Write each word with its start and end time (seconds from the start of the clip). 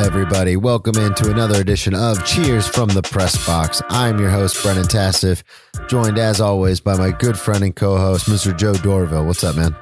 everybody? 0.00 0.56
Welcome 0.56 0.96
into 0.96 1.30
another 1.30 1.60
edition 1.60 1.94
of 1.94 2.24
Cheers 2.24 2.66
from 2.66 2.88
the 2.88 3.02
Press 3.02 3.46
Box. 3.46 3.82
I'm 3.90 4.18
your 4.18 4.30
host, 4.30 4.62
Brennan 4.62 4.88
Tassif, 4.88 5.44
joined 5.88 6.18
as 6.18 6.40
always 6.40 6.80
by 6.80 6.96
my 6.96 7.10
good 7.10 7.38
friend 7.38 7.62
and 7.62 7.76
co 7.76 7.98
host, 7.98 8.26
Mr. 8.26 8.56
Joe 8.56 8.72
Dorville. 8.72 9.26
What's 9.26 9.44
up, 9.44 9.56
man? 9.56 9.76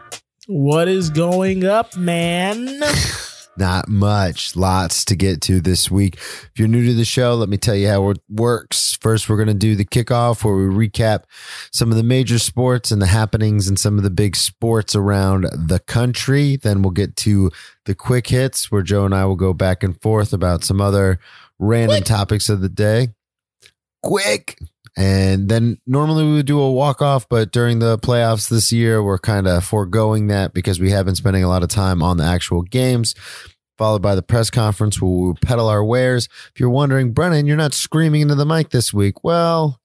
What 0.48 0.88
is 0.88 1.10
going 1.10 1.64
up, 1.64 1.96
man? 1.96 2.80
Not 3.58 3.88
much. 3.88 4.54
Lots 4.54 5.04
to 5.06 5.16
get 5.16 5.40
to 5.42 5.60
this 5.60 5.90
week. 5.90 6.14
If 6.14 6.52
you're 6.56 6.68
new 6.68 6.86
to 6.86 6.94
the 6.94 7.04
show, 7.04 7.34
let 7.34 7.48
me 7.48 7.56
tell 7.56 7.74
you 7.74 7.88
how 7.88 8.10
it 8.10 8.20
works. 8.28 8.96
First, 9.00 9.28
we're 9.28 9.36
going 9.36 9.48
to 9.48 9.54
do 9.54 9.74
the 9.74 9.84
kickoff 9.84 10.44
where 10.44 10.54
we 10.54 10.88
recap 10.88 11.24
some 11.72 11.90
of 11.90 11.96
the 11.96 12.04
major 12.04 12.38
sports 12.38 12.92
and 12.92 13.02
the 13.02 13.06
happenings 13.06 13.66
and 13.66 13.78
some 13.78 13.98
of 13.98 14.04
the 14.04 14.10
big 14.10 14.36
sports 14.36 14.94
around 14.94 15.46
the 15.52 15.80
country. 15.80 16.56
Then 16.56 16.82
we'll 16.82 16.92
get 16.92 17.16
to 17.16 17.50
the 17.84 17.94
quick 17.96 18.28
hits 18.28 18.70
where 18.70 18.82
Joe 18.82 19.04
and 19.04 19.14
I 19.14 19.24
will 19.24 19.36
go 19.36 19.52
back 19.52 19.82
and 19.82 20.00
forth 20.00 20.32
about 20.32 20.62
some 20.62 20.80
other 20.80 21.18
random 21.58 21.98
quick. 21.98 22.04
topics 22.04 22.48
of 22.48 22.60
the 22.60 22.68
day. 22.68 23.08
Quick. 24.02 24.58
And 24.98 25.48
then 25.48 25.78
normally 25.86 26.24
we 26.24 26.32
would 26.32 26.46
do 26.46 26.58
a 26.58 26.72
walk 26.72 27.00
off, 27.00 27.28
but 27.28 27.52
during 27.52 27.78
the 27.78 27.98
playoffs 27.98 28.48
this 28.48 28.72
year, 28.72 29.00
we're 29.00 29.20
kind 29.20 29.46
of 29.46 29.62
foregoing 29.62 30.26
that 30.26 30.52
because 30.52 30.80
we 30.80 30.90
have 30.90 31.06
been 31.06 31.14
spending 31.14 31.44
a 31.44 31.48
lot 31.48 31.62
of 31.62 31.68
time 31.68 32.02
on 32.02 32.16
the 32.16 32.24
actual 32.24 32.62
games, 32.62 33.14
followed 33.78 34.02
by 34.02 34.16
the 34.16 34.22
press 34.22 34.50
conference 34.50 35.00
where 35.00 35.08
we 35.08 35.34
peddle 35.40 35.68
our 35.68 35.84
wares. 35.84 36.28
If 36.52 36.58
you're 36.58 36.68
wondering, 36.68 37.12
Brennan, 37.12 37.46
you're 37.46 37.56
not 37.56 37.74
screaming 37.74 38.22
into 38.22 38.34
the 38.34 38.44
mic 38.44 38.70
this 38.70 38.92
week. 38.92 39.22
Well, 39.22 39.80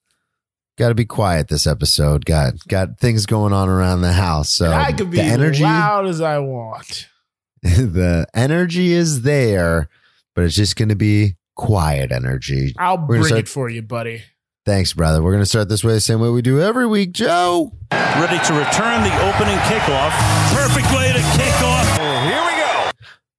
got 0.80 0.90
to 0.90 0.96
be 0.96 1.06
quiet 1.06 1.48
this 1.48 1.68
episode. 1.68 2.26
Got 2.26 2.68
got 2.68 2.98
things 3.00 3.28
going 3.28 3.54
on 3.54 3.70
around 3.70 4.02
the 4.02 4.14
house. 4.14 4.52
So 4.52 4.66
and 4.66 4.74
I 4.74 4.94
could 4.94 5.12
be 5.12 5.22
energy, 5.22 5.62
loud 5.62 6.08
as 6.08 6.22
I 6.22 6.40
want. 6.40 7.08
the 7.62 8.26
energy 8.34 8.94
is 8.94 9.22
there, 9.22 9.90
but 10.34 10.46
it's 10.46 10.56
just 10.56 10.76
going 10.76 10.90
to 10.90 10.96
be 10.96 11.36
quiet 11.56 12.12
energy. 12.12 12.74
I'll 12.80 12.98
bring 12.98 13.24
start- 13.26 13.42
it 13.42 13.48
for 13.48 13.70
you, 13.70 13.84
buddy. 13.84 14.24
Thanks, 14.66 14.94
brother. 14.94 15.22
We're 15.22 15.32
going 15.32 15.42
to 15.42 15.46
start 15.50 15.68
this 15.68 15.84
way, 15.84 15.92
the 15.94 16.00
same 16.00 16.22
way 16.22 16.30
we 16.30 16.42
do 16.42 16.62
every 16.62 16.88
week. 16.88 17.12
Joe. 17.12 17.74
Ready 17.92 18.38
to 18.46 18.54
return 18.54 19.04
the 19.04 19.12
opening 19.28 19.58
kickoff. 19.68 20.14
Perfect 20.54 20.90
way 20.96 21.12
to 21.12 21.20
kick 21.38 21.62
off. 21.62 21.98
Here 21.98 22.42
we 22.42 22.56
go. 22.62 22.92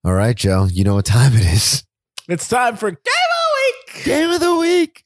All 0.04 0.12
right, 0.12 0.36
Joe. 0.36 0.68
You 0.70 0.84
know 0.84 0.96
what 0.96 1.06
time 1.06 1.32
it 1.34 1.46
is. 1.46 1.82
It's 2.28 2.46
time 2.46 2.76
for 2.76 2.90
Game 2.90 2.98
of 3.00 3.04
the 3.40 3.54
Week. 3.56 4.04
Game 4.04 4.30
of 4.30 4.40
the 4.40 4.56
Week. 4.56 5.02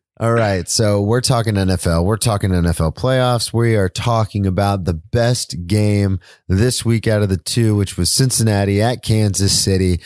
All 0.20 0.32
right. 0.32 0.68
So 0.68 1.00
we're 1.00 1.22
talking 1.22 1.54
NFL. 1.54 2.04
We're 2.04 2.16
talking 2.16 2.50
NFL 2.50 2.94
playoffs. 2.94 3.52
We 3.52 3.74
are 3.76 3.88
talking 3.88 4.46
about 4.46 4.84
the 4.84 4.94
best 4.94 5.66
game 5.66 6.20
this 6.46 6.84
week 6.84 7.08
out 7.08 7.22
of 7.22 7.28
the 7.28 7.38
two, 7.38 7.74
which 7.74 7.96
was 7.96 8.12
Cincinnati 8.12 8.80
at 8.82 9.02
Kansas 9.02 9.58
City. 9.58 10.00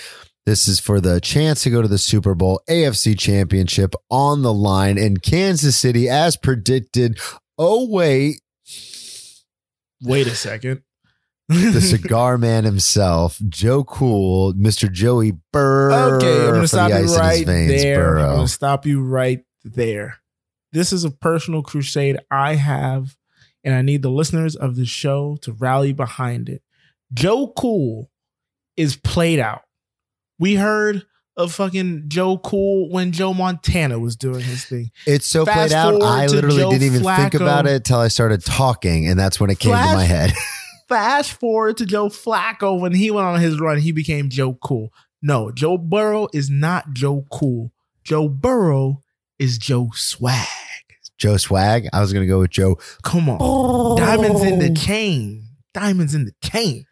This 0.46 0.68
is 0.68 0.78
for 0.78 1.00
the 1.00 1.22
chance 1.22 1.62
to 1.62 1.70
go 1.70 1.80
to 1.80 1.88
the 1.88 1.96
Super 1.96 2.34
Bowl 2.34 2.60
AFC 2.68 3.18
Championship 3.18 3.94
on 4.10 4.42
the 4.42 4.52
line 4.52 4.98
in 4.98 5.16
Kansas 5.16 5.74
City, 5.74 6.06
as 6.06 6.36
predicted. 6.36 7.18
Oh, 7.56 7.88
wait. 7.88 8.42
Wait 10.02 10.26
a 10.26 10.34
second. 10.34 10.82
the 11.48 11.80
cigar 11.80 12.36
man 12.36 12.64
himself, 12.64 13.40
Joe 13.48 13.84
Cool, 13.84 14.52
Mr. 14.52 14.92
Joey 14.92 15.32
Burr. 15.50 16.16
Okay, 16.16 16.40
I'm 16.40 16.50
going 16.50 16.60
to 16.60 16.68
stop 16.68 16.90
you 16.90 17.16
right 17.16 17.46
veins, 17.46 17.82
there. 17.82 17.96
Burrow. 17.96 18.22
I'm 18.22 18.34
going 18.36 18.46
to 18.46 18.52
stop 18.52 18.84
you 18.84 19.02
right 19.02 19.42
there. 19.62 20.18
This 20.72 20.92
is 20.92 21.04
a 21.04 21.10
personal 21.10 21.62
crusade 21.62 22.18
I 22.30 22.56
have, 22.56 23.16
and 23.62 23.74
I 23.74 23.80
need 23.80 24.02
the 24.02 24.10
listeners 24.10 24.56
of 24.56 24.76
the 24.76 24.84
show 24.84 25.38
to 25.42 25.52
rally 25.52 25.94
behind 25.94 26.50
it. 26.50 26.62
Joe 27.14 27.48
Cool 27.56 28.10
is 28.76 28.96
played 28.96 29.38
out. 29.38 29.63
We 30.38 30.54
heard 30.54 31.04
of 31.36 31.52
fucking 31.52 32.04
Joe 32.08 32.38
Cool 32.38 32.90
when 32.90 33.12
Joe 33.12 33.34
Montana 33.34 33.98
was 33.98 34.16
doing 34.16 34.40
his 34.40 34.64
thing. 34.64 34.90
It's 35.06 35.26
so 35.26 35.44
Fast 35.44 35.72
played 35.72 35.72
out. 35.72 36.02
I 36.02 36.26
literally 36.26 36.58
Joe 36.58 36.70
didn't 36.70 36.86
even 36.86 37.02
Flacco. 37.02 37.16
think 37.16 37.34
about 37.34 37.66
it 37.66 37.76
until 37.76 37.98
I 37.98 38.08
started 38.08 38.44
talking, 38.44 39.06
and 39.06 39.18
that's 39.18 39.40
when 39.40 39.50
it 39.50 39.58
came 39.58 39.72
Flash, 39.72 39.90
to 39.90 39.96
my 39.96 40.04
head. 40.04 40.32
fast 40.88 41.32
forward 41.32 41.76
to 41.78 41.86
Joe 41.86 42.08
Flacco 42.08 42.78
when 42.78 42.94
he 42.94 43.10
went 43.10 43.26
on 43.26 43.40
his 43.40 43.60
run, 43.60 43.78
he 43.78 43.92
became 43.92 44.28
Joe 44.28 44.54
Cool. 44.54 44.92
No, 45.22 45.50
Joe 45.50 45.78
Burrow 45.78 46.28
is 46.32 46.50
not 46.50 46.92
Joe 46.92 47.24
Cool. 47.32 47.72
Joe 48.04 48.28
Burrow 48.28 49.00
is 49.38 49.58
Joe 49.58 49.90
Swag. 49.94 50.46
Joe 51.16 51.36
Swag. 51.36 51.88
I 51.92 52.00
was 52.00 52.12
gonna 52.12 52.26
go 52.26 52.40
with 52.40 52.50
Joe. 52.50 52.76
Come 53.02 53.28
on, 53.28 53.38
oh. 53.40 53.96
diamonds 53.96 54.42
in 54.42 54.58
the 54.58 54.74
chain. 54.74 55.48
Diamonds 55.72 56.14
in 56.14 56.26
the 56.26 56.34
chain. 56.48 56.86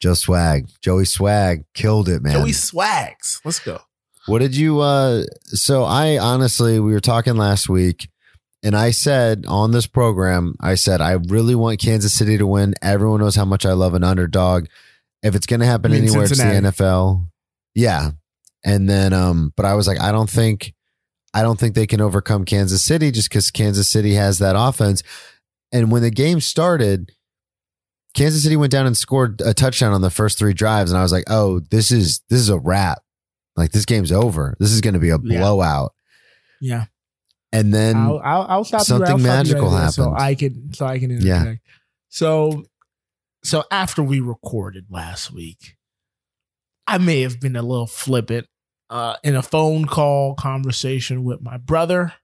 Joe 0.00 0.14
Swag, 0.14 0.68
Joey 0.82 1.04
Swag 1.04 1.64
killed 1.74 2.08
it, 2.08 2.22
man. 2.22 2.32
Joey 2.32 2.52
Swags. 2.52 3.40
Let's 3.44 3.58
go. 3.58 3.80
What 4.26 4.40
did 4.40 4.56
you 4.56 4.80
uh 4.80 5.22
so 5.46 5.84
I 5.84 6.18
honestly 6.18 6.80
we 6.80 6.92
were 6.92 7.00
talking 7.00 7.36
last 7.36 7.68
week 7.68 8.10
and 8.62 8.76
I 8.76 8.90
said 8.90 9.44
on 9.46 9.70
this 9.70 9.86
program, 9.86 10.56
I 10.60 10.74
said 10.74 11.00
I 11.00 11.12
really 11.12 11.54
want 11.54 11.80
Kansas 11.80 12.12
City 12.12 12.36
to 12.36 12.46
win. 12.46 12.74
Everyone 12.82 13.20
knows 13.20 13.36
how 13.36 13.44
much 13.44 13.64
I 13.64 13.72
love 13.72 13.94
an 13.94 14.02
underdog. 14.02 14.66
If 15.22 15.34
it's 15.34 15.46
going 15.46 15.60
to 15.60 15.66
happen 15.66 15.92
anywhere 15.92 16.26
Cincinnati. 16.26 16.66
it's 16.66 16.76
the 16.78 16.84
NFL. 16.84 17.28
Yeah. 17.74 18.10
And 18.64 18.88
then 18.88 19.12
um 19.12 19.52
but 19.56 19.64
I 19.64 19.74
was 19.74 19.86
like 19.86 20.00
I 20.00 20.10
don't 20.10 20.30
think 20.30 20.74
I 21.32 21.42
don't 21.42 21.58
think 21.58 21.74
they 21.74 21.86
can 21.86 22.00
overcome 22.00 22.44
Kansas 22.44 22.82
City 22.82 23.12
just 23.12 23.30
cuz 23.30 23.50
Kansas 23.50 23.88
City 23.88 24.14
has 24.14 24.38
that 24.38 24.56
offense. 24.58 25.02
And 25.72 25.90
when 25.92 26.02
the 26.02 26.10
game 26.10 26.40
started, 26.40 27.12
Kansas 28.16 28.42
City 28.42 28.56
went 28.56 28.72
down 28.72 28.86
and 28.86 28.96
scored 28.96 29.42
a 29.42 29.52
touchdown 29.52 29.92
on 29.92 30.00
the 30.00 30.10
first 30.10 30.38
three 30.38 30.54
drives, 30.54 30.90
and 30.90 30.98
I 30.98 31.02
was 31.02 31.12
like, 31.12 31.24
"Oh, 31.28 31.60
this 31.60 31.92
is 31.92 32.22
this 32.30 32.40
is 32.40 32.48
a 32.48 32.58
wrap. 32.58 33.02
Like 33.56 33.72
this 33.72 33.84
game's 33.84 34.10
over. 34.10 34.56
This 34.58 34.72
is 34.72 34.80
going 34.80 34.94
to 34.94 35.00
be 35.00 35.10
a 35.10 35.18
blowout." 35.18 35.92
Yeah. 36.60 36.86
And 37.52 37.72
then 37.72 37.96
I'll, 37.96 38.20
I'll, 38.24 38.46
I'll 38.48 38.64
stop 38.64 38.82
something 38.82 39.08
I'll 39.08 39.18
magical 39.18 39.68
right 39.70 39.76
happened. 39.76 39.92
So 39.92 40.14
I 40.16 40.34
can 40.34 40.72
so 40.72 40.86
I 40.86 40.98
can 40.98 41.10
interject. 41.10 41.46
Yeah. 41.46 41.54
So 42.08 42.64
so 43.44 43.64
after 43.70 44.02
we 44.02 44.20
recorded 44.20 44.86
last 44.90 45.30
week, 45.30 45.76
I 46.86 46.98
may 46.98 47.20
have 47.20 47.38
been 47.38 47.54
a 47.54 47.62
little 47.62 47.86
flippant 47.86 48.46
uh, 48.88 49.16
in 49.22 49.36
a 49.36 49.42
phone 49.42 49.84
call 49.84 50.34
conversation 50.34 51.22
with 51.22 51.42
my 51.42 51.58
brother, 51.58 52.14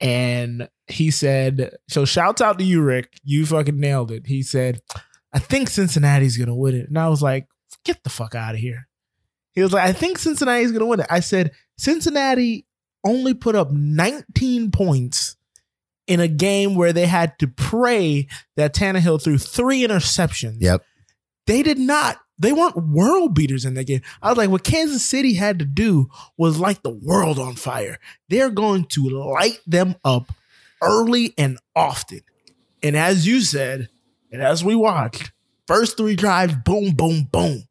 and 0.00 0.68
he 0.88 1.10
said, 1.10 1.76
so 1.88 2.04
shouts 2.04 2.40
out 2.40 2.58
to 2.58 2.64
you, 2.64 2.82
Rick. 2.82 3.18
You 3.22 3.46
fucking 3.46 3.78
nailed 3.78 4.10
it. 4.10 4.26
He 4.26 4.42
said, 4.42 4.80
I 5.32 5.38
think 5.38 5.68
Cincinnati's 5.68 6.36
gonna 6.36 6.54
win 6.54 6.74
it. 6.74 6.88
And 6.88 6.98
I 6.98 7.08
was 7.08 7.22
like, 7.22 7.46
get 7.84 8.02
the 8.04 8.10
fuck 8.10 8.34
out 8.34 8.54
of 8.54 8.60
here. 8.60 8.88
He 9.52 9.62
was 9.62 9.72
like, 9.72 9.88
I 9.88 9.92
think 9.92 10.18
Cincinnati's 10.18 10.72
gonna 10.72 10.86
win 10.86 11.00
it. 11.00 11.06
I 11.10 11.20
said, 11.20 11.52
Cincinnati 11.78 12.66
only 13.04 13.34
put 13.34 13.54
up 13.54 13.70
19 13.70 14.70
points 14.70 15.36
in 16.06 16.20
a 16.20 16.28
game 16.28 16.74
where 16.74 16.92
they 16.92 17.06
had 17.06 17.38
to 17.38 17.48
pray 17.48 18.28
that 18.56 18.74
Tannehill 18.74 19.22
threw 19.22 19.38
three 19.38 19.86
interceptions. 19.86 20.56
Yep. 20.60 20.82
They 21.46 21.62
did 21.62 21.78
not. 21.78 22.18
They 22.38 22.52
weren't 22.52 22.88
world 22.88 23.34
beaters 23.34 23.64
in 23.64 23.74
that 23.74 23.86
game. 23.86 24.02
I 24.20 24.28
was 24.28 24.38
like, 24.38 24.50
what 24.50 24.64
Kansas 24.64 25.04
City 25.04 25.34
had 25.34 25.58
to 25.60 25.64
do 25.64 26.08
was 26.36 26.58
light 26.58 26.82
the 26.82 26.90
world 26.90 27.38
on 27.38 27.54
fire. 27.54 27.98
They're 28.28 28.50
going 28.50 28.86
to 28.86 29.08
light 29.08 29.60
them 29.66 29.94
up 30.04 30.32
early 30.84 31.34
and 31.38 31.58
often. 31.74 32.20
And 32.82 32.96
as 32.96 33.26
you 33.26 33.40
said, 33.40 33.88
and 34.30 34.42
as 34.42 34.64
we 34.64 34.74
watched, 34.74 35.32
first 35.66 35.96
three 35.96 36.16
drives, 36.16 36.54
boom, 36.64 36.94
boom, 36.94 37.28
boom. 37.30 37.62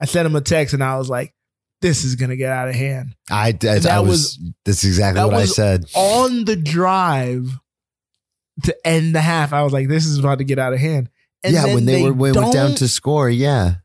I 0.00 0.06
sent 0.06 0.26
him 0.26 0.36
a 0.36 0.40
text 0.40 0.74
and 0.74 0.82
I 0.82 0.96
was 0.98 1.08
like, 1.10 1.34
this 1.82 2.04
is 2.04 2.14
gonna 2.14 2.36
get 2.36 2.50
out 2.50 2.68
of 2.68 2.74
hand. 2.74 3.14
I, 3.30 3.48
I 3.48 3.52
that 3.52 4.04
was, 4.04 4.08
was 4.08 4.38
that's 4.64 4.84
exactly 4.84 5.20
that 5.20 5.26
what 5.26 5.36
I 5.36 5.44
said. 5.44 5.84
On 5.94 6.44
the 6.44 6.56
drive 6.56 7.50
to 8.64 8.76
end 8.86 9.14
the 9.14 9.20
half, 9.20 9.52
I 9.52 9.62
was 9.62 9.72
like, 9.72 9.88
this 9.88 10.06
is 10.06 10.18
about 10.18 10.38
to 10.38 10.44
get 10.44 10.58
out 10.58 10.72
of 10.72 10.78
hand. 10.78 11.10
And 11.44 11.54
yeah, 11.54 11.66
when 11.66 11.84
they, 11.84 11.96
they 11.96 12.02
were 12.02 12.12
when 12.12 12.34
went 12.34 12.52
down 12.52 12.74
to 12.76 12.88
score, 12.88 13.28
yeah. 13.28 13.76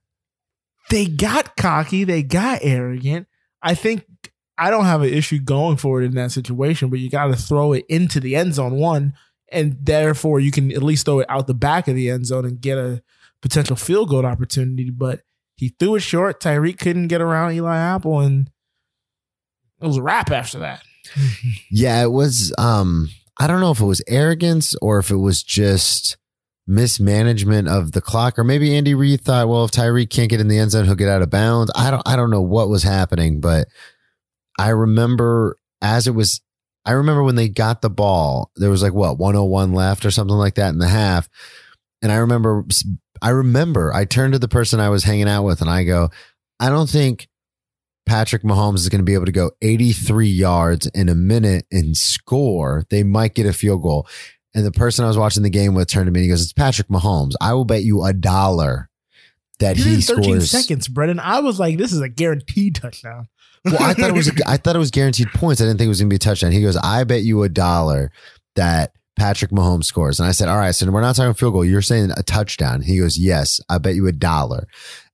They 0.89 1.05
got 1.05 1.55
cocky, 1.57 2.03
they 2.03 2.23
got 2.23 2.59
arrogant. 2.61 3.27
I 3.61 3.75
think 3.75 4.05
I 4.57 4.69
don't 4.69 4.85
have 4.85 5.01
an 5.01 5.13
issue 5.13 5.39
going 5.39 5.77
for 5.77 6.01
it 6.01 6.05
in 6.05 6.15
that 6.15 6.31
situation, 6.31 6.89
but 6.89 6.99
you 6.99 7.09
got 7.09 7.27
to 7.27 7.35
throw 7.35 7.73
it 7.73 7.85
into 7.89 8.19
the 8.19 8.35
end 8.35 8.55
zone 8.55 8.75
one, 8.75 9.13
and 9.51 9.77
therefore 9.81 10.39
you 10.39 10.51
can 10.51 10.71
at 10.71 10.83
least 10.83 11.05
throw 11.05 11.19
it 11.19 11.29
out 11.29 11.47
the 11.47 11.53
back 11.53 11.87
of 11.87 11.95
the 11.95 12.09
end 12.09 12.27
zone 12.27 12.45
and 12.45 12.61
get 12.61 12.77
a 12.77 13.01
potential 13.41 13.75
field 13.75 14.09
goal 14.09 14.25
opportunity. 14.25 14.89
But 14.89 15.21
he 15.55 15.69
threw 15.69 15.95
it 15.95 16.01
short. 16.01 16.39
Tyreek 16.39 16.79
couldn't 16.79 17.07
get 17.07 17.21
around 17.21 17.53
Eli 17.53 17.77
Apple, 17.77 18.19
and 18.19 18.49
it 19.81 19.87
was 19.87 19.97
a 19.97 20.03
wrap 20.03 20.31
after 20.31 20.59
that. 20.59 20.83
yeah, 21.71 22.03
it 22.03 22.11
was. 22.11 22.53
Um, 22.57 23.09
I 23.39 23.47
don't 23.47 23.61
know 23.61 23.71
if 23.71 23.79
it 23.79 23.85
was 23.85 24.03
arrogance 24.07 24.75
or 24.81 24.99
if 24.99 25.09
it 25.09 25.17
was 25.17 25.41
just 25.41 26.17
mismanagement 26.67 27.67
of 27.67 27.91
the 27.91 28.01
clock, 28.01 28.37
or 28.37 28.43
maybe 28.43 28.75
Andy 28.75 28.93
Reid 28.93 29.21
thought, 29.21 29.47
well, 29.47 29.65
if 29.65 29.71
Tyreek 29.71 30.09
can't 30.09 30.29
get 30.29 30.39
in 30.39 30.47
the 30.47 30.59
end 30.59 30.71
zone, 30.71 30.85
he'll 30.85 30.95
get 30.95 31.09
out 31.09 31.21
of 31.21 31.29
bounds. 31.29 31.71
I 31.75 31.91
don't. 31.91 32.03
I 32.05 32.15
don't 32.15 32.29
know 32.29 32.41
what 32.41 32.69
was 32.69 32.83
happening, 32.83 33.39
but 33.39 33.67
I 34.61 34.69
remember 34.69 35.57
as 35.81 36.05
it 36.05 36.13
was, 36.13 36.39
I 36.85 36.91
remember 36.91 37.23
when 37.23 37.35
they 37.35 37.49
got 37.49 37.81
the 37.81 37.89
ball, 37.89 38.51
there 38.55 38.69
was 38.69 38.83
like 38.83 38.93
what, 38.93 39.17
101 39.17 39.73
left 39.73 40.05
or 40.05 40.11
something 40.11 40.37
like 40.37 40.55
that 40.55 40.69
in 40.69 40.77
the 40.77 40.87
half. 40.87 41.27
And 42.03 42.11
I 42.11 42.17
remember 42.17 42.63
I 43.23 43.29
remember 43.29 43.91
I 43.91 44.05
turned 44.05 44.33
to 44.33 44.39
the 44.39 44.47
person 44.47 44.79
I 44.79 44.89
was 44.89 45.03
hanging 45.03 45.27
out 45.27 45.45
with 45.45 45.61
and 45.61 45.69
I 45.69 45.83
go, 45.83 46.09
I 46.59 46.69
don't 46.69 46.89
think 46.89 47.27
Patrick 48.05 48.43
Mahomes 48.43 48.77
is 48.77 48.89
going 48.89 48.99
to 48.99 49.05
be 49.05 49.15
able 49.15 49.25
to 49.25 49.31
go 49.31 49.49
83 49.63 50.27
yards 50.27 50.85
in 50.87 51.09
a 51.09 51.15
minute 51.15 51.65
and 51.71 51.97
score. 51.97 52.85
They 52.91 53.01
might 53.01 53.33
get 53.33 53.47
a 53.47 53.53
field 53.53 53.81
goal. 53.81 54.07
And 54.53 54.63
the 54.63 54.71
person 54.71 55.05
I 55.05 55.07
was 55.07 55.17
watching 55.17 55.41
the 55.41 55.49
game 55.49 55.73
with 55.73 55.87
turned 55.87 56.05
to 56.05 56.11
me 56.11 56.19
and 56.19 56.25
he 56.25 56.29
goes, 56.29 56.43
It's 56.43 56.53
Patrick 56.53 56.89
Mahomes. 56.89 57.33
I 57.41 57.53
will 57.53 57.65
bet 57.65 57.81
you 57.81 58.03
a 58.03 58.13
dollar 58.13 58.89
that 59.59 59.77
he 59.77 59.95
did 59.95 60.03
13 60.03 60.23
scores. 60.23 60.51
seconds, 60.51 60.87
Brennan. 60.87 61.19
I 61.19 61.39
was 61.39 61.59
like, 61.59 61.77
this 61.77 61.93
is 61.93 62.01
a 62.01 62.09
guaranteed 62.09 62.75
touchdown. 62.75 63.27
Well, 63.65 63.77
I 63.79 63.93
thought 63.93 64.09
it 64.09 64.15
was 64.15 64.31
I 64.47 64.57
thought 64.57 64.75
it 64.75 64.79
was 64.79 64.91
guaranteed 64.91 65.29
points. 65.33 65.61
I 65.61 65.65
didn't 65.65 65.77
think 65.77 65.85
it 65.85 65.89
was 65.89 65.99
gonna 65.99 66.09
be 66.09 66.15
a 66.15 66.19
touchdown. 66.19 66.51
He 66.51 66.61
goes, 66.61 66.77
I 66.77 67.03
bet 67.03 67.21
you 67.21 67.43
a 67.43 67.49
dollar 67.49 68.11
that 68.55 68.93
Patrick 69.17 69.51
Mahomes 69.51 69.83
scores. 69.83 70.19
And 70.19 70.27
I 70.27 70.31
said, 70.31 70.47
All 70.47 70.57
right, 70.57 70.73
so 70.73 70.89
we're 70.89 71.01
not 71.01 71.15
talking 71.15 71.33
field 71.33 71.53
goal. 71.53 71.65
You're 71.65 71.81
saying 71.81 72.11
a 72.17 72.23
touchdown. 72.23 72.81
He 72.81 72.97
goes, 72.97 73.19
Yes, 73.19 73.61
I 73.69 73.77
bet 73.77 73.95
you 73.95 74.07
a 74.07 74.11
dollar. 74.11 74.67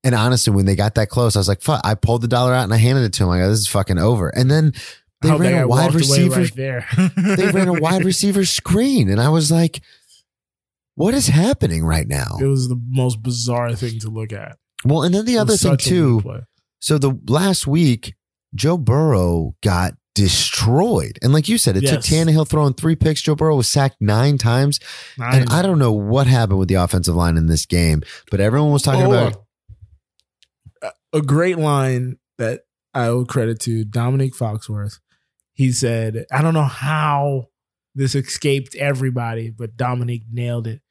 And 0.04 0.16
honestly, 0.16 0.54
when 0.54 0.66
they 0.66 0.76
got 0.76 0.96
that 0.96 1.10
close, 1.10 1.36
I 1.36 1.40
was 1.40 1.50
like, 1.50 1.62
fuck, 1.62 1.82
I 1.84 1.96
pulled 1.96 2.22
the 2.22 2.30
dollar 2.30 2.54
out 2.54 2.64
and 2.64 2.74
I 2.74 2.78
handed 2.78 3.04
it 3.04 3.14
to 3.14 3.24
him. 3.24 3.30
I 3.30 3.40
go, 3.40 3.50
this 3.50 3.60
is 3.60 3.68
fucking 3.68 3.98
over. 4.00 4.30
And 4.30 4.50
then 4.50 4.72
they 5.22 5.30
that 5.30 5.40
ran 5.40 5.64
a 5.64 5.68
wide 5.68 5.94
receiver. 5.94 6.40
right 6.42 6.56
there. 6.56 6.88
they 7.18 7.52
ran 7.52 7.68
a 7.68 7.74
wide 7.74 8.06
receiver 8.06 8.46
screen. 8.46 9.10
And 9.10 9.20
I 9.20 9.28
was 9.28 9.52
like, 9.52 9.82
what 10.96 11.14
is 11.14 11.28
happening 11.28 11.84
right 11.84 12.08
now? 12.08 12.38
It 12.40 12.46
was 12.46 12.70
the 12.70 12.80
most 12.88 13.22
bizarre 13.22 13.76
thing 13.76 14.00
to 14.00 14.10
look 14.10 14.32
at. 14.32 14.58
Well, 14.86 15.04
and 15.04 15.14
then 15.14 15.26
the 15.26 15.40
other 15.40 15.58
thing 15.58 15.76
too, 15.76 16.24
so 16.80 16.98
the 16.98 17.20
last 17.28 17.68
week, 17.68 18.14
Joe 18.56 18.78
Burrow 18.78 19.56
got 19.62 19.94
destroyed. 20.16 21.20
And 21.22 21.32
like 21.32 21.48
you 21.48 21.58
said, 21.58 21.78
it 21.78 21.82
took 21.82 22.04
Yes. 22.04 22.10
Tannehill 22.10 22.48
throwing 22.48 22.74
three 22.74 22.96
picks. 22.96 23.22
Joe 23.22 23.36
Burrow 23.36 23.56
was 23.56 23.68
sacked 23.68 23.98
nine 24.02 24.38
times. 24.40 24.80
Nine. 25.18 25.42
And 25.42 25.50
I 25.52 25.62
don't 25.62 25.78
know 25.80 25.92
what 25.92 26.26
happened 26.28 26.58
with 26.60 26.70
the 26.70 26.76
offensive 26.76 27.16
line 27.16 27.38
in 27.38 27.46
this 27.48 27.66
game, 27.68 28.02
but 28.32 28.40
everyone 28.40 28.72
was 28.72 28.82
talking 28.82 29.06
Oh, 29.06 29.12
about 29.12 29.44
a 31.14 31.22
great 31.22 31.58
line 31.58 32.18
that 32.38 32.62
I 32.94 33.06
owe 33.08 33.26
credit 33.26 33.60
to 33.62 33.86
Dominic 33.86 34.34
Foxworth. 34.34 35.00
He 35.54 35.72
said, 35.72 36.26
I 36.32 36.42
don't 36.42 36.54
know 36.54 36.64
how 36.64 37.48
this 37.96 38.16
escaped 38.16 38.76
everybody, 38.76 39.50
but 39.52 39.78
Dominic 39.78 40.24
nailed 40.32 40.68
it. 40.68 40.82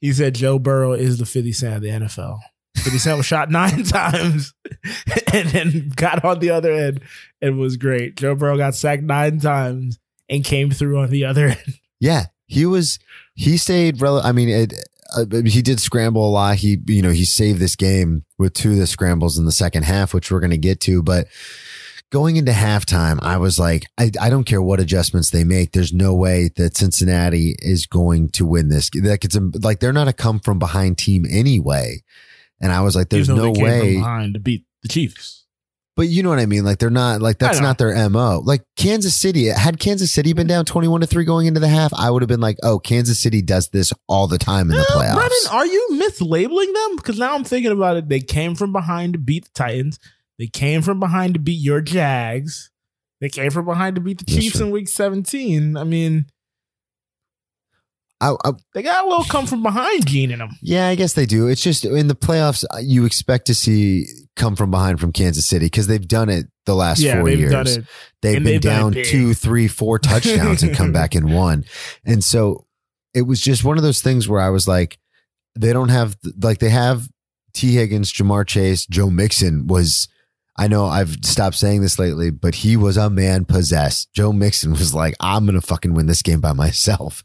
He 0.00 0.12
said 0.12 0.34
Joe 0.34 0.58
Burrow 0.58 0.92
is 0.92 1.18
the 1.18 1.26
50 1.26 1.52
Cent 1.52 1.74
of 1.76 1.82
the 1.82 1.88
NFL. 1.88 2.38
50 2.88 2.98
Cent 3.00 3.16
was 3.18 3.26
shot 3.26 3.50
nine 3.50 3.82
times 3.84 4.54
and 5.34 5.48
then 5.50 5.92
got 5.94 6.24
on 6.24 6.38
the 6.38 6.48
other 6.48 6.72
end 6.72 7.02
and 7.42 7.58
was 7.58 7.76
great. 7.76 8.16
Joe 8.16 8.34
Burrow 8.34 8.56
got 8.56 8.74
sacked 8.74 9.02
nine 9.02 9.40
times 9.40 9.98
and 10.26 10.42
came 10.42 10.70
through 10.70 10.98
on 10.98 11.10
the 11.10 11.24
other 11.26 11.48
end. 11.48 11.74
Yeah, 12.00 12.26
he 12.46 12.64
was. 12.64 12.98
He 13.34 13.58
stayed. 13.58 14.00
Rel- 14.00 14.22
I 14.22 14.32
mean, 14.32 14.48
it, 14.48 14.72
uh, 15.14 15.26
he 15.44 15.60
did 15.60 15.80
scramble 15.80 16.26
a 16.26 16.30
lot. 16.30 16.56
He, 16.56 16.78
you 16.86 17.02
know, 17.02 17.10
he 17.10 17.26
saved 17.26 17.58
this 17.60 17.76
game 17.76 18.24
with 18.38 18.54
two 18.54 18.72
of 18.72 18.78
the 18.78 18.86
scrambles 18.86 19.36
in 19.36 19.44
the 19.44 19.52
second 19.52 19.82
half, 19.82 20.14
which 20.14 20.30
we're 20.30 20.40
going 20.40 20.50
to 20.50 20.56
get 20.56 20.80
to. 20.82 21.02
But 21.02 21.26
going 22.10 22.36
into 22.36 22.52
halftime, 22.52 23.18
I 23.22 23.36
was 23.36 23.58
like, 23.58 23.84
I, 23.98 24.10
I 24.18 24.30
don't 24.30 24.44
care 24.44 24.62
what 24.62 24.80
adjustments 24.80 25.28
they 25.28 25.44
make. 25.44 25.72
There's 25.72 25.92
no 25.92 26.14
way 26.14 26.48
that 26.56 26.76
Cincinnati 26.76 27.54
is 27.58 27.84
going 27.84 28.30
to 28.30 28.46
win 28.46 28.70
this. 28.70 28.90
Like 28.94 29.26
it's 29.26 29.36
a, 29.36 29.50
like 29.62 29.80
they're 29.80 29.92
not 29.92 30.08
a 30.08 30.14
come 30.14 30.40
from 30.40 30.58
behind 30.58 30.96
team 30.96 31.26
anyway. 31.28 32.02
And 32.60 32.72
I 32.72 32.80
was 32.80 32.96
like, 32.96 33.08
there's 33.08 33.28
no 33.28 33.50
way. 33.52 33.96
behind 33.96 34.34
to 34.34 34.40
beat 34.40 34.64
the 34.82 34.88
Chiefs. 34.88 35.44
But 35.96 36.06
you 36.06 36.22
know 36.22 36.28
what 36.28 36.38
I 36.38 36.46
mean? 36.46 36.64
Like 36.64 36.78
they're 36.78 36.90
not 36.90 37.20
like 37.20 37.38
that's 37.38 37.58
not 37.58 37.78
their 37.78 38.08
MO. 38.08 38.40
Like 38.44 38.62
Kansas 38.76 39.16
City, 39.16 39.46
had 39.46 39.80
Kansas 39.80 40.12
City 40.12 40.32
been 40.32 40.46
down 40.46 40.64
21 40.64 41.00
to 41.00 41.08
3 41.08 41.24
going 41.24 41.48
into 41.48 41.58
the 41.58 41.66
half, 41.66 41.92
I 41.92 42.08
would 42.08 42.22
have 42.22 42.28
been 42.28 42.40
like, 42.40 42.56
"Oh, 42.62 42.78
Kansas 42.78 43.18
City 43.18 43.42
does 43.42 43.70
this 43.70 43.92
all 44.06 44.28
the 44.28 44.38
time 44.38 44.70
in 44.70 44.76
the 44.76 44.82
Uh, 44.82 44.94
playoffs." 44.96 45.14
Brennan, 45.16 45.38
are 45.50 45.66
you 45.66 45.88
mislabeling 45.94 46.72
them? 46.72 46.96
Because 46.96 47.18
now 47.18 47.34
I'm 47.34 47.42
thinking 47.42 47.72
about 47.72 47.96
it. 47.96 48.08
They 48.08 48.20
came 48.20 48.54
from 48.54 48.72
behind 48.72 49.14
to 49.14 49.18
beat 49.18 49.46
the 49.46 49.50
Titans. 49.54 49.98
They 50.38 50.46
came 50.46 50.82
from 50.82 51.00
behind 51.00 51.34
to 51.34 51.40
beat 51.40 51.60
your 51.60 51.80
Jags. 51.80 52.70
They 53.20 53.28
came 53.28 53.50
from 53.50 53.64
behind 53.64 53.96
to 53.96 54.00
beat 54.00 54.18
the 54.18 54.24
Chiefs 54.24 54.60
in 54.60 54.70
week 54.70 54.86
17. 54.86 55.76
I 55.76 55.82
mean, 55.82 56.26
I, 58.20 58.34
I, 58.44 58.50
they 58.74 58.82
got 58.82 59.04
a 59.04 59.08
little 59.08 59.24
come 59.24 59.46
from 59.46 59.62
behind 59.62 60.06
gene 60.06 60.30
in 60.32 60.40
them. 60.40 60.50
yeah, 60.60 60.88
I 60.88 60.96
guess 60.96 61.12
they 61.12 61.24
do. 61.26 61.46
It's 61.46 61.62
just 61.62 61.84
in 61.84 62.08
the 62.08 62.16
playoffs 62.16 62.64
uh, 62.74 62.78
you 62.78 63.04
expect 63.04 63.46
to 63.46 63.54
see 63.54 64.06
come 64.34 64.56
from 64.56 64.70
behind 64.72 64.98
from 65.00 65.12
Kansas 65.12 65.46
City 65.46 65.66
because 65.66 65.86
they've 65.86 66.06
done 66.06 66.28
it 66.28 66.46
the 66.66 66.74
last 66.74 67.00
Yeah, 67.00 67.20
4 67.20 67.24
they've 67.28 67.38
years. 67.38 67.52
done 67.52 67.66
it. 67.68 67.84
They've 68.22 68.36
And 68.36 68.44
been 68.44 68.52
they've 68.54 68.60
down 68.60 68.92
two, 68.92 69.34
three, 69.34 69.68
four 69.68 69.98
touchdowns 70.00 70.62
and 70.64 70.74
come 70.74 70.92
back 70.92 71.14
and 71.14 71.32
won. 71.32 71.64
And 72.04 72.22
so 72.24 72.64
it 73.14 73.22
was 73.22 73.40
just 73.40 73.64
one 73.64 73.76
of 73.76 73.82
those 73.84 74.02
things 74.02 74.28
where 74.28 74.40
I 74.40 74.50
was 74.50 74.66
like, 74.66 74.98
they 75.56 75.72
don't 75.72 75.88
have 75.90 76.16
like 76.42 76.58
they 76.58 76.70
have 76.70 77.08
Tee 77.54 77.74
Higgins, 77.74 78.12
Ja'Marr 78.12 78.46
Chase, 78.46 78.84
Joe 78.86 79.10
Mixon 79.10 79.66
was. 79.68 80.08
I 80.60 80.66
know 80.66 80.86
I've 80.86 81.24
stopped 81.24 81.54
saying 81.54 81.82
this 81.82 82.00
lately, 82.00 82.30
but 82.30 82.56
he 82.56 82.76
was 82.76 82.96
a 82.96 83.08
man 83.08 83.44
possessed. 83.44 84.12
Joe 84.12 84.32
Mixon 84.32 84.72
was 84.72 84.92
like, 84.92 85.14
I'm 85.20 85.46
gonna 85.46 85.60
fucking 85.60 85.94
win 85.94 86.06
this 86.06 86.20
game 86.22 86.40
by 86.40 86.52
myself. 86.52 87.22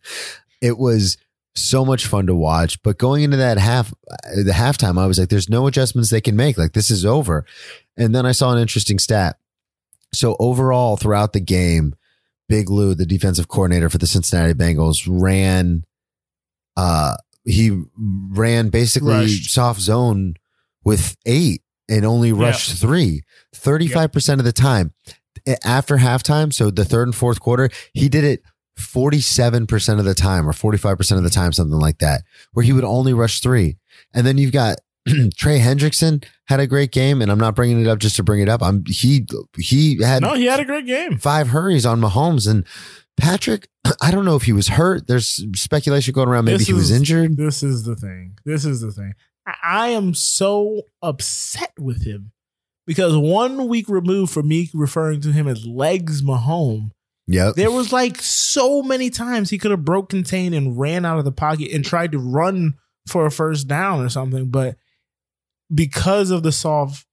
It 0.63 0.77
was 0.77 1.17
so 1.55 1.85
much 1.85 2.07
fun 2.07 2.25
to 2.27 2.35
watch. 2.35 2.81
But 2.81 2.97
going 2.97 3.23
into 3.23 3.37
that 3.37 3.57
half, 3.57 3.93
the 4.33 4.53
halftime, 4.53 4.97
I 4.97 5.05
was 5.05 5.19
like, 5.19 5.29
there's 5.29 5.49
no 5.49 5.67
adjustments 5.67 6.09
they 6.09 6.21
can 6.21 6.35
make. 6.35 6.57
Like 6.57 6.73
this 6.73 6.89
is 6.89 7.05
over. 7.05 7.45
And 7.97 8.15
then 8.15 8.25
I 8.25 8.31
saw 8.31 8.51
an 8.51 8.59
interesting 8.59 8.97
stat. 8.97 9.37
So 10.13 10.35
overall, 10.39 10.95
throughout 10.97 11.33
the 11.33 11.39
game, 11.39 11.95
Big 12.47 12.69
Lou, 12.69 12.95
the 12.95 13.05
defensive 13.05 13.47
coordinator 13.47 13.89
for 13.89 13.97
the 13.97 14.07
Cincinnati 14.07 14.53
Bengals, 14.53 15.05
ran. 15.07 15.83
Uh, 16.77 17.15
he 17.45 17.83
ran 17.97 18.69
basically 18.69 19.13
Rushed. 19.13 19.51
soft 19.51 19.81
zone 19.81 20.35
with 20.83 21.17
eight 21.25 21.61
and 21.89 22.05
only 22.05 22.31
rushed 22.31 22.79
three. 22.79 23.23
35% 23.55 24.39
of 24.39 24.45
the 24.45 24.53
time. 24.53 24.93
After 25.65 25.97
halftime, 25.97 26.53
so 26.53 26.71
the 26.71 26.85
third 26.85 27.07
and 27.07 27.15
fourth 27.15 27.41
quarter, 27.41 27.69
he 27.93 28.07
did 28.07 28.23
it 28.23 28.43
47% 28.77 29.99
of 29.99 30.05
the 30.05 30.13
time 30.13 30.47
or 30.47 30.53
45% 30.53 31.17
of 31.17 31.23
the 31.23 31.29
time, 31.29 31.53
something 31.53 31.79
like 31.79 31.99
that, 31.99 32.23
where 32.53 32.63
he 32.65 32.73
would 32.73 32.83
only 32.83 33.13
rush 33.13 33.39
three. 33.41 33.77
And 34.13 34.25
then 34.25 34.37
you've 34.37 34.51
got 34.51 34.77
Trey 35.35 35.59
Hendrickson 35.59 36.23
had 36.45 36.59
a 36.59 36.67
great 36.67 36.91
game, 36.91 37.21
and 37.21 37.29
I'm 37.31 37.39
not 37.39 37.55
bringing 37.55 37.81
it 37.81 37.87
up 37.87 37.99
just 37.99 38.15
to 38.17 38.23
bring 38.23 38.41
it 38.41 38.49
up. 38.49 38.61
I'm 38.63 38.83
he 38.87 39.25
he 39.57 40.01
had 40.01 40.21
No, 40.21 40.33
he 40.33 40.45
had 40.45 40.59
a 40.59 40.65
great 40.65 40.85
game. 40.85 41.17
five 41.17 41.49
hurries 41.49 41.85
on 41.85 41.99
Mahomes 41.99 42.49
and 42.49 42.65
Patrick. 43.17 43.67
I 44.01 44.11
don't 44.11 44.25
know 44.25 44.35
if 44.35 44.43
he 44.43 44.53
was 44.53 44.69
hurt. 44.69 45.07
There's 45.07 45.43
speculation 45.55 46.13
going 46.13 46.29
around. 46.29 46.45
Maybe 46.45 46.59
This 46.59 46.67
he 46.67 46.73
was 46.73 46.89
is- 46.89 46.97
injured. 46.97 47.35
This 47.37 47.63
is 47.63 47.83
the 47.83 47.95
thing. 47.95 48.37
This 48.45 48.63
is 48.65 48.79
the 48.81 48.91
thing. 48.91 49.13
I, 49.45 49.53
I 49.63 49.87
am 49.89 50.13
so 50.13 50.83
upset 51.01 51.73
with 51.77 52.05
him 52.05 52.31
because 52.87 53.15
one 53.17 53.67
week 53.67 53.89
removed 53.89 54.31
from 54.31 54.47
me 54.47 54.69
referring 54.73 55.19
to 55.21 55.31
him 55.33 55.47
as 55.49 55.65
Legs 55.65 56.21
Mahomes, 56.21 56.91
Yep. 57.27 57.55
there 57.55 57.71
was 57.71 57.93
like 57.93 58.21
so 58.21 58.81
many 58.81 59.09
times 59.09 59.49
he 59.49 59.57
could 59.57 59.71
have 59.71 59.85
broke 59.85 60.09
contain 60.09 60.53
and 60.53 60.77
ran 60.77 61.05
out 61.05 61.19
of 61.19 61.25
the 61.25 61.31
pocket 61.31 61.71
and 61.71 61.85
tried 61.85 62.11
to 62.11 62.19
run 62.19 62.73
for 63.07 63.25
a 63.25 63.31
first 63.31 63.67
down 63.67 64.03
or 64.03 64.09
something, 64.09 64.49
but 64.49 64.75
because 65.73 66.31
of 66.31 66.43
the 66.43 66.51
soft 66.51 67.05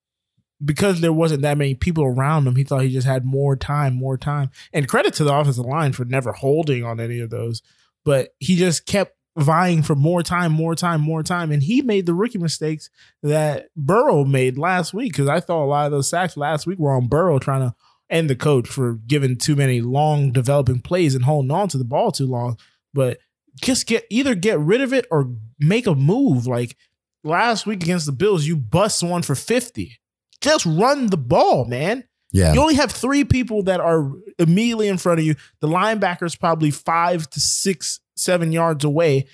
because 0.65 1.01
there 1.01 1.13
wasn't 1.13 1.43
that 1.43 1.59
many 1.59 1.75
people 1.75 2.05
around 2.05 2.47
him, 2.47 2.57
he 2.57 2.65
thought 2.65 2.83
he 2.83 2.93
just 2.93 3.07
had 3.07 3.25
more 3.25 3.57
time, 3.57 3.95
more 3.95 4.19
time. 4.19 4.51
And 4.73 4.89
credit 4.89 5.15
to 5.15 5.25
the 5.25 5.35
offensive 5.35 5.65
line 5.65 5.93
for 5.93 6.05
never 6.05 6.33
holding 6.33 6.85
on 6.85 7.01
any 7.01 7.21
of 7.21 7.31
those. 7.31 7.63
But 8.05 8.35
he 8.39 8.57
just 8.57 8.87
kept 8.87 9.17
vying 9.37 9.83
for 9.83 9.95
more 9.95 10.23
time, 10.23 10.53
more 10.53 10.75
time, 10.75 11.01
more 11.01 11.23
time. 11.23 11.51
And 11.51 11.63
he 11.63 11.83
made 11.83 12.05
the 12.05 12.15
rookie 12.15 12.39
mistakes 12.39 12.91
that 13.23 13.69
Burrow 13.77 14.25
made 14.25 14.59
last 14.59 14.93
week. 14.93 15.15
Cause 15.15 15.29
I 15.29 15.41
thought 15.41 15.65
a 15.65 15.67
lot 15.67 15.87
of 15.87 15.93
those 15.93 16.11
sacks 16.11 16.37
last 16.37 16.67
week 16.67 16.79
were 16.79 16.95
on 16.95 17.09
Burrow 17.09 17.39
trying 17.39 17.63
to 17.63 17.75
and 18.11 18.29
the 18.29 18.37
coach 18.37 18.69
for 18.69 18.95
giving 19.07 19.37
too 19.37 19.57
many 19.57 19.81
long 19.81 20.33
developing 20.33 20.81
plays 20.81 21.15
and 21.15 21.25
holding 21.25 21.51
on 21.51 21.69
to 21.69 21.79
the 21.79 21.85
ball 21.85 22.11
too 22.11 22.27
long. 22.27 22.59
But 22.93 23.19
just 23.63 23.87
get 23.87 24.05
either 24.11 24.35
get 24.35 24.59
rid 24.59 24.81
of 24.81 24.93
it 24.93 25.07
or 25.11 25.33
make 25.59 25.87
a 25.87 25.95
move. 25.95 26.47
Like 26.47 26.77
last 27.23 27.67
week 27.67 27.83
against 27.83 28.07
the 28.07 28.13
Bills, 28.13 28.47
you 28.47 28.57
bust 28.57 29.03
one 29.03 29.23
for 29.23 29.35
50. 29.35 29.99
Just 30.41 30.67
run 30.67 31.07
the 31.07 31.17
ball, 31.17 31.65
man. 31.65 32.05
Yeah. 32.33 32.53
You 32.53 32.61
only 32.61 32.75
have 32.75 32.93
three 32.93 33.25
people 33.25 33.65
that 33.65 33.81
are 33.81 34.11
immediately 34.39 34.89
in 34.89 34.99
front 34.99 35.21
of 35.21 35.27
you. 35.27 35.35
The 35.61 35.69
linebacker's 35.69 36.37
probably 36.37 36.71
five 36.71 37.29
to 37.31 37.41
six, 37.41 38.01
seven 38.17 38.53
yards 38.53 38.85
away. 38.85 39.27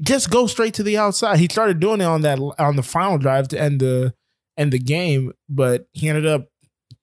Just 0.00 0.30
go 0.30 0.46
straight 0.46 0.74
to 0.74 0.82
the 0.82 0.96
outside. 0.98 1.38
He 1.38 1.48
started 1.48 1.80
doing 1.80 2.00
it 2.00 2.04
on 2.04 2.22
that 2.22 2.38
on 2.58 2.76
the 2.76 2.82
final 2.82 3.18
drive 3.18 3.48
to 3.48 3.60
end 3.60 3.80
the 3.80 4.14
end 4.56 4.72
the 4.72 4.78
game, 4.78 5.32
but 5.48 5.86
he 5.92 6.08
ended 6.08 6.26
up 6.26 6.48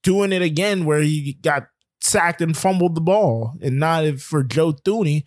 doing 0.04 0.32
it 0.32 0.42
again 0.42 0.86
where 0.86 1.02
he 1.02 1.38
got 1.42 1.68
sacked 2.02 2.42
and 2.42 2.58
fumbled 2.58 2.96
the 2.96 3.02
ball. 3.02 3.54
And 3.62 3.80
not 3.80 4.20
for 4.20 4.44
Joe 4.44 4.74
Thuney 4.74 5.24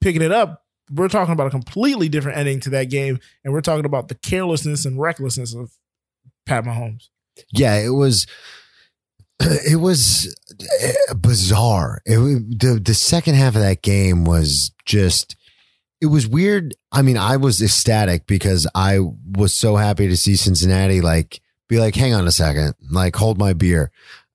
picking 0.00 0.22
it 0.22 0.32
up. 0.32 0.64
We're 0.90 1.08
talking 1.08 1.32
about 1.34 1.48
a 1.48 1.50
completely 1.50 2.08
different 2.08 2.38
ending 2.38 2.60
to 2.60 2.70
that 2.70 2.84
game, 2.84 3.18
and 3.44 3.52
we're 3.52 3.60
talking 3.60 3.84
about 3.84 4.08
the 4.08 4.14
carelessness 4.14 4.86
and 4.86 4.98
recklessness 4.98 5.54
of 5.54 5.72
Pat 6.46 6.64
Mahomes. 6.64 7.08
yeah, 7.52 7.74
it 7.74 7.90
was 7.90 8.26
it 9.40 9.78
was 9.80 10.34
eh, 10.80 11.14
bizarre. 11.14 12.00
It 12.06 12.16
the 12.58 12.80
the 12.82 12.94
second 12.94 13.34
half 13.34 13.54
of 13.54 13.60
that 13.60 13.82
game 13.82 14.24
was 14.24 14.72
just 14.86 15.36
it 16.00 16.06
was 16.06 16.26
weird. 16.26 16.74
I 16.90 17.02
mean, 17.02 17.18
I 17.18 17.36
was 17.36 17.60
ecstatic 17.60 18.26
because 18.26 18.66
I 18.74 19.00
was 19.36 19.54
so 19.54 19.76
happy 19.76 20.08
to 20.08 20.16
see 20.16 20.36
Cincinnati 20.36 21.02
like 21.02 21.42
be 21.68 21.78
like, 21.78 21.94
hang 21.94 22.14
on 22.14 22.26
a 22.26 22.32
second, 22.32 22.74
like 22.90 23.16
hold 23.16 23.38
my 23.38 23.52
beer. 23.52 23.90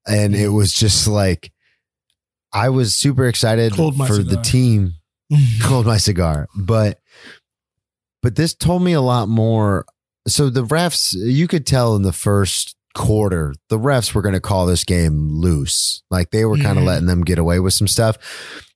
And 0.07 0.35
it 0.35 0.49
was 0.49 0.73
just 0.73 1.07
like, 1.07 1.51
I 2.51 2.69
was 2.69 2.95
super 2.95 3.27
excited 3.27 3.75
for 3.75 3.91
cigar. 3.91 4.17
the 4.23 4.41
team. 4.43 4.93
Hold 5.63 5.87
my 5.87 5.97
cigar. 5.97 6.47
But, 6.55 6.99
but 8.21 8.35
this 8.35 8.53
told 8.53 8.83
me 8.83 8.93
a 8.93 9.01
lot 9.01 9.27
more. 9.27 9.85
So 10.27 10.51
the 10.51 10.63
refs, 10.63 11.15
you 11.15 11.47
could 11.47 11.65
tell 11.65 11.95
in 11.95 12.03
the 12.03 12.13
first 12.13 12.75
quarter, 12.93 13.55
the 13.69 13.79
refs 13.79 14.13
were 14.13 14.21
going 14.21 14.35
to 14.35 14.39
call 14.39 14.67
this 14.67 14.83
game 14.83 15.29
loose. 15.31 16.03
Like 16.11 16.29
they 16.29 16.45
were 16.45 16.57
kind 16.57 16.71
of 16.71 16.77
mm-hmm. 16.77 16.85
letting 16.85 17.07
them 17.07 17.23
get 17.23 17.39
away 17.39 17.59
with 17.59 17.73
some 17.73 17.87
stuff 17.87 18.17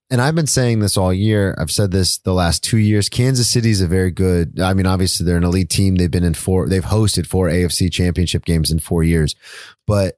and 0.10 0.22
I've 0.22 0.36
been 0.36 0.48
saying 0.48 0.80
this 0.80 0.96
all 0.96 1.14
year. 1.14 1.54
I've 1.58 1.72
said 1.72 1.92
this 1.92 2.20
the 2.20 2.34
last 2.34 2.64
two 2.64 2.78
years. 2.78 3.10
Kansas 3.10 3.50
City 3.50 3.72
is 3.72 3.82
a 3.82 3.88
very 3.88 4.12
good. 4.12 4.60
I 4.60 4.74
mean, 4.74 4.86
obviously 4.86 5.26
they're 5.26 5.38
an 5.38 5.44
elite 5.44 5.70
team. 5.70 5.96
They've 5.96 6.10
been 6.10 6.24
in 6.24 6.34
four. 6.34 6.68
They've 6.68 6.84
hosted 6.84 7.28
four 7.28 7.50
AFC 7.50 7.92
Championship 7.92 8.46
games 8.46 8.72
in 8.72 8.80
four 8.80 9.04
years, 9.04 9.36
but 9.86 10.18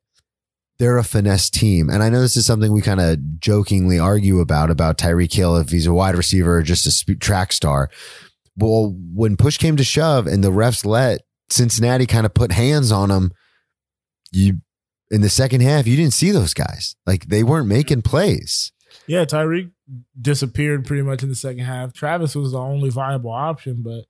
they're 0.77 0.97
a 0.97 1.03
finesse 1.03 1.49
team. 1.49 1.89
And 1.89 2.03
I 2.03 2.09
know 2.09 2.21
this 2.21 2.37
is 2.37 2.45
something 2.45 2.71
we 2.71 2.81
kind 2.81 3.01
of 3.01 3.39
jokingly 3.39 3.99
argue 3.99 4.39
about 4.39 4.69
about 4.69 4.97
Tyreek 4.97 5.33
Hill 5.33 5.57
if 5.57 5.69
he's 5.69 5.87
a 5.87 5.93
wide 5.93 6.15
receiver 6.15 6.57
or 6.57 6.61
just 6.61 7.09
a 7.09 7.15
track 7.15 7.51
star. 7.51 7.89
Well, 8.55 8.95
when 9.13 9.37
push 9.37 9.57
came 9.57 9.75
to 9.77 9.83
shove 9.83 10.27
and 10.27 10.43
the 10.43 10.51
refs 10.51 10.85
let 10.85 11.21
Cincinnati 11.49 12.05
kind 12.05 12.25
of 12.25 12.33
put 12.33 12.51
hands 12.51 12.91
on 12.91 13.09
him, 13.09 13.31
you 14.31 14.59
in 15.09 15.21
the 15.21 15.29
second 15.29 15.61
half 15.61 15.87
you 15.87 15.97
didn't 15.97 16.13
see 16.13 16.29
those 16.29 16.53
guys. 16.53 16.95
Like 17.07 17.25
they 17.25 17.41
weren't 17.41 17.67
making 17.67 18.03
plays. 18.03 18.71
Yeah, 19.07 19.25
Tyreek 19.25 19.71
disappeared 20.19 20.85
pretty 20.85 21.03
much 21.03 21.23
in 21.23 21.29
the 21.29 21.35
second 21.35 21.63
half. 21.63 21.93
Travis 21.93 22.35
was 22.35 22.51
the 22.51 22.59
only 22.59 22.89
viable 22.89 23.31
option, 23.31 23.81
but 23.83 24.05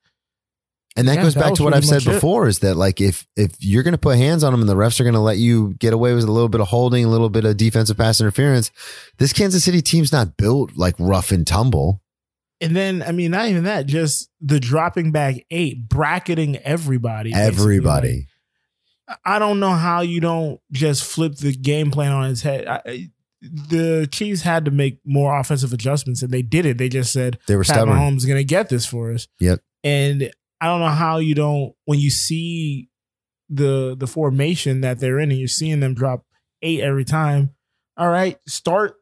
and 0.96 1.08
that 1.08 1.16
yeah, 1.16 1.24
goes 1.24 1.36
back 1.36 1.54
to 1.54 1.64
what 1.64 1.74
I've 1.74 1.86
said 1.86 2.04
before 2.04 2.48
it. 2.48 2.50
is 2.50 2.60
that 2.60 2.76
like 2.76 3.00
if 3.00 3.26
if 3.36 3.56
you're 3.60 3.84
going 3.84 3.94
to 3.94 4.00
put 4.00 4.18
hands 4.18 4.44
on 4.44 4.52
them 4.52 4.62
and 4.62 4.70
the 4.70 4.76
refs 4.76 5.00
are 5.00 5.04
going 5.04 5.14
to 5.14 5.20
let 5.20 5.38
you 5.38 5.76
get 5.76 5.94
away 5.94 6.14
with 6.14 6.24
a 6.24 6.32
little 6.32 6.50
bit 6.50 6.62
of 6.62 6.68
holding, 6.68 7.06
a 7.06 7.10
little 7.10 7.30
bit 7.30 7.46
of 7.46 7.58
defensive 7.58 7.98
pass 7.98 8.20
interference, 8.20 8.72
this 9.18 9.32
Kansas 9.32 9.64
City 9.64 9.82
team's 9.82 10.12
not 10.12 10.36
built 10.36 10.76
like 10.76 10.96
rough 11.00 11.32
and 11.32 11.46
tumble. 11.46 12.02
And 12.60 12.76
then 12.76 13.02
I 13.02 13.12
mean, 13.12 13.32
not 13.32 13.48
even 13.48 13.64
that, 13.64 13.86
just 13.86 14.30
the 14.42 14.60
dropping 14.60 15.12
back 15.12 15.36
eight, 15.52 15.88
bracketing 15.88 16.58
everybody. 16.58 17.34
Everybody. 17.34 18.28
Like, 19.08 19.20
I 19.26 19.40
don't 19.40 19.60
know 19.60 19.72
how 19.72 20.02
you 20.02 20.20
don't 20.20 20.60
just 20.72 21.04
flip 21.04 21.36
the 21.36 21.56
game 21.56 21.92
plan 21.92 22.12
on 22.12 22.30
its 22.30 22.42
head. 22.42 22.68
I, 22.68 23.10
the 23.42 24.08
Chiefs 24.12 24.42
had 24.42 24.66
to 24.66 24.72
make 24.72 25.00
more 25.06 25.38
offensive 25.38 25.74
adjustments, 25.74 26.22
and 26.22 26.32
they 26.32 26.42
did 26.42 26.66
it. 26.66 26.78
They 26.78 26.90
just 26.90 27.12
said 27.14 27.40
they 27.48 27.56
were 27.56 27.64
Pat 27.64 27.76
stubborn. 27.76 27.98
Mahomes 27.98 28.18
is 28.18 28.26
going 28.26 28.38
to 28.40 28.44
get 28.44 28.70
this 28.70 28.86
for 28.86 29.14
us. 29.14 29.28
Yep. 29.40 29.62
And 29.84 30.32
I 30.60 30.66
don't 30.66 30.82
know 30.82 30.88
how 30.88 31.20
you 31.20 31.36
don't 31.36 31.74
when 31.86 32.00
you 32.00 32.10
see 32.10 32.90
the 33.50 33.96
the 33.98 34.08
formation 34.08 34.82
that 34.82 35.00
they're 35.00 35.20
in, 35.20 35.32
and 35.32 35.40
you're 35.40 35.48
seeing 35.48 35.80
them 35.80 35.94
drop 35.94 36.26
eight 36.62 36.82
every 36.82 37.06
time. 37.06 37.52
All 37.98 38.10
right, 38.10 38.38
start 38.48 38.96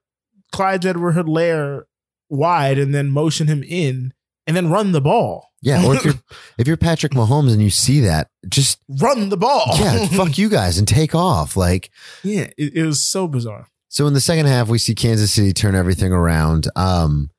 Clyde 0.52 0.86
Edwards-Helaire 0.86 1.84
wide, 2.30 2.78
and 2.78 2.94
then 2.94 3.10
motion 3.10 3.48
him 3.48 3.64
in, 3.64 4.14
and 4.46 4.56
then 4.56 4.70
run 4.70 4.92
the 4.92 5.02
ball. 5.02 5.50
Yeah, 5.62 5.86
or 5.86 5.96
if 5.96 6.06
you're 6.06 6.14
if 6.60 6.68
you're 6.68 6.78
Patrick 6.78 7.14
Mahomes 7.14 7.54
and 7.54 7.62
you 7.62 7.70
see 7.72 8.02
that, 8.02 8.30
just 8.48 8.80
run 8.88 9.30
the 9.30 9.38
ball. 9.38 9.76
Yeah, 9.80 10.06
fuck 10.08 10.38
you 10.38 10.50
guys 10.50 10.78
and 10.78 10.88
take 10.88 11.16
off. 11.16 11.58
Like, 11.58 11.90
yeah, 12.24 12.50
it, 12.58 12.76
it 12.76 12.86
was 12.86 13.02
so 13.02 13.28
bizarre. 13.28 13.68
So 13.90 14.08
in 14.08 14.14
the 14.14 14.22
second 14.22 14.48
half, 14.48 14.68
we 14.68 14.78
see 14.78 14.96
Kansas 14.96 15.32
City 15.32 15.54
turn 15.54 15.76
everything 15.76 16.12
around. 16.12 16.68
Um, 16.76 17.30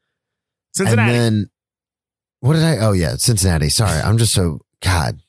Cincinnati. 0.74 1.10
And 1.10 1.10
then 1.10 1.50
what 2.40 2.54
did 2.54 2.62
I? 2.62 2.78
Oh 2.78 2.92
yeah, 2.92 3.16
Cincinnati. 3.16 3.68
Sorry, 3.68 4.00
I'm 4.00 4.18
just 4.18 4.32
so 4.32 4.60
God 4.82 5.20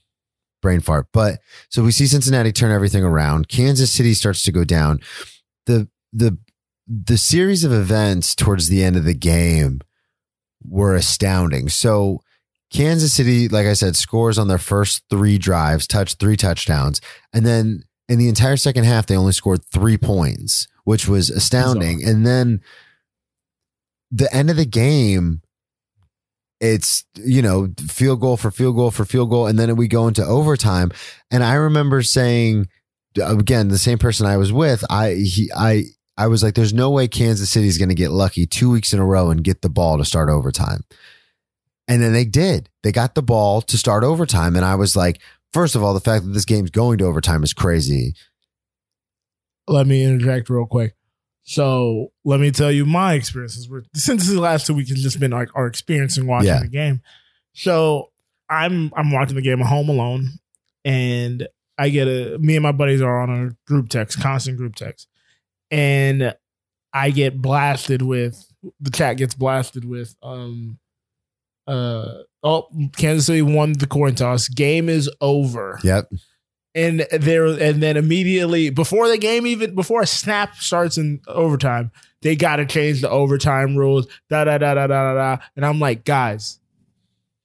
brain 0.62 0.80
fart. 0.80 1.08
But 1.12 1.40
so 1.70 1.84
we 1.84 1.92
see 1.92 2.06
Cincinnati 2.06 2.52
turn 2.52 2.72
everything 2.72 3.04
around. 3.04 3.48
Kansas 3.48 3.92
City 3.92 4.14
starts 4.14 4.44
to 4.44 4.52
go 4.52 4.64
down. 4.64 5.00
The 5.66 5.88
the 6.14 6.38
the 6.88 7.18
series 7.18 7.64
of 7.64 7.72
events 7.72 8.36
towards 8.36 8.68
the 8.68 8.84
end 8.84 8.96
of 8.96 9.06
the 9.06 9.14
game 9.14 9.82
were 10.64 10.96
astounding. 10.96 11.70
So 11.70 12.22
Kansas 12.72 13.14
City, 13.14 13.48
like 13.48 13.66
I 13.66 13.74
said, 13.74 13.96
scores 13.96 14.38
on 14.38 14.48
their 14.48 14.58
first 14.58 15.04
three 15.10 15.38
drives, 15.38 15.88
touch 15.88 16.16
three 16.16 16.38
touchdowns, 16.38 17.02
and 17.34 17.46
then 17.46 17.84
in 18.08 18.18
the 18.18 18.28
entire 18.28 18.58
second 18.58 18.86
half, 18.86 19.06
they 19.06 19.16
only 19.16 19.34
scored 19.34 19.64
three 19.66 19.98
points 19.98 20.68
which 20.90 21.08
was 21.08 21.30
astounding. 21.30 22.04
And 22.04 22.26
then 22.26 22.62
the 24.10 24.34
end 24.34 24.50
of 24.50 24.56
the 24.56 24.66
game, 24.66 25.44
it's 26.60 27.06
you 27.14 27.44
know 27.44 27.72
field 27.78 28.22
goal 28.22 28.38
for 28.38 28.50
field 28.50 28.76
goal 28.76 28.90
for 28.90 29.06
field 29.06 29.30
goal, 29.30 29.46
and 29.46 29.60
then 29.60 29.76
we 29.76 29.88
go 29.88 30.08
into 30.08 30.26
overtime. 30.26 30.92
And 31.30 31.44
I 31.44 31.54
remember 31.54 32.02
saying 32.02 32.70
again, 33.22 33.68
the 33.68 33.78
same 33.78 34.00
person 34.00 34.26
I 34.26 34.38
was 34.38 34.52
with, 34.52 34.84
I 34.90 35.14
he 35.14 35.52
I 35.56 35.84
I 36.18 36.26
was 36.26 36.42
like, 36.42 36.56
there's 36.56 36.74
no 36.74 36.90
way 36.90 37.08
Kansas 37.08 37.52
City 37.52 37.68
is 37.68 37.78
going 37.78 37.90
to 37.90 37.96
get 37.96 38.10
lucky 38.10 38.48
two 38.48 38.72
weeks 38.72 38.92
in 38.92 39.00
a 39.00 39.06
row 39.06 39.30
and 39.30 39.44
get 39.44 39.62
the 39.62 39.70
ball 39.70 40.00
to 40.00 40.06
start 40.06 40.28
overtime. 40.28 40.86
And 41.88 42.02
then 42.02 42.14
they 42.14 42.26
did. 42.26 42.68
They 42.82 42.92
got 42.92 43.14
the 43.14 43.22
ball 43.22 43.62
to 43.62 43.78
start 43.78 44.04
overtime. 44.04 44.56
And 44.56 44.66
I 44.66 44.74
was 44.74 44.96
like, 44.96 45.22
first 45.54 45.76
of 45.76 45.84
all, 45.84 45.94
the 45.94 46.00
fact 46.00 46.26
that 46.26 46.32
this 46.32 46.46
game's 46.46 46.72
going 46.72 46.98
to 46.98 47.06
overtime 47.06 47.44
is 47.44 47.54
crazy 47.54 48.16
let 49.70 49.88
me 49.88 50.04
interject 50.04 50.50
real 50.50 50.66
quick. 50.66 50.96
So 51.44 52.12
let 52.26 52.40
me 52.40 52.52
tell 52.52 52.72
you 52.72 52.86
my 52.86 53.14
experiences. 53.14 53.70
Since 53.94 54.28
the 54.28 54.40
last 54.40 54.68
two 54.68 54.74
weeks 54.74 54.90
has 54.90 55.02
just 55.02 55.20
been 55.20 55.32
like 55.32 55.50
our 55.56 55.68
experience 55.68 56.18
in 56.18 56.28
watching 56.28 56.48
yeah. 56.48 56.62
the 56.62 56.68
game. 56.68 57.02
So 57.54 58.12
I'm 58.50 58.92
I'm 58.96 59.12
watching 59.12 59.36
the 59.36 59.42
game 59.42 59.62
at 59.62 59.68
home 59.68 59.90
alone, 59.90 60.30
and 60.86 61.48
I 61.78 61.90
get 61.90 62.08
a 62.08 62.38
me 62.40 62.56
and 62.56 62.64
my 62.64 62.72
buddies 62.72 63.02
are 63.02 63.22
on 63.22 63.30
a 63.30 63.50
group 63.68 63.90
text, 63.90 64.22
constant 64.22 64.58
group 64.58 64.76
text, 64.76 65.08
and 65.72 66.36
I 66.94 67.12
get 67.12 67.42
blasted 67.42 68.02
with 68.02 68.46
the 68.80 68.92
chat 68.92 69.18
gets 69.18 69.34
blasted 69.34 69.86
with 69.86 70.16
um 70.22 70.78
uh 71.66 72.14
oh 72.44 72.68
Kansas 72.98 73.26
City 73.26 73.42
won 73.42 73.74
the 73.74 73.88
coin 73.88 74.16
toss. 74.16 74.50
Game 74.50 74.90
is 74.90 75.10
over. 75.22 75.80
Yep 75.84 76.12
and 76.76 77.06
there 77.12 77.46
and 77.46 77.82
then 77.82 77.98
immediately 77.98 78.70
before 78.70 79.08
the 79.08 79.18
game 79.18 79.48
even 79.48 79.74
before 79.76 80.02
a 80.02 80.08
snap 80.08 80.56
starts 80.56 80.98
in 80.98 81.20
overtime 81.28 81.92
they 82.22 82.36
got 82.36 82.58
to 82.58 82.66
change 82.66 83.02
the 83.02 83.10
overtime 83.10 83.76
rules 83.76 84.08
da 84.30 84.44
da 84.44 84.58
da 84.58 84.74
da 84.74 84.88
da 84.88 85.14
da 85.14 85.38
and 85.56 85.66
i'm 85.66 85.80
like 85.80 86.04
guys 86.06 86.60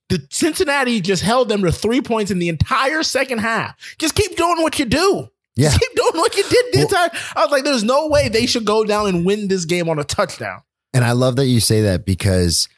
the 0.08 0.26
cincinnati 0.30 1.00
just 1.00 1.22
held 1.22 1.48
them 1.48 1.62
to 1.62 1.72
three 1.72 2.00
points 2.00 2.30
in 2.30 2.38
the 2.38 2.48
entire 2.48 3.02
second 3.02 3.38
half. 3.38 3.74
Just 3.98 4.14
keep 4.14 4.36
doing 4.36 4.62
what 4.62 4.78
you 4.78 4.84
do. 4.84 5.28
Yeah. 5.56 5.68
Just 5.68 5.80
keep 5.80 5.94
doing 5.94 6.12
what 6.14 6.36
you 6.36 6.42
did 6.42 6.66
the 6.72 6.78
well, 6.78 6.82
entire 6.86 7.10
i 7.36 7.44
was 7.44 7.52
like 7.52 7.62
there's 7.62 7.84
no 7.84 8.08
way 8.08 8.28
they 8.28 8.44
should 8.44 8.64
go 8.64 8.84
down 8.84 9.06
and 9.06 9.24
win 9.24 9.46
this 9.48 9.64
game 9.64 9.88
on 9.88 9.98
a 9.98 10.04
touchdown. 10.04 10.62
And 10.92 11.04
i 11.04 11.12
love 11.12 11.36
that 11.36 11.46
you 11.46 11.60
say 11.60 11.82
that 11.82 12.04
because 12.04 12.68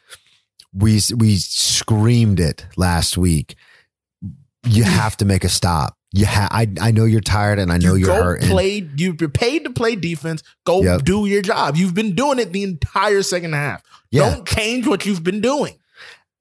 we 0.73 0.99
we 1.15 1.37
screamed 1.37 2.39
it 2.39 2.65
last 2.77 3.17
week. 3.17 3.55
You 4.63 4.83
have 4.83 5.17
to 5.17 5.25
make 5.25 5.43
a 5.43 5.49
stop 5.49 5.96
yeah, 6.13 6.47
I 6.51 6.67
I 6.79 6.91
know 6.91 7.05
you're 7.05 7.21
tired 7.21 7.59
and 7.59 7.71
I 7.71 7.77
know 7.77 7.95
you 7.95 8.11
are 8.11 8.23
hurt. 8.23 8.41
Play, 8.43 8.89
you're 8.95 9.13
paid 9.13 9.65
to 9.65 9.71
play 9.71 9.95
defense. 9.95 10.41
Go 10.65 10.81
yep. 10.81 11.03
do 11.03 11.25
your 11.25 11.41
job. 11.41 11.75
You've 11.75 11.93
been 11.93 12.15
doing 12.15 12.39
it 12.39 12.53
the 12.53 12.63
entire 12.63 13.21
second 13.23 13.53
half. 13.53 13.83
Yeah. 14.09 14.29
Don't 14.29 14.47
change 14.47 14.87
what 14.87 15.05
you've 15.05 15.23
been 15.23 15.41
doing. 15.41 15.77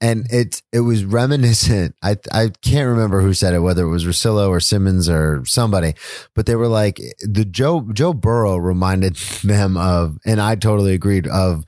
And 0.00 0.26
it 0.30 0.62
it 0.72 0.80
was 0.80 1.04
reminiscent. 1.04 1.96
I 2.02 2.16
I 2.32 2.52
can't 2.62 2.88
remember 2.88 3.22
who 3.22 3.34
said 3.34 3.54
it, 3.54 3.60
whether 3.60 3.82
it 3.82 3.90
was 3.90 4.04
Russillo 4.04 4.48
or 4.50 4.60
Simmons 4.60 5.08
or 5.08 5.44
somebody, 5.46 5.94
but 6.34 6.46
they 6.46 6.54
were 6.54 6.68
like 6.68 7.00
the 7.20 7.44
Joe 7.44 7.88
Joe 7.92 8.12
Burrow 8.12 8.56
reminded 8.56 9.16
them 9.44 9.76
of, 9.76 10.18
and 10.24 10.40
I 10.40 10.54
totally 10.54 10.92
agreed 10.92 11.26
of 11.26 11.64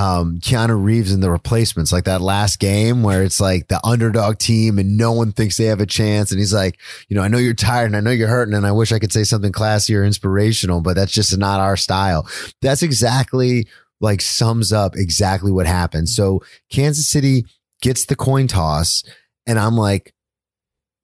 um, 0.00 0.38
Keanu 0.38 0.82
Reeves 0.82 1.12
in 1.12 1.20
the 1.20 1.30
replacements, 1.30 1.92
like 1.92 2.04
that 2.04 2.22
last 2.22 2.58
game 2.58 3.02
where 3.02 3.22
it's 3.22 3.38
like 3.38 3.68
the 3.68 3.78
underdog 3.84 4.38
team 4.38 4.78
and 4.78 4.96
no 4.96 5.12
one 5.12 5.30
thinks 5.30 5.58
they 5.58 5.66
have 5.66 5.82
a 5.82 5.86
chance. 5.86 6.30
And 6.30 6.38
he's 6.38 6.54
like, 6.54 6.78
you 7.08 7.16
know, 7.16 7.22
I 7.22 7.28
know 7.28 7.36
you're 7.36 7.52
tired 7.52 7.84
and 7.84 7.96
I 7.96 8.00
know 8.00 8.10
you're 8.10 8.26
hurting 8.26 8.54
and 8.54 8.66
I 8.66 8.72
wish 8.72 8.92
I 8.92 8.98
could 8.98 9.12
say 9.12 9.24
something 9.24 9.52
classy 9.52 9.94
or 9.94 10.02
inspirational, 10.02 10.80
but 10.80 10.96
that's 10.96 11.12
just 11.12 11.36
not 11.36 11.60
our 11.60 11.76
style. 11.76 12.26
That's 12.62 12.82
exactly 12.82 13.68
like 14.00 14.22
sums 14.22 14.72
up 14.72 14.96
exactly 14.96 15.52
what 15.52 15.66
happened. 15.66 16.08
So 16.08 16.40
Kansas 16.70 17.06
City 17.06 17.44
gets 17.82 18.06
the 18.06 18.16
coin 18.16 18.46
toss 18.46 19.04
and 19.46 19.58
I'm 19.58 19.76
like, 19.76 20.14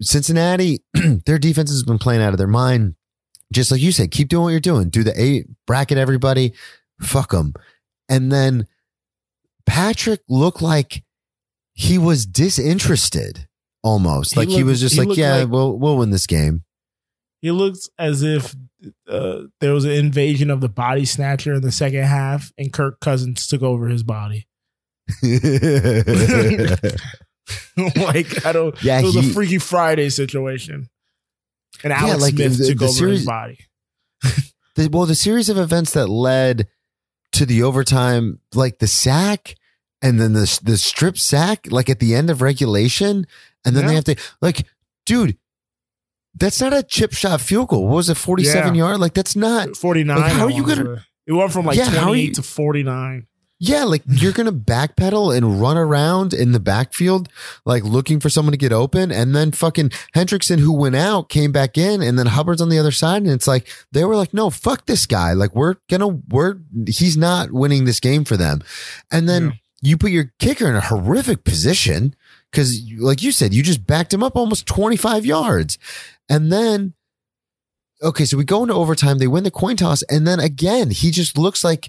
Cincinnati, 0.00 0.83
their 1.26 1.38
defense 1.38 1.69
has 1.69 1.83
been 1.83 1.99
playing 1.99 2.23
out 2.23 2.33
of 2.33 2.38
their 2.38 2.47
mind. 2.47 2.95
Just 3.53 3.71
like 3.71 3.83
you 3.83 3.93
said, 3.93 4.11
keep 4.11 4.29
doing 4.29 4.45
what 4.45 4.50
you're 4.50 4.61
doing. 4.61 4.88
Do 4.88 5.05
the 5.05 5.12
eight, 5.21 5.49
bracket 5.67 5.99
everybody, 5.99 6.55
fuck 7.03 7.33
them. 7.33 7.53
And 8.09 8.33
then 8.33 8.67
Patrick 9.66 10.20
looked 10.28 10.62
like 10.62 11.02
he 11.75 11.99
was 11.99 12.25
disinterested 12.26 13.46
almost. 13.82 14.35
He 14.35 14.40
like 14.40 14.49
looked, 14.49 14.56
he 14.58 14.64
was 14.64 14.80
just 14.80 14.94
he 14.94 15.02
like, 15.02 15.16
yeah, 15.18 15.37
like, 15.38 15.49
we'll 15.49 15.78
we'll 15.78 15.96
win 15.99 16.11
this 16.11 16.26
game. 16.26 16.62
He 17.42 17.50
looks 17.50 17.88
as 17.99 18.23
if 18.23 18.54
uh, 19.08 19.42
there 19.61 19.73
was 19.75 19.85
an 19.85 19.90
invasion 19.92 20.50
of 20.50 20.61
the 20.61 20.68
body 20.68 21.04
snatcher 21.04 21.54
in 21.54 21.62
the 21.62 21.73
second 21.73 22.04
half, 22.04 22.50
and 22.56 22.73
Kirk 22.73 23.00
Cousins 23.00 23.46
took 23.46 23.62
over 23.62 23.88
his 23.88 24.02
body. 24.02 24.46
like 25.23 25.35
I 28.44 28.52
don't. 28.52 28.75
Yeah, 28.82 29.00
it 29.00 29.04
was 29.04 29.14
he- 29.14 29.30
a 29.30 29.35
Freaky 29.35 29.58
Friday 29.58 30.08
situation, 30.11 30.88
and 31.85 31.90
Yeah, 31.90 32.00
Alex 32.00 32.23
like, 32.23 32.35
Smith 32.35 32.58
the- 32.58 32.66
took 32.68 32.78
the 32.78 32.85
over 32.87 32.94
series- 32.94 33.18
his 33.20 33.26
body. 33.26 33.58
the, 34.76 34.88
well, 34.90 35.06
the 35.06 35.14
series 35.14 35.49
of 35.49 35.58
events 35.58 35.92
that 35.92 36.08
led 36.08 36.66
to 37.37 37.47
the 37.47 37.62
overtime, 37.62 38.40
like 38.55 38.78
the 38.78 38.87
sack 38.87 39.55
and 40.02 40.21
then 40.21 40.33
the 40.35 40.61
the 40.62 40.76
strip 40.76 41.16
sack, 41.19 41.66
like 41.71 41.88
at 41.88 41.99
the 42.00 42.14
end 42.14 42.28
of 42.31 42.43
regulation, 42.43 43.26
and 43.64 43.75
then 43.75 43.85
Yeah. 43.85 43.88
they 43.88 43.95
have 43.95 44.05
to 44.05 44.16
like, 44.43 44.66
dude, 45.07 45.37
that's 46.35 46.61
not 46.61 46.73
a 46.75 46.83
chip 46.83 47.12
shot 47.14 47.40
field 47.40 47.69
goal. 47.69 47.87
What 47.87 47.97
was 47.97 48.11
it, 48.11 48.16
forty 48.16 48.45
seven 48.45 48.75
Yeah. 48.75 48.85
yard? 48.88 49.00
Like 49.00 49.14
that's 49.14 49.35
not. 49.37 49.76
Forty 49.76 50.05
nine. 50.05 50.21
Like, 50.21 50.33
how 50.33 50.45
are 50.45 50.50
you 50.50 50.64
gonna- 50.66 51.05
It 51.26 51.33
went 51.33 51.52
from 51.52 51.66
like 51.66 51.76
Yeah, 51.78 51.87
how 51.87 51.99
are 51.99 52.05
twenty 52.09 52.26
you- 52.26 52.35
to 52.35 52.43
forty 52.43 52.83
nine. 52.83 53.26
Yeah, 53.58 53.84
like 53.84 54.02
you're 54.08 54.32
gonna 54.32 54.52
backpedal 54.52 55.34
and 55.36 55.60
run 55.60 55.76
around 55.78 56.34
in 56.34 56.52
the 56.52 56.60
backfield, 56.60 57.28
like 57.64 57.84
looking 57.84 58.20
for 58.20 58.28
someone 58.28 58.52
to 58.52 58.58
get 58.58 58.72
open, 58.72 59.10
and 59.10 59.34
then 59.34 59.52
fucking 59.52 59.90
Hendrickson, 60.14 60.58
who 60.58 60.72
went 60.72 60.96
out, 60.96 61.28
came 61.28 61.52
back 61.52 61.78
in, 61.78 62.02
and 62.02 62.18
then 62.18 62.26
Hubbard's 62.26 62.60
on 62.60 62.68
the 62.68 62.78
other 62.78 62.92
side, 62.92 63.22
and 63.22 63.30
it's 63.30 63.46
like 63.46 63.66
they 63.92 64.04
were 64.04 64.16
like, 64.16 64.34
"No, 64.34 64.50
fuck 64.50 64.86
this 64.86 65.06
guy! 65.06 65.32
Like 65.32 65.54
we're 65.54 65.76
gonna, 65.88 66.08
we're 66.28 66.56
he's 66.86 67.16
not 67.16 67.50
winning 67.52 67.84
this 67.86 68.00
game 68.00 68.25
for 68.25 68.36
them." 68.36 68.62
And 69.10 69.28
then 69.28 69.44
Yeah. 69.44 69.52
you 69.82 69.96
put 69.96 70.10
your 70.10 70.32
kicker 70.38 70.68
in 70.68 70.76
a 70.76 70.80
horrific 70.82 71.44
position 71.44 72.14
because, 72.50 72.78
like 72.98 73.22
you 73.22 73.32
said, 73.32 73.54
you 73.54 73.62
just 73.62 73.86
backed 73.86 74.12
him 74.12 74.22
up 74.22 74.36
almost 74.36 74.66
25 74.66 75.25
yards, 75.25 75.78
and 76.28 76.52
then. 76.52 76.92
Okay, 78.02 78.26
so 78.26 78.36
we 78.36 78.44
go 78.44 78.60
into 78.62 78.75
overtime. 78.75 79.16
They 79.16 79.26
win 79.26 79.44
the 79.44 79.50
coin 79.50 79.76
toss, 79.76 80.02
and 80.02 80.26
then 80.26 80.38
again, 80.38 80.90
he 80.90 81.10
just 81.10 81.38
looks 81.38 81.64
like 81.64 81.88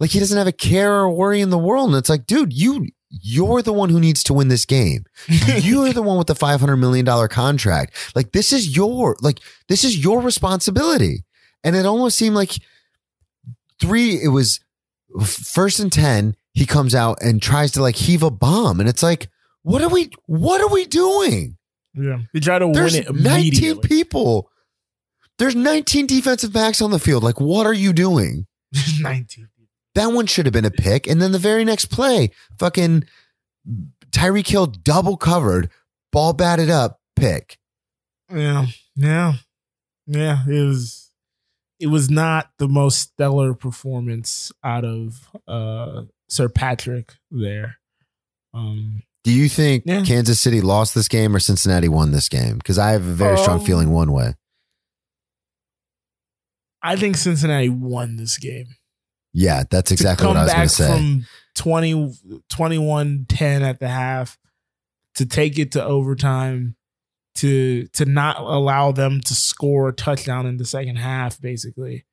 like 0.00 0.10
he 0.10 0.18
doesn't 0.18 0.36
have 0.36 0.46
a 0.46 0.52
care 0.52 0.92
or 0.92 1.10
worry 1.10 1.40
in 1.40 1.50
the 1.50 1.58
world. 1.58 1.90
And 1.90 1.98
it's 1.98 2.08
like, 2.08 2.26
dude, 2.26 2.52
you 2.52 2.88
you're 3.10 3.60
the 3.62 3.72
one 3.72 3.90
who 3.90 4.00
needs 4.00 4.22
to 4.24 4.34
win 4.34 4.48
this 4.48 4.64
game. 4.64 5.04
You're 5.28 5.92
the 5.92 6.00
one 6.02 6.16
with 6.16 6.28
the 6.28 6.34
five 6.36 6.60
hundred 6.60 6.76
million 6.76 7.04
dollar 7.04 7.26
contract. 7.26 8.12
Like 8.14 8.30
this 8.30 8.52
is 8.52 8.76
your 8.76 9.16
like 9.20 9.40
this 9.68 9.82
is 9.82 10.02
your 10.02 10.20
responsibility. 10.20 11.24
And 11.64 11.74
it 11.74 11.86
almost 11.86 12.16
seemed 12.16 12.36
like 12.36 12.52
three. 13.80 14.22
It 14.22 14.28
was 14.28 14.60
first 15.24 15.80
and 15.80 15.92
ten. 15.92 16.36
He 16.52 16.66
comes 16.66 16.94
out 16.94 17.18
and 17.20 17.42
tries 17.42 17.72
to 17.72 17.82
like 17.82 17.96
heave 17.96 18.22
a 18.22 18.30
bomb, 18.30 18.78
and 18.78 18.88
it's 18.88 19.02
like, 19.02 19.28
what 19.62 19.82
are 19.82 19.88
we? 19.88 20.10
What 20.26 20.60
are 20.60 20.68
we 20.68 20.86
doing? 20.86 21.56
Yeah, 21.94 22.18
he 22.32 22.38
tried 22.38 22.60
to 22.60 22.70
There's 22.72 22.94
win 22.94 23.04
it 23.08 23.14
19 23.14 23.80
people. 23.80 24.50
There's 25.38 25.56
19 25.56 26.06
defensive 26.06 26.52
backs 26.52 26.80
on 26.80 26.90
the 26.90 26.98
field. 26.98 27.24
Like, 27.24 27.40
what 27.40 27.66
are 27.66 27.74
you 27.74 27.92
doing? 27.92 28.46
Nineteen. 29.00 29.48
That 29.94 30.12
one 30.12 30.26
should 30.26 30.46
have 30.46 30.52
been 30.52 30.64
a 30.64 30.70
pick. 30.70 31.06
And 31.06 31.20
then 31.20 31.32
the 31.32 31.38
very 31.38 31.64
next 31.64 31.86
play, 31.86 32.30
fucking 32.58 33.04
Tyreek 34.10 34.46
Hill 34.46 34.66
double 34.66 35.16
covered, 35.16 35.70
ball 36.12 36.32
batted 36.32 36.70
up, 36.70 37.00
pick. 37.16 37.58
Yeah, 38.32 38.66
yeah, 38.96 39.34
yeah. 40.06 40.44
It 40.48 40.64
was. 40.64 41.10
It 41.80 41.86
was 41.86 42.10
not 42.10 42.50
the 42.58 42.68
most 42.68 42.98
stellar 43.00 43.54
performance 43.54 44.52
out 44.62 44.84
of 44.84 45.28
uh 45.48 46.02
Sir 46.28 46.50
Patrick 46.50 47.14
there. 47.30 47.78
Um, 48.52 49.02
Do 49.24 49.32
you 49.32 49.48
think 49.48 49.84
Yeah. 49.86 50.04
Kansas 50.04 50.38
City 50.38 50.60
lost 50.60 50.94
this 50.94 51.08
game 51.08 51.34
or 51.34 51.38
Cincinnati 51.38 51.88
won 51.88 52.12
this 52.12 52.28
game? 52.28 52.58
Because 52.58 52.78
I 52.78 52.90
have 52.90 53.06
a 53.06 53.12
very 53.14 53.38
strong 53.38 53.60
Um, 53.60 53.64
feeling 53.64 53.90
one 53.92 54.12
way. 54.12 54.34
I 56.82 56.96
think 56.96 57.16
Cincinnati 57.16 57.68
won 57.68 58.16
this 58.16 58.38
game. 58.38 58.76
Yeah, 59.32 59.64
that's 59.70 59.90
exactly 59.92 60.26
what 60.26 60.36
I 60.36 60.44
was 60.44 60.52
going 60.52 60.68
to 60.68 60.74
say. 60.74 60.86
from 60.88 61.26
20, 61.54 62.12
21-10 62.50 63.62
at 63.62 63.80
the 63.80 63.88
half 63.88 64.38
to 65.16 65.26
take 65.26 65.58
it 65.58 65.72
to 65.72 65.84
overtime 65.84 66.76
to 67.36 67.86
to 67.88 68.04
not 68.04 68.38
allow 68.40 68.90
them 68.92 69.20
to 69.20 69.34
score 69.34 69.88
a 69.88 69.92
touchdown 69.92 70.46
in 70.46 70.56
the 70.56 70.64
second 70.64 70.96
half 70.96 71.40
basically 71.40 72.04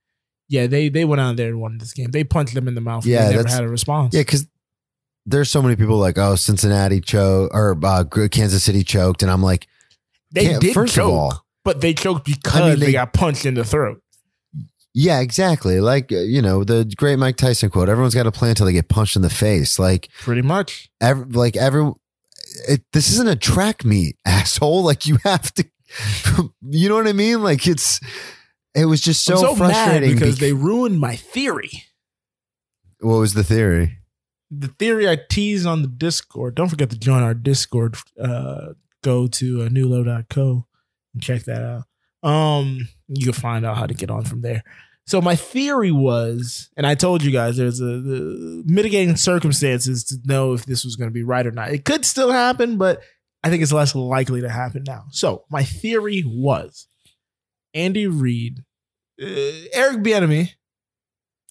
yeah 0.48 0.68
they 0.68 0.90
they 0.90 1.04
went 1.06 1.20
out 1.20 1.36
there 1.38 1.48
and 1.50 1.60
won 1.60 1.80
this 1.80 1.92
game 1.94 2.12
they 2.12 2.24
punched 2.24 2.54
them 2.54 2.68
in 2.68 2.76
the 2.76 2.82
mouth 2.82 3.04
Yeah, 3.06 3.30
they 3.30 3.36
never 3.38 3.48
had 3.48 3.64
a 3.64 3.68
response 3.68 4.14
yeah, 4.14 4.22
because 4.22 4.48
there's 5.26 5.50
so 5.52 5.62
many 5.62 5.76
people 5.76 5.98
like, 5.98 6.18
oh, 6.18 6.36
Cincinnati 6.36 7.02
choked 7.02 7.54
or 7.54 7.78
uh, 7.84 8.06
Kansas 8.32 8.64
City 8.64 8.82
choked. 8.86 9.22
And 9.24 9.30
I'm 9.30 9.44
like, 9.44 9.68
they 10.32 10.58
did 10.58 10.74
first 10.74 10.96
choke 10.96 11.08
of 11.10 11.14
all, 11.14 11.46
but 11.66 11.82
they 11.82 11.94
choked 11.94 12.26
because 12.26 12.80
they- 12.80 12.86
they, 12.86 12.92
got 12.94 13.12
punched 13.12 13.46
in 13.46 13.54
the 13.56 13.66
throat 13.66 14.02
yeah, 15.00 15.20
exactly. 15.20 15.80
Like, 15.80 16.12
uh, 16.12 16.22
you 16.22 16.42
know, 16.42 16.64
the 16.64 16.92
great 16.98 17.20
Mike 17.20 17.38
Tyson 17.38 17.70
quote 17.70 17.88
everyone's 17.88 18.16
got 18.16 18.24
to 18.24 18.32
play 18.32 18.50
until 18.50 18.66
they 18.66 18.74
get 18.74 18.90
punched 18.90 19.16
in 19.16 19.22
the 19.22 19.30
face. 19.30 19.78
Like, 19.78 20.10
pretty 20.22 20.42
much 20.42 20.90
every, 21.00 21.26
like 21.26 21.56
every 21.56 21.92
it, 22.68 22.82
this 22.94 23.12
isn't 23.12 23.30
a 23.30 23.36
track 23.36 23.86
meet 23.86 24.18
asshole 24.26 24.84
like 24.84 25.06
you 25.06 25.20
have 25.24 25.54
to 25.54 25.66
you 26.62 26.90
know 26.90 26.96
what 26.96 27.08
i 27.08 27.14
mean 27.14 27.42
like 27.42 27.66
it's 27.68 28.00
it 28.76 28.86
was 28.86 29.00
just 29.00 29.24
so, 29.24 29.38
so 29.38 29.56
frustrating 29.56 30.14
because 30.14 30.36
bec- 30.36 30.42
they 30.42 30.54
ruined 30.54 31.00
my 31.00 31.16
theory 31.16 31.84
what 33.00 33.18
was 33.18 33.34
the 33.36 33.44
theory 33.44 34.00
the 34.50 34.68
theory 34.68 35.10
I 35.10 35.18
teased 35.30 35.66
on 35.66 35.82
the 35.82 35.88
Discord. 35.88 36.56
Don't 36.56 36.70
forget 36.70 36.90
to 36.92 36.98
join 36.98 37.24
our 37.24 37.34
Discord. 37.34 37.98
Uh, 38.22 38.74
go 39.04 39.28
to 39.28 39.64
uh, 39.64 39.70
newlow.co 39.70 40.66
and 41.14 41.24
check 41.24 41.44
that 41.44 41.64
out. 41.64 41.84
Um, 42.28 42.88
you 43.08 43.26
can 43.26 43.34
find 43.34 43.66
out 43.66 43.78
how 43.78 43.86
to 43.86 43.94
get 43.94 44.10
on 44.10 44.24
from 44.24 44.42
there. 44.42 44.64
So 45.08 45.22
my 45.22 45.36
theory 45.36 45.92
was, 45.92 46.70
and 46.76 46.86
I 46.86 46.94
told 46.94 47.24
you 47.24 47.32
guys, 47.32 47.56
there's 47.58 47.80
a 47.80 47.86
the 47.86 48.64
mitigating 48.66 49.16
circumstances 49.16 50.04
to 50.06 50.18
know 50.26 50.54
if 50.54 50.66
this 50.66 50.84
was 50.84 50.98
going 50.98 51.10
to 51.10 51.14
be 51.14 51.24
right 51.24 51.48
or 51.48 51.52
not. 51.52 51.72
It 51.72 51.86
could 51.86 52.06
still 52.06 52.32
happen, 52.32 52.78
but 52.78 53.02
I 53.42 53.50
think 53.50 53.64
it's 53.64 53.72
less 53.72 53.96
likely 53.96 54.42
to 54.42 54.50
happen 54.50 54.84
now. 54.86 55.06
So 55.12 55.46
my 55.50 55.64
theory 55.64 56.24
was, 56.26 56.88
Andy 57.74 58.06
Reid, 58.08 58.60
uh, 59.22 59.26
Eric 59.74 60.00
Bieniemy 60.04 60.52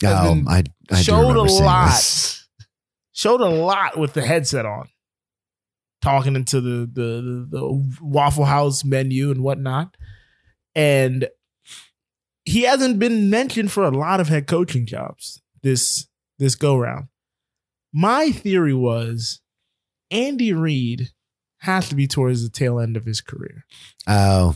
oh 0.05 0.43
i 0.49 0.63
i 0.91 1.03
showed 1.03 1.37
a 1.37 1.43
lot. 1.43 1.87
this. 1.87 2.47
showed 3.13 3.41
a 3.41 3.49
lot 3.49 3.99
with 3.99 4.13
the 4.13 4.23
headset 4.23 4.67
on, 4.67 4.89
talking 6.03 6.37
into 6.37 6.61
the 6.61 6.91
the, 6.93 7.03
the, 7.03 7.49
the 7.51 7.97
Waffle 8.01 8.45
House 8.45 8.85
menu 8.85 9.31
and 9.31 9.43
whatnot, 9.43 9.97
and 10.75 11.29
he 12.47 12.63
hasn't 12.63 12.99
been 12.99 13.29
mentioned 13.29 13.71
for 13.73 13.85
a 13.85 13.91
lot 13.91 14.21
of 14.21 14.29
head 14.29 14.47
coaching 14.47 14.87
jobs 14.87 15.43
this 15.63 16.07
this 16.39 16.55
go 16.55 16.77
round. 16.79 17.09
My 17.93 18.31
theory 18.31 18.75
was 18.75 19.41
Andy 20.11 20.53
Reid 20.53 21.11
has 21.59 21.89
to 21.89 21.95
be 21.95 22.07
towards 22.07 22.43
the 22.43 22.51
tail 22.51 22.79
end 22.79 22.97
of 22.97 23.05
his 23.05 23.21
career. 23.21 23.65
oh 24.07 24.55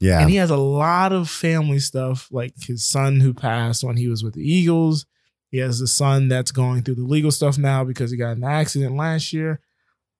yeah 0.00 0.20
And 0.20 0.30
he 0.30 0.36
has 0.36 0.50
a 0.50 0.56
lot 0.56 1.12
of 1.12 1.28
family 1.28 1.78
stuff, 1.78 2.28
like 2.30 2.54
his 2.62 2.84
son 2.84 3.20
who 3.20 3.34
passed 3.34 3.82
when 3.84 3.96
he 3.96 4.08
was 4.08 4.22
with 4.22 4.34
the 4.34 4.42
Eagles. 4.48 5.06
He 5.50 5.58
has 5.58 5.80
a 5.80 5.86
son 5.86 6.28
that's 6.28 6.50
going 6.50 6.82
through 6.82 6.94
the 6.94 7.02
legal 7.02 7.30
stuff 7.30 7.58
now 7.58 7.84
because 7.84 8.10
he 8.10 8.16
got 8.16 8.36
an 8.36 8.44
accident 8.44 8.96
last 8.96 9.32
year. 9.32 9.60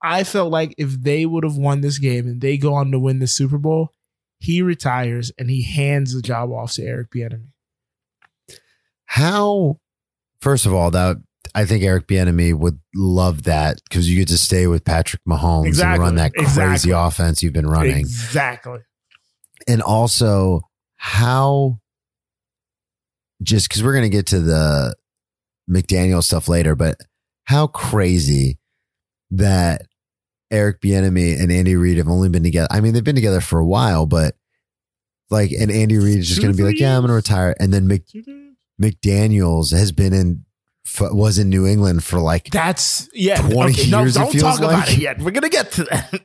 I 0.02 0.24
felt 0.24 0.50
like 0.50 0.74
if 0.78 1.00
they 1.00 1.24
would 1.26 1.44
have 1.44 1.56
won 1.56 1.80
this 1.80 1.98
game 1.98 2.26
and 2.26 2.40
they 2.40 2.56
go 2.58 2.74
on 2.74 2.90
to 2.90 2.98
win 2.98 3.18
the 3.20 3.26
Super 3.26 3.56
Bowl, 3.58 3.94
he 4.42 4.60
retires 4.62 5.30
and 5.38 5.48
he 5.50 5.62
hands 5.62 6.14
the 6.14 6.20
job 6.22 6.50
off 6.50 6.72
to 6.72 6.82
Eric 6.84 7.10
Bieniemy. 7.10 7.46
how 9.06 9.78
first 10.40 10.66
of 10.66 10.72
all 10.74 10.90
that 10.90 11.16
i 11.54 11.64
think 11.64 11.82
eric 11.84 12.06
Bieniemy 12.06 12.54
would 12.54 12.78
love 12.94 13.44
that 13.44 13.78
because 13.88 14.08
you 14.10 14.16
get 14.16 14.28
to 14.28 14.38
stay 14.38 14.66
with 14.66 14.84
patrick 14.84 15.22
mahomes 15.28 15.66
Exactly, 15.66 15.94
and 15.94 16.02
run 16.02 16.14
that 16.16 16.32
crazy 16.34 16.48
exactly. 16.48 16.90
offense 16.92 17.42
you've 17.42 17.52
been 17.52 17.66
running 17.66 17.98
Exactly. 17.98 18.80
and 19.68 19.82
also 19.82 20.62
how 20.96 21.78
just 23.42 23.68
because 23.68 23.82
we're 23.82 23.92
going 23.92 24.04
to 24.10 24.16
get 24.16 24.26
to 24.26 24.40
the 24.40 24.94
McDaniel 25.68 26.22
stuff 26.22 26.48
later, 26.48 26.76
but 26.76 26.96
how 27.44 27.66
crazy 27.66 28.58
that 29.32 29.82
Eric 30.52 30.80
Bieniemy 30.80 31.40
and 31.40 31.50
Andy 31.50 31.74
Reid 31.74 31.96
have 31.96 32.08
only 32.08 32.28
been 32.28 32.42
together. 32.42 32.68
I 32.70 32.80
mean, 32.80 32.92
they've 32.92 33.02
been 33.02 33.16
together 33.16 33.40
for 33.40 33.58
a 33.58 33.66
while, 33.66 34.06
but 34.06 34.36
like, 35.30 35.50
and 35.50 35.70
Andy 35.70 35.98
Reid 35.98 36.18
is 36.18 36.28
just 36.28 36.42
going 36.42 36.52
to 36.52 36.56
be 36.56 36.62
like, 36.62 36.78
yeah, 36.78 36.94
I'm 36.94 37.00
going 37.00 37.08
to 37.08 37.14
retire. 37.14 37.56
And 37.58 37.72
then 37.72 37.86
Mc, 37.86 38.04
McDaniels 38.80 39.72
has 39.72 39.90
been 39.90 40.12
in, 40.12 40.44
was 41.00 41.38
in 41.38 41.48
New 41.48 41.66
England 41.66 42.04
for 42.04 42.20
like, 42.20 42.50
That's 42.50 43.08
yeah. 43.14 43.40
20 43.40 43.90
no, 43.90 44.00
years, 44.00 44.16
it 44.16 44.18
don't 44.18 44.32
feels 44.32 44.42
talk 44.42 44.58
about 44.58 44.90
it 44.90 44.98
yet. 44.98 45.20
We're 45.20 45.30
gonna 45.30 45.48
get 45.48 45.72
to 45.72 45.84
that. 45.84 46.20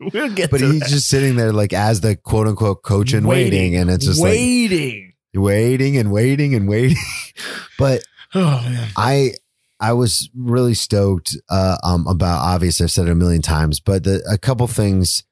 we'll 0.12 0.30
get 0.30 0.50
but 0.50 0.60
he's 0.60 0.80
that. 0.80 0.88
just 0.88 1.08
sitting 1.08 1.36
there 1.36 1.52
like 1.52 1.72
as 1.72 2.00
the 2.00 2.16
quote 2.16 2.48
unquote 2.48 2.82
coach 2.82 3.12
and 3.12 3.26
waiting. 3.26 3.76
And 3.76 3.88
it's 3.88 4.04
just 4.04 4.20
like, 4.20 4.32
waiting. 4.32 5.14
waiting 5.32 5.96
and 5.96 6.10
waiting 6.10 6.54
and 6.54 6.68
waiting. 6.68 6.98
but 7.78 8.02
oh 8.34 8.60
man. 8.68 8.88
I 8.96 9.32
I 9.80 9.92
was 9.92 10.28
really 10.34 10.74
stoked 10.74 11.36
uh, 11.48 11.76
um, 11.84 12.06
about. 12.06 12.40
Obviously, 12.42 12.84
I've 12.84 12.90
said 12.90 13.06
it 13.06 13.12
a 13.12 13.14
million 13.14 13.42
times, 13.42 13.80
but 13.80 14.04
the, 14.04 14.22
a 14.30 14.38
couple 14.38 14.66
things 14.66 15.24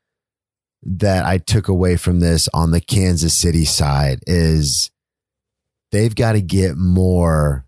that 0.82 1.24
I 1.24 1.38
took 1.38 1.68
away 1.68 1.96
from 1.96 2.20
this 2.20 2.48
on 2.54 2.70
the 2.70 2.80
Kansas 2.80 3.34
City 3.36 3.64
side 3.64 4.20
is 4.26 4.90
they've 5.90 6.14
got 6.14 6.32
to 6.32 6.40
get 6.40 6.76
more, 6.76 7.66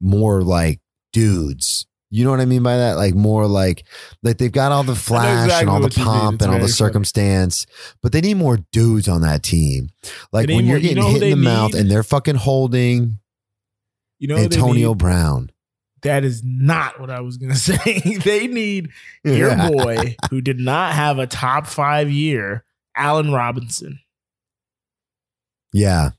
more 0.00 0.42
like 0.42 0.80
dudes. 1.12 1.86
You 2.10 2.24
know 2.24 2.30
what 2.30 2.40
I 2.40 2.44
mean 2.44 2.62
by 2.62 2.76
that? 2.76 2.96
Like 2.96 3.14
more 3.14 3.46
like 3.46 3.84
like 4.22 4.38
they've 4.38 4.50
got 4.50 4.72
all 4.72 4.84
the 4.84 4.94
flash 4.94 5.46
exactly 5.46 5.62
and 5.62 5.70
all 5.70 5.80
the 5.80 5.94
pomp 5.94 6.40
and 6.40 6.52
all 6.52 6.60
the 6.60 6.68
circumstance, 6.68 7.64
funny. 7.64 7.98
but 8.00 8.12
they 8.12 8.20
need 8.20 8.36
more 8.36 8.58
dudes 8.72 9.08
on 9.08 9.22
that 9.22 9.42
team. 9.42 9.88
Like 10.32 10.48
when 10.48 10.66
you're 10.66 10.78
getting 10.78 10.98
you 10.98 11.02
know 11.02 11.08
hit 11.10 11.22
in 11.22 11.30
the 11.30 11.36
need? 11.36 11.44
mouth 11.44 11.74
and 11.74 11.90
they're 11.90 12.04
fucking 12.04 12.36
holding 12.36 13.18
you 14.18 14.28
know 14.28 14.36
Antonio 14.36 14.94
Brown. 14.94 15.50
That 16.02 16.24
is 16.24 16.42
not 16.44 17.00
what 17.00 17.10
I 17.10 17.20
was 17.20 17.36
gonna 17.36 17.54
say. 17.56 18.00
they 18.24 18.46
need 18.46 18.90
your 19.24 19.56
boy 19.56 20.16
who 20.30 20.40
did 20.40 20.58
not 20.58 20.94
have 20.94 21.18
a 21.18 21.26
top 21.26 21.66
five 21.66 22.10
year, 22.10 22.64
Allen 22.96 23.32
Robinson. 23.32 23.98
Yeah, 25.72 26.10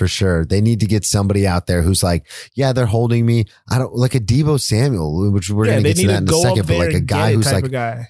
for 0.00 0.08
sure. 0.08 0.46
They 0.46 0.62
need 0.62 0.80
to 0.80 0.86
get 0.86 1.04
somebody 1.04 1.46
out 1.46 1.66
there 1.66 1.82
who's 1.82 2.02
like, 2.02 2.26
yeah, 2.54 2.72
they're 2.72 2.86
holding 2.86 3.26
me. 3.26 3.44
I 3.68 3.78
don't 3.78 3.94
like 3.94 4.14
a 4.14 4.20
Deebo 4.20 4.58
Samuel, 4.58 5.30
which 5.30 5.50
we're 5.50 5.66
yeah, 5.66 5.72
gonna 5.72 5.82
get 5.82 5.96
to 5.98 6.06
that 6.08 6.22
in 6.22 6.28
a 6.28 6.32
second, 6.32 6.66
but 6.66 6.78
like 6.78 6.94
a 6.94 7.00
guy 7.00 7.34
who's 7.34 7.52
like, 7.52 7.70
guy. 7.70 8.08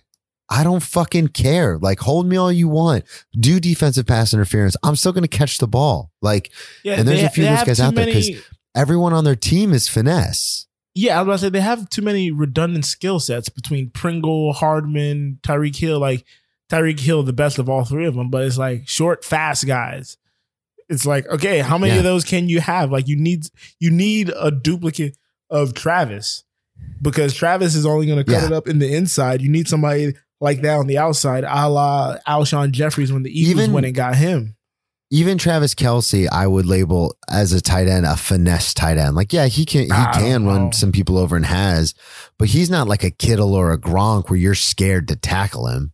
I 0.49 0.65
don't 0.65 0.83
fucking 0.83 1.29
care. 1.29 1.79
Like, 1.79 1.99
hold 1.99 2.27
me 2.27 2.37
all 2.37 2.51
you 2.51 2.69
want. 2.69 3.05
Do 3.39 3.61
defensive 3.61 4.07
pass 4.07 4.33
interference. 4.33 4.77
I'm 4.83 4.97
still 4.97 5.13
gonna 5.13 5.29
catch 5.29 5.59
the 5.59 5.67
ball. 5.67 6.13
Like, 6.23 6.53
yeah, 6.85 6.95
and 6.95 7.09
there's 7.09 7.21
they, 7.21 7.27
a 7.27 7.31
few 7.31 7.45
of 7.45 7.57
those 7.57 7.67
guys 7.67 7.81
out 7.81 7.95
many, 7.95 8.13
there 8.13 8.23
because 8.23 8.45
everyone 8.75 9.13
on 9.13 9.25
their 9.25 9.37
team 9.37 9.73
is 9.73 9.89
finesse. 9.89 10.67
Yeah, 10.95 11.19
I 11.19 11.23
was 11.23 11.27
about 11.27 11.33
to 11.33 11.39
say 11.39 11.49
they 11.51 11.61
have 11.61 11.89
too 11.89 12.03
many 12.03 12.31
redundant 12.31 12.85
skill 12.85 13.21
sets 13.21 13.49
between 13.49 13.91
Pringle, 13.91 14.53
Hardman, 14.53 15.39
Tyreek 15.43 15.77
Hill. 15.77 16.01
Like 16.01 16.25
Tyreek 16.69 17.01
Hill, 17.01 17.23
the 17.23 17.33
best 17.33 17.59
of 17.59 17.69
all 17.69 17.85
three 17.85 18.07
of 18.07 18.15
them, 18.15 18.31
but 18.31 18.45
it's 18.45 18.59
like 18.59 18.89
short, 18.89 19.25
fast 19.25 19.67
guys 19.67 20.17
it's 20.91 21.07
like, 21.07 21.27
okay, 21.29 21.61
how 21.61 21.79
many 21.79 21.93
yeah. 21.93 21.99
of 21.99 22.05
those 22.05 22.25
can 22.25 22.49
you 22.49 22.61
have? 22.61 22.91
Like 22.91 23.09
you 23.09 23.17
need 23.17 23.47
you 23.79 23.91
need 23.91 24.31
a 24.37 24.51
duplicate 24.51 25.17
of 25.49 25.73
Travis 25.73 26.43
because 27.01 27.33
Travis 27.33 27.77
is 27.77 27.87
only 27.87 28.07
going 28.07 28.19
to 28.19 28.25
cut 28.25 28.41
yeah. 28.41 28.47
it 28.47 28.53
up 28.53 28.69
in 28.69 28.81
the 28.81 28.95
inside. 28.95 29.41
You 29.41 29.49
need 29.49 29.69
somebody 29.69 30.15
like 30.41 30.63
that 30.63 30.77
on 30.77 30.89
the 30.89 30.99
outside, 30.99 31.45
a 31.45 31.69
la 31.69 32.17
Alshon 32.27 32.73
Jeffries 32.73 33.13
when 33.13 33.23
the 33.23 33.31
Eagles 33.31 33.63
even, 33.63 33.73
went 33.73 33.87
and 33.87 33.95
got 33.95 34.17
him. 34.17 34.57
Even 35.13 35.39
Travis 35.39 35.75
Kelce, 35.75 36.29
I 36.31 36.47
would 36.47 36.67
label 36.67 37.17
as 37.29 37.53
a 37.53 37.61
tight 37.61 37.89
end, 37.89 38.07
a 38.07 38.17
finesse 38.17 38.73
tight 38.73 38.97
end. 38.97 39.17
Like, 39.17 39.33
yeah, 39.33 39.47
he 39.47 39.65
can 39.65 39.83
he 39.83 39.91
I 39.91 40.13
can 40.13 40.47
run 40.47 40.73
some 40.73 40.93
people 40.93 41.19
over 41.19 41.35
and 41.35 41.47
has, 41.47 41.95
but 42.39 42.49
he's 42.49 42.71
not 42.71 42.87
like 42.87 43.03
a 43.03 43.11
Kittle 43.11 43.55
or 43.55 43.73
a 43.73 43.79
Gronk 43.79 44.31
where 44.31 44.39
you're 44.39 44.55
scared 44.55 45.09
to 45.09 45.17
tackle 45.17 45.67
him. 45.67 45.93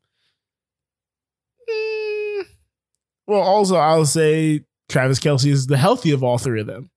Mm. 1.71 2.47
Well, 3.27 3.41
also 3.41 3.77
I'll 3.77 4.05
say 4.05 4.65
Travis 4.91 5.19
Kelce 5.19 5.51
is 5.51 5.67
the 5.67 5.79
healthy 5.79 6.11
of 6.11 6.23
all 6.23 6.37
three 6.37 6.61
of 6.61 6.67
them. 6.67 6.91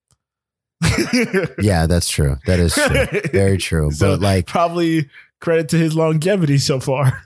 yeah, 1.58 1.86
that's 1.86 2.10
true. 2.10 2.36
That 2.46 2.60
is 2.60 2.74
true. 2.74 3.20
Very 3.32 3.56
true. 3.56 3.90
So 3.94 4.12
but 4.12 4.20
like 4.20 4.46
probably 4.46 5.08
credit 5.40 5.70
to 5.70 5.78
his 5.78 5.94
longevity 5.94 6.58
so 6.58 6.80
far 6.80 7.24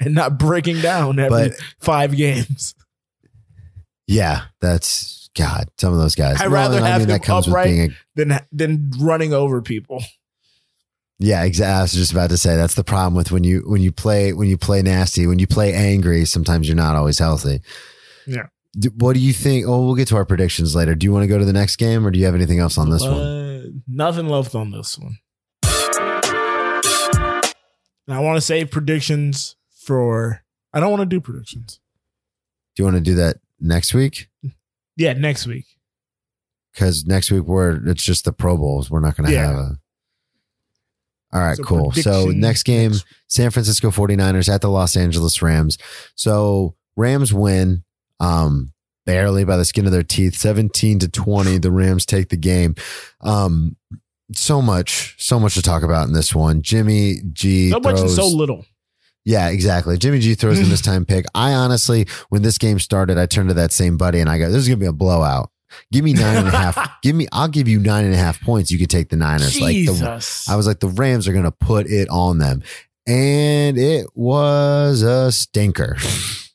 and 0.00 0.14
not 0.14 0.38
breaking 0.38 0.80
down 0.80 1.18
every 1.18 1.50
but, 1.50 1.60
five 1.78 2.16
games. 2.16 2.74
Yeah, 4.10 4.46
that's 4.60 5.30
God. 5.36 5.70
Some 5.78 5.92
of 5.92 6.00
those 6.00 6.16
guys. 6.16 6.40
I'd 6.40 6.48
rather 6.48 6.80
well, 6.80 6.84
have 6.84 7.02
I 7.02 7.06
mean, 7.06 7.22
him 7.22 7.32
upright 7.32 7.68
a, 7.68 7.90
than 8.16 8.40
than 8.50 8.90
running 8.98 9.32
over 9.32 9.62
people. 9.62 10.02
Yeah, 11.20 11.44
exactly. 11.44 11.72
I 11.72 11.82
was 11.82 11.92
just 11.92 12.10
about 12.10 12.30
to 12.30 12.36
say 12.36 12.56
that's 12.56 12.74
the 12.74 12.82
problem 12.82 13.14
with 13.14 13.30
when 13.30 13.44
you 13.44 13.62
when 13.66 13.82
you 13.82 13.92
play 13.92 14.32
when 14.32 14.48
you 14.48 14.58
play 14.58 14.82
nasty 14.82 15.28
when 15.28 15.38
you 15.38 15.46
play 15.46 15.72
angry. 15.72 16.24
Sometimes 16.24 16.66
you're 16.66 16.76
not 16.76 16.96
always 16.96 17.20
healthy. 17.20 17.60
Yeah. 18.26 18.46
What 18.96 19.12
do 19.12 19.20
you 19.20 19.32
think? 19.32 19.66
Oh, 19.68 19.86
we'll 19.86 19.94
get 19.94 20.08
to 20.08 20.16
our 20.16 20.24
predictions 20.24 20.74
later. 20.74 20.96
Do 20.96 21.04
you 21.04 21.12
want 21.12 21.22
to 21.22 21.28
go 21.28 21.38
to 21.38 21.44
the 21.44 21.52
next 21.52 21.76
game 21.76 22.04
or 22.04 22.10
do 22.10 22.18
you 22.18 22.24
have 22.24 22.34
anything 22.34 22.58
else 22.58 22.78
on 22.78 22.90
this 22.90 23.04
uh, 23.04 23.10
one? 23.10 23.82
Nothing 23.86 24.28
left 24.28 24.56
on 24.56 24.72
this 24.72 24.98
one. 24.98 25.18
And 28.08 28.16
I 28.16 28.20
want 28.20 28.38
to 28.38 28.40
save 28.40 28.72
predictions 28.72 29.54
for. 29.70 30.42
I 30.72 30.80
don't 30.80 30.90
want 30.90 31.02
to 31.02 31.06
do 31.06 31.20
predictions. 31.20 31.78
Do 32.74 32.82
you 32.82 32.84
want 32.84 32.96
to 32.96 33.02
do 33.02 33.14
that 33.16 33.36
next 33.60 33.94
week? 33.94 34.28
Yeah, 34.96 35.12
next 35.14 35.46
week. 35.46 35.66
Because 36.72 37.04
next 37.04 37.30
week 37.30 37.44
we're 37.44 37.86
it's 37.88 38.02
just 38.02 38.24
the 38.24 38.32
Pro 38.32 38.56
Bowls. 38.56 38.90
We're 38.90 39.00
not 39.00 39.16
going 39.16 39.28
to 39.28 39.32
yeah. 39.32 39.46
have 39.46 39.56
a. 39.56 39.78
All 41.32 41.40
right, 41.40 41.56
so 41.56 41.62
cool. 41.62 41.92
So 41.92 42.26
next 42.26 42.64
game, 42.64 42.92
San 43.28 43.50
Francisco 43.50 43.90
49ers 43.90 44.52
at 44.52 44.62
the 44.62 44.68
Los 44.68 44.96
Angeles 44.96 45.40
Rams. 45.40 45.78
So 46.16 46.74
Rams 46.96 47.32
win 47.32 47.84
um, 48.18 48.72
barely 49.06 49.44
by 49.44 49.56
the 49.56 49.64
skin 49.64 49.86
of 49.86 49.92
their 49.92 50.02
teeth. 50.02 50.34
17 50.34 50.98
to 50.98 51.08
20, 51.08 51.58
the 51.58 51.70
Rams 51.70 52.04
take 52.04 52.30
the 52.30 52.36
game. 52.36 52.74
Um, 53.20 53.76
so 54.32 54.60
much, 54.60 55.14
so 55.18 55.38
much 55.40 55.54
to 55.54 55.62
talk 55.62 55.82
about 55.82 56.06
in 56.08 56.14
this 56.14 56.34
one. 56.34 56.62
Jimmy 56.62 57.16
G. 57.32 57.70
So 57.70 57.80
much 57.80 57.98
so 58.10 58.26
little. 58.26 58.64
Yeah, 59.24 59.48
exactly. 59.48 59.98
Jimmy 59.98 60.18
G 60.18 60.34
throws 60.34 60.66
the 60.66 60.76
time 60.76 61.04
pick. 61.04 61.26
I 61.34 61.52
honestly, 61.52 62.06
when 62.30 62.42
this 62.42 62.58
game 62.58 62.78
started, 62.78 63.18
I 63.18 63.26
turned 63.26 63.48
to 63.48 63.54
that 63.54 63.72
same 63.72 63.96
buddy 63.96 64.20
and 64.20 64.30
I 64.30 64.38
go, 64.38 64.48
this 64.48 64.58
is 64.58 64.68
going 64.68 64.78
to 64.78 64.84
be 64.84 64.88
a 64.88 64.92
blowout. 64.92 65.50
Give 65.92 66.04
me 66.04 66.12
nine 66.14 66.38
and 66.38 66.48
a 66.48 66.50
half. 66.50 67.00
Give 67.02 67.14
me, 67.14 67.28
I'll 67.30 67.48
give 67.48 67.68
you 67.68 67.78
nine 67.78 68.04
and 68.04 68.12
a 68.12 68.16
half 68.16 68.40
points. 68.40 68.70
You 68.70 68.78
could 68.78 68.90
take 68.90 69.08
the 69.08 69.16
Niners. 69.16 69.52
Jesus. 69.52 70.00
Like 70.00 70.46
the, 70.46 70.52
I 70.52 70.56
was 70.56 70.66
like, 70.66 70.80
the 70.80 70.88
Rams 70.88 71.28
are 71.28 71.32
going 71.32 71.44
to 71.44 71.52
put 71.52 71.86
it 71.86 72.08
on 72.08 72.38
them. 72.38 72.62
And 73.06 73.78
it 73.78 74.06
was 74.14 75.02
a 75.02 75.30
stinker. 75.32 75.96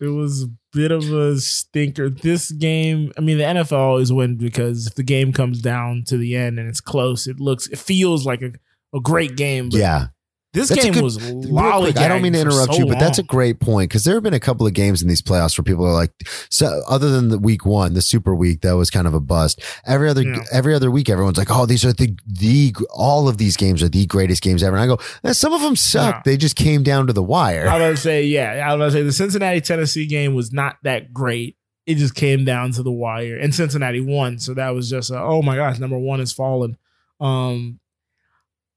It 0.02 0.08
was 0.08 0.44
a 0.44 0.48
bit 0.74 0.92
of 0.92 1.12
a 1.12 1.38
stinker. 1.40 2.10
This 2.10 2.52
game, 2.52 3.14
I 3.18 3.22
mean, 3.22 3.38
the 3.38 3.46
NFL 3.46 3.72
always 3.78 4.12
wins 4.12 4.42
because 4.42 4.88
if 4.88 4.96
the 4.96 5.04
game 5.04 5.32
comes 5.32 5.62
down 5.62 6.04
to 6.08 6.18
the 6.18 6.36
end 6.36 6.60
and 6.60 6.68
it's 6.68 6.82
close, 6.82 7.28
it 7.28 7.40
looks, 7.40 7.68
it 7.68 7.80
feels 7.80 8.26
like 8.26 8.42
a, 8.42 8.52
a 8.94 9.00
great 9.00 9.38
game. 9.38 9.70
yeah. 9.72 10.08
This 10.56 10.70
that's 10.70 10.84
game 10.84 10.94
good, 10.94 11.04
was 11.04 11.18
quick, 11.18 11.98
I 11.98 12.08
don't 12.08 12.22
mean 12.22 12.34
to 12.34 12.40
interrupt 12.40 12.74
so 12.74 12.80
you, 12.80 12.86
but 12.86 12.94
long. 12.94 13.00
that's 13.00 13.20
a 13.20 13.24
great 13.24 13.60
point 13.60 13.90
because 13.90 14.06
there 14.06 14.14
have 14.14 14.24
been 14.24 14.34
a 14.34 14.40
couple 14.40 14.66
of 14.66 14.74
games 14.74 15.02
in 15.02 15.10
these 15.10 15.22
playoffs 15.22 15.58
where 15.58 15.64
people 15.64 15.86
are 15.86 15.94
like, 15.94 16.12
so 16.50 16.82
other 16.88 17.10
than 17.10 17.28
the 17.28 17.38
week 17.38 17.66
one, 17.66 17.94
the 17.94 18.02
super 18.02 18.34
week, 18.34 18.62
that 18.62 18.72
was 18.72 18.90
kind 18.90 19.06
of 19.06 19.14
a 19.14 19.20
bust. 19.20 19.62
Every 19.86 20.10
other 20.10 20.24
yeah. 20.24 20.40
every 20.52 20.74
other 20.74 20.90
week, 20.90 21.10
everyone's 21.10 21.38
like, 21.38 21.52
oh, 21.52 21.66
these 21.66 21.84
are 21.84 21.92
the 21.92 22.18
the 22.26 22.74
all 22.90 23.28
of 23.28 23.38
these 23.38 23.58
games 23.58 23.84
are 23.84 23.90
the 23.90 24.06
greatest 24.06 24.42
games 24.42 24.64
ever. 24.64 24.78
And 24.78 24.84
I 24.84 24.96
go, 24.96 25.04
eh, 25.24 25.34
some 25.34 25.52
of 25.52 25.62
them 25.62 25.76
suck. 25.76 26.16
Yeah. 26.16 26.22
They 26.24 26.38
just 26.38 26.56
came 26.56 26.84
down 26.84 27.08
to 27.08 27.14
the 27.14 27.24
wire. 27.24 27.68
I 27.68 27.74
was 27.74 27.82
gonna 27.82 27.98
say, 27.98 28.24
yeah, 28.24 28.66
I 28.66 28.74
was 28.76 28.80
gonna 28.80 28.92
say 28.92 29.04
the 29.04 29.12
Cincinnati 29.12 29.60
Tennessee 29.60 30.08
game 30.08 30.34
was 30.36 30.54
not 30.54 30.78
that 30.84 31.14
great. 31.14 31.58
It 31.86 31.96
just 31.96 32.16
came 32.16 32.46
down 32.46 32.72
to 32.72 32.84
the 32.84 32.92
wire, 32.92 33.38
and 33.38 33.54
Cincinnati 33.54 34.00
won, 34.00 34.40
so 34.40 34.54
that 34.56 34.70
was 34.70 34.90
just 34.90 35.12
a, 35.12 35.20
oh 35.20 35.42
my 35.42 35.56
gosh, 35.56 35.78
number 35.78 36.00
one 36.00 36.20
is 36.20 36.32
fallen. 36.32 36.78
Um, 37.20 37.80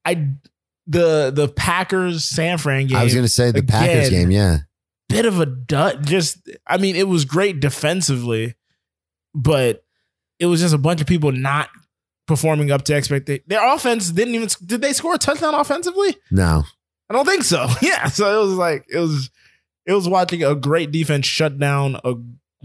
I 0.05 0.33
the 0.89 1.31
the 1.33 1.47
Packers 1.47 2.25
San 2.25 2.57
Fran 2.57 2.87
game. 2.87 2.97
I 2.97 3.03
was 3.03 3.13
going 3.13 3.25
to 3.25 3.29
say 3.29 3.51
the 3.51 3.59
again, 3.59 3.67
Packers 3.67 4.09
game, 4.09 4.31
yeah. 4.31 4.57
Bit 5.07 5.25
of 5.25 5.39
a 5.39 5.45
dud. 5.45 6.05
Just, 6.05 6.37
I 6.67 6.77
mean, 6.77 6.95
it 6.95 7.07
was 7.07 7.25
great 7.25 7.59
defensively, 7.59 8.55
but 9.33 9.83
it 10.39 10.47
was 10.47 10.61
just 10.61 10.73
a 10.73 10.79
bunch 10.79 10.99
of 10.99 11.07
people 11.07 11.31
not 11.31 11.69
performing 12.27 12.71
up 12.71 12.83
to 12.85 12.93
expectation. 12.93 13.43
Their 13.47 13.65
offense 13.73 14.09
didn't 14.09 14.35
even. 14.35 14.49
Did 14.65 14.81
they 14.81 14.93
score 14.93 15.15
a 15.15 15.19
touchdown 15.19 15.53
offensively? 15.53 16.15
No, 16.31 16.63
I 17.09 17.13
don't 17.13 17.25
think 17.25 17.43
so. 17.43 17.67
Yeah, 17.81 18.07
so 18.07 18.41
it 18.41 18.45
was 18.45 18.55
like 18.55 18.85
it 18.91 18.99
was. 18.99 19.29
It 19.85 19.93
was 19.93 20.07
watching 20.07 20.43
a 20.43 20.53
great 20.53 20.91
defense 20.91 21.25
shut 21.25 21.57
down 21.57 21.99
a 22.03 22.13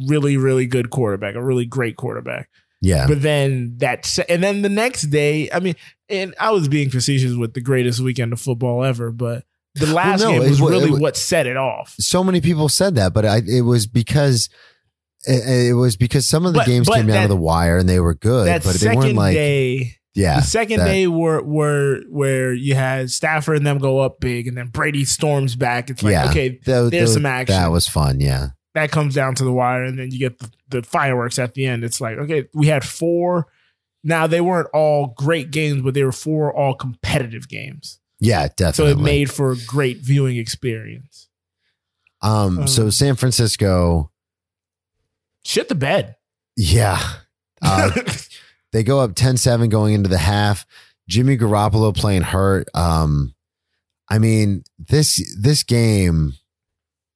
really, 0.07 0.37
really 0.37 0.67
good 0.67 0.91
quarterback, 0.91 1.37
a 1.37 1.43
really 1.43 1.65
great 1.65 1.97
quarterback. 1.97 2.51
Yeah. 2.85 3.07
But 3.07 3.23
then 3.23 3.79
that, 3.79 4.19
and 4.29 4.43
then 4.43 4.63
the 4.63 4.69
next 4.69 5.03
day, 5.03 5.51
I 5.51 5.61
mean, 5.61 5.75
and 6.09 6.35
I 6.39 6.51
was 6.51 6.69
being 6.69 6.91
facetious 6.91 7.35
with 7.35 7.55
the 7.55 7.61
greatest 7.61 8.01
weekend 8.01 8.33
of 8.33 8.41
football 8.41 8.85
ever, 8.85 9.11
but 9.11 9.45
the 9.75 9.87
last 9.87 10.21
well, 10.21 10.33
no, 10.33 10.41
game 10.41 10.51
was 10.51 10.61
it, 10.61 10.65
really 10.65 10.91
it, 10.91 11.01
what 11.01 11.17
set 11.17 11.47
it 11.47 11.57
off. 11.57 11.95
So 11.99 12.23
many 12.23 12.41
people 12.41 12.69
said 12.69 12.95
that, 12.97 13.15
but 13.15 13.25
I, 13.25 13.41
it 13.47 13.63
was 13.63 13.87
because 13.87 14.51
it, 15.27 15.69
it, 15.69 15.73
was 15.73 15.97
because 15.97 16.27
some 16.27 16.45
of 16.45 16.53
the 16.53 16.59
but, 16.61 16.67
games 16.67 16.87
but 16.87 16.97
came 16.97 17.07
down 17.07 17.23
to 17.23 17.29
the 17.29 17.37
wire 17.37 17.79
and 17.79 17.89
they 17.89 18.01
were 18.01 18.15
good, 18.15 18.63
but 18.63 18.75
they 18.75 18.95
weren't 18.95 19.15
like 19.15 19.35
day, 19.35 19.97
yeah. 20.15 20.41
The 20.41 20.47
second 20.47 20.79
that, 20.81 20.85
day 20.85 21.07
were 21.07 21.43
were 21.43 22.03
where 22.09 22.53
you 22.53 22.75
had 22.75 23.11
Stafford 23.11 23.57
and 23.57 23.67
them 23.67 23.79
go 23.79 23.99
up 23.99 24.21
big, 24.21 24.47
and 24.47 24.57
then 24.57 24.69
Brady 24.69 25.05
storms 25.05 25.57
back. 25.57 25.91
It's 25.91 26.03
like 26.03 26.13
yeah, 26.13 26.31
okay, 26.31 26.61
that, 26.67 26.91
there's 26.91 27.11
that, 27.11 27.15
some 27.15 27.27
action. 27.27 27.57
That 27.57 27.73
was 27.73 27.89
fun, 27.89 28.21
yeah. 28.21 28.51
That 28.75 28.91
comes 28.91 29.15
down 29.15 29.37
to 29.37 29.45
the 29.45 29.53
wire, 29.53 29.85
and 29.85 29.99
then 29.99 30.11
you 30.11 30.19
get 30.19 30.39
the, 30.39 30.51
the 30.69 30.83
fireworks 30.83 31.39
at 31.39 31.55
the 31.55 31.67
end. 31.67 31.85
It's 31.85 32.01
like 32.01 32.19
okay, 32.19 32.49
we 32.55 32.67
had 32.67 32.85
four 32.85 33.49
now 34.05 34.27
they 34.27 34.43
weren't 34.43 34.69
all 34.75 35.09
great 35.17 35.51
games, 35.51 35.83
but 35.83 35.95
they 35.95 36.05
were 36.05 36.13
four 36.13 36.55
all 36.55 36.75
competitive 36.75 37.49
games. 37.49 37.99
Yeah, 38.21 38.49
definitely. 38.55 38.93
So 38.93 38.99
it 38.99 39.03
made 39.03 39.31
for 39.33 39.53
a 39.53 39.57
great 39.67 39.99
viewing 39.99 40.37
experience. 40.37 41.29
Um, 42.21 42.61
um 42.61 42.69
so 42.69 42.91
San 42.91 43.17
Francisco 43.17 44.11
shit 45.43 45.69
the 45.69 45.75
bed. 45.75 46.17
Yeah. 46.57 47.01
Uh, 47.67 47.91
they 48.73 48.83
go 48.83 49.01
up 49.01 49.13
10-7 49.13 49.71
going 49.71 49.95
into 49.95 50.11
the 50.11 50.19
half. 50.19 50.67
Jimmy 51.09 51.39
Garoppolo 51.39 51.97
playing 51.97 52.21
hurt. 52.21 52.69
Um, 52.75 53.35
I 54.07 54.19
mean, 54.19 54.65
this 54.79 55.35
this 55.41 55.63
game 55.63 56.35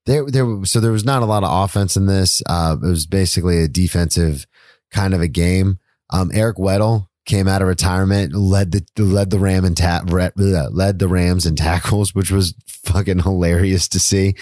there 0.09 0.25
there 0.27 0.65
so 0.65 0.81
there 0.81 0.91
was 0.91 1.05
not 1.05 1.23
a 1.23 1.27
lot 1.27 1.45
of 1.45 1.65
offense 1.65 1.97
in 1.97 2.07
this. 2.07 2.43
Uh, 2.47 2.77
it 2.83 2.87
was 2.87 3.07
basically 3.07 3.63
a 3.63 3.69
defensive 3.69 4.47
kind 4.91 5.15
of 5.15 5.21
a 5.21 5.29
game. 5.29 5.79
Um, 6.11 6.31
Eric 6.33 6.57
Weddle 6.57 7.09
came 7.27 7.47
out 7.47 7.61
of 7.61 7.69
retirement, 7.69 8.33
led 8.33 8.73
the 8.73 8.85
led 8.97 9.31
the 9.31 9.39
Ram 9.39 9.65
and 9.67 9.77
ta- 9.77 10.05
led 10.07 10.99
the 10.99 11.09
Rams 11.09 11.45
in 11.45 11.57
tackles, 11.57 12.15
which 12.15 12.31
was 12.31 12.55
fucking 12.67 13.21
hilarious 13.21 13.87
to 13.89 14.01
see. 14.01 14.35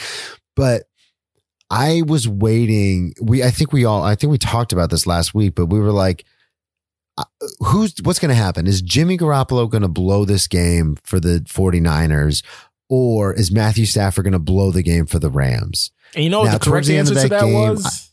But 0.55 0.85
I 1.69 2.03
was 2.07 2.29
waiting. 2.29 3.15
We 3.21 3.43
I 3.43 3.51
think 3.51 3.73
we 3.73 3.85
all 3.85 4.05
I 4.05 4.15
think 4.15 4.31
we 4.31 4.39
talked 4.39 4.73
about 4.73 4.91
this 4.91 5.07
last 5.07 5.35
week, 5.35 5.57
but 5.57 5.67
we 5.67 5.81
were 5.81 5.93
like 5.93 6.25
uh, 7.19 7.25
who's 7.61 7.95
what's 8.03 8.19
going 8.21 8.29
to 8.29 8.35
happen? 8.35 8.67
Is 8.67 8.83
Jimmy 8.83 9.19
Garoppolo 9.19 9.69
going 9.69 9.83
to 9.83 9.89
blow 9.89 10.25
this 10.25 10.47
game 10.47 10.97
for 11.03 11.19
the 11.19 11.41
49ers 11.41 12.45
or 12.89 13.33
is 13.33 13.51
Matthew 13.51 13.87
Stafford 13.87 14.25
going 14.25 14.33
to 14.33 14.39
blow 14.39 14.71
the 14.71 14.83
game 14.83 15.07
for 15.07 15.19
the 15.19 15.31
Rams? 15.31 15.91
And 16.15 16.25
you 16.25 16.31
know 16.31 16.41
what 16.41 16.47
now, 16.47 16.59
the 16.59 16.71
correct 16.71 16.89
answer 16.89 17.15
to 17.15 17.29
that 17.29 17.41
game, 17.43 17.53
was? 17.53 18.11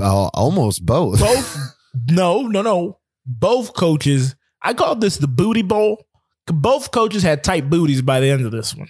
I, 0.00 0.02
uh, 0.02 0.30
almost 0.34 0.84
both. 0.84 1.20
Both? 1.20 1.58
no, 2.08 2.42
no, 2.42 2.62
no 2.62 3.00
both 3.26 3.74
coaches, 3.74 4.34
I 4.62 4.74
call 4.74 4.96
this 4.96 5.16
the 5.16 5.28
booty 5.28 5.62
bowl. 5.62 6.06
Both 6.46 6.90
coaches 6.90 7.22
had 7.22 7.44
tight 7.44 7.70
booties 7.70 8.02
by 8.02 8.20
the 8.20 8.30
end 8.30 8.44
of 8.44 8.52
this 8.52 8.74
one. 8.74 8.88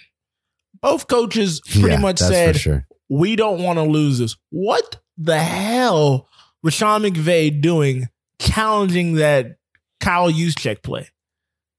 Both 0.81 1.07
coaches 1.07 1.61
pretty 1.61 1.89
yeah, 1.89 1.99
much 1.99 2.17
said, 2.17 2.57
sure. 2.57 2.87
we 3.07 3.35
don't 3.35 3.61
want 3.61 3.77
to 3.77 3.83
lose 3.83 4.17
this. 4.17 4.35
What 4.49 4.99
the 5.17 5.37
hell 5.37 6.27
was 6.63 6.73
Sean 6.73 7.03
McVay 7.03 7.61
doing 7.61 8.07
challenging 8.39 9.15
that 9.15 9.57
Kyle 9.99 10.31
Juszczyk 10.31 10.81
play? 10.81 11.07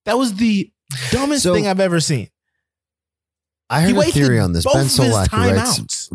That 0.05 0.19
was 0.19 0.35
the 0.35 0.71
dumbest 1.11 1.43
so, 1.43 1.53
thing 1.53 1.67
I've 1.67 1.81
ever 1.81 1.99
seen. 1.99 2.29
I 3.73 3.81
heard 3.81 3.97
a 3.97 4.03
theory 4.11 4.39
on 4.39 4.53
this. 4.53 4.65
Ben 4.65 4.87
Solak 4.87 5.33
writes. 5.33 6.11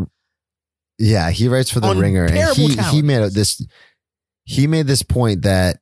Yeah, 1.00 1.30
he 1.30 1.48
writes 1.48 1.70
for 1.70 1.80
the 1.80 1.93
Ringer, 1.93 2.26
and 2.26 2.56
he 2.56 2.76
he 2.91 3.02
made 3.02 3.32
this. 3.32 3.65
He 4.46 4.65
made 4.65 4.88
this 4.88 5.04
point 5.04 5.41
that 5.41 5.80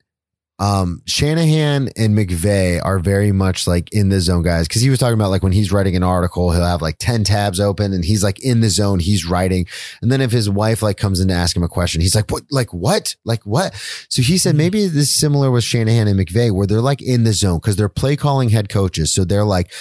um, 0.58 1.02
Shanahan 1.06 1.90
and 1.98 2.18
McVay 2.18 2.80
are 2.84 2.98
very 3.00 3.34
much 3.34 3.68
like 3.68 3.92
in 3.92 4.10
the 4.10 4.22
zone 4.22 4.44
guys. 4.44 4.68
Cause 4.68 4.82
he 4.82 4.90
was 4.90 5.00
talking 5.00 5.16
about 5.16 5.30
like 5.30 5.44
when 5.44 5.52
he's 5.52 5.72
writing 5.72 5.96
an 5.96 6.04
article, 6.04 6.52
he'll 6.52 6.64
have 6.64 6.82
like 6.82 6.98
10 6.98 7.26
tabs 7.26 7.60
open 7.60 7.92
and 7.92 8.06
he's 8.06 8.24
like 8.24 8.40
in 8.40 8.62
the 8.62 8.70
zone, 8.70 9.00
he's 9.00 9.26
writing. 9.26 9.68
And 10.02 10.12
then 10.12 10.22
if 10.22 10.32
his 10.32 10.50
wife 10.50 10.82
like 10.82 10.98
comes 10.98 11.20
in 11.20 11.28
to 11.28 11.34
ask 11.34 11.56
him 11.56 11.64
a 11.64 11.68
question, 11.68 12.00
he's 12.00 12.16
like, 12.16 12.32
what, 12.32 12.44
like 12.52 12.74
what, 12.74 13.16
like 13.26 13.44
what? 13.46 13.74
So 14.08 14.22
he 14.22 14.38
said, 14.38 14.52
mm-hmm. 14.52 14.58
maybe 14.60 14.88
this 14.88 15.10
is 15.10 15.14
similar 15.14 15.52
with 15.52 15.66
Shanahan 15.66 16.08
and 16.08 16.20
McVay 16.20 16.52
where 16.52 16.68
they're 16.68 16.80
like 16.80 17.02
in 17.02 17.26
the 17.26 17.34
zone 17.34 17.58
because 17.58 17.76
they're 17.76 17.90
play 17.90 18.16
calling 18.16 18.50
head 18.50 18.70
coaches. 18.70 19.14
So 19.14 19.26
they're 19.26 19.44
like, 19.44 19.74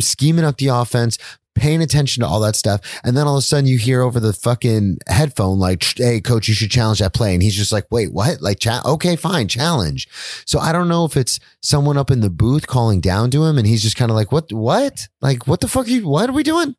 scheming 0.00 0.44
up 0.44 0.58
the 0.58 0.68
offense, 0.68 1.18
paying 1.54 1.82
attention 1.82 2.22
to 2.22 2.26
all 2.26 2.40
that 2.40 2.56
stuff. 2.56 2.80
And 3.04 3.16
then 3.16 3.26
all 3.26 3.36
of 3.36 3.40
a 3.40 3.42
sudden 3.42 3.66
you 3.66 3.78
hear 3.78 4.02
over 4.02 4.18
the 4.18 4.32
fucking 4.32 4.98
headphone, 5.06 5.58
like, 5.58 5.84
Hey, 5.96 6.20
coach, 6.20 6.48
you 6.48 6.54
should 6.54 6.70
challenge 6.70 6.98
that 6.98 7.14
play. 7.14 7.32
And 7.32 7.42
he's 7.42 7.54
just 7.54 7.72
like, 7.72 7.86
wait, 7.90 8.12
what? 8.12 8.40
Like, 8.42 8.58
cha- 8.58 8.82
okay, 8.84 9.16
fine, 9.16 9.48
challenge. 9.48 10.08
So 10.46 10.58
I 10.58 10.72
don't 10.72 10.88
know 10.88 11.04
if 11.04 11.16
it's 11.16 11.38
someone 11.62 11.96
up 11.96 12.10
in 12.10 12.20
the 12.20 12.30
booth 12.30 12.66
calling 12.66 13.00
down 13.00 13.30
to 13.32 13.44
him 13.44 13.56
and 13.58 13.66
he's 13.66 13.82
just 13.82 13.96
kind 13.96 14.10
of 14.10 14.16
like, 14.16 14.32
what, 14.32 14.52
what? 14.52 15.06
Like, 15.20 15.46
what 15.46 15.60
the 15.60 15.68
fuck 15.68 15.86
are 15.86 15.90
you, 15.90 16.08
what 16.08 16.28
are 16.28 16.34
we 16.34 16.42
doing? 16.42 16.74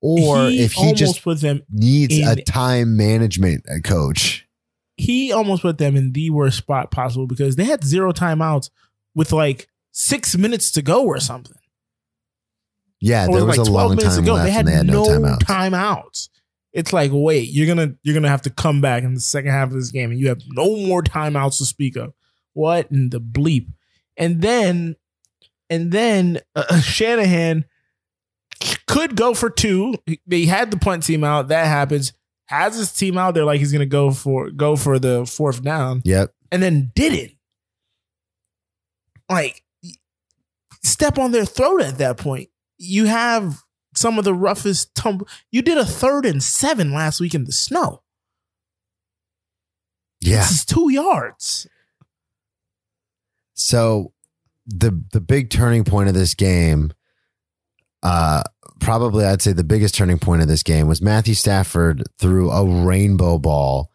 Or 0.00 0.48
he 0.48 0.62
if 0.62 0.72
he 0.72 0.92
just 0.92 1.22
put 1.22 1.40
them 1.40 1.62
needs 1.70 2.16
in, 2.16 2.28
a 2.28 2.36
time 2.36 2.96
management 2.96 3.64
uh, 3.68 3.80
coach. 3.82 4.46
He 4.96 5.32
almost 5.32 5.62
put 5.62 5.78
them 5.78 5.96
in 5.96 6.12
the 6.12 6.30
worst 6.30 6.58
spot 6.58 6.90
possible 6.90 7.26
because 7.26 7.56
they 7.56 7.64
had 7.64 7.82
zero 7.82 8.12
timeouts 8.12 8.70
with 9.14 9.32
like 9.32 9.68
six 9.92 10.36
minutes 10.36 10.70
to 10.72 10.82
go 10.82 11.04
or 11.04 11.18
something. 11.18 11.56
Yeah, 13.00 13.26
there 13.26 13.44
was, 13.44 13.44
was 13.44 13.58
like 13.58 13.68
a 13.68 13.70
long 13.70 13.96
time 13.96 14.22
ago. 14.22 14.34
Left 14.34 14.46
they 14.46 14.50
had, 14.50 14.66
they 14.66 14.72
had 14.72 14.86
no, 14.86 15.04
no 15.04 15.36
timeouts. 15.36 15.38
timeouts. 15.38 16.28
It's 16.72 16.92
like, 16.92 17.10
wait, 17.12 17.48
you're 17.50 17.66
gonna 17.66 17.94
you're 18.02 18.14
gonna 18.14 18.28
have 18.28 18.42
to 18.42 18.50
come 18.50 18.80
back 18.80 19.02
in 19.02 19.14
the 19.14 19.20
second 19.20 19.50
half 19.50 19.68
of 19.68 19.74
this 19.74 19.90
game, 19.90 20.10
and 20.10 20.20
you 20.20 20.28
have 20.28 20.40
no 20.48 20.76
more 20.76 21.02
timeouts 21.02 21.58
to 21.58 21.64
speak 21.64 21.96
of. 21.96 22.12
What 22.52 22.90
in 22.90 23.10
the 23.10 23.20
bleep? 23.20 23.68
And 24.16 24.40
then, 24.40 24.96
and 25.68 25.92
then 25.92 26.40
uh, 26.54 26.80
Shanahan 26.80 27.66
could 28.86 29.16
go 29.16 29.34
for 29.34 29.50
two. 29.50 29.94
They 30.26 30.46
had 30.46 30.70
the 30.70 30.78
punt 30.78 31.02
team 31.02 31.24
out. 31.24 31.48
That 31.48 31.66
happens. 31.66 32.12
Has 32.46 32.76
his 32.76 32.92
team 32.92 33.18
out 33.18 33.34
there 33.34 33.44
like 33.44 33.58
he's 33.58 33.72
gonna 33.72 33.86
go 33.86 34.10
for 34.10 34.50
go 34.50 34.76
for 34.76 34.98
the 34.98 35.26
fourth 35.26 35.62
down. 35.62 36.02
Yep. 36.04 36.32
And 36.52 36.62
then 36.62 36.92
didn't. 36.94 37.32
Like 39.28 39.62
step 40.82 41.18
on 41.18 41.32
their 41.32 41.44
throat 41.44 41.82
at 41.82 41.98
that 41.98 42.16
point 42.16 42.48
you 42.78 43.06
have 43.06 43.62
some 43.94 44.18
of 44.18 44.24
the 44.24 44.34
roughest 44.34 44.94
tumble. 44.94 45.26
You 45.50 45.62
did 45.62 45.78
a 45.78 45.84
third 45.84 46.26
and 46.26 46.42
seven 46.42 46.92
last 46.92 47.20
week 47.20 47.34
in 47.34 47.44
the 47.44 47.52
snow. 47.52 48.02
Yeah, 50.20 50.38
this 50.38 50.50
is 50.50 50.64
two 50.64 50.90
yards. 50.90 51.66
So 53.54 54.12
the 54.66 55.02
the 55.12 55.20
big 55.20 55.50
turning 55.50 55.84
point 55.84 56.08
of 56.08 56.14
this 56.14 56.34
game, 56.34 56.92
uh, 58.02 58.42
probably 58.80 59.24
I'd 59.24 59.40
say 59.40 59.52
the 59.52 59.64
biggest 59.64 59.94
turning 59.94 60.18
point 60.18 60.42
of 60.42 60.48
this 60.48 60.62
game 60.62 60.88
was 60.88 61.00
Matthew 61.00 61.34
Stafford 61.34 62.02
threw 62.18 62.50
a 62.50 62.84
rainbow 62.84 63.38
ball, 63.38 63.90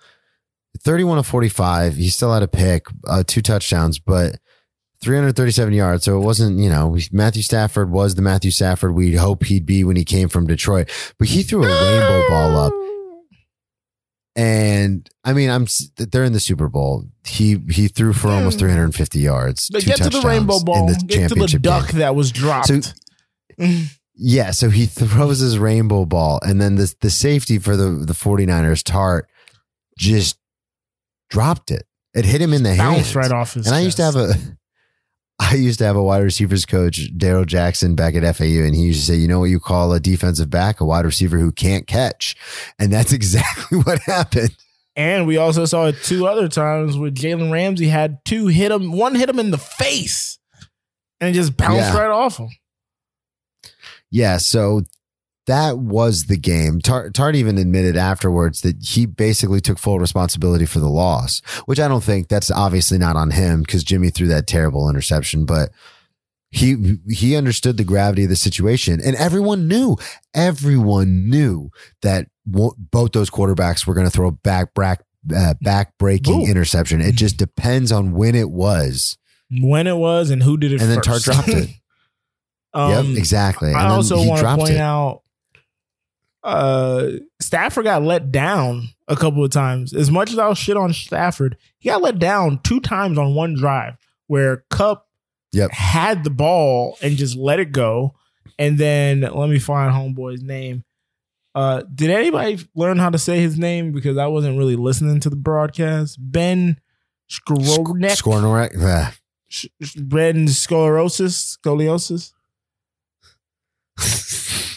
thirty-one 0.79 1.17
of 1.17 1.27
forty-five. 1.27 1.95
He 1.95 2.09
still 2.09 2.33
had 2.33 2.43
a 2.43 2.47
pick, 2.47 2.85
uh, 3.07 3.23
two 3.27 3.41
touchdowns, 3.41 3.99
but 3.99 4.37
337 5.01 5.73
yards. 5.73 6.03
So 6.05 6.17
it 6.17 6.23
wasn't, 6.23 6.59
you 6.59 6.69
know, 6.69 6.95
Matthew 7.11 7.41
Stafford 7.41 7.91
was 7.91 8.15
the 8.15 8.21
Matthew 8.21 8.51
Stafford 8.51 8.93
we'd 8.93 9.15
hope 9.15 9.45
he'd 9.45 9.65
be 9.65 9.83
when 9.83 9.95
he 9.95 10.05
came 10.05 10.29
from 10.29 10.47
Detroit, 10.47 10.89
but 11.17 11.27
he 11.27 11.43
threw 11.43 11.63
a 11.63 11.67
rainbow 11.67 12.27
ball 12.29 12.57
up. 12.57 12.73
And 14.35 15.09
I 15.25 15.33
mean, 15.33 15.49
I'm 15.49 15.67
they're 15.97 16.23
in 16.23 16.31
the 16.33 16.39
Super 16.39 16.69
Bowl. 16.69 17.03
He 17.25 17.57
he 17.69 17.89
threw 17.89 18.13
for 18.13 18.29
almost 18.29 18.59
350 18.59 19.19
yards. 19.19 19.69
But 19.69 19.83
get 19.83 19.97
to 19.97 20.09
the 20.09 20.21
rainbow 20.21 20.59
ball. 20.63 20.87
In 20.87 20.93
the 20.93 21.03
get 21.05 21.29
to 21.29 21.35
the 21.35 21.59
duck 21.59 21.89
game. 21.89 21.99
that 21.99 22.15
was 22.15 22.31
dropped. 22.31 22.67
So, 22.67 22.79
yeah, 24.15 24.51
so 24.51 24.69
he 24.69 24.85
throws 24.85 25.39
his 25.39 25.59
rainbow 25.59 26.05
ball, 26.05 26.39
and 26.43 26.61
then 26.61 26.75
the 26.75 26.93
the 27.01 27.09
safety 27.09 27.59
for 27.59 27.75
the 27.75 28.05
the 28.05 28.13
49ers, 28.13 28.83
Tartt, 28.83 29.23
just 29.97 30.37
dropped 31.29 31.69
it. 31.69 31.85
It 32.13 32.23
hit 32.23 32.41
him 32.41 32.53
in 32.53 32.63
the 32.63 32.73
hand, 32.73 33.13
right 33.13 33.31
off 33.33 33.55
his. 33.55 33.67
And 33.67 33.73
chest. 33.73 33.75
I 33.75 33.79
used 33.81 33.97
to 33.97 34.03
have 34.03 34.15
a 34.15 34.33
I 35.41 35.55
used 35.55 35.79
to 35.79 35.85
have 35.85 35.95
a 35.95 36.03
wide 36.03 36.19
receivers 36.19 36.65
coach, 36.65 37.09
Daryl 37.17 37.47
Jackson, 37.47 37.95
back 37.95 38.13
at 38.13 38.35
FAU, 38.35 38.63
and 38.63 38.75
he 38.75 38.83
used 38.83 38.99
to 38.99 39.05
say, 39.07 39.15
"You 39.15 39.27
know 39.27 39.39
what 39.39 39.49
you 39.49 39.59
call 39.59 39.91
a 39.91 39.99
defensive 39.99 40.51
back? 40.51 40.79
A 40.79 40.85
wide 40.85 41.03
receiver 41.03 41.39
who 41.39 41.51
can't 41.51 41.87
catch," 41.87 42.35
and 42.77 42.93
that's 42.93 43.11
exactly 43.21 43.79
what 43.79 43.99
happened. 44.03 44.55
And 44.95 45.25
we 45.25 45.37
also 45.37 45.65
saw 45.65 45.87
it 45.87 45.95
two 46.03 46.27
other 46.27 46.47
times 46.47 46.95
where 46.95 47.09
Jalen 47.09 47.51
Ramsey 47.51 47.87
had 47.87 48.23
two 48.23 48.47
hit 48.47 48.71
him, 48.71 48.91
one 48.91 49.15
hit 49.15 49.29
him 49.29 49.39
in 49.39 49.49
the 49.49 49.57
face, 49.57 50.37
and 51.19 51.33
just 51.33 51.57
bounced 51.57 51.93
yeah. 51.93 51.97
right 51.97 52.11
off 52.11 52.37
him. 52.37 52.49
Yeah, 54.11 54.37
so 54.37 54.83
that 55.47 55.79
was 55.79 56.25
the 56.25 56.37
game. 56.37 56.79
Tartt 56.79 57.35
even 57.35 57.57
admitted 57.57 57.97
afterwards 57.97 58.61
that 58.61 58.77
he 58.83 59.05
basically 59.05 59.59
took 59.59 59.79
full 59.79 59.99
responsibility 59.99 60.65
for 60.65 60.79
the 60.79 60.89
loss, 60.89 61.41
which 61.65 61.79
I 61.79 61.87
don't 61.87 62.03
think 62.03 62.27
that's 62.27 62.51
obviously 62.51 62.97
not 62.97 63.15
on 63.15 63.31
him 63.31 63.61
because 63.61 63.83
Jimmy 63.83 64.09
threw 64.11 64.27
that 64.27 64.47
terrible 64.47 64.89
interception, 64.89 65.45
but 65.45 65.71
he 66.51 66.97
he 67.09 67.35
understood 67.35 67.77
the 67.77 67.83
gravity 67.83 68.23
of 68.23 68.29
the 68.29 68.35
situation, 68.35 68.99
and 69.03 69.15
everyone 69.15 69.67
knew, 69.67 69.97
everyone 70.33 71.29
knew 71.29 71.69
that 72.01 72.27
both 72.45 73.11
those 73.13 73.29
quarterbacks 73.29 73.87
were 73.87 73.93
going 73.93 74.07
to 74.07 74.11
throw 74.11 74.31
back 74.31 74.73
back 74.73 75.03
uh, 75.33 75.53
back 75.61 75.97
breaking 75.97 76.47
interception. 76.47 77.01
It 77.01 77.15
just 77.15 77.37
depends 77.37 77.91
on 77.91 78.11
when 78.11 78.35
it 78.35 78.49
was, 78.49 79.17
when 79.49 79.87
it 79.87 79.95
was, 79.95 80.29
and 80.29 80.43
who 80.43 80.57
did 80.57 80.73
it. 80.73 80.81
And 80.81 80.93
first. 80.93 81.25
then 81.25 81.35
Tartt 81.35 81.45
dropped 81.45 81.47
it. 81.47 81.69
um, 82.73 82.91
yep, 83.07 83.17
exactly. 83.17 83.69
And 83.69 83.77
I 83.77 83.87
also 83.87 84.17
want 84.17 84.41
to 84.41 84.55
point 84.55 84.71
it. 84.71 84.77
out 84.77 85.21
uh 86.43 87.07
Stafford 87.39 87.85
got 87.85 88.03
let 88.03 88.31
down 88.31 88.89
a 89.07 89.15
couple 89.15 89.43
of 89.43 89.51
times. 89.51 89.93
As 89.93 90.09
much 90.09 90.31
as 90.31 90.39
I'll 90.39 90.55
shit 90.55 90.77
on 90.77 90.93
Stafford, 90.93 91.57
he 91.79 91.89
got 91.89 92.01
let 92.01 92.19
down 92.19 92.59
two 92.63 92.79
times 92.79 93.17
on 93.17 93.35
one 93.35 93.55
drive 93.55 93.95
where 94.27 94.63
Kupp 94.69 95.07
yep. 95.51 95.71
had 95.71 96.23
the 96.23 96.29
ball 96.29 96.97
and 97.01 97.17
just 97.17 97.35
let 97.35 97.59
it 97.59 97.71
go. 97.71 98.15
And 98.57 98.77
then 98.77 99.21
let 99.21 99.49
me 99.49 99.59
find 99.59 99.93
homeboy's 99.93 100.41
name. 100.41 100.83
Uh 101.53 101.83
did 101.93 102.09
anybody 102.09 102.59
learn 102.75 102.97
how 102.97 103.09
to 103.09 103.17
say 103.17 103.39
his 103.39 103.57
name? 103.57 103.91
Because 103.91 104.17
I 104.17 104.27
wasn't 104.27 104.57
really 104.57 104.75
listening 104.75 105.19
to 105.21 105.29
the 105.29 105.35
broadcast. 105.35 106.17
Ben. 106.19 106.79
Yeah. 108.73 109.11
Ben 109.97 110.47
Sclerosis. 110.47 111.57
Scoliosis. 111.57 112.33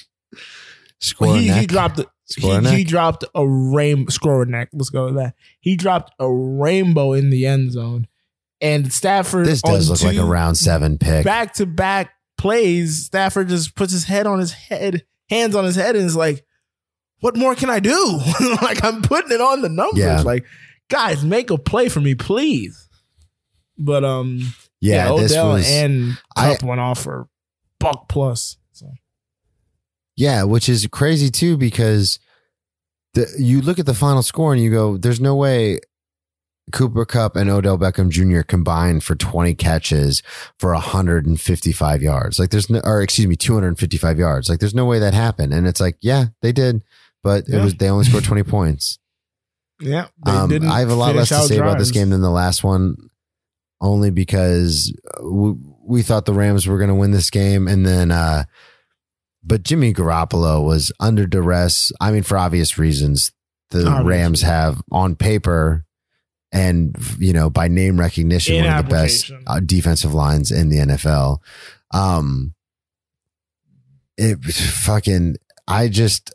Score 1.05 1.37
he, 1.37 1.53
he 1.53 1.67
dropped 1.67 1.99
a, 1.99 2.07
he, 2.35 2.77
he, 2.77 2.85
dropped 2.85 3.25
a 3.35 3.47
rainbow 3.47 4.09
score 4.09 4.47
neck. 4.47 4.71
Let's 4.73 4.89
go 4.89 5.07
with 5.07 5.17
that. 5.17 5.35
He 5.61 5.77
dropped 5.77 6.15
a 6.19 6.31
rainbow 6.31 7.13
in 7.13 7.29
the 7.29 7.47
end 7.47 7.73
zone, 7.73 8.07
and 8.63 8.91
Stafford. 8.91 9.47
This 9.47 9.61
does 9.61 9.91
look 9.91 10.03
like 10.03 10.17
a 10.17 10.25
round 10.25 10.57
seven 10.57 10.97
pick. 10.97 11.23
Back 11.23 11.53
to 11.55 11.67
back 11.67 12.15
plays. 12.39 13.05
Stafford 13.05 13.49
just 13.49 13.75
puts 13.75 13.93
his 13.93 14.05
head 14.05 14.27
on 14.27 14.39
his 14.39 14.53
head, 14.53 15.05
hands 15.29 15.55
on 15.55 15.65
his 15.65 15.77
head, 15.77 15.95
and 15.95 16.07
is 16.07 16.17
like, 16.17 16.47
"What 17.21 17.37
more 17.37 17.55
can 17.55 17.69
I 17.69 17.81
do? 17.81 18.21
like 18.63 18.83
I'm 18.83 19.03
putting 19.03 19.33
it 19.33 19.43
on 19.43 19.61
the 19.61 19.69
numbers. 19.69 19.99
Yeah. 19.99 20.23
Like, 20.23 20.47
guys, 20.89 21.23
make 21.23 21.51
a 21.51 21.59
play 21.59 21.91
for 21.91 22.01
me, 22.01 22.15
please." 22.15 22.89
But 23.77 24.05
um, 24.05 24.39
yeah, 24.81 25.09
yeah 25.09 25.13
Odell 25.13 25.53
was, 25.53 25.71
and 25.71 26.17
Kupp 26.35 26.63
I, 26.63 26.67
went 26.67 26.81
off 26.81 27.03
for 27.03 27.29
buck 27.79 28.09
plus. 28.09 28.57
Yeah, 30.17 30.45
which 30.45 30.69
is 30.69 30.87
crazy 30.91 31.31
too 31.31 31.57
because 31.57 32.19
the, 33.15 33.27
you 33.39 33.61
look 33.61 33.79
at 33.79 33.87
the 33.87 33.95
final 33.95 34.23
score 34.23 34.53
and 34.53 34.63
you 34.63 34.71
go, 34.71 34.97
"There's 34.97 35.21
no 35.21 35.35
way 35.35 35.81
Cooper 36.73 37.05
Kupp 37.05 37.37
and 37.37 37.51
Odell 37.51 37.79
Beckham 37.79 38.09
Jr. 38.09 38.43
combined 38.43 39.05
for 39.05 39.15
20 39.15 39.55
catches 39.55 40.23
for 40.59 40.73
155 40.73 42.03
yards. 42.03 42.39
Like 42.39 42.51
there's 42.51 42.71
no, 42.71 42.81
or 42.85 43.03
excuse 43.03 43.27
me, 43.27 43.37
255 43.37 44.19
yards. 44.19 44.49
Like 44.49 44.61
there's 44.61 44.75
no 44.75 44.87
way 44.87 44.99
that 44.99 45.15
happened. 45.15 45.53
And 45.53 45.67
it's 45.67 45.81
like, 45.81 45.97
yeah, 46.01 46.27
they 46.41 46.53
did, 46.53 46.83
but 47.23 47.45
yeah. 47.47 47.59
it 47.59 47.65
was, 47.65 47.75
they 47.75 47.91
only 47.91 48.05
scored 48.05 48.25
20 48.25 48.43
points. 48.45 48.99
Yeah. 49.81 50.07
Um, 50.25 50.51
I 50.71 50.81
have 50.81 50.91
a 50.91 50.95
lot 50.95 51.15
less 51.15 51.29
to 51.29 51.43
say 51.43 51.57
drives. 51.57 51.61
about 51.61 51.79
this 51.79 51.91
game 51.91 52.11
than 52.11 52.23
the 52.23 52.31
last 52.31 52.65
one, 52.65 52.97
only 53.81 54.11
because 54.11 54.95
we, 55.23 55.55
we 55.87 56.03
thought 56.03 56.25
the 56.25 56.33
Rams 56.33 56.67
were 56.67 56.79
going 56.79 56.89
to 56.89 56.95
win 56.95 57.11
this 57.11 57.29
game. 57.29 57.69
And 57.69 57.85
then, 57.85 58.11
uh, 58.11 58.45
but 59.45 59.63
Jimmy 59.63 59.93
Garoppolo 59.93 60.65
was 60.65 60.93
under 61.01 61.27
duress. 61.27 61.93
I 62.01 62.11
mean, 62.11 62.23
for 62.23 62.39
obvious 62.39 62.79
reasons, 62.79 63.33
the. 63.71 64.03
Rams 64.05 64.43
have 64.43 64.81
on 64.91 65.17
paper 65.17 65.85
and 66.55 66.97
you 67.19 67.33
know 67.33 67.51
by 67.51 67.69
name 67.69 67.99
recognition 67.99 68.55
in 68.55 68.65
one 68.65 68.79
of 68.79 68.85
the 68.87 68.91
best 68.91 69.33
uh, 69.47 69.61
defensive 69.61 70.15
lines 70.15 70.51
in 70.51 70.69
the 70.69 70.79
NFL. 70.79 71.39
Um, 71.93 72.55
it 74.17 74.43
fucking 74.45 75.37
I 75.67 75.89
just 75.89 76.33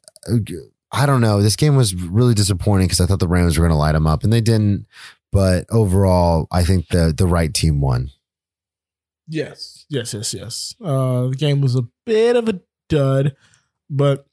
I 0.92 1.06
don't 1.06 1.22
know. 1.22 1.42
This 1.42 1.56
game 1.56 1.76
was 1.76 1.96
really 1.96 2.34
disappointing 2.34 2.88
because 2.88 3.00
I 3.00 3.06
thought 3.06 3.20
the 3.20 3.28
Rams 3.28 3.58
were 3.58 3.64
going 3.64 3.76
to 3.76 3.80
light 3.80 3.94
them 3.94 4.08
up 4.08 4.24
and 4.24 4.34
they 4.34 4.42
didn't. 4.42 4.86
But 5.32 5.66
overall, 5.70 6.48
I 6.52 6.64
think 6.64 6.90
the 6.90 7.14
the 7.16 7.28
right 7.28 7.54
team 7.54 7.80
won. 7.80 8.10
Yes, 9.28 9.86
yes, 9.90 10.14
yes, 10.14 10.34
yes. 10.34 10.76
Uh, 10.84 11.28
the 11.28 11.36
game 11.38 11.62
was 11.62 11.76
a 11.76 11.84
bit 12.06 12.36
of 12.36 12.50
a 12.50 12.60
dud, 12.90 13.36
but 13.90 14.26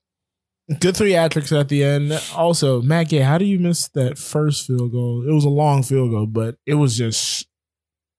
Good 0.68 0.96
theatrics 0.96 1.56
at 1.56 1.68
the 1.68 1.84
end. 1.84 2.12
Also, 2.34 2.82
Matt 2.82 3.08
Gay, 3.08 3.20
how 3.20 3.38
do 3.38 3.44
you 3.44 3.60
miss 3.60 3.86
that 3.90 4.18
first 4.18 4.66
field 4.66 4.90
goal? 4.90 5.24
It 5.26 5.32
was 5.32 5.44
a 5.44 5.48
long 5.48 5.84
field 5.84 6.10
goal, 6.10 6.26
but 6.26 6.56
it 6.66 6.74
was 6.74 6.98
just 6.98 7.46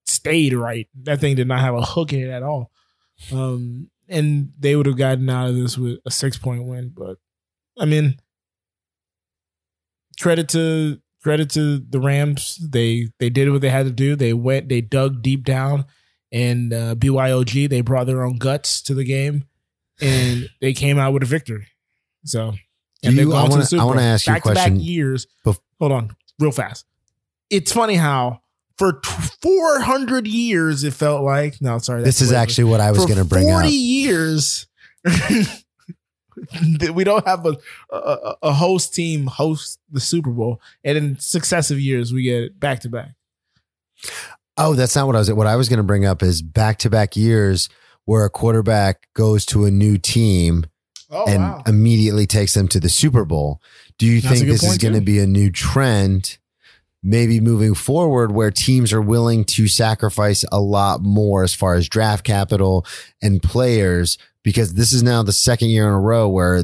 stayed 0.05 0.53
right. 0.53 0.87
That 1.03 1.19
thing 1.19 1.35
did 1.35 1.49
not 1.49 1.59
have 1.59 1.75
a 1.75 1.81
hook 1.81 2.13
in 2.13 2.21
it 2.21 2.29
at 2.29 2.43
all. 2.43 2.71
Um, 3.33 3.89
and 4.07 4.53
they 4.57 4.77
would 4.77 4.85
have 4.85 4.97
gotten 4.97 5.29
out 5.29 5.49
of 5.49 5.55
this 5.55 5.77
with 5.77 5.99
a 6.05 6.11
six 6.11 6.37
point 6.37 6.63
win. 6.63 6.93
But 6.95 7.17
I 7.77 7.83
mean, 7.83 8.17
credit 10.17 10.47
to 10.49 11.01
credit 11.21 11.49
to 11.51 11.79
the 11.79 11.99
Rams. 11.99 12.65
They 12.65 13.09
they 13.19 13.29
did 13.29 13.51
what 13.51 13.59
they 13.59 13.69
had 13.69 13.87
to 13.87 13.91
do. 13.91 14.15
They 14.15 14.31
went, 14.31 14.69
they 14.69 14.79
dug 14.79 15.21
deep 15.21 15.43
down, 15.43 15.83
and 16.31 16.71
uh, 16.71 16.95
BYOG 16.95 17.67
they 17.69 17.81
brought 17.81 18.07
their 18.07 18.23
own 18.23 18.37
guts 18.37 18.81
to 18.83 18.93
the 18.93 19.03
game, 19.03 19.43
and 20.01 20.49
they 20.61 20.73
came 20.73 20.97
out 20.97 21.13
with 21.13 21.23
a 21.23 21.27
victory. 21.27 21.67
So, 22.25 22.53
and 23.03 23.15
you, 23.15 23.33
I 23.33 23.47
want 23.47 23.67
to. 23.67 23.77
I 23.77 23.83
want 23.83 23.99
to 23.99 24.05
ask 24.05 24.27
you 24.27 24.35
a 24.35 24.39
question. 24.39 24.75
Back 24.75 24.83
years. 24.83 25.27
Bef- 25.45 25.59
hold 25.79 25.91
on, 25.91 26.15
real 26.39 26.51
fast. 26.51 26.85
It's 27.49 27.71
funny 27.71 27.95
how 27.95 28.41
for 28.77 29.01
400 29.41 30.27
years 30.27 30.83
it 30.83 30.93
felt 30.93 31.23
like. 31.23 31.61
No, 31.61 31.77
sorry. 31.79 32.03
This 32.03 32.21
is 32.21 32.31
actually 32.31 32.65
what 32.65 32.81
I 32.81 32.91
was 32.91 33.05
going 33.05 33.17
to 33.17 33.25
bring 33.25 33.45
40 33.45 33.53
up. 33.53 33.61
40 33.61 33.75
years. 33.75 34.67
we 36.93 37.03
don't 37.03 37.25
have 37.25 37.45
a, 37.45 37.57
a, 37.91 38.35
a 38.43 38.53
host 38.53 38.93
team 38.93 39.27
host 39.27 39.79
the 39.91 39.99
Super 39.99 40.31
Bowl, 40.31 40.61
and 40.83 40.97
in 40.97 41.19
successive 41.19 41.79
years 41.79 42.13
we 42.13 42.23
get 42.23 42.43
it 42.43 42.59
back 42.59 42.81
to 42.81 42.89
back. 42.89 43.11
Oh, 44.57 44.73
that's 44.73 44.95
not 44.95 45.07
what 45.07 45.15
I 45.15 45.19
was. 45.19 45.31
What 45.31 45.47
I 45.47 45.55
was 45.55 45.69
going 45.69 45.77
to 45.77 45.83
bring 45.83 46.05
up 46.05 46.21
is 46.23 46.41
back 46.41 46.79
to 46.79 46.89
back 46.89 47.15
years 47.15 47.69
where 48.07 48.23
a 48.23 48.29
quarterback 48.29 49.09
goes 49.13 49.45
to 49.45 49.65
a 49.65 49.69
new 49.69 49.97
team 49.97 50.65
oh, 51.11 51.25
and 51.27 51.41
wow. 51.41 51.61
immediately 51.67 52.25
takes 52.25 52.53
them 52.53 52.65
to 52.69 52.79
the 52.79 52.87
Super 52.87 53.25
Bowl. 53.25 53.61
Do 53.97 54.05
you 54.05 54.21
That's 54.21 54.39
think 54.39 54.47
this 54.49 54.63
is 54.63 54.77
going 54.77 54.93
to 54.93 55.01
be 55.01 55.19
a 55.19 55.27
new 55.27 55.51
trend? 55.51 56.37
Maybe 57.03 57.41
moving 57.41 57.75
forward, 57.75 58.31
where 58.31 58.49
teams 58.49 58.93
are 58.93 59.01
willing 59.01 59.43
to 59.45 59.67
sacrifice 59.67 60.45
a 60.53 60.59
lot 60.61 61.01
more 61.01 61.43
as 61.43 61.53
far 61.53 61.75
as 61.75 61.89
draft 61.89 62.23
capital 62.23 62.85
and 63.21 63.43
players, 63.43 64.17
because 64.41 64.75
this 64.75 64.93
is 64.93 65.03
now 65.03 65.21
the 65.21 65.33
second 65.33 65.67
year 65.67 65.87
in 65.87 65.93
a 65.93 65.99
row 65.99 66.29
where 66.29 66.63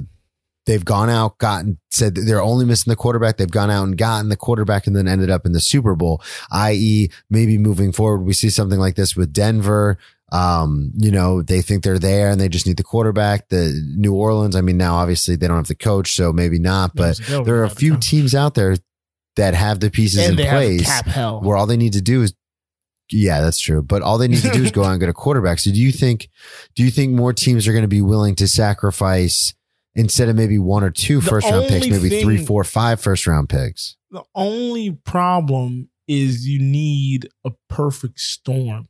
they've 0.65 0.85
gone 0.85 1.09
out, 1.09 1.37
gotten 1.39 1.77
said 1.91 2.15
they're 2.15 2.41
only 2.41 2.65
missing 2.65 2.89
the 2.89 2.95
quarterback. 2.95 3.35
They've 3.35 3.51
gone 3.51 3.69
out 3.69 3.83
and 3.83 3.97
gotten 3.97 4.29
the 4.29 4.37
quarterback 4.37 4.87
and 4.87 4.95
then 4.95 5.09
ended 5.09 5.29
up 5.29 5.45
in 5.45 5.51
the 5.51 5.59
Super 5.59 5.93
Bowl, 5.93 6.21
i.e. 6.51 7.09
maybe 7.29 7.57
moving 7.57 7.91
forward, 7.91 8.23
we 8.23 8.33
see 8.33 8.49
something 8.49 8.79
like 8.79 8.95
this 8.95 9.15
with 9.15 9.33
Denver. 9.33 9.97
Um, 10.33 10.91
you 10.95 11.11
know, 11.11 11.43
they 11.43 11.61
think 11.61 11.83
they're 11.83 11.99
there 11.99 12.29
and 12.29 12.41
they 12.41 12.49
just 12.49 12.65
need 12.65 12.77
the 12.77 12.83
quarterback. 12.83 13.49
The 13.49 13.79
New 13.95 14.15
Orleans, 14.15 14.55
I 14.55 14.61
mean, 14.61 14.77
now 14.77 14.95
obviously 14.95 15.35
they 15.35 15.47
don't 15.47 15.57
have 15.57 15.67
the 15.67 15.75
coach, 15.75 16.15
so 16.15 16.33
maybe 16.33 16.57
not, 16.57 16.95
but 16.95 17.19
there 17.45 17.57
are 17.57 17.65
a 17.65 17.69
few 17.69 17.97
teams 17.97 18.33
out 18.33 18.55
there 18.55 18.75
that 19.35 19.53
have 19.53 19.79
the 19.79 19.91
pieces 19.91 20.27
and 20.29 20.39
in 20.39 20.47
place 20.47 20.89
where 21.41 21.55
all 21.55 21.67
they 21.67 21.77
need 21.77 21.93
to 21.93 22.01
do 22.01 22.23
is 22.23 22.33
yeah, 23.11 23.41
that's 23.41 23.59
true. 23.59 23.83
But 23.83 24.01
all 24.01 24.17
they 24.17 24.27
need 24.27 24.41
to 24.41 24.49
do 24.49 24.63
is 24.63 24.71
go 24.71 24.83
out 24.83 24.91
and 24.91 24.99
get 24.99 25.09
a 25.09 25.13
quarterback. 25.13 25.59
So 25.59 25.71
do 25.71 25.79
you 25.79 25.91
think 25.91 26.29
do 26.75 26.83
you 26.83 26.89
think 26.89 27.13
more 27.13 27.33
teams 27.33 27.67
are 27.67 27.71
going 27.71 27.83
to 27.83 27.87
be 27.87 28.01
willing 28.01 28.35
to 28.35 28.47
sacrifice 28.47 29.53
instead 29.93 30.29
of 30.29 30.35
maybe 30.35 30.57
one 30.57 30.83
or 30.83 30.89
two 30.89 31.19
the 31.19 31.29
first 31.29 31.49
round 31.49 31.67
picks, 31.67 31.87
maybe 31.87 32.09
thing, 32.09 32.23
three, 32.23 32.43
four, 32.43 32.63
five 32.63 32.99
first 32.99 33.27
round 33.27 33.49
picks? 33.49 33.97
The 34.09 34.23
only 34.33 34.91
problem 34.91 35.89
is 36.07 36.47
you 36.47 36.59
need 36.59 37.29
a 37.45 37.51
perfect 37.69 38.19
storm. 38.19 38.87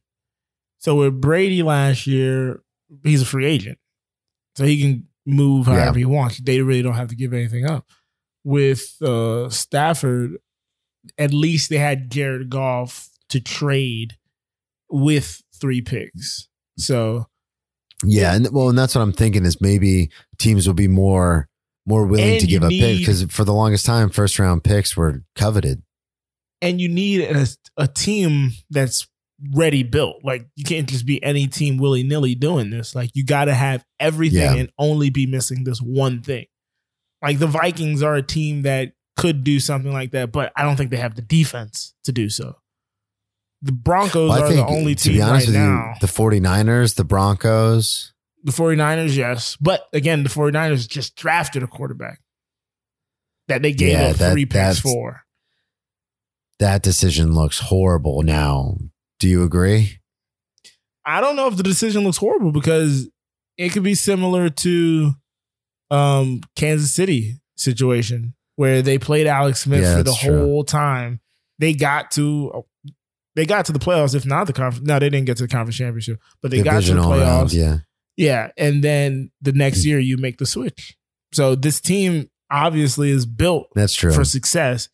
So 0.84 0.96
with 0.96 1.22
Brady 1.22 1.64
last 1.64 2.08
year, 2.08 2.62
he's 3.04 3.22
a 3.22 3.26
free 3.26 3.46
agent. 3.46 3.78
So 4.58 4.66
he 4.66 4.82
can 4.82 5.08
move 5.26 5.68
however 5.68 5.98
yeah. 5.98 6.00
he 6.00 6.06
wants. 6.06 6.42
They 6.42 6.62
really 6.62 6.82
don't 6.82 6.96
have 6.96 7.08
to 7.08 7.16
give 7.16 7.34
anything 7.34 7.66
up. 7.66 7.88
With 8.44 9.02
uh, 9.02 9.50
Stafford, 9.50 10.38
at 11.18 11.34
least 11.34 11.70
they 11.70 11.78
had 11.78 12.12
Jared 12.12 12.50
Goff 12.50 13.10
to 13.30 13.40
trade 13.40 14.18
with 14.90 15.42
three 15.56 15.82
picks. 15.82 16.50
So 16.78 17.28
yeah, 18.04 18.36
and 18.36 18.50
well, 18.52 18.68
and 18.68 18.78
that's 18.78 18.94
what 18.94 19.02
I'm 19.02 19.14
thinking 19.14 19.46
is 19.46 19.62
maybe 19.62 20.12
teams 20.38 20.68
will 20.68 20.74
be 20.74 20.90
more 20.90 21.48
more 21.86 22.06
willing 22.06 22.42
to 22.42 22.48
give 22.48 22.64
up 22.64 22.70
pick 22.70 23.00
because 23.00 23.24
for 23.24 23.46
the 23.46 23.54
longest 23.54 23.86
time, 23.86 24.10
first 24.10 24.38
round 24.38 24.66
picks 24.66 24.98
were 24.98 25.24
coveted. 25.38 25.82
And 26.62 26.82
you 26.82 26.90
need 26.90 27.22
a, 27.22 27.48
a 27.78 27.88
team 27.88 28.52
that's 28.70 29.08
ready 29.52 29.84
built. 29.84 30.24
Like 30.24 30.48
you 30.56 30.64
can't 30.64 30.88
just 30.88 31.06
be 31.06 31.24
any 31.24 31.48
team 31.48 31.78
willy 31.78 32.04
nilly 32.04 32.36
doing 32.36 32.70
this. 32.70 32.96
Like 32.96 33.12
you 33.14 33.26
got 33.26 33.46
to 33.46 33.54
have 33.54 33.84
everything 34.00 34.40
yeah. 34.40 34.56
and 34.56 34.72
only 34.78 35.10
be 35.10 35.26
missing 35.26 35.64
this 35.64 35.80
one 35.80 36.22
thing. 36.22 36.46
Like 37.22 37.40
the 37.40 37.48
Vikings 37.48 38.04
are 38.04 38.16
a 38.16 38.22
team 38.22 38.64
that 38.64 38.94
could 39.16 39.44
do 39.44 39.60
something 39.60 39.92
like 39.92 40.12
that, 40.12 40.32
but 40.32 40.52
I 40.56 40.64
don't 40.64 40.76
think 40.76 40.92
they 40.92 40.98
have 40.98 41.16
the 41.16 41.22
defense 41.22 41.94
to 42.04 42.12
do 42.12 42.30
so. 42.30 42.56
The 43.62 43.72
Broncos 43.72 44.30
well, 44.30 44.44
are 44.44 44.48
think, 44.48 44.60
the 44.60 44.74
only 44.74 44.96
team 44.96 45.22
right 45.22 45.48
now. 45.48 45.94
You, 45.94 46.00
the 46.02 46.12
49ers, 46.12 46.96
the 46.96 47.06
Broncos. 47.06 48.14
The 48.44 48.52
49ers, 48.52 49.16
yes. 49.16 49.56
But 49.62 49.88
again, 49.94 50.24
the 50.24 50.30
49ers 50.30 50.88
just 50.88 51.16
drafted 51.16 51.64
a 51.64 51.68
quarterback 51.68 52.20
that 53.48 53.62
they 53.62 53.72
gave 53.72 53.94
yeah, 53.94 54.08
up 54.08 54.18
that, 54.18 54.34
three 54.34 54.46
picks 54.46 54.82
for. 54.82 55.24
That 56.60 56.82
decision 56.82 57.34
looks 57.34 57.60
horrible 57.60 58.22
now 58.22 58.78
do 59.20 59.28
you 59.28 59.44
agree? 59.44 60.00
I 61.06 61.22
don't 61.22 61.36
know 61.36 61.48
if 61.48 61.58
the 61.58 61.64
decision 61.64 62.04
looks 62.04 62.18
horrible 62.18 62.52
because 62.52 63.10
it 63.58 63.70
could 63.70 63.84
be 63.84 63.96
similar 63.96 64.50
to 64.50 65.14
um 65.92 66.42
Kansas 66.56 66.94
City 66.94 67.40
situation 67.56 68.34
where 68.56 68.82
they 68.82 68.98
played 68.98 69.28
Alex 69.28 69.62
Smith 69.62 69.84
yeah, 69.84 69.98
for 69.98 70.04
the 70.04 70.14
whole 70.14 70.64
time. 70.64 71.20
They 71.60 71.74
got 71.74 72.12
to 72.12 72.66
they 73.36 73.46
got 73.46 73.66
to 73.66 73.72
the 73.72 73.80
playoffs, 73.80 74.16
if 74.16 74.26
not 74.26 74.48
the 74.48 74.54
conference. 74.54 74.88
No, 74.88 75.00
they 75.00 75.10
didn't 75.10 75.26
get 75.26 75.38
to 75.38 75.44
the 75.44 75.50
conference 75.50 75.78
championship, 75.78 76.20
but 76.42 76.52
they 76.52 76.62
Division 76.62 76.98
got 76.98 77.04
to 77.04 77.10
the 77.10 77.16
playoffs. 77.16 77.26
Round, 77.26 77.54
yeah, 77.54 77.78
yeah, 78.16 78.52
and 78.58 78.84
then 78.84 79.32
the 79.42 79.54
next 79.54 79.86
year 79.86 80.00
you 80.00 80.18
make 80.18 80.38
the 80.38 80.46
switch. 80.46 80.96
So 81.34 81.56
this 81.56 81.82
team 81.82 82.30
obviously 82.52 83.10
is 83.10 83.26
built. 83.26 83.70
That's 83.76 83.96
true 83.96 84.12
for 84.12 84.24
success. 84.24 84.90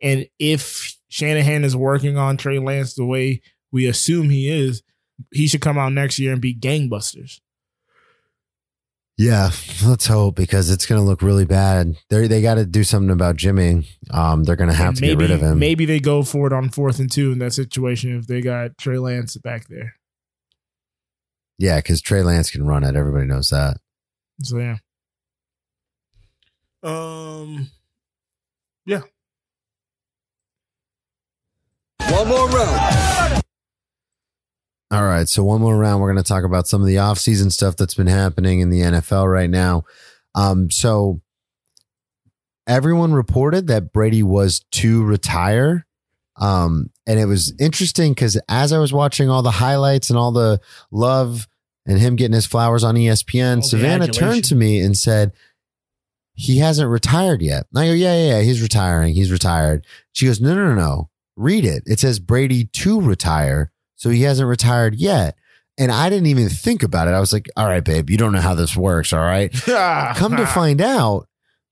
And 0.00 0.26
if 0.38 0.96
Shanahan 1.08 1.64
is 1.64 1.76
working 1.76 2.16
on 2.16 2.36
Trey 2.36 2.58
Lance 2.58 2.94
the 2.94 3.04
way 3.04 3.42
we 3.72 3.86
assume 3.86 4.30
he 4.30 4.48
is, 4.48 4.82
he 5.32 5.46
should 5.46 5.60
come 5.60 5.78
out 5.78 5.92
next 5.92 6.18
year 6.18 6.32
and 6.32 6.40
be 6.40 6.54
gangbusters. 6.54 7.40
Yeah, 9.18 9.50
let's 9.84 10.06
hope 10.06 10.36
because 10.36 10.70
it's 10.70 10.86
going 10.86 11.00
to 11.00 11.04
look 11.04 11.22
really 11.22 11.44
bad. 11.44 11.96
They 12.08 12.26
they 12.26 12.40
got 12.40 12.54
to 12.54 12.64
do 12.64 12.82
something 12.82 13.10
about 13.10 13.36
Jimmy. 13.36 13.86
Um, 14.10 14.44
they're 14.44 14.56
going 14.56 14.70
to 14.70 14.76
have 14.76 14.88
and 14.88 14.96
to 14.96 15.02
maybe, 15.02 15.14
get 15.14 15.20
rid 15.20 15.30
of 15.30 15.40
him. 15.40 15.58
Maybe 15.58 15.84
they 15.84 16.00
go 16.00 16.22
for 16.22 16.46
it 16.46 16.52
on 16.52 16.70
fourth 16.70 16.98
and 16.98 17.12
two 17.12 17.30
in 17.30 17.38
that 17.38 17.52
situation 17.52 18.18
if 18.18 18.26
they 18.26 18.40
got 18.40 18.78
Trey 18.78 18.98
Lance 18.98 19.36
back 19.36 19.68
there. 19.68 19.96
Yeah, 21.58 21.76
because 21.76 22.00
Trey 22.00 22.22
Lance 22.22 22.50
can 22.50 22.66
run 22.66 22.84
it. 22.84 22.96
Everybody 22.96 23.26
knows 23.26 23.50
that. 23.50 23.76
So 24.42 24.58
yeah. 24.58 24.78
Um. 26.82 27.70
Yeah. 28.86 29.02
One 32.08 32.28
more 32.28 32.48
round. 32.48 33.41
All 34.92 35.04
right. 35.04 35.26
So 35.26 35.42
one 35.42 35.62
more 35.62 35.76
round, 35.76 36.02
we're 36.02 36.12
going 36.12 36.22
to 36.22 36.28
talk 36.28 36.44
about 36.44 36.68
some 36.68 36.82
of 36.82 36.86
the 36.86 36.96
offseason 36.96 37.50
stuff 37.50 37.76
that's 37.76 37.94
been 37.94 38.06
happening 38.06 38.60
in 38.60 38.68
the 38.68 38.80
NFL 38.80 39.30
right 39.32 39.48
now. 39.48 39.84
Um, 40.34 40.70
so 40.70 41.22
everyone 42.66 43.14
reported 43.14 43.68
that 43.68 43.90
Brady 43.90 44.22
was 44.22 44.60
to 44.72 45.02
retire. 45.02 45.86
Um, 46.36 46.90
and 47.06 47.18
it 47.18 47.24
was 47.24 47.54
interesting 47.58 48.12
because 48.12 48.38
as 48.50 48.70
I 48.70 48.78
was 48.78 48.92
watching 48.92 49.30
all 49.30 49.40
the 49.40 49.50
highlights 49.50 50.10
and 50.10 50.18
all 50.18 50.30
the 50.30 50.60
love 50.90 51.48
and 51.86 51.98
him 51.98 52.14
getting 52.14 52.34
his 52.34 52.46
flowers 52.46 52.84
on 52.84 52.94
ESPN, 52.94 53.56
all 53.56 53.62
Savannah 53.62 54.08
turned 54.08 54.44
to 54.44 54.54
me 54.54 54.78
and 54.80 54.94
said, 54.94 55.32
he 56.34 56.58
hasn't 56.58 56.90
retired 56.90 57.40
yet. 57.40 57.66
And 57.72 57.82
I 57.82 57.86
go, 57.86 57.92
yeah, 57.94 58.14
yeah, 58.14 58.36
yeah, 58.36 58.42
he's 58.42 58.60
retiring. 58.60 59.14
He's 59.14 59.32
retired. 59.32 59.86
She 60.12 60.26
goes, 60.26 60.40
no, 60.40 60.54
no, 60.54 60.66
no, 60.66 60.74
no. 60.74 61.10
Read 61.34 61.64
it. 61.64 61.82
It 61.86 61.98
says 61.98 62.18
Brady 62.18 62.66
to 62.66 63.00
retire. 63.00 63.72
So 64.02 64.10
he 64.10 64.22
hasn't 64.22 64.48
retired 64.48 64.96
yet. 64.96 65.36
And 65.78 65.92
I 65.92 66.10
didn't 66.10 66.26
even 66.26 66.48
think 66.48 66.82
about 66.82 67.06
it. 67.06 67.12
I 67.12 67.20
was 67.20 67.32
like, 67.32 67.48
all 67.56 67.68
right, 67.68 67.84
babe, 67.84 68.10
you 68.10 68.16
don't 68.16 68.32
know 68.32 68.40
how 68.40 68.56
this 68.56 68.76
works. 68.76 69.12
All 69.12 69.20
right. 69.20 69.52
Come 70.16 70.36
to 70.36 70.44
find 70.44 70.80
out, 70.80 71.28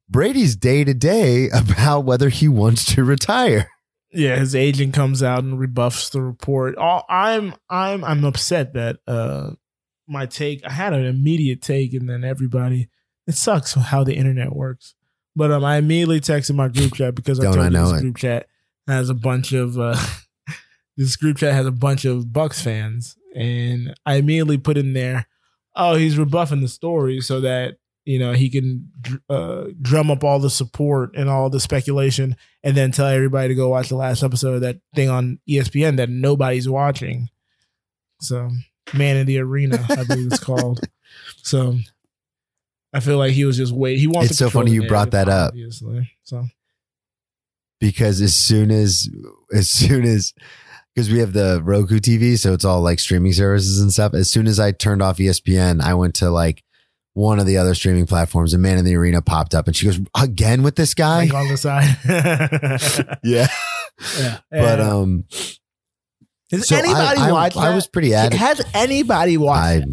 Brady's 0.08 0.54
day 0.54 0.84
to 0.84 0.94
day 0.94 1.48
about 1.52 2.02
whether 2.02 2.28
he 2.28 2.46
wants 2.46 2.84
to 2.94 3.02
retire. 3.02 3.68
Yeah, 4.12 4.36
his 4.36 4.54
agent 4.54 4.94
comes 4.94 5.24
out 5.24 5.40
and 5.42 5.58
rebuffs 5.58 6.10
the 6.10 6.22
report. 6.22 6.76
I'm 6.78 7.52
I'm 7.68 8.04
I'm 8.04 8.24
upset 8.24 8.74
that 8.74 8.98
uh 9.08 9.50
my 10.06 10.26
take 10.26 10.64
I 10.64 10.70
had 10.70 10.92
an 10.92 11.06
immediate 11.06 11.62
take 11.62 11.94
and 11.94 12.08
then 12.08 12.22
everybody 12.22 12.88
it 13.26 13.34
sucks 13.34 13.74
how 13.74 14.04
the 14.04 14.14
internet 14.14 14.54
works. 14.54 14.94
But 15.34 15.50
um 15.50 15.64
I 15.64 15.78
immediately 15.78 16.20
texted 16.20 16.54
my 16.54 16.68
group 16.68 16.94
chat 16.94 17.16
because 17.16 17.40
I 17.40 17.42
don't 17.44 17.54
told 17.54 17.66
I 17.66 17.68
know 17.70 17.90
this 17.90 17.98
it. 17.98 18.02
group 18.02 18.16
chat 18.18 18.46
has 18.86 19.10
a 19.10 19.14
bunch 19.14 19.52
of 19.52 19.78
uh 19.80 19.96
this 21.00 21.16
group 21.16 21.38
chat 21.38 21.54
has 21.54 21.64
a 21.64 21.72
bunch 21.72 22.04
of 22.04 22.26
Bucs 22.26 22.62
fans 22.62 23.16
and 23.34 23.94
I 24.04 24.16
immediately 24.16 24.58
put 24.58 24.76
in 24.76 24.92
there, 24.92 25.26
oh, 25.74 25.94
he's 25.94 26.18
rebuffing 26.18 26.60
the 26.60 26.68
story 26.68 27.20
so 27.20 27.40
that 27.40 27.78
you 28.04 28.18
know 28.18 28.32
he 28.32 28.50
can 28.50 28.90
uh, 29.30 29.66
drum 29.80 30.10
up 30.10 30.24
all 30.24 30.38
the 30.38 30.50
support 30.50 31.16
and 31.16 31.30
all 31.30 31.48
the 31.48 31.60
speculation, 31.60 32.36
and 32.62 32.76
then 32.76 32.92
tell 32.92 33.06
everybody 33.06 33.48
to 33.48 33.54
go 33.54 33.68
watch 33.68 33.88
the 33.88 33.96
last 33.96 34.22
episode 34.22 34.56
of 34.56 34.60
that 34.60 34.80
thing 34.94 35.08
on 35.08 35.38
ESPN 35.48 35.96
that 35.96 36.10
nobody's 36.10 36.68
watching. 36.68 37.28
So, 38.20 38.50
Man 38.92 39.16
in 39.16 39.26
the 39.26 39.38
Arena, 39.38 39.84
I 39.88 40.04
believe 40.04 40.26
it's 40.26 40.42
called. 40.42 40.80
So, 41.42 41.76
I 42.92 43.00
feel 43.00 43.18
like 43.18 43.32
he 43.32 43.44
was 43.44 43.56
just 43.56 43.72
wait. 43.72 43.98
He 43.98 44.06
wants. 44.06 44.30
It's 44.30 44.38
so 44.38 44.48
funny 44.48 44.70
you 44.70 44.86
brought 44.86 45.10
that 45.10 45.28
up. 45.28 45.48
Obviously, 45.48 46.08
so 46.22 46.44
because 47.80 48.20
as 48.20 48.34
soon 48.34 48.70
as 48.70 49.08
as 49.52 49.68
soon 49.68 50.04
as 50.04 50.32
because 50.94 51.10
we 51.10 51.18
have 51.20 51.32
the 51.32 51.60
Roku 51.62 51.98
TV, 51.98 52.38
so 52.38 52.52
it's 52.52 52.64
all 52.64 52.80
like 52.80 52.98
streaming 52.98 53.32
services 53.32 53.80
and 53.80 53.92
stuff. 53.92 54.14
As 54.14 54.30
soon 54.30 54.46
as 54.46 54.58
I 54.58 54.72
turned 54.72 55.02
off 55.02 55.18
ESPN, 55.18 55.80
I 55.80 55.94
went 55.94 56.14
to 56.16 56.30
like 56.30 56.62
one 57.14 57.38
of 57.38 57.46
the 57.46 57.58
other 57.58 57.74
streaming 57.74 58.06
platforms 58.06 58.54
and 58.54 58.62
Man 58.62 58.78
in 58.78 58.84
the 58.84 58.94
Arena 58.94 59.20
popped 59.20 59.54
up 59.54 59.66
and 59.66 59.76
she 59.76 59.86
goes, 59.86 60.00
again 60.20 60.62
with 60.62 60.76
this 60.76 60.94
guy? 60.94 61.24
Like 61.24 61.34
on 61.34 61.48
the 61.48 61.56
side. 61.56 61.96
yeah. 63.24 63.48
yeah. 64.18 64.38
But 64.50 64.80
um 64.80 65.24
Has 66.50 66.68
so 66.68 66.76
anybody 66.76 67.20
I, 67.20 67.32
watched 67.32 67.56
I, 67.56 67.72
I, 67.72 67.74
was 67.74 67.86
pretty 67.86 68.14
added. 68.14 68.38
Has 68.38 68.62
anybody 68.74 69.36
watched 69.36 69.86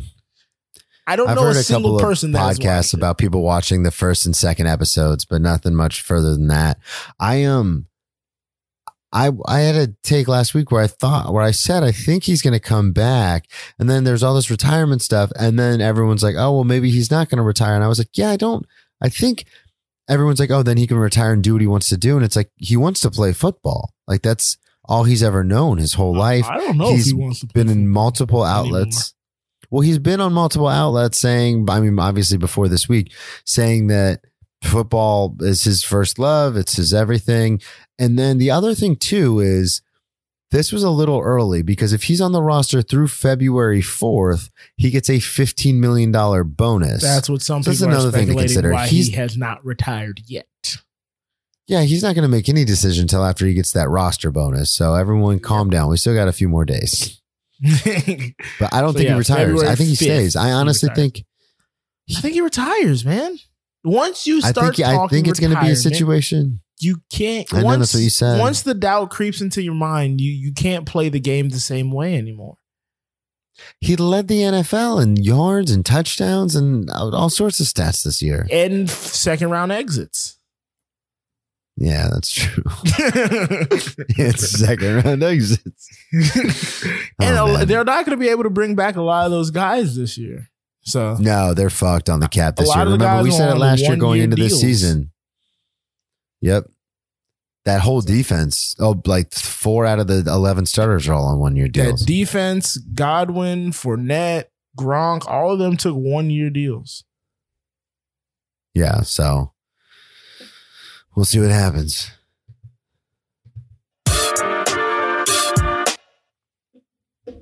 I, 1.08 1.14
I 1.14 1.16
don't 1.16 1.30
I've 1.30 1.36
know 1.36 1.48
a, 1.48 1.56
single 1.56 2.00
person 2.00 2.36
of 2.36 2.42
podcasts 2.42 2.94
about 2.94 3.18
people 3.18 3.42
watching 3.42 3.84
the 3.84 3.92
first 3.92 4.26
and 4.26 4.36
second 4.36 4.68
episodes, 4.68 5.26
but 5.26 5.42
nothing 5.42 5.74
much 5.74 6.02
further 6.02 6.32
than 6.34 6.48
that. 6.48 6.80
I 7.20 7.36
am 7.36 7.56
um, 7.56 7.86
I 9.14 9.32
I 9.46 9.60
had 9.60 9.76
a 9.76 9.94
take 10.04 10.28
last 10.28 10.54
week 10.54 10.72
where 10.72 10.84
I 10.84 10.88
thought 10.88 11.34
where 11.34 11.44
I 11.44 11.52
said 11.52 11.84
I 11.84 11.92
think 11.92 12.24
he's 12.24 12.42
going 12.42 12.54
to 12.54 12.60
come 12.60 12.92
back, 12.92 13.46
and 13.80 13.90
then 13.90 14.04
there's 14.04 14.24
all 14.24 14.36
this 14.36 14.52
retirement 14.52 15.02
stuff, 15.02 15.32
and 15.40 15.58
then 15.58 15.82
everyone's 15.82 16.24
like, 16.24 16.36
oh 16.38 16.54
well, 16.54 16.64
maybe 16.64 16.92
he's 16.92 17.12
not 17.12 17.30
going 17.30 17.38
to 17.38 17.44
retire, 17.44 17.76
and 17.76 17.84
I 17.84 17.88
was 17.88 18.00
like, 18.00 18.16
yeah, 18.16 18.32
I 18.32 18.36
don't. 18.38 18.66
I 19.02 19.10
think 19.10 19.46
everyone's 20.10 20.40
like, 20.40 20.52
oh, 20.52 20.64
then 20.64 20.78
he 20.78 20.88
can 20.88 20.98
retire 20.98 21.34
and 21.34 21.44
do 21.44 21.54
what 21.54 21.62
he 21.62 21.68
wants 21.68 21.90
to 21.90 21.98
do, 21.98 22.16
and 22.16 22.26
it's 22.26 22.36
like 22.36 22.52
he 22.58 22.76
wants 22.76 23.02
to 23.02 23.12
play 23.12 23.34
football, 23.34 23.94
like 24.08 24.22
that's 24.22 24.58
all 24.88 25.04
he's 25.04 25.24
ever 25.24 25.44
known 25.44 25.78
his 25.78 25.94
whole 25.94 26.16
life. 26.16 26.46
I 26.50 26.58
don't 26.58 26.78
know. 26.78 26.92
He's 26.92 27.08
he 27.08 27.14
wants 27.14 27.42
to 27.42 27.48
been 27.48 27.70
in 27.70 27.88
multiple 27.88 28.44
outlets. 28.44 28.96
Anymore. 28.96 29.14
Well, 29.70 29.82
he's 29.82 30.00
been 30.00 30.22
on 30.22 30.32
multiple 30.32 30.70
outlets 30.70 31.18
saying, 31.18 31.70
I 31.70 31.82
mean, 31.82 32.00
obviously 32.00 32.38
before 32.38 32.70
this 32.70 32.88
week, 32.88 33.14
saying 33.46 33.88
that 33.88 34.22
football 34.64 35.36
is 35.42 35.64
his 35.64 35.84
first 35.84 36.18
love. 36.18 36.56
It's 36.56 36.78
his 36.78 36.94
everything. 36.94 37.62
And 38.00 38.18
then 38.18 38.38
the 38.38 38.52
other 38.52 38.76
thing 38.76 38.96
too 38.96 39.40
is 39.40 39.82
this 40.52 40.72
was 40.72 40.84
a 40.84 40.90
little 40.90 41.20
early 41.20 41.62
because 41.62 41.94
if 41.94 42.04
he's 42.04 42.22
on 42.22 42.32
the 42.32 42.42
roster 42.42 42.82
through 42.82 43.10
February 43.10 43.82
4th, 43.82 44.50
he 44.76 44.90
gets 44.90 45.10
a 45.10 45.18
$15 45.18 45.76
million 45.76 46.12
bonus. 46.12 47.02
That's 47.02 47.30
what 47.30 47.42
some 47.42 47.64
so 47.64 47.72
people 47.72 47.88
another 47.88 48.12
thing 48.12 48.28
to 48.28 48.36
consider. 48.36 48.78
He's, 48.84 49.08
he 49.08 49.14
has 49.14 49.36
not 49.36 49.64
retired 49.66 50.22
yet. 50.26 50.48
Yeah, 51.68 51.82
he's 51.82 52.02
not 52.02 52.16
going 52.16 52.24
to 52.24 52.30
make 52.30 52.48
any 52.48 52.64
decision 52.64 53.04
until 53.04 53.26
after 53.26 53.46
he 53.46 53.54
gets 53.54 53.74
that 53.74 53.90
roster 53.90 54.32
bonus. 54.32 54.72
So 54.72 54.96
everyone 54.96 55.40
calm 55.40 55.70
down. 55.70 55.90
We 55.90 55.98
still 55.98 56.16
got 56.16 56.30
a 56.30 56.34
few 56.34 56.48
more 56.48 56.64
days. 56.64 57.22
but 57.62 58.74
I 58.74 58.80
don't 58.80 58.94
so 58.94 59.00
think 59.00 59.10
yeah, 59.10 59.14
he 59.14 59.18
retires. 59.18 59.28
February 59.28 59.68
I 59.68 59.76
think 59.76 59.90
he 59.90 59.96
stays. 59.96 60.36
I 60.36 60.52
honestly 60.52 60.90
think 60.94 61.26
I 62.16 62.22
think 62.22 62.36
he 62.36 62.42
retires, 62.42 63.04
man. 63.04 63.38
Once 63.84 64.28
you 64.28 64.42
start 64.42 64.58
I 64.58 64.72
think, 64.72 64.88
I 64.88 65.08
think 65.08 65.28
it's 65.28 65.40
going 65.40 65.54
to 65.54 65.60
be 65.62 65.72
a 65.72 65.76
situation 65.76 66.62
you 66.80 67.02
can't. 67.10 67.52
I 67.54 67.64
once, 67.64 67.94
know 67.94 68.00
that's 68.00 68.22
what. 68.22 68.40
Once 68.40 68.62
the 68.62 68.74
doubt 68.74 69.10
creeps 69.10 69.42
into 69.42 69.62
your 69.62 69.74
mind, 69.74 70.22
you 70.22 70.32
you 70.32 70.54
can't 70.54 70.86
play 70.86 71.10
the 71.10 71.20
game 71.20 71.50
the 71.50 71.60
same 71.60 71.92
way 71.92 72.16
anymore. 72.16 72.58
He 73.82 73.96
led 73.96 74.28
the 74.28 74.42
NFL 74.42 75.02
in 75.02 75.18
yards 75.18 75.72
and 75.72 75.86
touchdowns 75.86 76.56
and 76.56 76.90
uh, 76.92 77.10
all 77.10 77.30
sorts 77.30 77.60
of 77.60 77.66
stats 77.68 78.04
this 78.04 78.22
year, 78.22 78.48
and 78.52 78.90
second 78.90 79.50
round 79.50 79.72
exits. 79.72 80.38
Yeah, 81.76 82.10
that's 82.12 82.32
true. 82.32 82.64
it's 84.18 84.50
second 84.50 85.04
round 85.04 85.24
exits, 85.24 85.90
and 87.20 87.38
oh, 87.38 87.66
they're 87.66 87.84
not 87.84 88.06
going 88.06 88.18
to 88.18 88.24
be 88.24 88.30
able 88.30 88.44
to 88.44 88.50
bring 88.50 88.76
back 88.76 88.96
a 88.96 89.02
lot 89.02 89.26
of 89.26 89.32
those 89.32 89.52
guys 89.52 89.96
this 89.96 90.18
year. 90.18 90.50
So 90.82 91.18
no, 91.20 91.54
they're 91.54 91.70
fucked 91.70 92.10
on 92.10 92.20
the 92.20 92.30
cap 92.30 92.56
this 92.56 92.74
year. 92.74 92.86
Remember, 92.86 93.24
we 93.24 93.32
said 93.32 93.50
it 93.50 93.60
last 93.60 93.82
year 93.82 93.96
going 93.96 94.22
into 94.22 94.36
deals. 94.36 94.52
this 94.52 94.62
season. 94.62 95.12
Yep. 96.42 96.66
That 97.66 97.82
whole 97.82 98.02
defense, 98.02 98.76
oh, 98.80 99.02
like 99.06 99.34
four 99.34 99.86
out 99.86 100.00
of 100.00 100.08
the 100.08 100.24
11 100.26 100.68
starters 100.68 101.08
are 101.08 101.14
all 101.14 101.26
on 101.26 101.40
one 101.40 101.56
year 101.56 101.68
deals. 101.68 102.00
That 102.00 102.06
defense, 102.06 102.78
Godwin, 102.78 103.72
Fournette, 103.72 104.46
Gronk, 104.78 105.28
all 105.28 105.52
of 105.52 105.60
them 105.60 105.76
took 105.76 105.96
one 105.96 106.30
year 106.30 106.50
deals. 106.50 107.04
Yeah. 108.74 109.02
So 109.02 109.52
we'll 111.16 111.26
see 111.26 111.40
what 111.40 111.50
happens. 111.50 112.12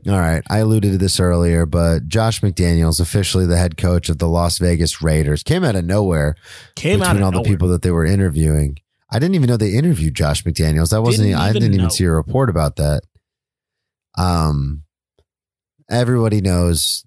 All 0.07 0.19
right. 0.19 0.43
I 0.49 0.59
alluded 0.59 0.91
to 0.93 0.97
this 0.99 1.19
earlier, 1.19 1.65
but 1.65 2.07
Josh 2.07 2.41
McDaniels, 2.41 2.99
officially 2.99 3.45
the 3.47 3.57
head 3.57 3.75
coach 3.75 4.07
of 4.07 4.19
the 4.19 4.27
Las 4.27 4.59
Vegas 4.59 5.01
Raiders, 5.01 5.41
came 5.41 5.63
out 5.63 5.75
of 5.75 5.83
nowhere 5.83 6.35
came 6.75 6.99
between 6.99 7.09
out 7.09 7.15
of 7.17 7.23
all 7.23 7.31
nowhere. 7.31 7.43
the 7.43 7.49
people 7.49 7.67
that 7.69 7.81
they 7.81 7.91
were 7.91 8.05
interviewing. 8.05 8.77
I 9.09 9.19
didn't 9.19 9.35
even 9.35 9.47
know 9.47 9.57
they 9.57 9.73
interviewed 9.73 10.15
Josh 10.15 10.43
McDaniels. 10.43 10.89
That 10.89 11.01
wasn't. 11.01 11.27
Didn't 11.27 11.39
I 11.41 11.53
didn't 11.53 11.71
know. 11.71 11.77
even 11.77 11.89
see 11.89 12.05
a 12.05 12.11
report 12.11 12.49
about 12.49 12.77
that. 12.77 13.01
Um, 14.17 14.83
everybody 15.89 16.41
knows 16.41 17.05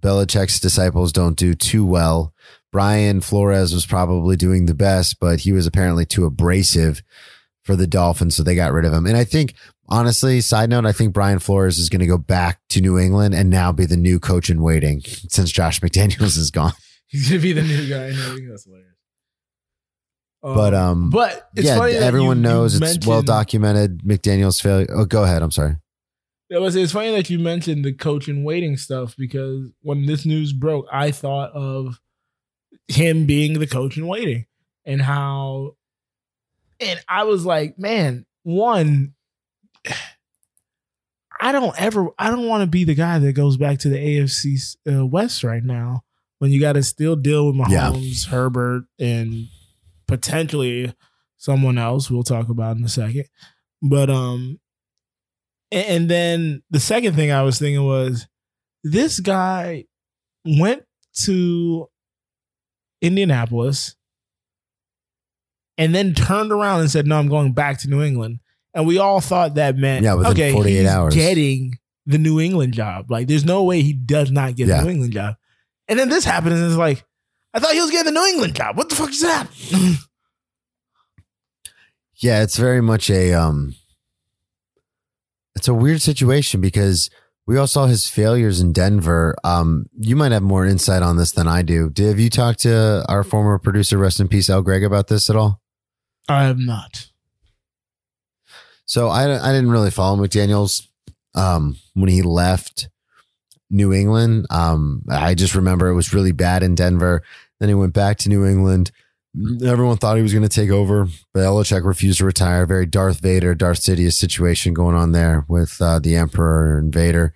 Belichick's 0.00 0.60
disciples 0.60 1.12
don't 1.12 1.36
do 1.36 1.54
too 1.54 1.84
well. 1.84 2.34
Brian 2.72 3.20
Flores 3.20 3.74
was 3.74 3.86
probably 3.86 4.36
doing 4.36 4.66
the 4.66 4.74
best, 4.74 5.18
but 5.20 5.40
he 5.40 5.52
was 5.52 5.66
apparently 5.66 6.06
too 6.06 6.24
abrasive 6.24 7.02
for 7.62 7.76
the 7.76 7.86
Dolphins, 7.86 8.36
so 8.36 8.42
they 8.42 8.54
got 8.54 8.72
rid 8.72 8.84
of 8.84 8.92
him. 8.92 9.06
And 9.06 9.16
I 9.16 9.24
think, 9.24 9.54
honestly, 9.88 10.40
side 10.40 10.70
note, 10.70 10.86
I 10.86 10.92
think 10.92 11.12
Brian 11.12 11.40
Flores 11.40 11.78
is 11.78 11.88
going 11.88 12.00
to 12.00 12.06
go 12.06 12.18
back 12.18 12.60
to 12.70 12.80
New 12.80 12.98
England 12.98 13.34
and 13.34 13.50
now 13.50 13.72
be 13.72 13.86
the 13.86 13.96
new 13.96 14.18
coach 14.18 14.50
in 14.50 14.62
waiting 14.62 15.02
since 15.28 15.50
Josh 15.50 15.80
McDaniels 15.82 16.38
is 16.38 16.50
gone. 16.50 16.72
He's 17.06 17.28
going 17.28 17.40
to 17.40 17.42
be 17.42 17.52
the 17.52 17.62
new 17.62 17.88
guy 17.88 18.08
in 18.08 18.16
waiting. 18.16 18.48
That's 18.48 18.66
but 20.42 20.74
um, 20.74 21.04
um, 21.04 21.10
but 21.10 21.48
yeah, 21.54 21.78
everyone 21.82 22.38
you, 22.38 22.42
knows 22.42 22.80
you 22.80 22.86
it's 22.86 23.06
well 23.06 23.22
documented. 23.22 24.02
McDaniel's 24.02 24.60
failure. 24.60 24.86
Oh, 24.90 25.04
go 25.04 25.24
ahead. 25.24 25.42
I'm 25.42 25.50
sorry. 25.50 25.76
It 26.48 26.60
was. 26.60 26.76
It's 26.76 26.92
funny 26.92 27.10
that 27.10 27.28
you 27.28 27.38
mentioned 27.38 27.84
the 27.84 27.92
coach 27.92 28.26
and 28.26 28.44
waiting 28.44 28.76
stuff 28.76 29.14
because 29.16 29.70
when 29.82 30.06
this 30.06 30.24
news 30.24 30.52
broke, 30.52 30.86
I 30.90 31.10
thought 31.10 31.52
of 31.52 32.00
him 32.88 33.26
being 33.26 33.58
the 33.58 33.66
coach 33.66 33.96
and 33.96 34.08
waiting 34.08 34.46
and 34.84 35.02
how, 35.02 35.76
and 36.80 37.00
I 37.08 37.24
was 37.24 37.44
like, 37.44 37.78
man, 37.78 38.26
one. 38.42 39.14
I 41.42 41.52
don't 41.52 41.74
ever. 41.80 42.08
I 42.18 42.30
don't 42.30 42.46
want 42.46 42.64
to 42.64 42.66
be 42.66 42.84
the 42.84 42.94
guy 42.94 43.18
that 43.18 43.32
goes 43.32 43.56
back 43.56 43.78
to 43.78 43.88
the 43.88 43.96
AFC 43.96 44.76
uh, 44.86 45.06
West 45.06 45.42
right 45.42 45.64
now 45.64 46.04
when 46.38 46.50
you 46.50 46.60
got 46.60 46.74
to 46.74 46.82
still 46.82 47.16
deal 47.16 47.46
with 47.46 47.56
Mahomes, 47.56 48.26
yeah. 48.26 48.30
Herbert, 48.30 48.84
and 48.98 49.48
potentially 50.10 50.92
someone 51.38 51.78
else 51.78 52.10
we'll 52.10 52.22
talk 52.22 52.48
about 52.50 52.76
in 52.76 52.84
a 52.84 52.88
second. 52.88 53.24
But 53.82 54.10
um 54.10 54.60
And, 55.72 55.86
and 55.86 56.10
then 56.10 56.62
the 56.70 56.80
second 56.80 57.14
thing 57.14 57.30
I 57.30 57.42
was 57.42 57.58
thinking 57.58 57.84
was 57.84 58.26
this 58.84 59.20
guy 59.20 59.84
went 60.44 60.82
to 61.24 61.88
Indianapolis 63.02 63.96
and 65.78 65.94
then 65.94 66.12
turned 66.14 66.52
around 66.52 66.80
and 66.80 66.90
said, 66.90 67.06
"No, 67.06 67.18
I'm 67.18 67.28
going 67.28 67.52
back 67.52 67.78
to 67.80 67.88
New 67.88 68.02
England." 68.02 68.40
And 68.74 68.86
we 68.86 68.98
all 68.98 69.20
thought 69.20 69.54
that 69.54 69.76
meant 69.76 70.04
Yeah, 70.04 70.14
okay, 70.14 70.52
48 70.52 70.80
he's 70.80 70.88
hours. 70.88 71.14
getting 71.14 71.78
the 72.06 72.18
New 72.18 72.38
England 72.40 72.72
job. 72.74 73.10
Like, 73.10 73.26
there's 73.26 73.44
no 73.44 73.64
way 73.64 73.82
he 73.82 73.92
does 73.92 74.30
not 74.30 74.54
get 74.56 74.68
Yeah. 74.68 74.78
the 74.78 74.84
New 74.84 74.90
England 74.90 75.12
job. 75.12 75.34
And 75.88 75.98
then 75.98 76.08
this 76.08 76.24
happens, 76.24 76.54
and 76.54 76.64
it's 76.66 76.76
like, 76.76 77.04
I 77.52 77.58
thought 77.58 77.72
he 77.72 77.80
was 77.80 77.90
getting 77.90 78.12
the 78.14 78.20
New 78.20 78.26
England 78.26 78.54
job. 78.54 78.76
What 78.76 78.88
the 78.88 78.94
fuck 78.94 79.10
is 79.10 79.22
that? 79.22 79.48
Yeah, 82.22 82.42
it's 82.42 82.58
very 82.58 82.82
much 82.82 83.08
a 83.08 83.32
um 83.32 83.74
it's 85.56 85.68
a 85.68 85.74
weird 85.74 86.02
situation 86.02 86.60
because 86.60 87.08
we 87.46 87.56
all 87.56 87.66
saw 87.66 87.86
his 87.86 88.08
failures 88.08 88.60
in 88.60 88.72
Denver. 88.72 89.34
Um, 89.42 89.86
you 89.98 90.14
might 90.16 90.30
have 90.30 90.42
more 90.42 90.66
insight 90.66 91.02
on 91.02 91.16
this 91.16 91.32
than 91.32 91.48
I 91.48 91.62
do. 91.62 91.88
Did 91.90 92.08
have 92.08 92.20
you 92.20 92.30
talked 92.30 92.60
to 92.60 93.04
our 93.08 93.24
former 93.24 93.58
producer, 93.58 93.98
rest 93.98 94.20
in 94.20 94.28
peace, 94.28 94.48
Al 94.50 94.62
Greg, 94.62 94.84
about 94.84 95.08
this 95.08 95.28
at 95.30 95.36
all? 95.36 95.60
I 96.28 96.44
am 96.44 96.64
not. 96.64 97.08
So 98.84 99.08
I 99.08 99.22
I 99.24 99.52
didn't 99.52 99.70
really 99.70 99.90
follow 99.90 100.22
McDaniel's 100.22 100.86
um 101.34 101.76
when 101.94 102.10
he 102.10 102.20
left 102.20 102.90
New 103.70 103.92
England. 103.92 104.46
Um, 104.50 105.02
I 105.08 105.34
just 105.34 105.54
remember 105.54 105.88
it 105.88 105.94
was 105.94 106.12
really 106.12 106.32
bad 106.32 106.62
in 106.62 106.74
Denver. 106.74 107.22
Then 107.58 107.68
he 107.68 107.74
went 107.74 107.92
back 107.92 108.18
to 108.18 108.28
New 108.28 108.44
England. 108.44 108.90
Everyone 109.64 109.96
thought 109.96 110.16
he 110.16 110.22
was 110.22 110.32
going 110.32 110.42
to 110.42 110.48
take 110.48 110.70
over. 110.70 111.06
but 111.32 111.40
Belichick 111.40 111.84
refused 111.84 112.18
to 112.18 112.24
retire. 112.24 112.66
Very 112.66 112.86
Darth 112.86 113.20
Vader, 113.20 113.54
Darth 113.54 113.80
Sidious 113.80 114.14
situation 114.14 114.74
going 114.74 114.96
on 114.96 115.12
there 115.12 115.44
with 115.48 115.80
uh, 115.80 116.00
the 116.00 116.16
Emperor 116.16 116.78
and 116.78 116.92
Vader. 116.92 117.32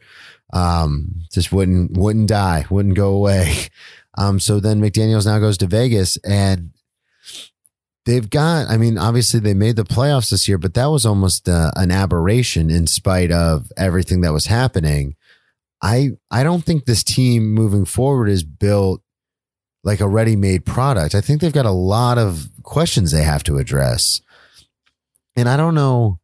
Um, 0.52 1.22
just 1.32 1.52
wouldn't 1.52 1.96
wouldn't 1.96 2.28
die, 2.28 2.66
wouldn't 2.70 2.96
go 2.96 3.14
away. 3.14 3.54
Um, 4.16 4.38
so 4.38 4.60
then 4.60 4.80
McDaniel's 4.80 5.26
now 5.26 5.40
goes 5.40 5.58
to 5.58 5.66
Vegas 5.66 6.16
and 6.18 6.70
they've 8.04 8.28
got 8.28 8.68
i 8.68 8.76
mean 8.76 8.98
obviously 8.98 9.40
they 9.40 9.54
made 9.54 9.76
the 9.76 9.84
playoffs 9.84 10.30
this 10.30 10.46
year 10.46 10.58
but 10.58 10.74
that 10.74 10.86
was 10.86 11.06
almost 11.06 11.48
uh, 11.48 11.70
an 11.76 11.90
aberration 11.90 12.70
in 12.70 12.86
spite 12.86 13.32
of 13.32 13.72
everything 13.76 14.20
that 14.20 14.32
was 14.32 14.46
happening 14.46 15.16
i 15.84 16.10
i 16.30 16.42
don't 16.42 16.64
think 16.64 16.84
this 16.84 17.04
team 17.04 17.52
moving 17.52 17.84
forward 17.84 18.28
is 18.28 18.42
built 18.42 19.02
like 19.84 20.00
a 20.00 20.08
ready-made 20.08 20.64
product 20.64 21.14
i 21.14 21.20
think 21.20 21.40
they've 21.40 21.52
got 21.52 21.66
a 21.66 21.70
lot 21.70 22.18
of 22.18 22.48
questions 22.62 23.12
they 23.12 23.22
have 23.22 23.44
to 23.44 23.58
address 23.58 24.22
and 25.36 25.48
i 25.48 25.56
don't 25.56 25.74
know 25.74 26.18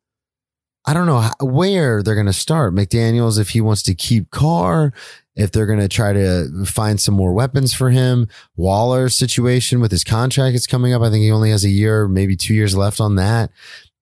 i 0.86 0.94
don't 0.94 1.06
know 1.06 1.28
where 1.40 2.02
they're 2.02 2.14
going 2.14 2.26
to 2.26 2.32
start 2.32 2.74
mcdaniels 2.74 3.38
if 3.38 3.50
he 3.50 3.61
wants 3.61 3.82
to 3.82 3.94
keep 3.94 4.30
carr 4.30 4.92
if 5.36 5.52
they're 5.52 5.66
going 5.66 5.78
to 5.78 5.88
try 5.88 6.12
to 6.12 6.64
find 6.66 7.00
some 7.00 7.14
more 7.14 7.32
weapons 7.32 7.72
for 7.72 7.90
him. 7.90 8.28
Waller's 8.56 9.16
situation 9.16 9.80
with 9.80 9.90
his 9.90 10.04
contract 10.04 10.54
is 10.54 10.66
coming 10.66 10.92
up. 10.92 11.00
I 11.00 11.08
think 11.08 11.22
he 11.22 11.30
only 11.30 11.50
has 11.50 11.64
a 11.64 11.70
year, 11.70 12.06
maybe 12.06 12.36
two 12.36 12.52
years 12.52 12.76
left 12.76 13.00
on 13.00 13.14
that. 13.14 13.50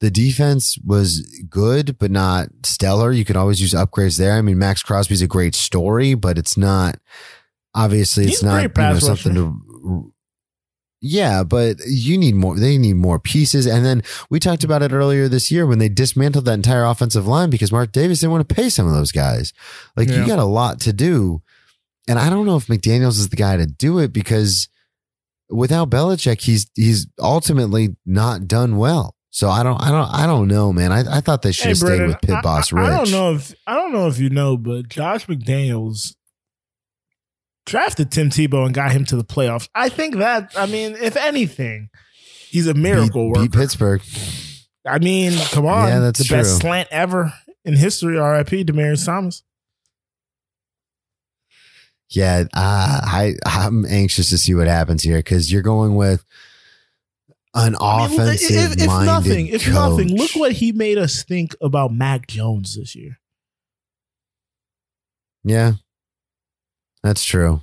The 0.01 0.11
defense 0.11 0.79
was 0.85 1.21
good, 1.51 1.99
but 1.99 2.11
not 2.11 2.49
stellar. 2.63 3.11
You 3.11 3.25
could 3.25 3.37
always 3.37 3.61
use 3.61 3.75
upgrades 3.75 4.17
there. 4.17 4.35
I 4.35 4.43
mean, 4.43 4.59
Maxx 4.59 4.83
Crosby's 4.83 5.23
a 5.23 5.27
great 5.27 5.55
story, 5.55 6.15
but 6.15 6.39
it's 6.39 6.57
not 6.57 6.99
obviously 7.75 8.25
it's 8.25 8.41
He's 8.41 8.43
not 8.43 8.63
you 8.63 8.71
know, 8.77 8.99
something 8.99 9.35
to 9.35 10.13
yeah, 11.01 11.45
but 11.45 11.77
you 11.87 12.19
need 12.19 12.35
more. 12.35 12.57
They 12.57 12.77
need 12.77 12.95
more 12.95 13.21
pieces. 13.21 13.67
And 13.67 13.85
then 13.85 14.03
we 14.31 14.41
talked 14.41 14.65
about 14.65 14.83
it 14.83 14.93
earlier 14.93 15.29
this 15.29 15.51
year 15.51 15.65
when 15.65 15.79
they 15.79 15.89
dismantled 15.89 16.45
that 16.47 16.55
entire 16.55 16.85
offensive 16.85 17.27
line 17.27 17.51
because 17.51 17.71
Mark 17.71 17.93
Davis 17.93 18.21
didn't 18.21 18.33
want 18.33 18.49
to 18.49 18.55
pay 18.55 18.69
some 18.69 18.87
of 18.87 18.95
those 18.95 19.13
guys. 19.13 19.53
Like 19.97 20.09
Yeah. 20.09 20.17
you 20.17 20.27
got 20.27 20.41
a 20.41 20.45
lot 20.45 20.81
to 20.81 20.93
do. 20.93 21.43
And 22.09 22.19
I 22.19 22.31
don't 22.31 22.47
know 22.47 22.57
if 22.57 22.67
McDaniels 22.67 23.19
is 23.21 23.29
the 23.29 23.37
guy 23.37 23.57
to 23.57 23.67
do 23.67 23.99
it 24.01 24.13
because 24.13 24.69
without 25.49 25.91
Belichick, 25.91 26.41
he's 26.41 26.69
he's 26.75 27.07
ultimately 27.21 27.97
not 28.05 28.49
done 28.49 28.77
well. 28.77 29.15
So 29.39 29.49
I 29.49 29.63
don't 29.63 29.81
I 29.81 29.93
don't 29.93 30.09
I 30.13 30.27
don't 30.27 30.49
know, 30.49 30.73
man. 30.73 30.91
I, 30.91 31.19
I 31.19 31.21
thought 31.21 31.43
they 31.43 31.53
should 31.53 31.63
Hey, 31.67 31.69
have 31.69 31.77
stayed 31.79 31.87
Brennan, 31.91 32.09
with 32.09 32.21
pit 32.23 32.35
I- 32.35 32.41
boss 32.41 32.73
Rich. 32.73 32.85
I 32.85 32.97
don't 32.97 33.11
know 33.13 33.35
if 33.35 33.55
I 33.69 33.75
don't 33.77 33.93
know 33.93 34.09
if 34.09 34.19
you 34.19 34.31
know, 34.31 34.57
but 34.57 34.89
Josh 34.89 35.27
McDaniels 35.27 36.17
drafted 37.65 38.11
Tim 38.11 38.31
Tebow 38.31 38.67
and 38.67 38.75
got 38.75 38.91
him 38.91 39.05
to 39.05 39.15
the 39.17 39.23
playoffs. 39.23 39.69
I 39.77 39.91
think 39.91 40.17
that 40.17 40.55
I 40.57 40.67
mean, 40.67 40.97
if 41.01 41.17
anything, 41.17 41.89
he's 42.49 42.67
a 42.67 42.75
miracle 42.75 43.29
beat, 43.33 43.35
beat 43.35 43.41
worker. 43.53 43.59
Pittsburgh. 43.61 44.03
I 44.85 44.99
mean, 44.99 45.39
come 45.53 45.67
on, 45.67 45.87
Yeah, 45.87 46.01
that's 46.01 46.19
the 46.19 46.35
best 46.35 46.59
slant 46.59 46.89
ever 46.91 47.33
in 47.65 47.77
history. 47.77 48.19
R.I.P. 48.19 48.65
Demaryius 48.65 49.07
Thomas. 49.07 49.45
Yeah, 52.11 52.43
uh, 52.55 53.01
I 53.05 53.35
I'm 53.47 53.87
anxious 53.87 54.31
to 54.31 54.39
see 54.39 54.55
what 54.57 54.67
happens 54.67 55.05
here 55.05 55.19
because 55.19 55.53
you're 55.53 55.63
going 55.63 55.95
with 55.95 56.25
an 57.59 57.77
I 57.81 58.07
mean, 58.09 58.21
offensive 58.21 58.73
if, 58.73 58.79
if 58.79 58.87
nothing, 58.87 59.49
if 59.49 59.65
coach. 59.65 59.75
nothing, 59.75 60.17
look 60.17 60.31
what 60.37 60.53
he 60.53 60.73
made 60.73 60.99
us 60.99 61.25
think 61.25 61.55
about 61.61 61.93
Mac 61.93 62.27
Jones 62.27 62.77
this 62.77 62.95
year. 62.95 63.19
Yeah, 65.45 65.73
that's 67.03 67.25
true. 67.25 67.63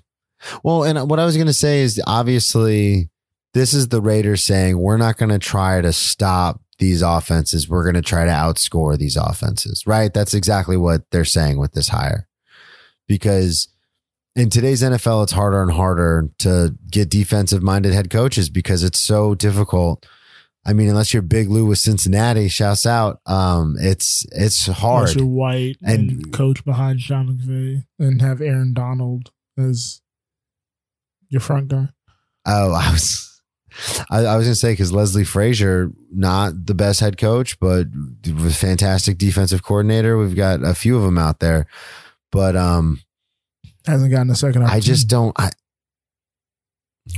Well, 0.63 0.83
and 0.83 0.97
uh, 0.97 1.05
what 1.05 1.19
I 1.19 1.25
was 1.25 1.35
going 1.35 1.47
to 1.47 1.53
say 1.53 1.81
is 1.81 2.01
obviously 2.05 3.09
this 3.53 3.73
is 3.73 3.87
the 3.87 4.01
Raiders 4.01 4.43
saying 4.43 4.77
we're 4.77 4.97
not 4.97 5.17
going 5.17 5.29
to 5.29 5.39
try 5.39 5.81
to 5.81 5.93
stop 5.93 6.61
these 6.79 7.01
offenses. 7.01 7.69
We're 7.69 7.83
going 7.83 7.95
to 7.95 8.01
try 8.01 8.25
to 8.25 8.31
outscore 8.31 8.97
these 8.97 9.15
offenses, 9.15 9.83
right? 9.87 10.13
That's 10.13 10.33
exactly 10.33 10.77
what 10.77 11.03
they're 11.11 11.25
saying 11.25 11.57
with 11.57 11.71
this 11.71 11.89
hire. 11.89 12.27
Because 13.07 13.69
in 14.35 14.49
today's 14.49 14.81
NFL, 14.81 15.23
it's 15.23 15.31
harder 15.31 15.61
and 15.61 15.71
harder 15.71 16.29
to 16.39 16.75
get 16.91 17.09
defensive 17.09 17.63
minded 17.63 17.93
head 17.93 18.09
coaches 18.09 18.49
because 18.49 18.83
it's 18.83 18.99
so 18.99 19.33
difficult. 19.35 20.05
I 20.67 20.73
mean, 20.73 20.89
unless 20.89 21.13
you're 21.13 21.21
Big 21.21 21.49
Lou 21.49 21.67
with 21.67 21.77
Cincinnati, 21.79 22.47
shouts 22.47 22.85
out. 22.85 23.21
Um, 23.27 23.75
it's 23.79 24.25
it's 24.31 24.65
hard. 24.65 25.09
Unless 25.09 25.15
you're 25.15 25.25
white 25.27 25.77
and, 25.83 26.09
And- 26.11 26.33
coach 26.33 26.65
behind 26.65 27.01
Sean 27.01 27.37
McVay 27.37 27.85
and 27.99 28.21
have 28.21 28.41
Aaron 28.41 28.73
Donald 28.73 29.31
as 29.57 30.01
your 31.29 31.41
front 31.41 31.67
guy. 31.69 31.89
Oh, 32.47 32.73
I 32.73 32.91
was, 32.91 33.41
I, 34.09 34.25
I 34.25 34.37
was 34.37 34.45
gonna 34.47 34.55
say 34.55 34.73
because 34.73 34.91
Leslie 34.91 35.23
Frazier, 35.23 35.91
not 36.11 36.65
the 36.65 36.75
best 36.75 36.99
head 36.99 37.17
coach, 37.17 37.59
but 37.59 37.87
fantastic 38.51 39.17
defensive 39.17 39.63
coordinator. 39.63 40.17
We've 40.17 40.35
got 40.35 40.63
a 40.63 40.73
few 40.73 40.97
of 40.97 41.03
them 41.03 41.17
out 41.17 41.39
there, 41.39 41.67
but 42.31 42.55
um, 42.55 43.01
Hasn't 43.87 44.11
gotten 44.11 44.29
a 44.29 44.35
second 44.35 44.63
I 44.63 44.79
just 44.79 45.07
don't. 45.07 45.37
I 45.39 45.51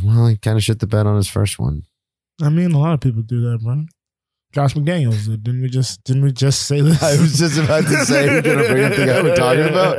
well, 0.03 0.28
he 0.28 0.36
kind 0.38 0.57
of 0.57 0.63
shit 0.63 0.80
the 0.80 0.88
bed 0.88 1.05
on 1.07 1.15
his 1.15 1.28
first 1.30 1.59
one. 1.59 1.84
I 2.41 2.49
mean, 2.49 2.72
a 2.74 2.80
lot 2.80 2.93
of 2.93 2.99
people 2.99 3.22
do 3.22 3.41
that, 3.49 3.63
bro. 3.63 3.86
Josh 4.53 4.74
McDaniels 4.74 5.26
did. 5.26 5.43
Didn't 5.43 5.61
we 5.61 5.70
just 5.70 6.03
didn't 6.03 6.24
we 6.24 6.32
just 6.32 6.63
say 6.68 6.82
this? 6.82 7.01
I 7.01 7.20
was 7.20 7.38
just 7.38 7.57
about 7.57 7.84
to 7.86 8.05
say 8.05 8.28
we're 8.28 8.41
gonna 8.41 8.68
bring 8.68 8.84
up 8.86 8.95
the 8.95 9.05
guy 9.05 9.22
we're 9.22 9.36
talking 9.36 9.68
about. 9.68 9.97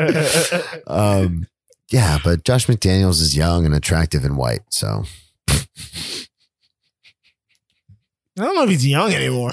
Um, 0.87 1.47
yeah, 1.91 2.19
but 2.23 2.45
Josh 2.45 2.67
McDaniels 2.67 3.21
is 3.21 3.37
young 3.37 3.65
and 3.65 3.75
attractive 3.75 4.25
and 4.25 4.37
white, 4.37 4.63
so 4.71 5.05
I 5.49 5.65
don't 8.37 8.55
know 8.55 8.65
if 8.65 8.71
he's 8.71 8.87
young 8.87 9.13
anymore. 9.13 9.53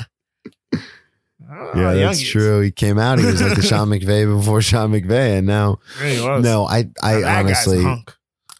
Yeah, 1.48 1.72
oh, 1.90 1.96
that's 1.96 2.20
he 2.20 2.26
is. 2.26 2.32
true. 2.32 2.62
He 2.62 2.72
came 2.72 2.98
out. 2.98 3.20
He 3.20 3.26
was 3.26 3.42
like 3.42 3.56
the 3.56 3.62
Sean 3.68 3.90
McVay 3.90 4.26
before 4.38 4.62
Sean 4.62 4.92
McVay, 4.92 5.38
and 5.38 5.48
now 5.48 5.78
Yeah, 6.02 6.40
no, 6.40 6.66
I 6.66 6.90
I 7.04 7.24
honestly. 7.24 7.84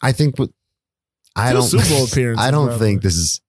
I 0.02 0.12
think 0.12 0.36
I 1.34 1.52
don't 1.52 1.62
Super 1.62 1.88
Bowl 1.88 2.04
appearances, 2.10 2.44
I 2.44 2.50
don't 2.50 2.78
think 2.78 3.02
this 3.02 3.16
is 3.16 3.40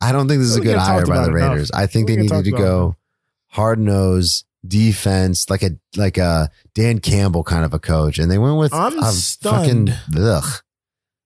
I 0.00 0.12
don't 0.12 0.28
think 0.28 0.40
this 0.40 0.50
is 0.50 0.56
a 0.56 0.60
good 0.60 0.76
hire 0.76 1.06
by 1.06 1.16
the 1.16 1.30
about 1.30 1.36
enough. 1.36 1.50
Raiders. 1.52 1.70
I 1.70 1.86
think 1.86 2.08
We 2.08 2.16
they 2.16 2.22
needed 2.22 2.44
to 2.44 2.50
go 2.50 2.96
hard 3.48 3.78
nose 3.78 4.44
defense, 4.66 5.48
like 5.48 5.62
a 5.62 5.70
like 5.96 6.18
a 6.18 6.50
Dan 6.74 6.98
Campbell 6.98 7.44
kind 7.44 7.64
of 7.64 7.72
a 7.72 7.78
coach, 7.78 8.18
and 8.18 8.30
they 8.30 8.38
went 8.38 8.58
with 8.58 8.74
I'm 8.74 8.98
a 8.98 9.10
stunned. 9.12 9.90
fucking 9.90 10.22
ugh. 10.22 10.44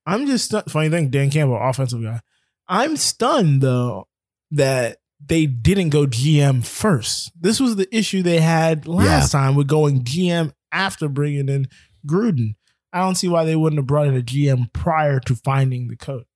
I'm 0.06 0.26
just 0.26 0.46
stu- 0.46 0.62
funny 0.68 0.88
thing, 0.88 1.10
Dan 1.10 1.30
Campbell, 1.30 1.58
offensive 1.60 2.02
guy. 2.02 2.20
I'm 2.68 2.96
stunned 2.96 3.60
though 3.62 4.06
that 4.52 4.98
they 5.24 5.46
didn't 5.46 5.90
go 5.90 6.06
GM 6.06 6.64
first. 6.64 7.30
This 7.40 7.60
was 7.60 7.76
the 7.76 7.94
issue 7.96 8.22
they 8.22 8.40
had 8.40 8.86
last 8.86 9.30
time 9.32 9.54
with 9.54 9.68
going 9.68 10.02
GM 10.02 10.52
after 10.72 11.08
bringing 11.08 11.48
in 11.48 11.68
Gruden. 12.06 12.54
I 12.92 13.00
don't 13.00 13.14
see 13.14 13.28
why 13.28 13.44
they 13.44 13.54
wouldn't 13.56 13.78
have 13.78 13.86
brought 13.86 14.08
in 14.08 14.16
a 14.16 14.22
GM 14.22 14.72
prior 14.72 15.20
to 15.20 15.36
finding 15.36 15.88
the 15.88 15.96
coach. 15.96 16.26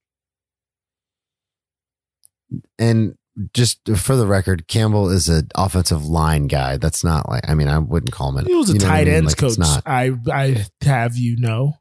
And 2.79 3.17
just 3.53 3.81
for 3.97 4.15
the 4.15 4.27
record, 4.27 4.69
Campbell 4.69 5.09
is 5.11 5.29
an 5.29 5.49
offensive 5.57 6.07
line 6.07 6.47
guy. 6.47 6.77
That's 6.77 7.03
not 7.03 7.29
like 7.29 7.49
I 7.49 7.55
mean 7.55 7.67
I 7.69 7.79
wouldn't 7.79 8.13
call 8.13 8.29
him. 8.31 8.37
An, 8.39 8.47
He 8.47 8.55
was 8.55 8.71
a 8.71 8.75
what 8.75 8.85
I 8.85 8.87
tight 8.87 9.07
mean? 9.07 9.15
ends 9.17 9.33
Like, 9.33 9.39
coach. 9.39 9.59
not. 9.59 9.83
I 9.87 10.13
I 10.31 10.65
have 10.83 11.17
you 11.17 11.37
know. 11.39 11.75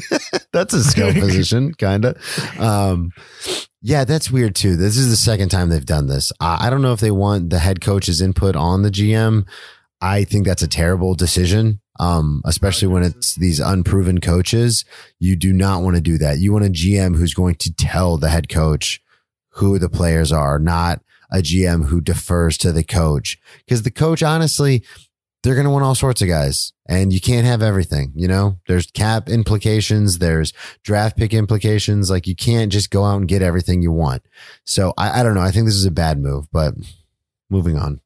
that's 0.52 0.74
a 0.74 0.84
skill 0.84 1.12
position, 1.12 1.74
kind 1.74 2.04
of. 2.04 2.58
Um, 2.58 3.10
yeah, 3.80 4.04
that's 4.04 4.30
weird 4.30 4.54
too. 4.54 4.76
This 4.76 4.96
is 4.96 5.10
the 5.10 5.16
second 5.16 5.48
time 5.48 5.68
they've 5.68 5.84
done 5.84 6.06
this. 6.06 6.32
I, 6.40 6.66
I 6.66 6.70
don't 6.70 6.82
know 6.82 6.92
if 6.92 7.00
they 7.00 7.10
want 7.10 7.50
the 7.50 7.58
head 7.58 7.80
coach's 7.80 8.20
input 8.20 8.56
on 8.56 8.82
the 8.82 8.90
GM. 8.90 9.46
I 10.00 10.24
think 10.24 10.46
that's 10.46 10.62
a 10.62 10.68
terrible 10.68 11.14
decision. 11.14 11.80
Um, 12.00 12.40
especially 12.46 12.88
when 12.88 13.02
it's 13.02 13.34
these 13.34 13.60
unproven 13.60 14.18
coaches. 14.18 14.86
You 15.18 15.36
do 15.36 15.52
not 15.52 15.82
want 15.82 15.96
to 15.96 16.00
do 16.00 16.16
that. 16.18 16.38
You 16.38 16.50
want 16.52 16.64
a 16.64 16.70
GM 16.70 17.16
who's 17.16 17.34
going 17.34 17.56
to 17.56 17.72
tell 17.72 18.16
the 18.16 18.30
head 18.30 18.48
coach 18.48 19.00
who 19.50 19.78
the 19.78 19.90
players 19.90 20.32
are, 20.32 20.58
not 20.58 21.02
a 21.30 21.38
GM 21.38 21.86
who 21.86 22.00
defers 22.00 22.56
to 22.58 22.72
the 22.72 22.82
coach. 22.82 23.38
Because 23.58 23.82
the 23.82 23.90
coach, 23.90 24.22
honestly, 24.22 24.84
they're 25.42 25.54
going 25.54 25.64
to 25.64 25.70
want 25.70 25.84
all 25.84 25.94
sorts 25.94 26.22
of 26.22 26.28
guys 26.28 26.72
and 26.86 27.12
you 27.12 27.20
can't 27.20 27.46
have 27.46 27.62
everything. 27.62 28.12
You 28.14 28.28
know, 28.28 28.58
there's 28.68 28.86
cap 28.90 29.28
implications. 29.28 30.18
There's 30.18 30.52
draft 30.84 31.16
pick 31.16 31.34
implications. 31.34 32.10
Like 32.10 32.26
you 32.26 32.36
can't 32.36 32.70
just 32.70 32.90
go 32.90 33.04
out 33.04 33.16
and 33.16 33.28
get 33.28 33.42
everything 33.42 33.82
you 33.82 33.90
want. 33.92 34.22
So 34.64 34.94
I, 34.96 35.20
I 35.20 35.22
don't 35.22 35.34
know. 35.34 35.40
I 35.40 35.50
think 35.50 35.66
this 35.66 35.74
is 35.74 35.84
a 35.84 35.90
bad 35.90 36.18
move, 36.18 36.46
but 36.52 36.74
moving 37.50 37.76
on. 37.76 38.00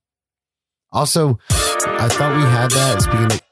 Also, 0.93 1.39
I 1.51 2.09
thought 2.09 2.37
we 2.37 2.43
had 2.43 2.71
that. 2.71 3.03
Speaking 3.03 3.33
of, 3.33 3.43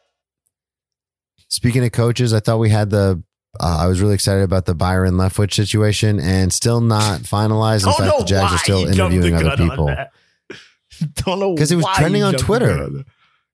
speaking 1.48 1.84
of 1.84 1.92
coaches, 1.92 2.32
I 2.32 2.40
thought 2.40 2.58
we 2.58 2.70
had 2.70 2.88
the 2.90 3.22
uh, 3.60 3.78
I 3.80 3.86
was 3.86 4.00
really 4.00 4.14
excited 4.14 4.42
about 4.42 4.64
the 4.64 4.74
Byron 4.74 5.14
Leftwich 5.14 5.52
situation 5.54 6.18
and 6.18 6.52
still 6.52 6.80
not 6.80 7.20
finalized. 7.20 7.86
In 7.86 7.92
fact, 7.92 8.18
the 8.18 8.24
Jags 8.24 8.52
are 8.52 8.58
still 8.58 8.86
interviewing 8.86 9.34
other 9.34 9.56
people. 9.56 9.94
Don't 11.14 11.40
know 11.40 11.54
because 11.54 11.70
it 11.70 11.76
was 11.76 11.86
trending 11.96 12.22
on 12.22 12.34
Twitter. 12.34 13.04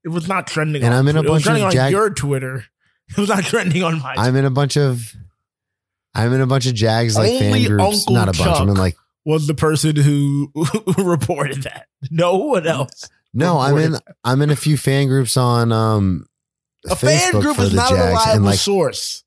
It 0.05 0.09
was 0.09 0.27
not 0.29 0.47
trending. 0.47 0.83
And 0.83 0.95
I'm 0.95 1.07
in 1.09 1.17
a 1.17 1.21
Twitter. 1.21 1.29
bunch 1.35 1.47
it 1.47 1.51
was 1.53 1.61
of 1.61 1.67
on 1.67 1.73
Jag- 1.73 1.93
your 1.93 2.11
Twitter. 2.11 2.65
It 3.11 3.19
was 3.19 3.29
not 3.29 3.43
trending 3.43 3.83
on 3.83 3.99
my. 3.99 4.15
I'm 4.17 4.37
in 4.37 4.45
a 4.45 4.51
bunch 4.51 4.77
of. 4.77 5.17
I'm 6.15 6.33
in 6.33 6.41
a 6.41 6.47
bunch 6.47 6.67
of 6.67 6.75
Jags 6.75 7.17
like 7.17 7.41
fan 7.41 7.65
groups. 7.67 7.83
Uncle 7.83 8.15
not 8.15 8.29
a 8.29 8.39
bunch. 8.39 8.61
I'm 8.61 8.69
in 8.69 8.77
like 8.77 8.97
was 9.25 9.49
the 9.49 9.55
person 9.55 9.97
who 9.97 10.53
reported 10.97 11.65
that. 11.65 11.87
No 12.11 12.37
one 12.37 12.69
else. 12.69 13.09
no. 13.35 13.59
I'm 13.59 13.77
in. 13.79 13.97
I'm 14.23 14.43
in 14.43 14.51
a 14.51 14.57
few 14.57 14.77
fan 14.77 15.09
groups 15.09 15.37
on 15.37 15.73
um. 15.73 16.27
A 16.87 16.95
Facebook 16.95 17.33
fan 17.33 17.41
group 17.41 17.59
is 17.59 17.75
not 17.75 17.91
a 17.91 17.95
reliable 17.97 18.45
like 18.45 18.59
source. 18.61 19.25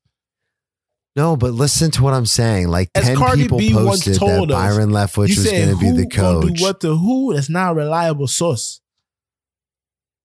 no, 1.14 1.36
but 1.36 1.52
listen 1.52 1.90
to 1.92 2.02
what 2.02 2.14
I'm 2.14 2.24
saying. 2.26 2.68
Like 2.68 2.90
As 2.94 3.04
ten 3.04 3.16
Cardi 3.18 3.42
people 3.42 3.58
B 3.58 3.74
once 3.74 4.06
posted 4.06 4.14
that 4.14 4.40
us, 4.44 4.46
Byron 4.48 4.90
Leftwich 4.90 5.36
was 5.36 5.44
going 5.44 5.68
to 5.68 5.76
be 5.78 5.90
the 5.90 6.06
coach. 6.08 6.60
what 6.62 6.80
the 6.80 6.96
who? 6.96 7.34
That's 7.34 7.50
not 7.50 7.72
a 7.72 7.74
reliable 7.74 8.28
source. 8.28 8.80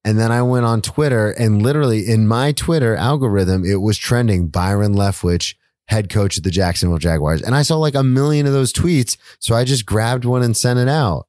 And 0.09 0.17
then 0.17 0.31
I 0.31 0.41
went 0.41 0.65
on 0.65 0.81
Twitter 0.81 1.29
and 1.29 1.61
literally 1.61 2.09
in 2.09 2.27
my 2.27 2.51
Twitter 2.51 2.95
algorithm, 2.95 3.63
it 3.63 3.75
was 3.75 3.95
trending 3.95 4.47
Byron 4.47 4.95
Leftwich, 4.95 5.53
head 5.85 6.09
coach 6.09 6.35
of 6.35 6.41
the 6.41 6.49
Jacksonville 6.49 6.97
Jaguars. 6.97 7.43
And 7.43 7.53
I 7.53 7.61
saw 7.61 7.77
like 7.77 7.93
a 7.93 8.01
million 8.01 8.47
of 8.47 8.53
those 8.53 8.73
tweets. 8.73 9.17
So 9.37 9.53
I 9.53 9.65
just 9.65 9.85
grabbed 9.85 10.25
one 10.25 10.41
and 10.41 10.57
sent 10.57 10.79
it 10.79 10.87
out. 10.87 11.27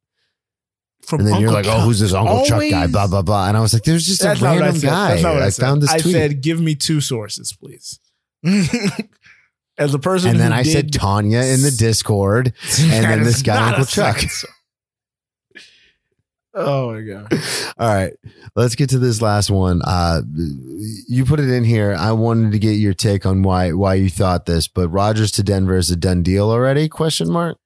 From 1.03 1.20
And 1.20 1.28
then 1.28 1.41
you're 1.43 1.51
Uncle 1.51 1.72
like, 1.72 1.78
oh, 1.78 1.85
who's 1.85 2.01
this 2.01 2.14
Uncle 2.14 2.43
Chuck 2.47 2.62
guy? 2.70 2.87
Blah, 2.87 3.09
blah, 3.09 3.20
blah. 3.20 3.49
And 3.49 3.57
I 3.59 3.61
was 3.61 3.74
like, 3.74 3.83
there's 3.83 4.07
just 4.07 4.22
a 4.22 4.28
That's 4.28 4.43
I 4.43 4.57
random 4.57 4.81
guy. 4.81 5.20
I, 5.20 5.47
I, 5.49 5.51
found 5.51 5.83
this 5.83 5.91
I 5.91 5.99
tweet. 5.99 6.14
said, 6.14 6.41
give 6.41 6.59
me 6.59 6.74
two 6.74 7.03
sources, 7.03 7.53
please. 7.53 8.01
As 9.76 9.93
a 9.93 9.99
person, 9.99 10.31
and 10.31 10.41
then 10.41 10.55
I 10.55 10.62
said 10.62 10.91
Tanya 10.91 11.41
in 11.41 11.61
the 11.61 11.70
Discord. 11.70 12.55
and 12.81 13.05
then 13.05 13.24
this 13.24 13.43
guy, 13.43 13.68
Uncle 13.68 13.85
Chuck. 13.85 14.22
Oh 16.53 16.92
my 16.92 17.01
god! 17.03 17.32
All 17.78 17.94
right, 17.94 18.12
let's 18.57 18.74
get 18.74 18.90
to 18.90 18.98
this 18.98 19.22
last 19.22 19.51
one. 19.51 19.82
Uh, 19.82 20.22
you 21.09 21.24
put 21.24 21.38
it 21.38 21.48
in 21.48 21.64
here. 21.64 21.94
I 21.96 22.12
wanted 22.12 22.53
to 22.53 22.59
get 22.59 22.72
your 22.72 22.94
take 22.94 23.24
on 23.24 23.42
why 23.42 23.72
why 23.72 23.94
you 23.94 24.11
thought 24.11 24.46
this, 24.46 24.66
but 24.66 24.88
Rodgers 24.88 25.30
to 25.32 25.42
Denver 25.42 25.76
is 25.76 25.90
a 25.90 25.96
done 25.96 26.22
deal 26.22 26.51
already? 26.51 26.88
Question 26.88 27.30
mark. 27.30 27.57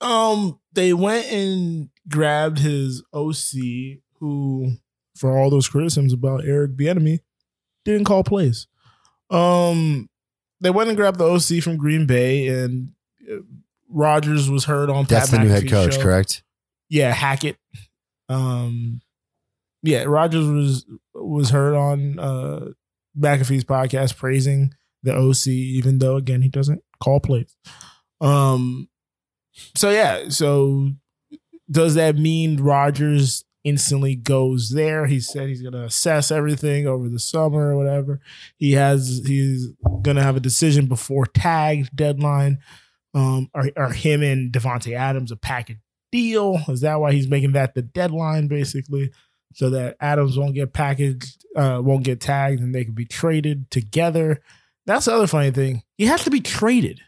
Um, 0.00 0.58
they 0.72 0.92
went 0.92 1.30
and 1.30 1.90
grabbed 2.08 2.58
his 2.58 3.02
OC, 3.12 4.00
who, 4.18 4.72
for 5.16 5.36
all 5.36 5.50
those 5.50 5.68
criticisms 5.68 6.12
about 6.12 6.44
Eric 6.44 6.76
Bieniemy, 6.76 7.20
didn't 7.84 8.04
call 8.04 8.24
plays. 8.24 8.66
Um, 9.30 10.08
they 10.60 10.70
went 10.70 10.88
and 10.88 10.96
grabbed 10.96 11.18
the 11.18 11.24
OC 11.24 11.62
from 11.62 11.76
Green 11.76 12.06
Bay, 12.06 12.48
and 12.48 12.92
uh, 13.30 13.36
Rodgers 13.88 14.50
was 14.50 14.64
heard 14.64 14.90
on. 14.90 15.04
That's 15.04 15.30
Pat 15.30 15.38
the 15.38 15.44
new 15.44 15.50
head 15.50 15.68
coach, 15.68 15.94
show. 15.94 16.02
correct? 16.02 16.42
Yeah, 16.88 17.12
Hackett. 17.12 17.56
Um, 18.28 19.00
yeah, 19.82 20.04
Rodgers 20.04 20.46
was 20.46 20.86
was 21.14 21.50
heard 21.50 21.74
on 21.74 22.18
uh 22.18 22.68
McAfee's 23.18 23.64
podcast 23.64 24.16
praising 24.16 24.74
the 25.02 25.14
OC, 25.14 25.48
even 25.48 25.98
though 25.98 26.16
again 26.16 26.42
he 26.42 26.48
doesn't 26.48 26.82
call 27.02 27.20
plays. 27.20 27.56
Um, 28.20 28.88
so 29.76 29.90
yeah, 29.90 30.28
so 30.28 30.90
does 31.70 31.94
that 31.94 32.16
mean 32.16 32.62
Rodgers 32.62 33.44
instantly 33.64 34.14
goes 34.16 34.70
there? 34.70 35.06
He 35.06 35.20
said 35.20 35.48
he's 35.48 35.62
gonna 35.62 35.84
assess 35.84 36.30
everything 36.30 36.86
over 36.86 37.08
the 37.08 37.18
summer 37.18 37.72
or 37.72 37.76
whatever. 37.76 38.20
He 38.56 38.72
has 38.72 39.22
he's 39.26 39.68
gonna 40.02 40.22
have 40.22 40.36
a 40.36 40.40
decision 40.40 40.86
before 40.86 41.26
tag 41.26 41.88
deadline. 41.94 42.58
Um, 43.14 43.48
are, 43.54 43.70
are 43.76 43.92
him 43.92 44.22
and 44.22 44.52
Davante 44.52 44.92
Adams 44.94 45.32
a 45.32 45.36
package 45.36 45.78
deal? 46.12 46.60
Is 46.68 46.80
that 46.82 47.00
why 47.00 47.12
he's 47.12 47.28
making 47.28 47.52
that 47.52 47.74
the 47.74 47.82
deadline, 47.82 48.48
basically, 48.48 49.10
so 49.54 49.70
that 49.70 49.96
Adams 50.00 50.36
won't 50.38 50.54
get 50.54 50.72
packaged, 50.72 51.44
uh, 51.56 51.80
won't 51.84 52.04
get 52.04 52.20
tagged, 52.20 52.60
and 52.60 52.74
they 52.74 52.84
can 52.84 52.94
be 52.94 53.04
traded 53.06 53.70
together? 53.70 54.40
That's 54.86 55.04
the 55.06 55.14
other 55.14 55.26
funny 55.26 55.50
thing. 55.50 55.82
He 55.96 56.06
has 56.06 56.24
to 56.24 56.30
be 56.30 56.40
traded. 56.40 57.00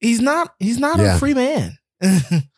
He's 0.00 0.20
not. 0.20 0.54
He's 0.58 0.78
not 0.78 0.98
Yeah. 0.98 1.16
a 1.16 1.18
free 1.18 1.34
man. 1.34 1.78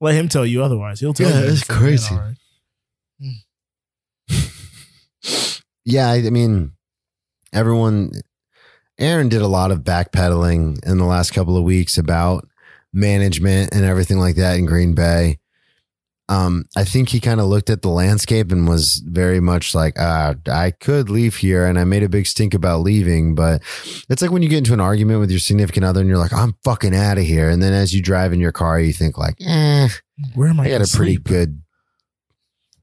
Let 0.00 0.14
him 0.14 0.28
tell 0.28 0.46
you 0.46 0.62
otherwise. 0.62 1.00
He'll 1.00 1.12
tell 1.12 1.28
Yeah, 1.28 1.40
you. 1.40 1.46
it's 1.50 1.66
he's 1.66 1.70
a 1.70 1.72
free 1.98 2.16
man, 2.16 2.36
crazy. 4.28 4.54
Yeah, 5.84 6.08
I, 6.10 6.16
I 6.26 6.30
mean, 6.30 6.72
everyone. 7.52 8.12
Aaron 9.00 9.28
did 9.28 9.42
a 9.42 9.48
lot 9.48 9.70
of 9.70 9.80
backpedaling 9.80 10.84
in 10.86 10.98
the 10.98 11.04
last 11.04 11.32
couple 11.32 11.56
of 11.56 11.64
weeks 11.64 11.96
about 11.98 12.46
management 12.92 13.74
and 13.74 13.84
everything 13.84 14.18
like 14.18 14.36
that 14.36 14.58
in 14.58 14.66
Green 14.66 14.94
Bay. 14.94 15.38
Um, 16.28 16.66
I 16.76 16.84
think 16.84 17.08
he 17.08 17.18
kind 17.18 17.40
of 17.40 17.46
looked 17.46 17.70
at 17.70 17.82
the 17.82 17.88
landscape 17.88 18.52
and 18.52 18.68
was 18.68 19.02
very 19.04 19.40
much 19.40 19.74
like, 19.74 19.98
uh, 19.98 20.34
I 20.46 20.70
could 20.70 21.10
leave 21.10 21.36
here. 21.36 21.66
And 21.66 21.76
I 21.76 21.82
made 21.82 22.04
a 22.04 22.08
big 22.08 22.28
stink 22.28 22.54
about 22.54 22.82
leaving, 22.82 23.34
but 23.34 23.62
it's 24.08 24.22
like 24.22 24.30
when 24.30 24.42
you 24.42 24.48
get 24.48 24.58
into 24.58 24.72
an 24.72 24.80
argument 24.80 25.18
with 25.18 25.30
your 25.30 25.40
significant 25.40 25.84
other 25.84 26.00
and 26.00 26.08
you're 26.08 26.18
like, 26.18 26.32
I'm 26.32 26.54
fucking 26.62 26.94
out 26.94 27.18
of 27.18 27.24
here. 27.24 27.50
And 27.50 27.60
then 27.60 27.72
as 27.72 27.92
you 27.92 28.00
drive 28.00 28.32
in 28.32 28.38
your 28.38 28.52
car, 28.52 28.78
you 28.78 28.92
think 28.92 29.18
like, 29.18 29.34
eh, 29.44 29.88
Where 30.34 30.48
am 30.50 30.60
I? 30.60 30.66
I 30.66 30.68
got 30.78 30.82
a 30.82 30.96
pretty 30.96 31.16
good. 31.16 31.62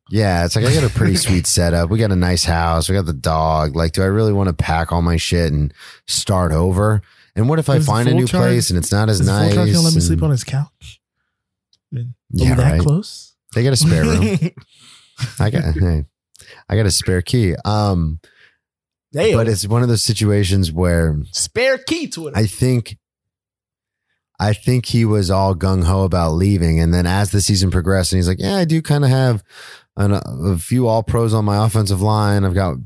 Yeah, 0.10 0.46
it's 0.46 0.56
like 0.56 0.66
I 0.66 0.74
got 0.74 0.84
a 0.84 0.90
pretty 0.94 1.16
sweet 1.16 1.46
setup. 1.48 1.90
We 1.90 2.00
got 2.00 2.12
a 2.12 2.16
nice 2.16 2.44
house. 2.46 2.88
We 2.90 2.96
got 2.96 3.06
the 3.06 3.14
dog. 3.14 3.76
Like, 3.76 3.92
do 3.94 4.02
I 4.02 4.06
really 4.06 4.34
want 4.34 4.48
to 4.48 4.54
pack 4.54 4.92
all 4.92 5.02
my 5.02 5.18
shit 5.18 5.52
and 5.52 5.74
start 6.08 6.52
over? 6.52 7.02
And 7.36 7.48
what 7.50 7.60
if 7.60 7.70
I 7.70 7.80
find 7.80 8.08
a 8.10 8.14
new 8.14 8.26
charge- 8.28 8.42
place 8.44 8.70
and 8.70 8.78
it's 8.80 8.92
not 8.92 9.10
as 9.10 9.20
Is 9.20 9.28
nice? 9.28 9.54
Voltron 9.54 9.66
gonna 9.74 9.82
let 9.82 9.94
me 9.94 10.02
sleep 10.02 10.24
on 10.24 10.32
his 10.32 10.44
couch? 10.44 11.02
I 11.92 11.96
mean, 11.96 12.16
are 12.40 12.46
Yeah, 12.46 12.56
that 12.56 12.72
right. 12.72 12.82
close? 12.82 13.36
They 13.54 13.64
got 13.64 13.74
a 13.74 13.78
spare 13.78 14.04
room. 14.04 14.22
I 15.40 15.50
got, 15.50 15.74
hey, 15.76 16.06
I 16.70 16.76
got 16.76 16.86
a 16.86 16.92
spare 16.92 17.22
key. 17.22 17.56
Um, 17.66 18.20
Damn. 19.14 19.38
but 19.38 19.48
it's 19.48 19.68
one 19.68 19.84
of 19.84 19.88
those 19.90 20.04
situations 20.04 20.72
where 20.72 21.20
spare 21.32 21.78
key 21.78 22.08
to 22.10 22.28
it. 22.28 22.34
I 22.36 22.46
think 22.46 22.98
I 24.40 24.54
think 24.54 24.86
he 24.86 25.06
was 25.06 25.32
all 25.32 25.56
gung 25.56 25.84
ho 25.86 26.04
about 26.04 26.34
leaving, 26.34 26.80
and 26.80 26.94
then 26.94 27.08
as 27.08 27.32
the 27.32 27.42
season 27.42 27.72
progressed, 27.72 28.12
and 28.14 28.18
he's 28.18 28.28
like, 28.28 28.40
"Yeah, 28.40 28.56
I 28.58 28.66
do 28.66 28.82
kind 28.84 29.04
of 29.04 29.10
have 29.10 29.44
an, 29.98 30.14
a 30.14 30.58
few 30.58 30.88
all 30.88 31.04
pros 31.04 31.34
on 31.34 31.44
my 31.44 31.66
offensive 31.66 32.02
line. 32.02 32.46
I've 32.46 32.54
got 32.54 32.78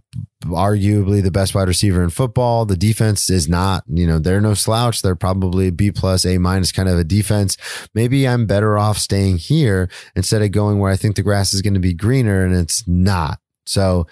arguably 0.45 1.22
the 1.22 1.30
best 1.30 1.53
wide 1.53 1.68
receiver 1.68 2.03
in 2.03 2.09
football. 2.09 2.66
The 2.66 2.76
defense 2.78 3.30
is 3.30 3.47
not, 3.47 3.84
you 3.88 4.07
know, 4.07 4.18
they're 4.18 4.41
no 4.41 4.53
slouch. 4.55 5.01
They're 5.01 5.16
probably 5.16 5.70
B 5.70 5.91
plus, 5.91 6.26
A 6.26 6.38
minus 6.39 6.72
kind 6.72 6.89
of 6.89 6.97
a 6.97 7.03
defense. 7.03 7.57
Maybe 7.93 8.28
I'm 8.28 8.47
better 8.47 8.78
off 8.80 8.97
staying 8.97 9.38
here 9.38 9.89
instead 10.16 10.41
of 10.41 10.51
going 10.51 10.80
where 10.80 10.91
I 10.91 10.95
think 10.95 11.16
the 11.16 11.22
grass 11.22 11.53
is 11.53 11.62
going 11.62 11.76
to 11.76 11.80
be 11.80 11.93
greener, 11.93 12.43
and 12.43 12.55
it's 12.55 12.88
not. 12.88 13.39
So." 13.66 14.07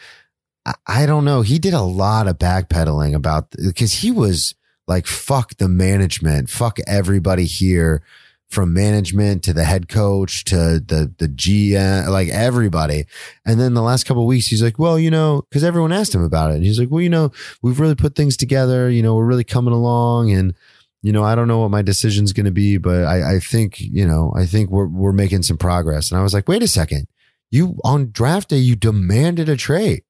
I- 0.66 0.76
I 0.86 1.06
don't 1.06 1.24
know. 1.24 1.42
He 1.42 1.58
did 1.58 1.74
a 1.74 1.82
lot 1.82 2.28
of 2.28 2.38
backpedaling 2.38 3.16
about 3.16 3.50
because 3.52 3.94
he 3.94 4.12
was 4.12 4.54
like, 4.88 5.08
fuck 5.08 5.56
the 5.58 5.70
management, 5.70 6.50
fuck 6.50 6.80
everybody 6.86 7.46
here 7.46 8.04
from 8.50 8.74
management 8.74 9.44
to 9.44 9.54
the 9.54 9.64
head 9.64 9.88
coach 9.88 10.44
to 10.46 10.80
the, 10.80 11.14
the 11.20 11.28
GM, 11.28 12.08
like 12.10 12.30
everybody. 12.30 13.06
And 13.46 13.60
then 13.60 13.76
the 13.76 13.82
last 13.84 14.06
couple 14.06 14.26
weeks, 14.26 14.48
he's 14.48 14.64
like, 14.64 14.80
well, 14.80 14.98
you 14.98 15.12
know, 15.12 15.44
cause 15.52 15.64
everyone 15.64 15.92
asked 15.92 16.16
him 16.16 16.24
about 16.24 16.52
it. 16.52 16.56
And 16.56 16.64
he's 16.64 16.80
like, 16.80 16.90
well, 16.90 17.02
you 17.02 17.10
know, 17.10 17.32
we've 17.62 17.80
really 17.80 17.96
put 17.96 18.16
things 18.16 18.36
together. 18.36 18.90
You 18.90 19.04
know, 19.04 19.16
we're 19.16 19.26
really 19.26 19.44
coming 19.44 19.74
along 19.74 20.32
and, 20.32 20.56
you 21.04 21.14
know, 21.14 21.24
I 21.24 21.36
don't 21.36 21.48
know 21.48 21.60
what 21.60 21.70
my 21.70 21.84
decision's 21.84 22.34
going 22.34 22.48
to 22.48 22.52
be, 22.52 22.78
but 22.78 23.04
I, 23.06 23.36
I 23.36 23.40
think, 23.40 23.80
you 23.80 24.06
know, 24.06 24.34
I 24.36 24.46
think 24.46 24.72
we're, 24.72 24.88
we're 24.88 25.14
making 25.14 25.44
some 25.44 25.58
progress. 25.58 26.12
And 26.12 26.20
I 26.20 26.24
was 26.24 26.34
like, 26.34 26.48
wait 26.48 26.64
a 26.64 26.68
second. 26.68 27.08
You 27.52 27.80
on 27.84 28.12
draft 28.12 28.50
day, 28.50 28.58
you 28.58 28.76
demanded 28.76 29.48
a 29.48 29.56
trade. 29.56 30.04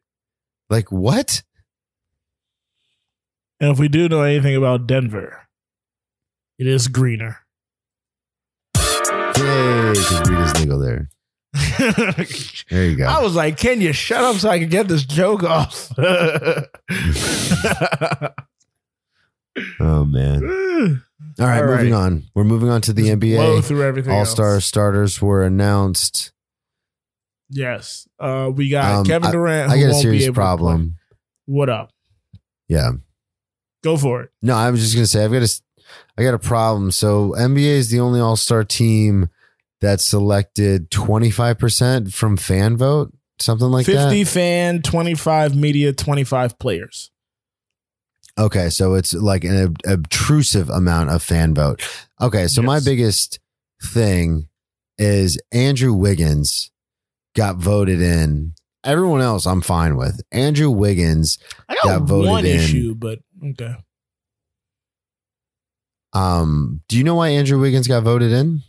Like 0.69 0.91
what? 0.91 1.43
And 3.59 3.71
if 3.71 3.79
we 3.79 3.89
do 3.89 4.07
know 4.07 4.21
anything 4.21 4.55
about 4.55 4.87
Denver, 4.87 5.47
it 6.57 6.67
is 6.67 6.87
greener. 6.87 7.39
Yay, 9.39 9.93
because 9.93 10.59
legal 10.59 10.79
there. 10.79 11.09
there 12.69 12.85
you 12.85 12.95
go. 12.95 13.05
I 13.05 13.21
was 13.21 13.35
like, 13.35 13.57
can 13.57 13.81
you 13.81 13.91
shut 13.93 14.23
up 14.23 14.35
so 14.37 14.49
I 14.49 14.59
can 14.59 14.69
get 14.69 14.87
this 14.87 15.03
joke 15.03 15.43
off? 15.43 15.91
oh 19.79 20.05
man. 20.05 20.43
All 21.39 21.45
right, 21.45 21.61
All 21.61 21.67
moving 21.67 21.93
on. 21.93 22.23
We're 22.35 22.43
moving 22.43 22.69
on 22.69 22.81
to 22.81 22.93
the 22.93 23.03
Blow 23.15 23.15
NBA. 23.61 23.63
through 23.63 23.83
everything. 23.83 24.11
All 24.13 24.25
star 24.25 24.55
else. 24.55 24.65
starters 24.65 25.21
were 25.21 25.43
announced. 25.43 26.31
Yes. 27.49 28.07
Uh, 28.19 28.51
we 28.53 28.69
got 28.69 28.93
Um, 28.99 29.05
Kevin 29.05 29.31
Durant. 29.31 29.71
I 29.71 29.77
who 29.77 29.81
got 29.83 29.89
a 29.89 29.91
won't 29.93 30.03
be 30.03 30.07
serious 30.07 30.23
able 30.25 30.33
to 30.33 30.35
play. 30.35 30.43
problem. 30.43 30.95
What 31.45 31.69
up? 31.69 31.91
Yeah. 32.67 32.91
Go 33.83 33.95
for 33.97 34.21
it. 34.23 34.29
No, 34.41 34.55
I 34.55 34.69
was 34.69 34.81
just 34.81 34.93
gonna 34.95 35.07
say 35.07 35.23
I've 35.23 35.31
got 35.31 35.41
a, 35.43 35.61
I 36.17 36.23
got 36.23 36.33
a 36.33 36.39
problem. 36.39 36.91
So 36.91 37.33
NBA 37.37 37.63
is 37.63 37.89
the 37.89 37.99
only 37.99 38.19
All 38.19 38.35
Star 38.35 38.63
team 38.63 39.29
that 39.81 40.01
selected 40.01 40.91
twenty 40.91 41.31
five 41.31 41.57
percent 41.57 42.13
from 42.13 42.35
fan 42.37 42.75
vote, 42.77 43.13
something 43.39 43.67
like 43.67 43.85
50 43.85 44.23
that. 44.23 44.29
fan, 44.29 44.81
25 44.81 45.55
media, 45.55 45.93
25 45.93 46.59
players. 46.59 47.11
Okay, 48.37 48.69
so 48.69 48.93
it's 48.93 49.13
like 49.13 49.43
an 49.43 49.63
ob- 49.63 49.77
obtrusive 49.85 50.69
amount 50.69 51.09
of 51.09 51.21
fan 51.21 51.53
vote. 51.53 51.81
Okay, 52.21 52.47
so 52.47 52.61
my 52.61 52.79
biggest 52.79 53.39
thing 53.83 54.47
is 54.97 55.37
Andrew 55.51 55.93
Wiggins 55.93 56.71
got 57.35 57.57
voted 57.57 58.01
in. 58.01 58.53
Everyone 58.85 59.19
else 59.21 59.45
I'm 59.45 59.61
fine 59.61 59.97
with. 59.97 60.21
Andrew 60.31 60.69
Wiggins, 60.69 61.37
I 61.67 61.75
Got 61.75 61.83
got 61.83 62.01
voted 62.03 62.29
one 62.29 62.45
in. 62.45 62.55
issue, 62.59 62.95
but 62.95 63.19
okay. 63.45 63.75
Um, 66.13 66.81
do 66.87 66.97
you 66.97 67.03
know 67.03 67.15
why 67.15 67.29
Andrew 67.29 67.59
Wiggins 67.59 67.87
got 67.87 68.03
voted 68.03 68.31
in? 68.31 68.61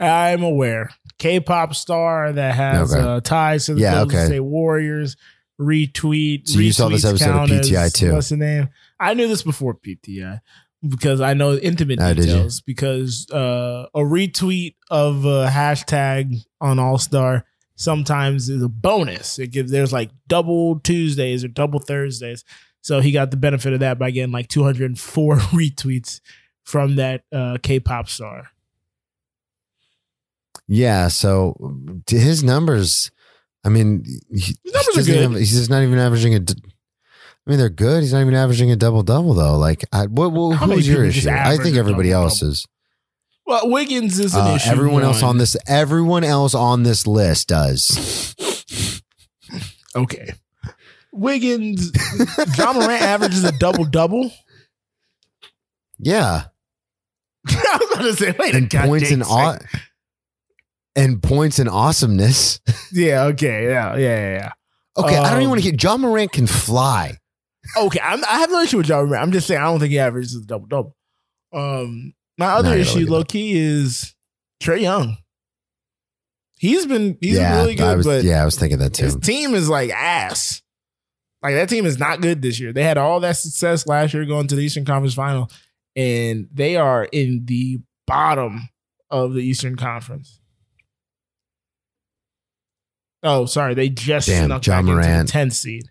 I'm 0.00 0.42
aware. 0.42 0.90
K-pop 1.18 1.74
star 1.74 2.32
that 2.32 2.54
has 2.54 2.94
Okay. 2.94 3.02
uh, 3.04 3.20
ties 3.20 3.66
to 3.66 3.74
the 3.74 3.80
Yeah, 3.80 3.94
Golden 3.96 4.16
okay. 4.16 4.26
State 4.26 4.40
Warriors. 4.40 5.16
Retweet. 5.60 6.46
So 6.48 6.60
you 6.60 6.72
saw 6.72 6.88
this 6.88 7.04
episode 7.04 7.34
of 7.34 7.50
as- 7.50 7.68
PTI 7.68 7.92
too. 7.92 8.12
What's 8.12 8.28
the 8.28 8.36
name? 8.36 8.68
I 9.00 9.14
knew 9.14 9.26
this 9.28 9.42
before 9.42 9.74
PTI 9.74 10.40
because 10.88 11.20
I 11.20 11.34
know 11.34 11.54
intimate 11.56 11.98
Oh, 12.00 12.14
details. 12.14 12.60
Because 12.60 13.28
uh, 13.30 13.86
a 13.94 14.00
retweet 14.00 14.76
of 14.90 15.24
a 15.24 15.48
hashtag 15.48 16.36
on 16.60 16.78
All 16.78 16.98
Star 16.98 17.44
sometimes 17.74 18.48
is 18.48 18.62
a 18.62 18.68
bonus. 18.68 19.38
It 19.40 19.48
gives 19.48 19.72
there's 19.72 19.92
like 19.92 20.10
double 20.28 20.78
Tuesdays 20.80 21.42
or 21.42 21.48
double 21.48 21.80
Thursdays. 21.80 22.44
So 22.80 23.00
he 23.00 23.10
got 23.10 23.32
the 23.32 23.36
benefit 23.36 23.72
of 23.72 23.80
that 23.80 23.98
by 23.98 24.12
getting 24.12 24.32
like 24.32 24.46
204 24.48 25.36
retweets 25.38 26.20
from 26.68 26.96
that 26.96 27.22
uh, 27.32 27.56
K-pop 27.62 28.10
star. 28.10 28.48
Yeah, 30.66 31.08
so 31.08 31.56
to 32.06 32.18
his 32.18 32.44
numbers, 32.44 33.10
I 33.64 33.70
mean, 33.70 34.04
he, 34.30 34.38
His 34.38 34.56
numbers 34.66 35.06
he 35.06 35.12
are 35.12 35.14
good. 35.14 35.22
have- 35.30 35.38
he's 35.40 35.52
just 35.52 35.70
not 35.70 35.82
even 35.82 35.98
averaging 35.98 36.34
a. 36.34 36.38
I 36.40 37.50
mean, 37.50 37.58
they're 37.58 37.70
good. 37.70 38.02
He's 38.02 38.12
not 38.12 38.20
even 38.20 38.34
averaging 38.34 38.70
a 38.70 38.76
double 38.76 39.02
double 39.02 39.32
though. 39.32 39.56
Like, 39.56 39.82
I, 39.90 40.04
what, 40.06 40.32
what 40.32 40.56
How 40.56 40.66
who 40.66 40.72
many 40.72 40.76
was 40.80 40.88
your 40.88 41.04
issue? 41.06 41.30
I 41.30 41.56
think 41.56 41.76
everybody 41.76 42.12
else 42.12 42.42
is. 42.42 42.66
Well, 43.46 43.70
Wiggins 43.70 44.18
is 44.18 44.34
an 44.34 44.42
Uh, 44.42 44.54
issue. 44.56 44.68
everyone 44.70 45.02
else 45.04 45.22
on 45.22 45.38
this, 45.38 45.56
everyone 45.66 46.22
else 46.24 46.54
on 46.54 46.82
this 46.82 47.06
list 47.06 47.48
does. 47.48 48.34
Okay. 49.96 50.32
Wiggins, 51.12 51.90
Ja 52.58 52.72
Morant 52.74 53.02
averages 53.02 53.42
a 53.42 53.52
double 53.52 53.84
double. 53.86 54.30
Yeah, 56.00 56.44
I 57.72 57.78
was 57.80 57.98
going 57.98 58.14
to 58.14 58.16
say, 58.16 58.34
wait 58.38 58.54
and 58.54 58.70
points 58.70 59.10
and 59.10 59.22
aw- 59.22 59.58
and 60.96 61.22
points 61.22 61.58
and 61.58 61.68
awesomeness. 61.68 62.60
Yeah. 62.92 63.24
Okay. 63.24 63.64
Yeah. 63.66 63.96
Yeah. 63.96 64.00
Yeah. 64.00 64.32
yeah. 64.32 64.52
Okay, 64.96 65.16
I 65.16 65.30
don't 65.30 65.32
even 65.34 65.44
Um, 65.44 65.50
want 65.50 65.62
to 65.62 65.70
get. 65.70 65.82
Ja 65.82 65.96
Morant 65.96 66.32
can 66.32 66.46
fly. 66.46 67.16
Okay. 67.76 68.00
I'm, 68.02 68.24
I 68.24 68.38
have 68.40 68.50
no 68.50 68.60
issue 68.62 68.78
with 68.78 68.88
Ja 68.88 69.02
Morant. 69.02 69.22
I'm 69.22 69.32
just 69.32 69.46
saying 69.46 69.60
I 69.60 69.64
don't 69.64 69.78
think 69.78 69.92
he 69.92 69.98
averages 69.98 70.34
a 70.34 70.44
double 70.44 70.66
double. 70.66 70.96
Um, 71.52 72.14
my 72.36 72.46
other 72.46 72.74
issue, 72.74 73.06
low 73.08 73.24
key, 73.24 73.56
is 73.58 74.14
Trae 74.62 74.80
Young. 74.80 75.16
He's 76.58 76.86
been 76.86 77.16
he's 77.20 77.36
yeah, 77.36 77.60
really 77.60 77.74
good, 77.76 77.98
was. 77.98 78.06
but 78.06 78.24
yeah, 78.24 78.42
I 78.42 78.44
was 78.44 78.58
thinking 78.58 78.78
that 78.78 78.94
too. 78.94 79.04
his 79.04 79.16
team 79.16 79.54
is 79.54 79.68
like 79.68 79.90
ass. 79.90 80.60
Like 81.42 81.54
that 81.54 81.68
team 81.68 81.86
is 81.86 81.98
not 81.98 82.20
good 82.20 82.42
this 82.42 82.58
year. 82.58 82.72
They 82.72 82.82
had 82.82 82.98
all 82.98 83.20
that 83.20 83.36
success 83.36 83.86
last 83.86 84.12
year 84.12 84.24
going 84.24 84.48
to 84.48 84.56
the 84.56 84.62
Eastern 84.62 84.84
Conference 84.84 85.14
Final, 85.14 85.48
and 85.98 86.46
they 86.52 86.76
are 86.76 87.04
in 87.10 87.44
the 87.46 87.80
bottom 88.06 88.68
of 89.10 89.34
the 89.34 89.40
Eastern 89.40 89.74
Conference. 89.74 90.38
Oh, 93.24 93.46
sorry, 93.46 93.74
they 93.74 93.88
just 93.88 94.28
Damn, 94.28 94.46
snuck 94.46 94.62
John 94.62 94.86
back 94.86 94.94
Morant. 94.94 95.20
into 95.20 95.32
the 95.32 95.38
10th 95.38 95.52
seed. 95.54 95.82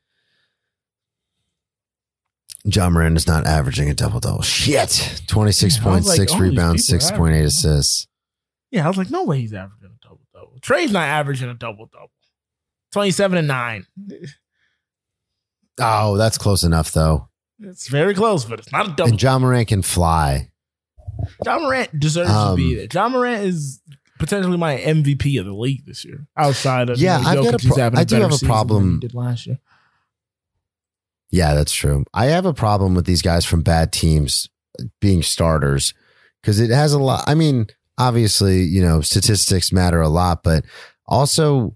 John 2.70 2.93
Moran 2.93 3.18
is 3.18 3.28
not 3.28 3.45
averaging 3.45 3.89
a 3.89 3.93
double 3.93 4.22
double. 4.22 4.41
Shit. 4.43 4.89
26.6 5.28 5.84
Yeah, 5.84 5.91
I 5.91 5.99
like, 6.18 6.32
all 6.32 6.39
rebounds, 6.39 6.89
6.8 6.89 7.43
assists. 7.43 8.08
Yeah, 8.72 8.86
I 8.86 8.88
was 8.88 8.97
like, 8.97 9.10
no 9.12 9.26
way 9.26 9.41
he's 9.41 9.53
averaging 9.53 9.89
a 9.93 10.05
double 10.08 10.22
double. 10.34 10.58
Trae's 10.62 10.91
not 10.93 11.08
averaging 11.08 11.49
a 11.49 11.53
double 11.53 11.86
double. 11.91 12.12
Twenty-seven 12.93 13.38
and 13.38 13.47
nine. 13.49 13.86
Oh, 15.80 16.16
that's 16.16 16.38
close 16.38 16.64
enough, 16.64 16.91
though. 16.93 17.26
It's 17.60 17.88
very 17.88 18.14
close, 18.14 18.45
but 18.45 18.60
it's 18.60 18.72
not 18.72 18.88
a 18.88 18.89
double. 18.91 19.10
And 19.12 19.20
John 19.20 19.41
Moran 19.41 19.66
can 19.66 19.82
fly. 19.82 20.49
Ja 21.45 21.58
Morant 21.60 21.99
deserves 21.99 22.30
to 22.30 22.53
be 22.55 22.72
Um, 22.72 22.76
there. 22.78 22.88
Ja 22.93 23.10
Morant 23.10 23.43
is 23.43 23.82
potentially 24.20 24.58
my 24.58 24.78
MVP 24.78 25.39
of 25.39 25.45
the 25.45 25.53
league 25.53 25.86
this 25.86 26.05
year. 26.05 26.28
Outside 26.38 26.89
of 26.89 26.99
Yeah, 26.99 27.18
you 27.18 27.24
know, 27.24 27.30
I've 27.30 27.43
got 27.51 27.64
a 27.64 27.68
pro- 27.68 27.99
I 27.99 28.03
do 28.03 28.16
have 28.18 28.32
a 28.34 28.45
problem- 28.45 28.99
did 28.99 29.14
last 29.16 29.47
year. 29.47 29.58
Yeah, 31.32 31.55
that's 31.55 31.74
true. 31.74 32.05
I 32.14 32.28
have 32.28 32.45
a 32.45 32.53
problem 32.53 32.93
with 32.95 33.05
these 33.05 33.22
guys 33.22 33.45
from 33.45 33.62
bad 33.62 33.91
teams 33.91 34.47
being 35.01 35.24
starters 35.24 35.93
because 36.41 36.60
it 36.60 36.70
has 36.70 36.93
a 36.93 36.99
lot. 36.99 37.24
I 37.28 37.36
mean, 37.36 37.68
obviously, 37.97 38.62
you 38.64 38.82
know, 38.82 39.01
statistics 39.01 39.72
matter 39.72 39.99
a 40.01 40.08
lot, 40.10 40.43
but 40.43 40.64
also 41.08 41.76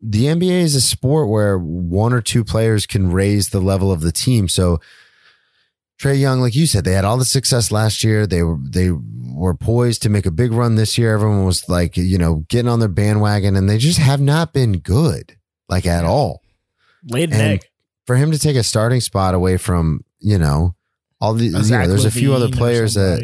the 0.00 0.26
NBA 0.26 0.60
is 0.60 0.74
a 0.74 0.80
sport 0.80 1.28
where 1.28 1.58
one 1.58 2.12
or 2.12 2.20
two 2.20 2.44
players 2.44 2.86
can 2.86 3.10
raise 3.10 3.48
the 3.48 3.60
level 3.60 3.90
of 3.90 4.02
the 4.02 4.12
team. 4.12 4.48
So 4.48 4.78
Trae 6.00 6.18
Young, 6.18 6.40
like 6.40 6.54
you 6.54 6.66
said, 6.66 6.84
they 6.84 6.92
had 6.92 7.04
all 7.04 7.16
the 7.16 7.24
success 7.24 7.72
last 7.72 8.04
year. 8.04 8.26
They 8.26 8.42
were 8.42 8.58
they 8.62 8.90
were 8.90 9.54
poised 9.54 10.02
to 10.02 10.08
make 10.10 10.26
a 10.26 10.30
big 10.30 10.52
run 10.52 10.74
this 10.74 10.98
year. 10.98 11.14
Everyone 11.14 11.46
was 11.46 11.68
like, 11.68 11.96
you 11.96 12.18
know, 12.18 12.44
getting 12.48 12.68
on 12.68 12.80
their 12.80 12.88
bandwagon, 12.88 13.56
and 13.56 13.68
they 13.68 13.78
just 13.78 13.98
have 13.98 14.20
not 14.20 14.52
been 14.52 14.78
good, 14.78 15.36
like 15.68 15.86
at 15.86 16.04
all. 16.04 16.42
Laid 17.08 17.32
an 17.32 17.40
egg. 17.40 17.64
for 18.06 18.16
him 18.16 18.30
to 18.30 18.38
take 18.38 18.56
a 18.56 18.62
starting 18.62 19.00
spot 19.00 19.34
away 19.34 19.56
from 19.56 20.04
you 20.18 20.38
know 20.38 20.74
all 21.20 21.34
the 21.34 21.46
you 21.46 21.52
know, 21.52 21.86
there's 21.86 22.04
a 22.04 22.10
few 22.10 22.34
other 22.34 22.48
players 22.48 22.94
that 22.94 23.22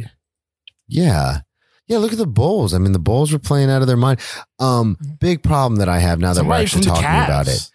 yeah. 0.88 1.40
Yeah 1.86 1.98
look 1.98 2.12
at 2.12 2.18
the 2.18 2.26
bulls. 2.26 2.72
I 2.72 2.78
mean 2.78 2.92
the 2.92 2.98
bulls 2.98 3.32
were 3.32 3.38
playing 3.38 3.70
out 3.70 3.82
of 3.82 3.88
their 3.88 3.96
mind. 3.96 4.20
Um 4.58 4.96
big 5.20 5.42
problem 5.42 5.76
that 5.76 5.88
i 5.88 5.98
have 5.98 6.18
now 6.20 6.32
that 6.32 6.44
we're 6.44 6.54
actually 6.54 6.84
talking 6.84 7.04
about 7.04 7.48
it. 7.48 7.70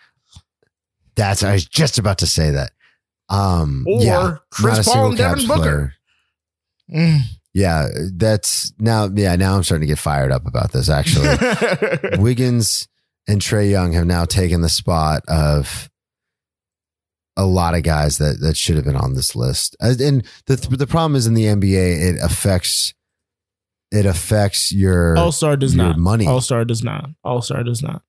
That's 1.15 1.43
i 1.43 1.53
was 1.53 1.65
just 1.65 1.97
about 1.99 2.19
to 2.19 2.27
say 2.27 2.51
that 2.51 2.71
um 3.29 3.85
Or 3.87 4.01
yeah 4.01 4.35
Chris 4.51 4.87
Paul 4.87 5.07
and 5.09 5.17
Devin 5.17 5.47
Booker. 5.47 5.93
Mm. 6.93 7.19
yeah 7.53 7.87
that's 8.13 8.71
now 8.79 9.09
yeah 9.13 9.35
now 9.35 9.57
i'm 9.57 9.63
starting 9.63 9.85
to 9.85 9.91
get 9.91 9.99
fired 9.99 10.31
up 10.31 10.47
about 10.47 10.71
this 10.71 10.89
actually 10.89 11.27
Wiggins 12.17 12.87
and 13.27 13.41
Trae 13.41 13.69
Young 13.69 13.91
have 13.91 14.05
now 14.05 14.23
taken 14.23 14.61
the 14.61 14.69
spot 14.69 15.21
of 15.27 15.89
a 17.35 17.45
lot 17.45 17.75
of 17.75 17.83
guys 17.83 18.17
that 18.19 18.39
that 18.39 18.55
should 18.55 18.77
have 18.77 18.85
been 18.85 18.95
on 18.95 19.13
this 19.15 19.35
list. 19.35 19.75
Uh, 19.81 19.93
And 19.99 20.25
the 20.45 20.55
the 20.55 20.87
problem 20.87 21.15
is 21.15 21.27
in 21.27 21.33
the 21.33 21.43
NBA, 21.43 22.13
it 22.13 22.19
affects 22.23 22.93
it 23.91 24.05
affects 24.05 24.71
your. 24.71 25.17
All 25.17 25.31
Star 25.31 25.55
does 25.57 25.75
your 25.75 25.87
not. 25.87 25.97
money. 25.97 26.25
All 26.25 26.41
Star 26.41 26.65
does 26.65 26.83
not. 26.83 27.09
All 27.23 27.41
Star 27.41 27.63
does 27.63 27.83
not. 27.83 28.01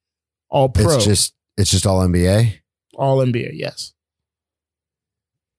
All 0.51 0.69
Pro. 0.69 0.95
it's 0.97 1.05
just 1.05 1.35
it's 1.57 1.71
just 1.71 1.85
all 1.87 2.01
NBA. 2.07 2.61
all 2.95 3.19
NBA. 3.19 3.51
Yes. 3.55 3.93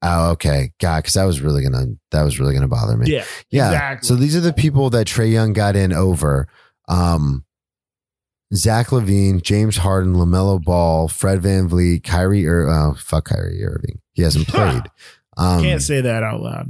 Oh, 0.02 0.32
okay, 0.32 0.72
God, 0.80 1.00
because 1.00 1.14
that 1.16 1.26
was 1.26 1.42
really 1.42 1.62
gonna 1.64 1.86
that 2.12 2.24
was 2.24 2.40
really 2.40 2.54
gonna 2.54 2.68
bother 2.70 2.96
me. 2.96 3.12
Yeah. 3.12 3.26
Yeah. 3.50 3.68
Exactly. 3.68 4.08
So 4.08 4.16
these 4.16 4.36
are 4.36 4.40
the 4.42 4.54
people 4.54 4.90
that 4.92 5.08
Trae 5.08 5.32
Young 5.32 5.54
got 5.54 5.76
in 5.76 5.92
over. 5.94 6.48
Um, 6.88 7.44
Zach 8.54 8.88
LaVine, 8.88 9.42
James 9.44 9.78
Harden, 9.78 10.14
LaMelo 10.16 10.60
Ball, 10.64 11.08
Fred 11.08 11.42
VanVleet, 11.42 12.04
Kyrie, 12.04 12.44
Ir- 12.46 12.68
oh, 12.70 12.96
fuck 12.98 13.26
Kyrie 13.26 13.64
Irving. 13.64 14.00
He 14.14 14.22
hasn't 14.24 14.48
played. 14.50 14.84
Um, 15.38 15.62
Can't 15.64 15.82
say 15.82 16.02
that 16.02 16.24
out 16.24 16.42
loud. 16.42 16.70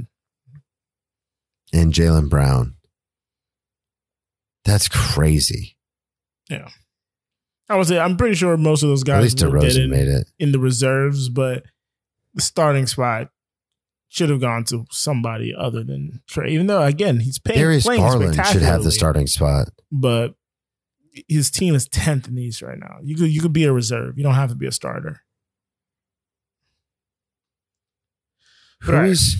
and 1.72 1.92
Jaylen 1.92 2.28
Brown. 2.28 2.74
That's 4.64 4.88
crazy. 4.88 5.76
Yeah. 6.50 6.68
I 7.68 7.76
would 7.76 7.86
say 7.86 7.98
I'm 7.98 8.16
pretty 8.16 8.34
sure 8.34 8.56
most 8.56 8.82
of 8.82 8.88
those 8.88 9.04
guys 9.04 9.18
At 9.18 9.22
least 9.22 9.38
DeRozan 9.38 9.88
made 9.88 10.08
it. 10.08 10.28
in 10.38 10.52
the 10.52 10.58
reserves, 10.58 11.28
but 11.28 11.62
the 12.34 12.42
starting 12.42 12.86
spot 12.86 13.28
should 14.08 14.30
have 14.30 14.40
gone 14.40 14.64
to 14.64 14.86
somebody 14.90 15.54
other 15.56 15.84
than 15.84 16.20
Trae. 16.28 16.48
Even 16.48 16.66
though 16.66 16.82
again 16.82 17.20
he's 17.20 17.38
paying, 17.38 17.58
Darius 17.60 17.84
playing 17.84 18.02
Garland 18.02 18.34
should 18.46 18.62
have 18.62 18.82
the 18.82 18.90
starting 18.92 19.26
spot. 19.26 19.68
but 19.92 20.34
his 21.28 21.50
team 21.50 21.74
is 21.74 21.88
tenth 21.88 22.28
in 22.28 22.36
the 22.36 22.42
East 22.42 22.62
right 22.62 22.78
now. 22.78 22.98
You 23.02 23.16
could 23.16 23.30
you 23.30 23.40
could 23.40 23.52
be 23.52 23.64
a 23.64 23.72
reserve. 23.72 24.16
You 24.16 24.22
don't 24.24 24.34
have 24.34 24.50
to 24.50 24.54
be 24.56 24.66
a 24.66 24.72
starter. 24.72 25.20
Who 28.82 28.92
Right. 28.92 29.10
is 29.10 29.36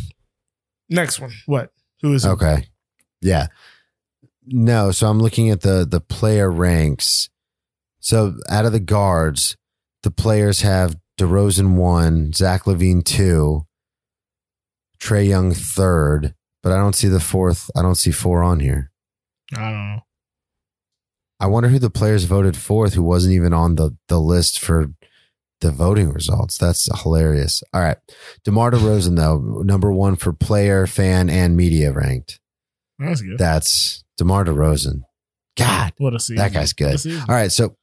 Next 0.88 1.20
one. 1.20 1.30
What? 1.46 1.72
Who 2.02 2.12
is 2.14 2.24
it? 2.24 2.28
okay? 2.30 2.66
Yeah, 3.20 3.46
no. 4.46 4.90
So 4.90 5.08
I'm 5.08 5.20
looking 5.20 5.50
at 5.50 5.60
the 5.60 5.86
the 5.88 6.00
player 6.00 6.50
ranks. 6.50 7.28
So 8.00 8.34
out 8.48 8.64
of 8.66 8.72
the 8.72 8.80
guards, 8.80 9.56
the 10.02 10.10
players 10.10 10.62
have 10.62 10.96
DeRozan 11.20 11.76
one, 11.76 12.32
Zach 12.32 12.64
LaVine 12.64 13.04
two, 13.04 13.66
Trae 15.00 15.28
Young 15.28 15.52
third, 15.52 16.34
but 16.62 16.72
I 16.72 16.76
don't 16.76 16.94
see 16.94 17.08
the 17.08 17.20
fourth. 17.20 17.70
I 17.76 17.82
don't 17.82 17.94
see 17.94 18.10
four 18.10 18.42
on 18.42 18.60
here. 18.60 18.90
I 19.54 19.60
don't 19.60 19.72
know. 19.94 20.00
I 21.38 21.46
wonder 21.46 21.68
who 21.70 21.78
the 21.78 21.90
players 21.90 22.24
voted 22.24 22.56
fourth 22.56 22.94
who 22.94 23.02
wasn't 23.02 23.34
even 23.34 23.52
on 23.54 23.76
the, 23.76 23.96
the 24.08 24.20
list 24.20 24.58
for 24.60 24.92
the 25.60 25.70
voting 25.70 26.10
results. 26.10 26.58
That's 26.58 26.88
hilarious. 27.02 27.62
All 27.72 27.80
right. 27.80 27.96
DeMar 28.44 28.70
DeRozan, 28.72 29.16
though, 29.16 29.62
number 29.62 29.92
one 29.92 30.16
for 30.16 30.32
player, 30.32 30.86
fan, 30.86 31.30
and 31.30 31.56
media 31.56 31.92
ranked. 31.92 32.40
That's 32.98 33.22
good. 33.22 33.38
That's 33.38 34.04
DeMar 34.18 34.44
DeRozan. 34.44 35.02
God, 35.56 35.92
what 35.98 36.14
a 36.14 36.20
season. 36.20 36.36
that 36.36 36.52
guy's 36.52 36.72
good. 36.72 36.98
All 37.06 37.34
right. 37.34 37.50
So 37.52 37.74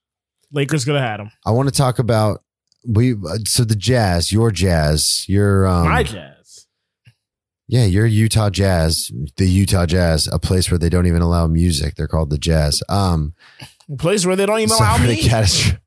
Lakers 0.51 0.85
could 0.85 0.95
have 0.95 1.03
had 1.03 1.19
him. 1.19 1.31
I 1.45 1.51
want 1.51 1.67
to 1.69 1.75
talk 1.75 1.99
about 1.99 2.43
we 2.88 3.15
so 3.45 3.63
the 3.63 3.75
Jazz, 3.75 4.31
your 4.31 4.51
Jazz, 4.51 5.25
your 5.27 5.67
um, 5.67 5.89
My 5.89 6.03
Jazz. 6.03 6.67
yeah, 7.67 7.85
your 7.85 8.05
Utah 8.05 8.49
Jazz, 8.49 9.11
the 9.35 9.47
Utah 9.47 9.85
Jazz, 9.85 10.27
a 10.31 10.39
place 10.39 10.71
where 10.71 10.77
they 10.77 10.89
don't 10.89 11.07
even 11.07 11.21
allow 11.21 11.47
music. 11.47 11.95
They're 11.95 12.07
called 12.07 12.29
the 12.29 12.38
Jazz. 12.38 12.81
Um, 12.89 13.33
A 13.91 13.97
place 13.97 14.25
where 14.25 14.35
they 14.35 14.45
don't 14.45 14.59
even 14.59 14.75
allow 14.75 14.97
me. 14.97 15.19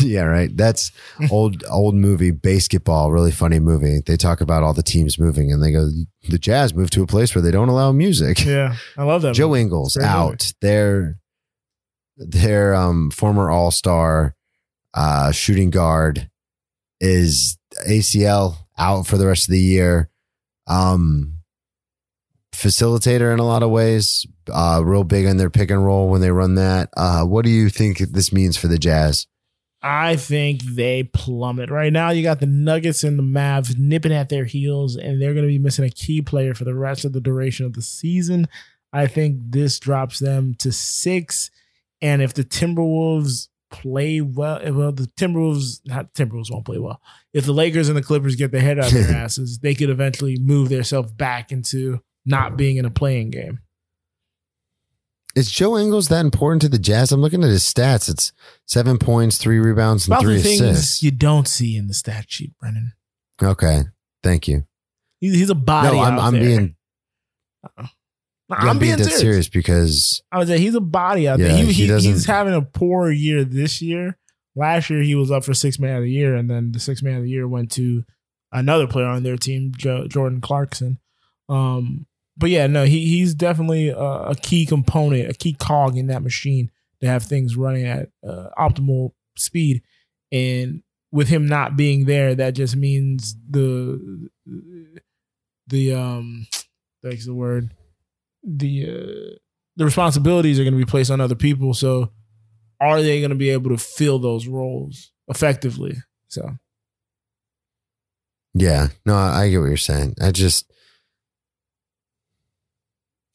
yeah, 0.00 0.22
right. 0.22 0.56
That's 0.56 0.92
old 1.30 1.64
old 1.68 1.94
movie 1.94 2.30
basketball, 2.30 3.10
really 3.10 3.32
funny 3.32 3.58
movie. 3.58 4.00
They 4.04 4.16
talk 4.16 4.40
about 4.40 4.62
all 4.62 4.74
the 4.74 4.82
teams 4.82 5.18
moving 5.18 5.52
and 5.52 5.62
they 5.62 5.72
go 5.72 5.88
the 6.28 6.38
Jazz 6.38 6.74
moved 6.74 6.92
to 6.94 7.02
a 7.02 7.06
place 7.06 7.34
where 7.34 7.42
they 7.42 7.50
don't 7.50 7.68
allow 7.68 7.92
music. 7.92 8.40
yeah, 8.44 8.76
I 8.96 9.04
love 9.04 9.22
that. 9.22 9.34
Joe 9.34 9.48
movie. 9.48 9.62
Ingles 9.62 9.96
movie. 9.96 10.08
out. 10.08 10.52
Their 10.60 11.18
their 12.16 12.74
um 12.74 13.10
former 13.10 13.50
all-star 13.50 14.34
uh 14.94 15.32
shooting 15.32 15.70
guard 15.70 16.30
is 17.00 17.58
ACL 17.88 18.56
out 18.78 19.06
for 19.06 19.16
the 19.16 19.26
rest 19.26 19.48
of 19.48 19.52
the 19.52 19.60
year. 19.60 20.10
Um 20.66 21.34
facilitator 22.52 23.32
in 23.32 23.38
a 23.38 23.46
lot 23.46 23.62
of 23.62 23.70
ways. 23.70 24.26
Uh 24.52 24.82
real 24.84 25.04
big 25.04 25.26
on 25.26 25.36
their 25.36 25.50
pick 25.50 25.70
and 25.70 25.84
roll 25.84 26.08
when 26.08 26.20
they 26.20 26.30
run 26.30 26.56
that. 26.56 26.90
Uh 26.96 27.24
what 27.24 27.44
do 27.44 27.50
you 27.50 27.68
think 27.68 27.98
this 27.98 28.32
means 28.32 28.56
for 28.56 28.68
the 28.68 28.78
Jazz? 28.78 29.26
I 29.82 30.16
think 30.16 30.62
they 30.62 31.04
plummet 31.04 31.70
right 31.70 31.92
now. 31.92 32.10
You 32.10 32.22
got 32.22 32.40
the 32.40 32.46
Nuggets 32.46 33.02
and 33.02 33.18
the 33.18 33.22
Mavs 33.22 33.78
nipping 33.78 34.12
at 34.12 34.28
their 34.28 34.44
heels, 34.44 34.96
and 34.96 35.20
they're 35.20 35.32
going 35.32 35.46
to 35.46 35.50
be 35.50 35.58
missing 35.58 35.86
a 35.86 35.90
key 35.90 36.20
player 36.20 36.52
for 36.52 36.64
the 36.64 36.74
rest 36.74 37.06
of 37.06 37.14
the 37.14 37.20
duration 37.20 37.64
of 37.64 37.72
the 37.72 37.80
season. 37.80 38.46
I 38.92 39.06
think 39.06 39.38
this 39.50 39.78
drops 39.78 40.18
them 40.18 40.54
to 40.58 40.70
six. 40.70 41.50
And 42.02 42.20
if 42.20 42.34
the 42.34 42.44
Timberwolves 42.44 43.48
play 43.70 44.20
well, 44.20 44.58
eh, 44.62 44.70
well, 44.70 44.92
the 44.92 45.06
Timberwolves, 45.18 45.80
not 45.86 46.12
Timberwolves 46.14 46.50
won't 46.50 46.64
play 46.64 46.78
well. 46.78 47.00
If 47.32 47.44
the 47.44 47.52
Lakers 47.52 47.88
and 47.88 47.96
the 47.96 48.02
Clippers 48.02 48.36
get 48.36 48.50
their 48.52 48.60
head 48.60 48.78
out 48.78 48.86
of 48.86 48.92
their 48.92 49.16
asses, 49.16 49.58
they 49.58 49.74
could 49.74 49.90
eventually 49.90 50.36
move 50.38 50.68
themselves 50.68 51.12
back 51.12 51.52
into 51.52 52.00
not 52.26 52.56
being 52.56 52.76
in 52.76 52.84
a 52.84 52.90
playing 52.90 53.30
game. 53.30 53.60
Is 55.36 55.50
Joe 55.50 55.78
Ingles 55.78 56.08
that 56.08 56.24
important 56.24 56.60
to 56.62 56.68
the 56.68 56.78
Jazz? 56.78 57.12
I'm 57.12 57.20
looking 57.20 57.44
at 57.44 57.50
his 57.50 57.62
stats. 57.62 58.08
It's 58.10 58.32
seven 58.66 58.98
points, 58.98 59.38
three 59.38 59.60
rebounds, 59.60 60.06
and 60.06 60.12
About 60.14 60.22
three 60.24 60.36
assists. 60.36 61.02
you 61.04 61.12
don't 61.12 61.46
see 61.46 61.76
in 61.76 61.86
the 61.86 61.94
stat 61.94 62.24
sheet, 62.28 62.52
Brennan. 62.58 62.94
Okay. 63.40 63.82
Thank 64.24 64.48
you. 64.48 64.64
He's 65.20 65.48
a 65.50 65.54
body. 65.54 65.96
No, 65.96 66.02
I'm, 66.02 66.18
I'm 66.18 66.32
being 66.32 66.74
Nah, 67.78 67.86
I'm, 68.50 68.78
being, 68.78 68.96
dead 68.96 69.10
serious 69.12 69.48
because 69.48 70.22
I 70.32 70.38
would 70.38 70.48
say 70.48 70.58
he's 70.58 70.74
a 70.74 70.80
body 70.80 71.28
out 71.28 71.38
Yeah, 71.38 71.48
there. 71.48 71.56
He, 71.64 71.72
he 71.72 71.86
he- 71.86 72.00
he's 72.00 72.26
having 72.26 72.54
a 72.54 72.62
poor 72.62 73.10
year 73.10 73.44
this 73.44 73.80
year. 73.80 74.16
Last 74.56 74.90
year 74.90 75.02
he 75.02 75.14
was 75.14 75.30
up 75.30 75.44
for 75.44 75.54
six 75.54 75.78
man 75.78 75.96
of 75.96 76.02
the 76.02 76.10
year, 76.10 76.34
and 76.34 76.50
then 76.50 76.72
the 76.72 76.80
six 76.80 77.02
man 77.02 77.16
of 77.16 77.22
the 77.22 77.30
year 77.30 77.46
went 77.46 77.70
to 77.72 78.04
another 78.52 78.86
player 78.88 79.06
on 79.06 79.22
their 79.22 79.36
team, 79.36 79.72
jo- 79.76 80.08
Jordan 80.08 80.40
Clarkson. 80.40 80.98
Um, 81.48 82.06
but 82.36 82.50
yeah, 82.50 82.66
no, 82.66 82.84
he 82.84 83.06
he's 83.06 83.34
definitely 83.34 83.88
a, 83.90 83.96
a 83.98 84.34
key 84.34 84.66
component, 84.66 85.30
a 85.30 85.34
key 85.34 85.52
cog 85.54 85.96
in 85.96 86.08
that 86.08 86.22
machine 86.22 86.70
to 87.00 87.06
have 87.06 87.22
things 87.22 87.56
running 87.56 87.86
at 87.86 88.08
uh, 88.26 88.48
optimal 88.58 89.12
speed. 89.36 89.82
And 90.32 90.82
with 91.12 91.28
him 91.28 91.46
not 91.46 91.76
being 91.76 92.04
there, 92.06 92.34
that 92.34 92.54
just 92.54 92.74
means 92.76 93.36
the 93.48 94.28
the 95.66 95.94
um 95.94 96.46
that's 97.02 97.26
the 97.26 97.34
word 97.34 97.72
the 98.42 98.84
uh, 98.88 99.36
the 99.76 99.84
responsibilities 99.84 100.58
are 100.58 100.64
going 100.64 100.74
to 100.74 100.78
be 100.78 100.90
placed 100.90 101.10
on 101.10 101.20
other 101.20 101.34
people. 101.34 101.74
So, 101.74 102.12
are 102.80 103.02
they 103.02 103.20
going 103.20 103.30
to 103.30 103.36
be 103.36 103.50
able 103.50 103.70
to 103.70 103.78
fill 103.78 104.18
those 104.18 104.46
roles 104.46 105.12
effectively? 105.28 105.96
So, 106.28 106.56
yeah, 108.54 108.88
no, 109.06 109.14
I 109.16 109.48
get 109.50 109.58
what 109.58 109.66
you're 109.66 109.76
saying. 109.76 110.16
I 110.20 110.30
just 110.32 110.70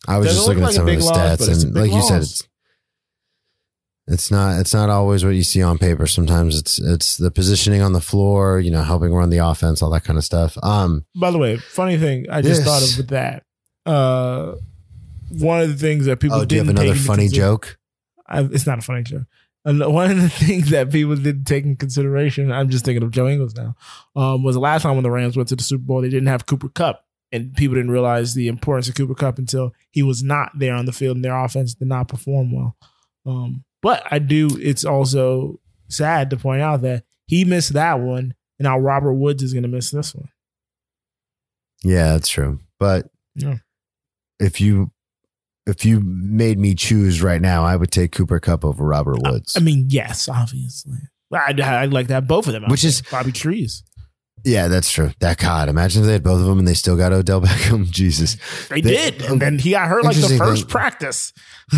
I 0.08 0.18
was 0.18 0.28
just 0.28 0.47
looking 0.47 0.64
at 0.64 0.68
like 0.68 0.72
a 0.74 0.76
some 0.76 0.88
of 0.88 0.97
the 0.97 1.03
loss, 1.03 1.18
stats, 1.18 1.38
but 1.39 1.49
it's 1.49 1.64
a 1.64 1.68
and 1.68 1.76
like 1.76 1.91
you 1.91 2.01
said, 2.01 2.22
it's 2.22 2.43
it's 4.08 4.30
not 4.30 4.60
it's 4.60 4.74
not 4.74 4.89
always 4.89 5.24
what 5.26 5.32
you 5.32 5.43
see 5.43 5.64
on 5.64 5.78
paper. 5.78 6.06
Sometimes 6.06 6.60
it's 6.60 6.80
it's 6.80 7.18
the 7.18 7.32
positioning 7.32 7.82
on 7.82 7.93
the 7.93 8.01
floor, 8.01 8.60
you 8.60 8.70
know, 8.70 8.84
helping 8.84 9.14
run 9.14 9.30
the 9.32 9.39
offense, 9.39 9.82
all 9.82 9.89
that 9.91 10.03
kind 10.03 10.18
of 10.18 10.24
stuff. 10.24 10.58
Um, 10.62 11.06
by 11.16 11.32
the 11.32 11.38
way, 11.39 11.58
funny 11.58 11.97
thing 11.97 12.28
I 12.30 12.41
just 12.41 12.62
Yes. 12.62 12.68
thought 12.68 12.84
of 12.84 12.97
with 12.97 13.08
that. 13.10 13.43
Uh, 13.86 14.56
one 15.39 15.61
of 15.61 15.69
the 15.69 15.75
things 15.75 16.05
that 16.05 16.19
people 16.19 16.38
oh, 16.38 16.45
do 16.45 16.55
you 16.55 16.61
have 16.61 16.69
another 16.69 16.95
funny 16.95 17.27
joke? 17.27 17.77
I, 18.27 18.41
it's 18.41 18.65
not 18.65 18.79
a 18.79 18.81
funny 18.81 19.03
joke. 19.03 19.23
And 19.63 19.79
one 19.93 20.11
of 20.11 20.21
the 20.21 20.29
things 20.45 20.69
that 20.69 20.91
people 20.91 21.15
didn't 21.15 21.45
take 21.45 21.63
in 21.65 21.75
consideration, 21.75 22.51
I'm 22.51 22.69
just 22.69 22.86
thinking 22.86 23.03
of 23.03 23.11
Joe 23.11 23.27
Ingles 23.27 23.55
now, 23.55 23.75
um, 24.15 24.43
was 24.43 24.55
the 24.55 24.61
last 24.61 24.83
time 24.83 24.95
when 24.95 25.03
the 25.03 25.11
Rams 25.11 25.36
went 25.36 25.49
to 25.49 25.55
the 25.55 25.63
Super 25.63 25.83
Bowl, 25.83 26.01
they 26.01 26.09
didn't 26.09 26.27
have 26.27 26.45
Cooper 26.45 26.69
Kupp. 26.69 27.01
And 27.31 27.53
people 27.55 27.75
didn't 27.75 27.91
realize 27.91 28.33
the 28.33 28.47
importance 28.47 28.88
of 28.88 28.95
Cooper 28.95 29.15
Kupp 29.15 29.39
until 29.39 29.73
he 29.91 30.03
was 30.03 30.23
not 30.23 30.51
there 30.57 30.73
on 30.75 30.86
the 30.86 30.93
field 30.93 31.17
and 31.17 31.25
their 31.25 31.36
offense 31.36 31.73
did 31.73 31.88
not 31.88 32.07
perform 32.07 32.51
well. 32.53 32.77
Um, 33.25 33.63
but 33.81 34.03
I 34.09 34.19
do, 34.19 34.49
it's 34.59 34.86
also 34.86 35.59
sad 35.89 36.29
to 36.29 36.38
point 36.38 36.61
out 36.61 36.81
that 36.83 37.03
he 37.27 37.43
missed 37.43 37.73
that 37.73 37.99
one, 37.99 38.36
and 38.59 38.65
now 38.65 38.77
Robert 38.77 39.13
Woods 39.13 39.41
is 39.43 39.51
going 39.53 39.63
to 39.63 39.69
miss 39.69 39.89
this 39.89 40.13
one. 40.13 40.29
Yeah, 41.83 42.11
that's 42.13 42.29
true. 42.29 42.59
But 42.79 43.09
Yeah. 43.36 43.57
if 44.39 44.61
you 44.61 44.91
if 45.68 45.84
you 45.86 45.99
made 46.01 46.59
me 46.59 46.76
choose 46.76 47.22
right 47.22 47.41
now, 47.41 47.63
I 47.63 47.76
would 47.76 47.91
take 47.91 48.11
Cooper 48.11 48.39
Kupp 48.39 48.63
over 48.66 48.84
Robert 48.86 49.18
Woods. 49.24 49.55
I 49.57 49.59
mean, 49.61 49.86
yes, 49.89 50.30
obviously. 50.30 50.97
I, 51.34 51.53
I'd 51.84 51.91
like 51.91 52.07
to 52.07 52.13
have 52.13 52.28
both 52.28 52.47
of 52.47 52.53
them. 52.53 52.66
Which 52.70 52.84
is- 52.84 53.01
Bobby 53.11 53.32
Trees. 53.32 53.84
yeah, 54.43 54.68
that's 54.68 54.91
true. 54.91 55.11
That 55.20 55.38
God, 55.39 55.68
imagine 55.70 56.01
if 56.03 56.05
they 56.07 56.13
had 56.13 56.24
both 56.24 56.39
of 56.39 56.45
them 56.45 56.59
and 56.59 56.68
they 56.68 56.76
still 56.76 56.95
got 56.95 57.11
Odell 57.11 57.41
Beckham. 57.41 57.89
Jesus, 57.89 58.38
They, 58.70 58.82
They- 58.82 59.11
did, 59.11 59.22
and 59.24 59.41
then 59.41 59.59
he 59.59 59.72
got 59.72 59.88
hurt 59.89 60.03
like 60.03 60.16
the 60.16 60.38
first 60.38 60.63
thing- 60.63 60.70
practice. 60.70 61.34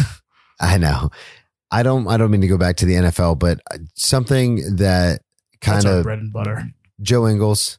I 0.60 0.78
know. 0.78 1.10
I 1.72 1.84
don't. 1.84 2.08
I 2.08 2.18
don't 2.18 2.32
mean 2.32 2.42
to 2.42 2.48
go 2.48 2.58
back 2.58 2.78
to 2.78 2.86
the 2.86 2.94
NFL, 2.96 3.40
but 3.40 3.60
something 3.96 4.78
that 4.78 5.22
kind 5.62 5.86
of 5.86 6.04
bread 6.04 6.20
and 6.20 6.32
butter. 6.32 6.64
Joe 7.02 7.28
Ingles. 7.28 7.78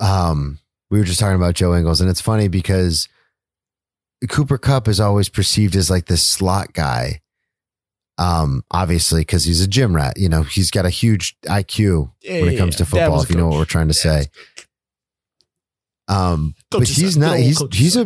Um, 0.00 0.58
we 0.90 0.98
were 0.98 1.04
just 1.04 1.20
talking 1.20 1.36
about 1.36 1.54
Joe 1.54 1.74
Ingles, 1.74 2.00
and 2.00 2.10
it's 2.10 2.20
funny 2.20 2.48
because 2.48 3.08
Cooper 4.28 4.58
Kupp 4.58 4.88
is 4.88 5.00
always 5.00 5.28
perceived 5.28 5.76
as 5.76 5.90
like 5.90 6.06
this 6.06 6.22
slot 6.22 6.72
guy. 6.72 7.20
Um, 8.18 8.64
obviously, 8.70 9.22
because 9.22 9.44
he's 9.44 9.62
a 9.62 9.68
gym 9.68 9.96
rat. 9.96 10.18
You 10.18 10.28
know, 10.28 10.42
he's 10.42 10.70
got 10.70 10.84
a 10.84 10.90
huge 10.90 11.36
IQ 11.46 12.12
Yeah, 12.20 12.42
when 12.42 12.52
it 12.52 12.58
comes 12.58 12.74
yeah. 12.74 12.78
to 12.78 12.84
football. 12.84 13.22
If 13.22 13.30
you 13.30 13.36
know 13.36 13.46
what 13.46 13.58
we're 13.58 13.64
trying 13.64 13.88
to 13.88 13.94
say. 13.94 14.26
Um, 16.06 16.54
Coach 16.70 16.80
but 16.80 16.88
he's 16.88 17.16
not. 17.16 17.38
He's 17.38 17.62
he's 17.72 17.96
a 17.96 18.04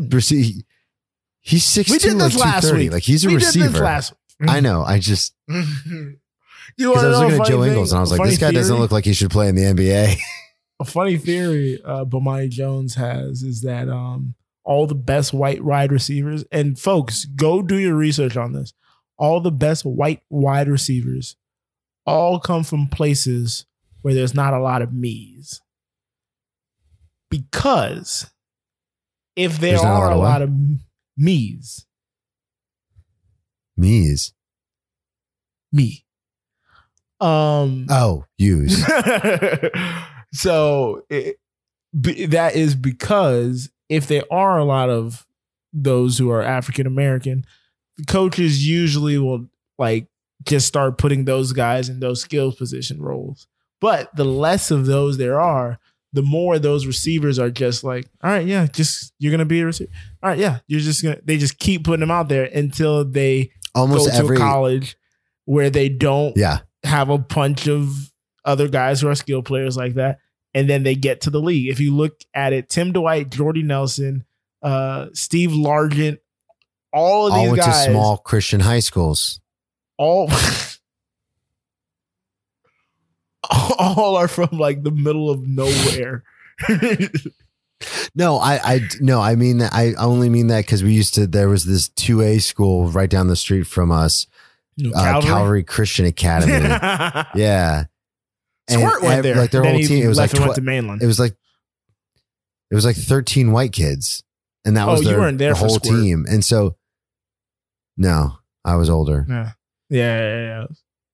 he's 1.41 1.65
six 1.65 1.91
We 1.91 1.99
two 1.99 2.11
did 2.11 2.19
like 2.19 2.35
last 2.37 2.73
week. 2.73 2.93
Like 2.93 3.03
he's 3.03 3.25
a 3.25 3.29
we 3.29 3.37
receiver. 3.37 3.79
last 3.81 4.15
I 4.47 4.61
know. 4.61 4.83
I 4.83 4.99
just 4.99 5.35
you 5.49 6.95
I 6.95 7.07
was 7.09 7.19
looking 7.19 7.41
at 7.41 7.47
Joe 7.47 7.62
thing? 7.62 7.71
Ingles 7.71 7.93
and 7.93 7.99
I 7.99 8.01
was 8.01 8.11
like, 8.11 8.29
this 8.29 8.39
guy 8.39 8.51
doesn't 8.53 8.77
look 8.79 8.93
like 8.93 9.05
he 9.05 9.12
should 9.15 9.31
play 9.31 9.49
in 9.49 9.55
the 9.55 9.62
NBA. 9.62 10.17
A 10.81 10.85
funny 10.85 11.17
theory 11.17 11.81
uh, 11.85 12.05
Bomani 12.05 12.51
Jones 12.51 12.97
has 12.97 13.43
is 13.43 13.62
that 13.62 13.89
um, 13.89 14.35
all 14.65 14.87
the 14.87 14.95
best 14.95 15.33
white 15.35 15.62
wide 15.62 15.93
receivers, 15.93 16.45
and 16.51 16.79
folks, 16.79 17.25
go 17.27 17.62
do 17.62 17.77
your 17.79 17.95
research 17.95 18.37
on 18.37 18.53
this. 18.53 18.73
all 19.17 19.41
the 19.41 19.53
best 19.53 19.85
white 19.85 20.23
wide 20.29 20.69
receivers 20.69 21.37
all 22.07 22.41
come 22.41 22.65
from 22.65 22.89
places 22.89 23.65
where 24.03 24.12
there's 24.15 24.35
not 24.35 24.53
a 24.53 24.59
lot 24.59 24.83
of 24.83 24.93
me's. 24.93 25.61
Because 27.31 28.31
if 29.37 29.59
there 29.61 29.73
There's 29.73 29.83
not 29.83 30.03
a 30.03 30.07
are 30.07 30.09
lot 30.09 30.12
a 30.12 30.15
of 30.15 30.21
lot 30.21 30.43
of 30.43 30.51
me's, 31.17 31.87
Me's. 33.77 34.33
me. 35.73 36.05
Um 37.21 37.87
Oh, 37.91 38.25
use. 38.39 38.85
so 40.33 41.03
it, 41.09 41.37
be, 41.99 42.27
that 42.27 42.55
is 42.55 42.75
because 42.75 43.71
if 43.89 44.07
there 44.07 44.24
are 44.30 44.59
a 44.59 44.64
lot 44.64 44.91
of 44.91 45.26
those 45.72 46.18
who 46.18 46.30
are 46.30 46.43
African 46.43 46.87
American, 46.87 47.45
the 47.97 48.05
coaches 48.05 48.66
usually 48.66 49.18
will 49.18 49.47
like 49.78 50.07
just 50.45 50.66
start 50.66 50.99
putting 50.99 51.24
those 51.24 51.53
guys 51.53 51.89
in 51.89 52.01
those 52.01 52.20
skills 52.20 52.57
position 52.57 53.01
roles. 53.03 53.47
But 53.80 54.14
the 54.16 54.24
less 54.24 54.70
of 54.70 54.87
those 54.87 55.16
there 55.18 55.41
are, 55.41 55.78
the 56.12 56.22
more 56.22 56.59
those 56.59 56.87
receivers 56.87 57.39
are 57.39 57.51
just 57.51 57.82
like, 57.82 58.07
all 58.22 58.30
right, 58.30 58.47
yeah, 58.47 58.66
just 58.66 59.12
you're 59.18 59.32
gonna 59.32 59.45
be 59.45 59.61
a 59.61 59.66
receiver. 59.66 59.91
All 60.22 60.30
right, 60.30 60.39
yeah, 60.39 60.59
you're 60.68 60.80
just 60.80 61.03
gonna. 61.03 61.18
They 61.24 61.37
just 61.39 61.59
keep 61.59 61.85
putting 61.85 62.01
them 62.01 62.11
out 62.11 62.28
there 62.28 62.45
until 62.45 63.05
they 63.05 63.51
Almost 63.74 64.07
go 64.07 64.12
to 64.12 64.16
every. 64.18 64.37
a 64.37 64.39
college 64.39 64.97
where 65.45 65.70
they 65.70 65.89
don't 65.89 66.37
Yeah. 66.37 66.61
have 66.85 67.11
a 67.11 67.18
bunch 67.18 67.66
of 67.68 68.12
other 68.45 68.68
guys 68.68 69.01
who 69.01 69.09
are 69.09 69.14
skill 69.16 69.43
players 69.43 69.76
like 69.76 69.95
that, 69.95 70.18
and 70.55 70.69
then 70.69 70.83
they 70.83 70.95
get 70.95 71.23
to 71.23 71.31
the 71.31 71.41
league. 71.41 71.69
If 71.69 71.81
you 71.81 71.95
look 71.95 72.21
at 72.33 72.53
it, 72.53 72.69
Tim 72.69 72.93
Dwight, 72.93 73.31
Jordy 73.31 73.63
Nelson, 73.63 74.25
uh, 74.63 75.09
Steve 75.13 75.51
Largent, 75.51 76.19
all 76.93 77.27
of 77.27 77.33
All 77.33 77.41
these 77.41 77.51
went 77.51 77.63
guys, 77.63 77.87
to 77.87 77.91
small 77.91 78.19
Christian 78.19 78.61
high 78.61 78.79
schools. 78.81 79.41
all 79.99 80.31
all 83.79 84.17
are 84.17 84.29
from 84.29 84.51
like 84.53 84.83
the 84.83 84.91
middle 84.91 85.29
of 85.31 85.47
nowhere. 85.47 86.23
No, 88.15 88.37
I, 88.39 88.75
I, 88.75 88.81
no, 89.01 89.21
I 89.21 89.35
mean 89.35 89.59
that. 89.59 89.75
I 89.75 89.95
only 89.95 90.31
mean 90.31 90.47
that 90.47 90.65
because 90.65 90.83
we 90.83 90.93
used 90.93 91.15
to. 91.15 91.27
There 91.27 91.49
was 91.49 91.65
this 91.65 91.89
two 91.89 92.23
A 92.23 92.39
school 92.39 92.87
right 92.89 93.11
down 93.11 93.27
the 93.27 93.37
street 93.37 93.65
from 93.65 93.91
us, 93.91 94.27
uh, 94.95 95.21
Calvary. 95.21 95.65
Christian 95.65 96.07
Academy. 96.07 96.53
yeah, 97.35 97.85
Squirt 98.69 99.03
went 99.03 99.23
there. 99.23 99.37
Like 99.37 99.51
their 99.51 99.62
Then 99.62 99.73
whole 99.73 99.81
he 99.81 99.87
team. 99.87 100.05
It 100.05 100.09
was 100.09 100.19
like 100.19 100.31
left 100.33 100.35
and 100.37 100.45
went 100.45 100.53
tw- 100.53 100.57
to 100.57 100.62
mainland. 100.62 101.03
it 101.03 101.07
was 101.07 101.19
like 101.21 101.35
it 102.71 102.75
was 102.75 102.85
like 102.85 102.97
thirteen 102.97 103.53
white 103.53 103.73
kids, 103.73 104.23
and 104.65 104.77
that 104.77 104.89
Oh, 104.89 104.93
was 104.93 105.03
you 105.03 105.09
their, 105.09 105.19
weren't 105.21 105.39
there 105.39 105.51
the 105.51 105.57
for 105.59 105.67
whole 105.67 105.79
Squirt. 105.79 106.01
team. 106.01 106.25
And 106.29 106.45
so, 106.45 106.77
no, 107.97 108.39
I 108.65 108.77
was 108.77 108.89
older. 108.91 109.25
yeah, 109.29 109.53
yeah, 109.91 110.19
yeah. 110.19 110.45
yeah. 110.61 110.67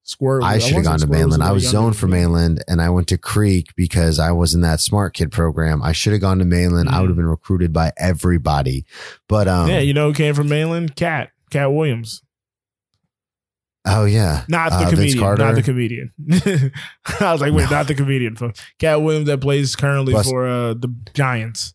Squirt. 0.03 0.43
I 0.43 0.59
should 0.59 0.75
have 0.75 0.77
wasn't 0.79 0.85
gone 0.87 0.95
to 0.95 1.01
Squirt, 1.07 1.19
mainland. 1.19 1.43
a 1.43 1.47
I 1.47 1.53
was 1.53 1.63
younger 1.65 1.77
zoned 1.85 1.97
for 1.97 2.07
than 2.07 2.11
me. 2.13 2.19
mainland, 2.21 2.65
and 2.67 2.81
I 2.83 2.91
went 2.91 3.07
to 3.09 3.19
Creek 3.19 3.75
because 3.77 4.19
I 4.19 4.33
was 4.33 4.55
in 4.55 4.61
that 4.63 4.81
smart 4.81 5.15
kid 5.15 5.31
program. 5.31 5.83
I 5.83 5.93
should 5.93 6.13
have 6.13 6.21
gone 6.23 6.39
to 6.41 6.45
mainland. 6.45 6.89
I 6.89 6.95
Mhm. 6.95 7.01
would 7.03 7.11
have 7.11 7.17
been 7.17 7.27
recruited 7.27 7.73
by 7.73 7.93
everybody, 7.97 8.87
but 9.29 9.47
um, 9.47 9.69
yeah, 9.69 9.79
you 9.79 9.95
know 9.95 10.09
who 10.09 10.15
came 10.15 10.35
from 10.35 10.49
mainland? 10.49 10.97
Cat. 10.97 11.31
Cat 11.51 11.73
Williams. 11.73 12.23
Oh 13.87 14.05
yeah, 14.05 14.45
Not 14.49 14.71
the 14.71 14.87
Uh, 14.87 14.91
comedian. 14.91 15.19
Not 15.37 15.55
the 15.55 15.63
comedian. 15.63 16.13
I 17.21 17.33
was 17.33 17.41
like, 17.41 17.53
wait, 17.53 17.65
No. 17.65 17.71
not 17.71 17.87
the 17.89 17.95
comedian. 17.95 18.37
Cat 18.79 19.03
Williams 19.03 19.27
that 19.29 19.41
plays 19.41 19.75
currently 19.77 20.13
Bust- 20.13 20.29
for 20.29 20.47
uh, 20.47 20.75
the 20.75 20.95
Giants. 21.15 21.75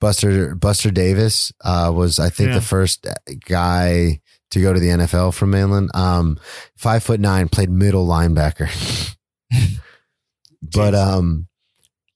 Buster 0.00 0.54
Buster 0.54 0.90
Davis 0.92 1.52
uh, 1.64 1.90
was 1.94 2.18
I 2.20 2.30
think 2.30 2.50
Yeah. 2.50 2.54
the 2.56 2.60
first 2.60 3.06
guy 3.46 4.20
to 4.50 4.60
go 4.60 4.72
to 4.72 4.78
the 4.78 4.88
NFL 4.90 5.34
from 5.34 5.50
mainland. 5.50 5.90
Um, 5.94 6.38
five 6.76 7.02
foot 7.02 7.18
nine, 7.20 7.48
played 7.48 7.68
middle 7.70 8.06
linebacker. 8.06 8.70
but 10.62 10.94
um, 10.94 11.48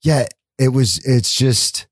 yeah, 0.02 0.26
it 0.58 0.68
was. 0.68 0.98
It's 1.04 1.34
just. 1.34 1.86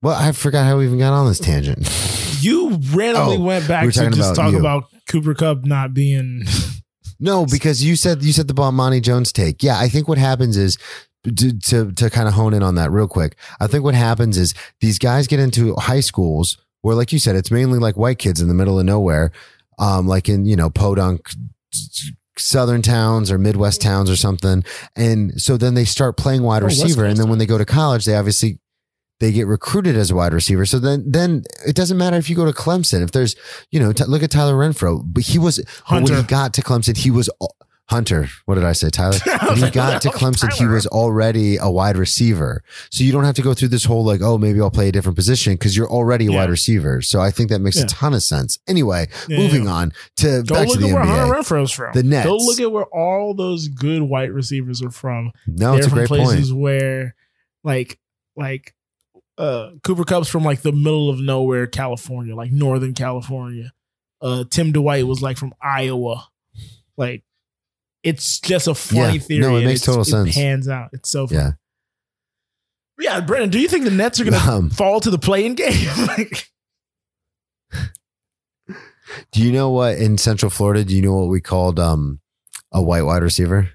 Well, 0.00 0.14
I 0.16 0.32
forgot 0.32 0.64
how 0.64 0.78
we 0.78 0.86
even 0.86 0.98
got 0.98 1.12
on 1.12 1.26
this 1.28 1.40
tangent. 1.40 1.86
You 2.40 2.70
randomly 2.92 3.36
Oh, 3.36 3.40
went 3.40 3.66
back 3.68 3.84
we 3.86 3.92
to 3.92 4.10
just 4.10 4.18
about 4.18 4.36
talk 4.36 4.52
you. 4.52 4.58
about 4.58 4.84
Cooper 5.08 5.34
Kupp 5.34 5.64
not 5.64 5.94
being. 5.94 6.42
No, 7.20 7.46
because 7.46 7.82
you 7.82 7.96
said 7.96 8.22
you 8.22 8.32
said 8.32 8.46
the 8.46 8.54
Bomani 8.54 9.02
Jones 9.02 9.32
take. 9.32 9.60
Yeah, 9.64 9.76
I 9.76 9.88
think 9.88 10.06
what 10.06 10.18
happens 10.18 10.56
is 10.56 10.78
to 11.24 11.58
to, 11.58 11.90
to 11.90 12.10
kind 12.10 12.28
of 12.28 12.34
hone 12.34 12.54
in 12.54 12.62
on 12.62 12.76
that 12.76 12.92
real 12.92 13.08
quick. 13.08 13.36
I 13.58 13.66
think 13.66 13.82
what 13.82 13.96
happens 13.96 14.38
is 14.38 14.54
these 14.80 15.00
guys 15.00 15.26
get 15.26 15.40
into 15.40 15.74
high 15.74 15.98
schools 15.98 16.58
where, 16.82 16.94
like 16.94 17.12
you 17.12 17.18
said, 17.18 17.34
it's 17.34 17.50
mainly 17.50 17.80
like 17.80 17.96
white 17.96 18.20
kids 18.20 18.40
in 18.40 18.46
the 18.46 18.54
middle 18.54 18.78
of 18.78 18.86
nowhere, 18.86 19.32
um, 19.80 20.06
like 20.06 20.28
in 20.28 20.44
you 20.46 20.54
know 20.54 20.70
podunk 20.70 21.28
southern 22.36 22.82
towns 22.82 23.32
or 23.32 23.38
midwest 23.38 23.82
towns 23.82 24.08
or 24.08 24.14
something 24.16 24.62
and 24.94 25.40
so 25.42 25.56
then 25.56 25.74
they 25.74 25.84
start 25.84 26.16
playing 26.16 26.42
wide 26.44 26.62
Oh, 26.62 26.66
receiver 26.66 27.04
and 27.04 27.16
then 27.16 27.28
when 27.28 27.38
they 27.40 27.46
go 27.46 27.58
to 27.58 27.64
college 27.64 28.04
they 28.04 28.14
obviously 28.14 28.60
they 29.20 29.32
get 29.32 29.46
recruited 29.46 29.96
as 29.96 30.10
a 30.10 30.14
wide 30.14 30.32
receiver. 30.32 30.64
So 30.66 30.78
then, 30.78 31.04
then 31.10 31.44
it 31.66 31.74
doesn't 31.74 31.98
matter 31.98 32.16
if 32.16 32.30
you 32.30 32.36
go 32.36 32.44
to 32.44 32.52
Clemson. 32.52 33.02
If 33.02 33.10
there's, 33.12 33.34
you 33.70 33.80
know, 33.80 33.92
t- 33.92 34.04
look 34.04 34.22
at 34.22 34.30
Tyler 34.30 34.54
Renfrow, 34.54 35.02
but 35.04 35.24
he 35.24 35.38
was 35.38 35.58
but 35.90 36.02
when 36.04 36.14
he 36.14 36.22
got 36.22 36.54
to 36.54 36.62
Clemson, 36.62 36.96
he 36.96 37.10
was 37.10 37.28
Hunter. 37.86 38.28
What 38.44 38.56
did 38.56 38.64
I 38.64 38.72
say, 38.72 38.90
Tyler? 38.90 39.16
When 39.48 39.56
he 39.56 39.70
got 39.70 40.02
to 40.02 40.08
what 40.08 40.14
the 40.14 40.18
hell's 40.20 40.36
Clemson, 40.36 40.52
he 40.52 40.66
was 40.66 40.86
already 40.88 41.56
a 41.56 41.70
wide 41.70 41.96
receiver. 41.96 42.62
So 42.90 43.02
you 43.02 43.12
don't 43.12 43.24
have 43.24 43.34
to 43.36 43.42
go 43.42 43.54
through 43.54 43.68
this 43.68 43.84
whole 43.86 44.04
like, 44.04 44.20
oh, 44.20 44.36
maybe 44.36 44.60
I'll 44.60 44.70
play 44.70 44.88
a 44.88 44.92
different 44.92 45.16
position 45.16 45.54
because 45.54 45.74
you're 45.74 45.88
already 45.88 46.26
a 46.26 46.30
Yeah. 46.30 46.36
wide 46.40 46.50
receiver. 46.50 47.00
So 47.00 47.20
I 47.20 47.30
think 47.30 47.48
that 47.48 47.60
makes 47.60 47.78
Yeah. 47.78 47.84
a 47.84 47.86
ton 47.86 48.12
of 48.12 48.22
sense. 48.22 48.58
Anyway, 48.68 49.08
Yeah, 49.26 49.38
moving 49.38 49.68
on 49.68 49.92
to 50.16 50.42
Go 50.46 50.54
back 50.54 50.68
look 50.68 50.76
to 50.78 50.82
the 50.84 50.90
at 50.90 50.94
where 50.94 51.02
NBA. 51.04 51.16
Hunter 51.16 51.34
Renfrow's 51.34 51.72
from. 51.72 51.94
The 51.94 52.02
Nets. 52.02 52.26
Go 52.26 52.36
look 52.36 52.60
at 52.60 52.70
where 52.70 52.84
all 52.84 53.32
those 53.34 53.68
good 53.68 54.02
white 54.02 54.32
receivers 54.34 54.82
are 54.82 54.90
from. 54.90 55.32
no, 55.46 55.70
They're 55.72 55.78
it's 55.78 55.86
a 55.86 55.90
great 55.90 56.08
places 56.08 56.50
point. 56.50 56.60
where, 56.60 57.14
like, 57.64 57.98
like 58.36 58.74
uh, 59.38 59.70
Cooper 59.84 60.04
Kupp's 60.04 60.28
from 60.28 60.42
like 60.44 60.62
the 60.62 60.72
middle 60.72 61.08
of 61.10 61.20
nowhere, 61.20 61.66
California, 61.66 62.34
like 62.34 62.50
Northern 62.52 62.92
California. 62.94 63.72
Uh, 64.20 64.44
Tim 64.50 64.72
Dwight 64.72 65.06
was 65.06 65.22
like 65.22 65.36
from 65.38 65.54
Iowa. 65.62 66.26
Like, 66.96 67.22
it's 68.02 68.40
just 68.40 68.66
a 68.66 68.74
funny 68.74 69.14
Yeah. 69.14 69.20
theory. 69.20 69.40
No, 69.42 69.56
it 69.56 69.64
makes 69.64 69.82
total 69.82 70.02
it 70.02 70.06
sense. 70.06 70.34
Pans 70.34 70.68
out. 70.68 70.90
It's 70.92 71.08
so 71.08 71.26
funny. 71.28 71.40
Yeah. 71.40 71.52
Yeah, 73.00 73.20
Brennan, 73.20 73.50
do 73.50 73.60
you 73.60 73.68
think 73.68 73.84
the 73.84 73.92
Nets 73.92 74.18
are 74.18 74.24
gonna 74.24 74.38
Um, 74.38 74.70
fall 74.70 74.98
to 75.00 75.10
the 75.10 75.18
play-in 75.18 75.54
game? 75.54 75.86
like, 76.08 76.48
do 79.30 79.40
you 79.40 79.52
know 79.52 79.70
what 79.70 79.98
in 79.98 80.18
Central 80.18 80.50
Florida? 80.50 80.84
Do 80.84 80.96
you 80.96 81.02
know 81.02 81.14
what 81.14 81.28
we 81.28 81.40
called 81.40 81.78
um, 81.78 82.18
a 82.72 82.82
white 82.82 83.02
wide 83.02 83.22
receiver? 83.22 83.70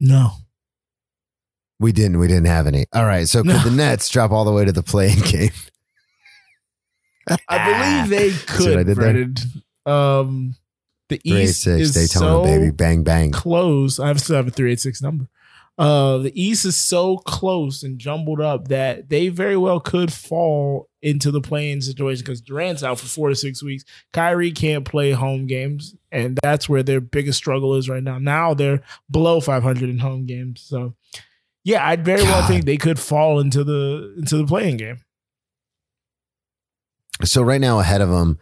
no. 0.00 0.32
We 1.84 1.92
didn't. 1.92 2.18
We 2.18 2.28
didn't 2.28 2.46
have 2.46 2.66
any. 2.66 2.86
All 2.94 3.04
right. 3.04 3.28
So 3.28 3.42
could 3.42 3.48
No. 3.48 3.58
the 3.58 3.70
Nets 3.76 4.08
drop 4.08 4.30
all 4.30 4.44
the 4.46 4.52
way 4.52 4.64
to 4.64 4.72
the 4.72 4.82
play-in 4.82 5.20
game? 5.20 5.50
I 7.48 8.06
believe 8.08 8.08
they 8.10 8.28
I 8.34 8.46
could, 8.46 8.76
did 8.78 8.86
there? 8.86 8.94
Brennan. 8.94 9.34
Um, 9.86 10.54
the 11.08 11.18
Three 11.18 11.32
eight 11.40 11.42
East 11.50 11.62
six 11.62 11.80
is 11.80 11.94
Daytona 11.94 12.26
so 12.26 12.44
baby 12.44 12.70
bang 12.70 13.02
bang. 13.04 13.30
close. 13.32 14.00
I 14.00 14.12
still 14.14 14.36
have 14.36 14.48
a 14.48 14.50
three 14.50 14.72
eight 14.72 14.80
six 14.80 15.02
number. 15.02 15.28
Uh, 15.76 16.18
the 16.18 16.32
East 16.40 16.64
is 16.64 16.76
so 16.76 17.18
close 17.18 17.82
and 17.82 17.98
jumbled 17.98 18.40
up 18.40 18.68
that 18.68 19.08
they 19.08 19.28
very 19.28 19.56
well 19.56 19.80
could 19.80 20.12
fall 20.12 20.88
into 21.02 21.30
the 21.32 21.40
play-in 21.40 21.82
situation 21.82 22.22
because 22.24 22.40
Durant's 22.40 22.82
out 22.84 22.98
for 22.98 23.06
four 23.06 23.28
to 23.28 23.34
six 23.34 23.62
weeks. 23.62 23.84
Kyrie 24.12 24.52
can't 24.52 24.84
play 24.86 25.10
home 25.10 25.46
games, 25.46 25.96
and 26.12 26.38
that's 26.42 26.68
where 26.68 26.82
their 26.84 27.00
biggest 27.00 27.36
struggle 27.38 27.74
is 27.74 27.88
right 27.88 28.02
now. 28.04 28.18
Now 28.18 28.54
they're 28.54 28.80
below 29.10 29.40
500 29.40 29.90
in 29.90 29.98
home 29.98 30.26
games, 30.26 30.60
so 30.62 30.94
yeah, 31.64 31.86
I'd 31.86 32.04
very 32.04 32.22
well 32.22 32.46
think 32.46 32.64
they 32.66 32.76
could 32.76 32.98
fall 32.98 33.40
into 33.40 33.64
the 33.64 34.14
into 34.18 34.36
the 34.36 34.44
play-in 34.46 34.76
game. 34.76 34.98
So 37.24 37.42
right 37.42 37.60
now 37.60 37.78
ahead 37.80 38.00
of 38.00 38.08
them, 38.10 38.38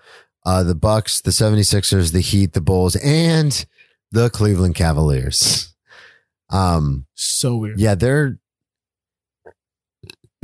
uh, 0.47 0.63
the 0.63 0.75
Bucks, 0.75 1.21
the 1.21 1.31
76ers, 1.31 2.13
the 2.13 2.21
Heat, 2.21 2.53
the 2.53 2.61
Bulls, 2.61 2.97
and 2.97 3.65
the 4.11 4.31
Cleveland 4.31 4.75
Cavaliers. 4.75 5.75
Um, 6.51 7.07
So 7.15 7.57
weird. 7.57 7.79
yeah, 7.81 7.95
they're 7.95 8.39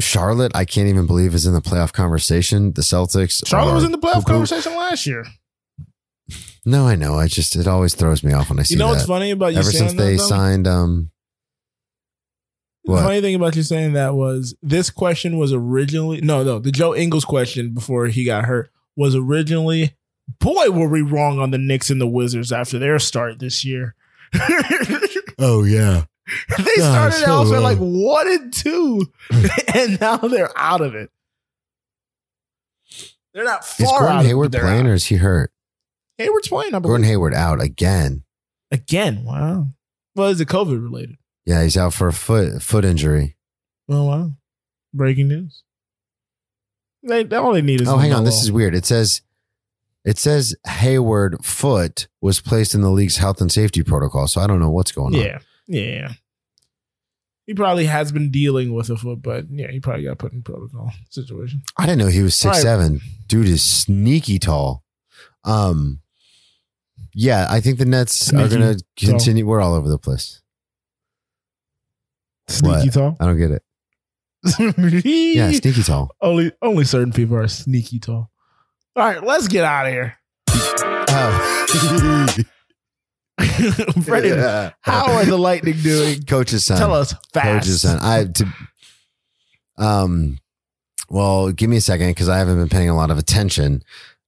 Charlotte. 0.00 0.52
I 0.54 0.64
can't 0.64 0.88
even 0.88 1.06
believe 1.06 1.34
is 1.34 1.46
in 1.46 1.54
the 1.54 1.60
playoff 1.60 1.92
conversation. 1.92 2.72
The 2.72 2.82
Celtics. 2.82 3.44
Charlotte 3.46 3.74
was 3.74 3.84
in 3.84 3.92
the 3.92 3.98
playoff 3.98 4.14
poo-poo. 4.24 4.32
conversation 4.32 4.74
last 4.76 5.06
year. 5.06 5.24
No, 6.64 6.86
I 6.86 6.94
know. 6.96 7.14
I 7.18 7.26
just 7.28 7.56
it 7.56 7.66
always 7.66 7.94
throws 7.94 8.22
me 8.22 8.32
off 8.32 8.50
when 8.50 8.60
I 8.60 8.62
see 8.62 8.74
that. 8.74 8.78
You 8.78 8.84
know 8.86 8.92
that. 8.92 8.98
what's 8.98 9.06
funny 9.08 9.30
about 9.30 9.54
you 9.54 9.58
Ever 9.58 9.72
since 9.72 9.94
they 9.94 10.16
though? 10.16 10.22
signed, 10.26 10.68
um, 10.68 11.10
The 12.96 13.02
funny 13.02 13.20
thing 13.20 13.34
about 13.34 13.54
you 13.56 13.62
saying 13.62 13.92
that 13.92 14.14
was 14.14 14.54
this 14.62 14.90
question 14.90 15.36
was 15.38 15.52
originally 15.52 16.20
no, 16.20 16.42
no, 16.42 16.58
the 16.58 16.72
Joe 16.72 16.94
Ingles 16.94 17.24
question 17.24 17.74
before 17.74 18.06
he 18.06 18.24
got 18.24 18.44
hurt 18.46 18.70
was 18.96 19.14
originally, 19.14 19.94
boy, 20.40 20.70
were 20.70 20.88
we 20.88 21.02
wrong 21.02 21.38
on 21.38 21.50
the 21.50 21.58
Knicks 21.58 21.90
and 21.90 22.00
the 22.00 22.06
Wizards 22.06 22.50
after 22.52 22.78
their 22.78 22.98
start 22.98 23.38
this 23.38 23.64
year. 23.64 23.94
oh 25.38 25.64
yeah, 25.64 26.04
they 26.58 26.64
Yeah, 26.76 27.08
started 27.10 27.24
so 27.24 27.32
off 27.32 27.52
at 27.52 27.62
like 27.62 27.78
one 27.78 28.28
and 28.28 28.52
two, 28.52 29.06
and 29.74 30.00
now 30.00 30.16
they're 30.16 30.50
out 30.56 30.80
of 30.80 30.94
it. 30.94 31.10
They're 33.34 33.44
not 33.44 33.64
far 33.64 33.84
Is 33.86 33.90
Gordon 33.92 34.16
out. 34.18 34.24
Hayward 34.24 34.52
they're 34.52 34.62
playing 34.62 34.86
out. 34.86 34.90
or 34.90 34.94
is 34.94 35.04
he 35.06 35.16
hurt? 35.16 35.52
Hayward's 36.16 36.48
playing. 36.48 36.74
I 36.74 36.78
believe. 36.78 36.90
Gordon 36.90 37.06
Hayward 37.06 37.34
out 37.34 37.60
again. 37.62 38.24
again. 38.72 39.24
Wow. 39.24 39.68
Well, 40.16 40.28
is 40.28 40.40
it 40.40 40.48
COVID 40.48 40.82
related? 40.82 41.17
Yeah, 41.48 41.62
he's 41.62 41.78
out 41.78 41.94
for 41.94 42.08
a 42.08 42.12
foot 42.12 42.62
foot 42.62 42.84
injury. 42.84 43.34
Oh 43.88 44.04
wow! 44.04 44.32
Breaking 44.92 45.28
news. 45.28 45.62
They 47.02 47.24
all 47.34 47.54
they 47.54 47.62
need 47.62 47.80
is. 47.80 47.88
Oh, 47.88 47.96
hang 47.96 48.12
on. 48.12 48.24
This 48.24 48.42
is 48.42 48.52
weird. 48.52 48.74
It 48.74 48.84
says 48.84 49.22
it 50.04 50.18
says 50.18 50.54
Hayward 50.66 51.42
foot 51.42 52.06
was 52.20 52.42
placed 52.42 52.74
in 52.74 52.82
the 52.82 52.90
league's 52.90 53.16
health 53.16 53.40
and 53.40 53.50
safety 53.50 53.82
protocol. 53.82 54.26
So 54.26 54.42
I 54.42 54.46
don't 54.46 54.60
know 54.60 54.68
what's 54.68 54.92
going 54.92 55.14
on. 55.14 55.22
Yeah, 55.22 55.38
yeah. 55.66 56.12
He 57.46 57.54
probably 57.54 57.86
has 57.86 58.12
been 58.12 58.30
dealing 58.30 58.74
with 58.74 58.90
a 58.90 58.98
foot, 58.98 59.22
but 59.22 59.46
yeah, 59.50 59.70
he 59.70 59.80
probably 59.80 60.04
got 60.04 60.18
put 60.18 60.34
in 60.34 60.42
protocol 60.42 60.92
situation. 61.08 61.62
I 61.78 61.86
didn't 61.86 62.00
know 62.00 62.08
he 62.08 62.22
was 62.22 62.34
six 62.34 62.56
right. 62.56 62.62
seven. 62.62 63.00
Dude 63.26 63.48
is 63.48 63.62
sneaky 63.62 64.38
tall. 64.38 64.84
Um, 65.44 66.00
yeah, 67.14 67.46
I 67.48 67.62
think 67.62 67.78
the 67.78 67.86
Nets 67.86 68.30
are 68.34 68.48
going 68.48 68.76
to 68.76 68.84
continue. 68.98 69.46
We're 69.46 69.62
all 69.62 69.72
over 69.72 69.88
the 69.88 69.98
place. 69.98 70.42
Sneaky 72.48 72.90
tall. 72.90 73.16
I 73.20 73.26
don't 73.26 73.38
get 73.38 73.50
it. 73.52 73.62
Yeah, 75.04 75.50
sneaky 75.50 75.82
tall. 75.82 76.10
only 76.22 76.52
only 76.62 76.84
certain 76.84 77.12
people 77.12 77.36
are 77.36 77.48
sneaky 77.48 77.98
tall. 77.98 78.30
All 78.96 79.04
right, 79.04 79.22
let's 79.22 79.48
get 79.48 79.64
out 79.64 79.86
of 79.86 79.92
here. 79.92 80.16
Oh, 81.10 81.66
Brendan, 84.04 84.38
Yeah. 84.38 84.70
how 84.80 85.12
are 85.12 85.24
the 85.24 85.36
Lightning 85.38 85.76
doing? 85.82 86.22
Coach's 86.22 86.64
son. 86.64 86.78
Tell 86.78 86.94
us 86.94 87.14
fast. 87.32 87.66
Coach's 87.66 87.82
son. 87.82 87.98
I 88.00 88.24
to 88.24 88.46
um. 89.76 90.38
Well, 91.10 91.52
give 91.52 91.70
me 91.70 91.76
a 91.78 91.80
second 91.80 92.08
because 92.08 92.28
I 92.28 92.36
haven't 92.38 92.58
been 92.58 92.68
paying 92.68 92.90
a 92.90 92.96
lot 92.96 93.10
of 93.10 93.16
attention. 93.18 93.82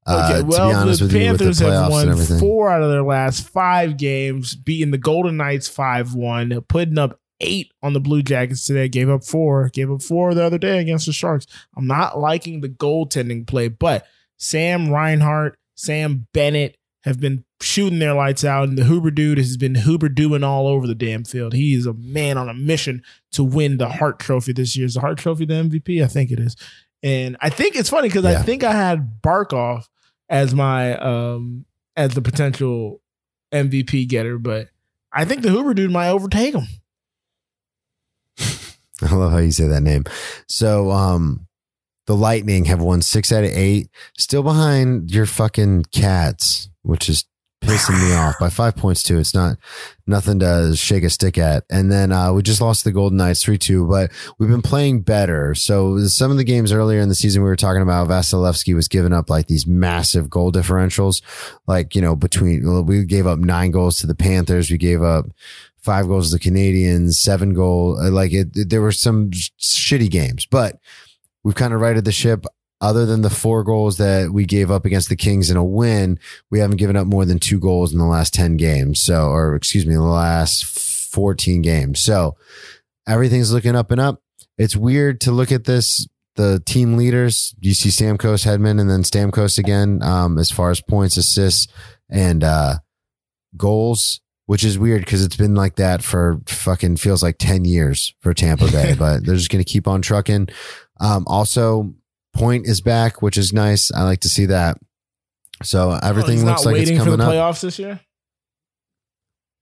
Uh, 0.07 0.31
Okay, 0.33 0.43
well, 0.49 0.69
to 0.71 0.75
be 0.75 0.81
honest 0.81 1.01
the 1.01 1.05
with 1.07 1.13
you, 1.15 1.19
with 1.31 1.39
the 1.39 1.45
Panthers 1.45 1.59
have 1.59 1.83
and 1.85 1.91
won 1.93 2.09
everything. 2.09 2.39
four 2.39 2.71
out 2.71 2.83
of 2.83 2.91
their 2.91 3.03
last 3.03 3.47
five 3.49 3.99
games, 3.99 4.55
beating 4.55 4.91
the 4.91 4.99
Golden 4.99 5.37
Knights 5.37 5.69
5 5.69 6.15
1, 6.15 6.61
putting 6.69 6.97
up 6.99 7.20
eight 7.41 7.73
on 7.83 7.93
the 7.93 8.01
Blue 8.01 8.23
Jackets 8.23 8.67
today. 8.67 8.89
Gave 8.89 9.09
up 9.09 9.25
four, 9.25 9.69
gave 9.71 9.91
up 9.91 10.03
four 10.03 10.35
the 10.35 10.45
other 10.45 10.59
day 10.59 10.79
against 10.79 11.07
the 11.07 11.13
Sharks. 11.13 11.47
I'm 11.77 11.87
not 11.87 12.19
liking 12.19 12.61
the 12.61 12.69
goaltending 12.69 13.47
play, 13.47 13.69
but 13.69 14.07
Sam 14.37 14.91
Reinhart, 14.91 15.59
Sam 15.75 16.27
Bennett 16.33 16.77
have 17.05 17.19
been 17.21 17.45
shooting 17.63 17.99
their 17.99 18.13
lights 18.15 18.45
out, 18.45 18.69
and 18.69 18.77
the 18.77 18.83
Huberdeau 18.83 19.37
has 19.39 19.57
been 19.57 19.75
Huber 19.75 20.09
doing 20.11 20.45
all 20.45 20.67
over 20.67 20.87
the 20.87 20.95
damn 20.95 21.25
field. 21.25 21.55
He 21.55 21.75
is 21.75 21.87
a 21.87 21.95
man 21.95 22.37
on 22.37 22.49
a 22.49 22.55
mission 22.55 23.03
to 23.33 23.43
win 23.45 23.79
the 23.79 23.89
Hart 23.89 24.19
Trophy 24.19 24.53
this 24.53 24.77
year. 24.77 24.87
Is 24.87 24.95
the 24.95 25.01
Hart 25.01 25.19
Trophy 25.19 25.47
the 25.47 25.55
MVP? 25.55 26.03
I 26.05 26.07
think 26.07 26.31
it 26.31 26.39
is. 26.39 26.57
And 27.03 27.39
I 27.41 27.49
think 27.49 27.77
it's 27.77 27.89
funny 27.89 28.09
because 28.09 28.25
Yeah. 28.25 28.39
I 28.39 28.43
think 28.43 28.63
I 28.65 28.73
had 28.73 29.23
Barkov 29.23 29.85
as 30.29 30.55
my 30.55 30.97
um 30.99 31.65
as 31.97 32.13
the 32.15 32.21
potential 32.23 33.01
MVP 33.53 34.07
getter, 34.09 34.39
but 34.39 34.69
I 35.13 35.25
think 35.25 35.41
the 35.43 35.49
Huberdeau 35.49 35.91
might 35.91 36.11
overtake 36.11 36.55
him. 36.55 36.67
I 39.11 39.15
love 39.15 39.33
how 39.33 39.39
you 39.39 39.53
say 39.53 39.67
that 39.67 39.83
name. 39.83 40.05
So, 40.49 40.91
um, 40.91 41.47
the 42.07 42.17
Lightning 42.17 42.65
have 42.65 42.81
won 42.81 43.03
six 43.03 43.31
out 43.31 43.45
of 43.45 43.51
eight, 43.51 43.89
still 44.19 44.43
behind 44.43 45.13
your 45.13 45.27
fucking 45.27 45.85
Cats, 45.93 46.69
which 46.83 47.09
is 47.09 47.25
pissing 47.63 48.01
me 48.09 48.15
off 48.15 48.37
by 48.41 48.49
five 48.49 48.75
points 48.75 49.03
too. 49.03 49.19
It's 49.19 49.35
not 49.35 49.59
nothing 50.07 50.39
to 50.41 50.75
shake 50.75 51.05
a 51.05 51.11
stick 51.11 51.39
at. 51.39 51.65
And 51.71 51.93
then 51.93 52.11
uh, 52.11 52.33
we 52.33 52.43
just 52.43 52.61
lost 52.61 52.85
the 52.85 52.93
Golden 52.93 53.19
Knights 53.19 53.43
three 53.43 53.59
two, 53.59 53.87
but 53.87 54.11
we've 54.39 54.49
been 54.49 54.63
playing 54.63 55.03
better. 55.03 55.55
So 55.55 55.99
some 56.07 56.31
of 56.31 56.37
the 56.37 56.45
games 56.45 56.73
earlier 56.73 57.01
in 57.01 57.09
the 57.09 57.15
season, 57.15 57.43
we 57.43 57.49
were 57.49 57.57
talking 57.57 57.83
about 57.83 58.09
Vasilevskiy 58.09 58.75
was 58.75 58.89
giving 58.89 59.13
up 59.13 59.29
like 59.29 59.47
these 59.47 59.67
massive 59.67 60.31
goal 60.31 60.51
differentials, 60.51 61.23
like 61.67 61.95
you 61.95 62.03
know 62.03 62.17
between 62.17 62.87
we 62.87 63.05
gave 63.05 63.27
up 63.27 63.39
nine 63.39 63.71
goals 63.71 63.99
to 63.99 64.07
the 64.07 64.15
Panthers, 64.15 64.71
we 64.71 64.79
gave 64.79 65.03
up 65.03 65.27
five 65.83 66.07
goals 66.07 66.31
to 66.31 66.37
the 66.39 66.41
Canadiens, 66.51 67.15
seven 67.15 67.55
goal. 67.55 67.99
uh, 67.99 68.11
Like 68.11 68.33
it, 68.33 68.57
it- 68.57 68.71
there 68.71 68.83
were 68.83 68.93
some 68.93 69.31
shitty 69.31 70.11
games, 70.11 70.47
but 70.47 70.79
we've 71.45 71.55
kind 71.55 71.73
of 71.75 71.81
righted 71.81 72.05
the 72.05 72.13
ship. 72.13 72.45
Other 72.83 73.05
than 73.05 73.21
the 73.21 73.29
four 73.29 73.63
goals 73.63 73.99
that 73.99 74.31
we 74.33 74.47
gave 74.47 74.71
up 74.71 74.87
against 74.87 75.11
the 75.11 75.17
Kings 75.17 75.51
in 75.51 75.57
a 75.59 75.65
win, 75.65 76.19
we 76.51 76.61
haven't 76.61 76.79
given 76.79 76.97
up 76.97 77.07
more 77.07 77.27
than 77.27 77.39
two 77.39 77.59
goals 77.61 77.93
in 77.93 77.99
the 77.99 78.07
last 78.07 78.33
10 78.33 78.57
games. 78.57 79.01
So, 79.03 79.29
or 79.29 79.55
excuse 79.55 79.85
me, 79.85 79.93
the 79.93 80.01
last 80.03 80.65
14 80.65 81.61
games. 81.61 82.01
So 82.01 82.37
everything's 83.07 83.53
looking 83.53 83.77
up 83.77 83.91
and 83.91 84.01
up. 84.01 84.23
It's 84.57 84.77
weird 84.77 85.21
to 85.23 85.31
look 85.31 85.53
at 85.53 85.65
this. 85.65 86.07
The 86.37 86.63
team 86.65 86.97
leaders, 86.97 87.55
you 87.61 87.75
see 87.75 87.91
Stamkos, 87.91 88.47
Hedman, 88.47 88.81
and 88.81 88.89
then 88.89 89.03
Stamkos 89.03 89.59
again, 89.59 90.03
um, 90.03 90.39
as 90.39 90.51
far 90.51 90.71
as 90.71 90.81
points, 90.81 91.19
assists, 91.19 91.67
and, 92.09 92.43
uh, 92.43 92.77
goals, 93.59 94.21
which 94.51 94.65
is 94.65 94.77
weird 94.77 95.01
because 95.03 95.25
it's 95.25 95.37
been 95.37 95.55
like 95.55 95.77
that 95.77 96.03
for 96.03 96.41
fucking 96.49 96.97
feels 96.97 97.23
like 97.23 97.37
10 97.39 97.65
years 97.65 98.17
for 98.19 98.35
Tampa 98.35 98.69
Bay, 98.73 98.95
but 98.99 99.25
they're 99.25 99.37
just 99.37 99.49
going 99.49 99.63
to 99.65 99.71
keep 99.73 99.87
on 99.87 100.03
trucking. 100.03 100.49
Um, 100.99 101.23
also, 101.29 101.95
Point 102.33 102.67
is 102.67 102.81
back, 102.81 103.23
which 103.23 103.39
is 103.39 103.53
nice. 103.53 103.93
I 103.93 104.03
like 104.03 104.19
to 104.23 104.29
see 104.29 104.47
that. 104.47 104.77
So 105.63 105.93
everything 106.03 106.43
Oh, 106.43 106.47
looks 106.47 106.65
like 106.67 106.79
it's 106.79 106.91
waiting 106.91 106.99
for 106.99 107.05
coming 107.05 107.19
the 107.21 107.27
up. 107.27 107.33
playoffs 107.33 107.61
this 107.61 107.79
year. 107.79 108.01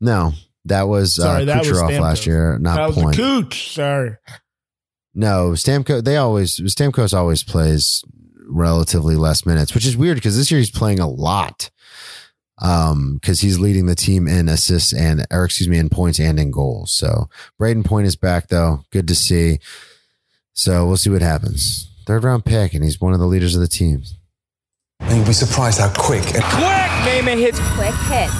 No, 0.00 0.32
that 0.64 0.88
was 0.88 1.16
Sorry, 1.16 1.42
uh, 1.42 1.44
that 1.44 1.58
was 1.58 1.68
Kucherov 1.68 2.00
last 2.00 2.26
year, 2.26 2.58
not 2.58 2.76
that 2.76 2.86
was 2.86 2.96
Point. 2.96 3.16
cooch. 3.16 3.74
Sorry. 3.74 4.16
No, 5.14 5.50
Stamkos. 5.50 6.02
They 6.04 6.16
always 6.16 6.56
Stamkos 6.60 7.12
always 7.12 7.42
plays 7.44 8.02
relatively 8.48 9.16
less 9.16 9.44
minutes, 9.44 9.74
which 9.74 9.84
is 9.84 9.98
weird 9.98 10.16
because 10.16 10.34
this 10.34 10.50
year 10.50 10.58
he's 10.60 10.70
playing 10.70 10.98
a 10.98 11.06
lot. 11.08 11.68
Um, 12.60 13.14
because 13.20 13.40
he's 13.40 13.60
leading 13.60 13.86
the 13.86 13.94
team 13.94 14.26
in 14.26 14.48
assists 14.48 14.92
and, 14.92 15.24
or 15.30 15.44
excuse 15.44 15.68
me, 15.68 15.78
in 15.78 15.88
points 15.88 16.18
and 16.18 16.40
in 16.40 16.50
goals. 16.50 16.90
So 16.92 17.28
Brayden 17.60 17.84
Point 17.84 18.06
is 18.08 18.16
back 18.16 18.48
though. 18.48 18.80
Good 18.90 19.06
to 19.08 19.14
see. 19.14 19.60
So 20.54 20.84
we'll 20.86 20.96
see 20.96 21.10
what 21.10 21.22
happens. 21.22 21.88
Third 22.04 22.24
round 22.24 22.44
pick, 22.44 22.74
and 22.74 22.82
he's 22.82 23.00
one 23.00 23.12
of 23.12 23.20
the 23.20 23.26
leaders 23.26 23.54
of 23.54 23.60
the 23.60 23.68
team. 23.68 24.02
And 25.00 25.18
you'll 25.18 25.26
be 25.26 25.32
surprised 25.32 25.78
how 25.78 25.92
quick 25.96 26.24
and 26.34 27.24
Name 27.26 27.38
hits 27.38 27.60
quick 27.76 27.94
hits. 27.94 28.34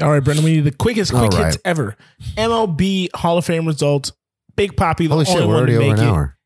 All 0.00 0.10
right, 0.10 0.24
Brendan, 0.24 0.44
we 0.44 0.52
need 0.52 0.60
the 0.60 0.72
quickest 0.72 1.10
quick 1.12 1.32
All 1.32 1.38
right. 1.38 1.46
hits 1.52 1.58
ever. 1.64 1.96
MLB 2.36 3.08
Hall 3.14 3.36
of 3.38 3.44
Fame 3.44 3.66
results. 3.66 4.12
Big 4.56 4.76
Poppy, 4.76 5.06
the 5.06 5.14
Holy 5.14 5.26
only 5.26 5.38
shit, 5.40 5.46
we're 5.48 5.54
one 5.54 5.56
already 5.58 5.72
to 5.74 5.78
over 5.78 5.88
make 5.90 5.98
an 5.98 6.04
it. 6.04 6.08
hour. 6.08 6.38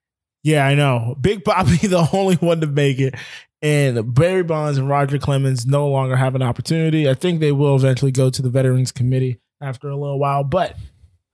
Yeah, 0.43 0.67
I 0.67 0.75
know. 0.75 1.17
Big 1.21 1.45
Poppy, 1.45 1.77
the 1.87 2.09
only 2.13 2.37
one 2.37 2.61
to 2.61 2.67
make 2.67 2.99
it. 2.99 3.15
And 3.63 4.15
Barry 4.15 4.43
Bonds 4.43 4.79
and 4.79 4.89
Roger 4.89 5.19
Clemens 5.19 5.65
no 5.67 5.89
longer 5.89 6.17
have 6.17 6.35
an 6.35 6.43
opportunity. 6.43 7.09
I 7.09 7.15
think 7.15 7.41
they 7.41 7.53
will 7.53 7.75
eventually 7.75 8.13
go 8.13 8.29
to 8.31 8.43
the 8.43 8.51
Veterans 8.51 8.93
Committee 8.93 9.39
after 9.61 9.89
a 9.89 9.97
little 9.97 10.19
while. 10.19 10.45
But 10.45 10.77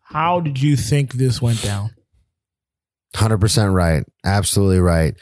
how 0.03 0.41
did 0.41 0.61
you 0.63 0.77
think 0.77 1.15
this 1.15 1.43
went 1.43 1.63
down? 1.63 1.91
Hundred 3.15 3.39
percent 3.39 3.73
right. 3.73 4.05
Absolutely 4.25 4.79
right. 4.81 5.15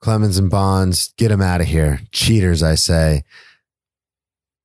Clemens 0.00 0.36
and 0.36 0.50
Bonds, 0.50 1.14
get 1.16 1.28
them 1.28 1.40
out 1.40 1.60
of 1.62 1.66
here. 1.66 2.00
Cheaters, 2.12 2.62
I 2.62 2.74
say. 2.74 3.22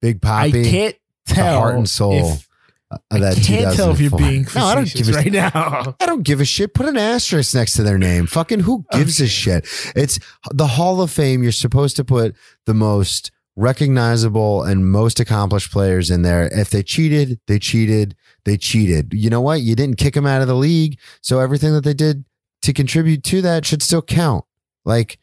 Big 0.02 0.22
Poppy, 0.22 0.62
I 0.68 0.70
can't 0.72 0.96
tell. 1.28 1.60
heart 1.62 1.76
and 1.76 1.88
soul 1.90 2.14
if- 2.34 2.49
of 2.92 3.02
that 3.12 3.38
I 3.38 3.40
can't 3.40 3.76
tell 3.76 3.92
if 3.92 4.00
you're 4.00 4.18
being 4.18 4.48
No, 4.56 4.66
I 4.66 4.76
don't 4.76 4.92
give 4.92 5.10
a 5.10 5.12
right 5.14 5.32
now. 5.32 5.96
I 6.00 6.06
don't 6.06 6.24
give 6.24 6.42
a 6.42 6.46
shit. 6.46 6.74
Put 6.74 6.88
an 6.88 6.98
asterisk 6.98 7.54
next 7.54 7.74
to 7.74 7.84
their 7.84 7.98
name. 7.98 8.26
Fucking 8.26 8.62
who 8.62 8.86
gives 8.92 9.20
a 9.22 9.28
shit? 9.28 9.68
It's 9.96 10.20
the 10.52 10.68
Hall 10.68 11.02
of 11.02 11.12
Fame. 11.12 11.44
You're 11.44 11.52
supposed 11.52 11.96
to 11.98 12.06
put 12.06 12.36
the 12.66 12.74
most 12.74 13.32
recognizable 13.56 14.64
and 14.64 14.90
most 14.90 15.20
accomplished 15.20 15.72
players 15.72 16.10
in 16.10 16.22
there. 16.22 16.50
If 16.52 16.70
they 16.70 16.82
cheated, 16.82 17.40
they 17.48 17.60
cheated. 17.60 18.16
They 18.46 18.58
cheated. 18.58 19.14
You 19.14 19.30
know 19.30 19.42
what? 19.42 19.62
You 19.62 19.76
didn't 19.76 19.98
kick 19.98 20.14
them 20.14 20.26
out 20.26 20.42
of 20.42 20.48
the 20.48 20.56
league. 20.56 20.98
So 21.22 21.40
everything 21.40 21.74
that 21.74 21.84
they 21.84 21.94
did 21.94 22.26
to 22.62 22.74
contribute 22.74 23.24
to 23.26 23.42
that 23.42 23.66
should 23.66 23.84
still 23.84 24.02
count. 24.02 24.46
Like, 24.86 25.20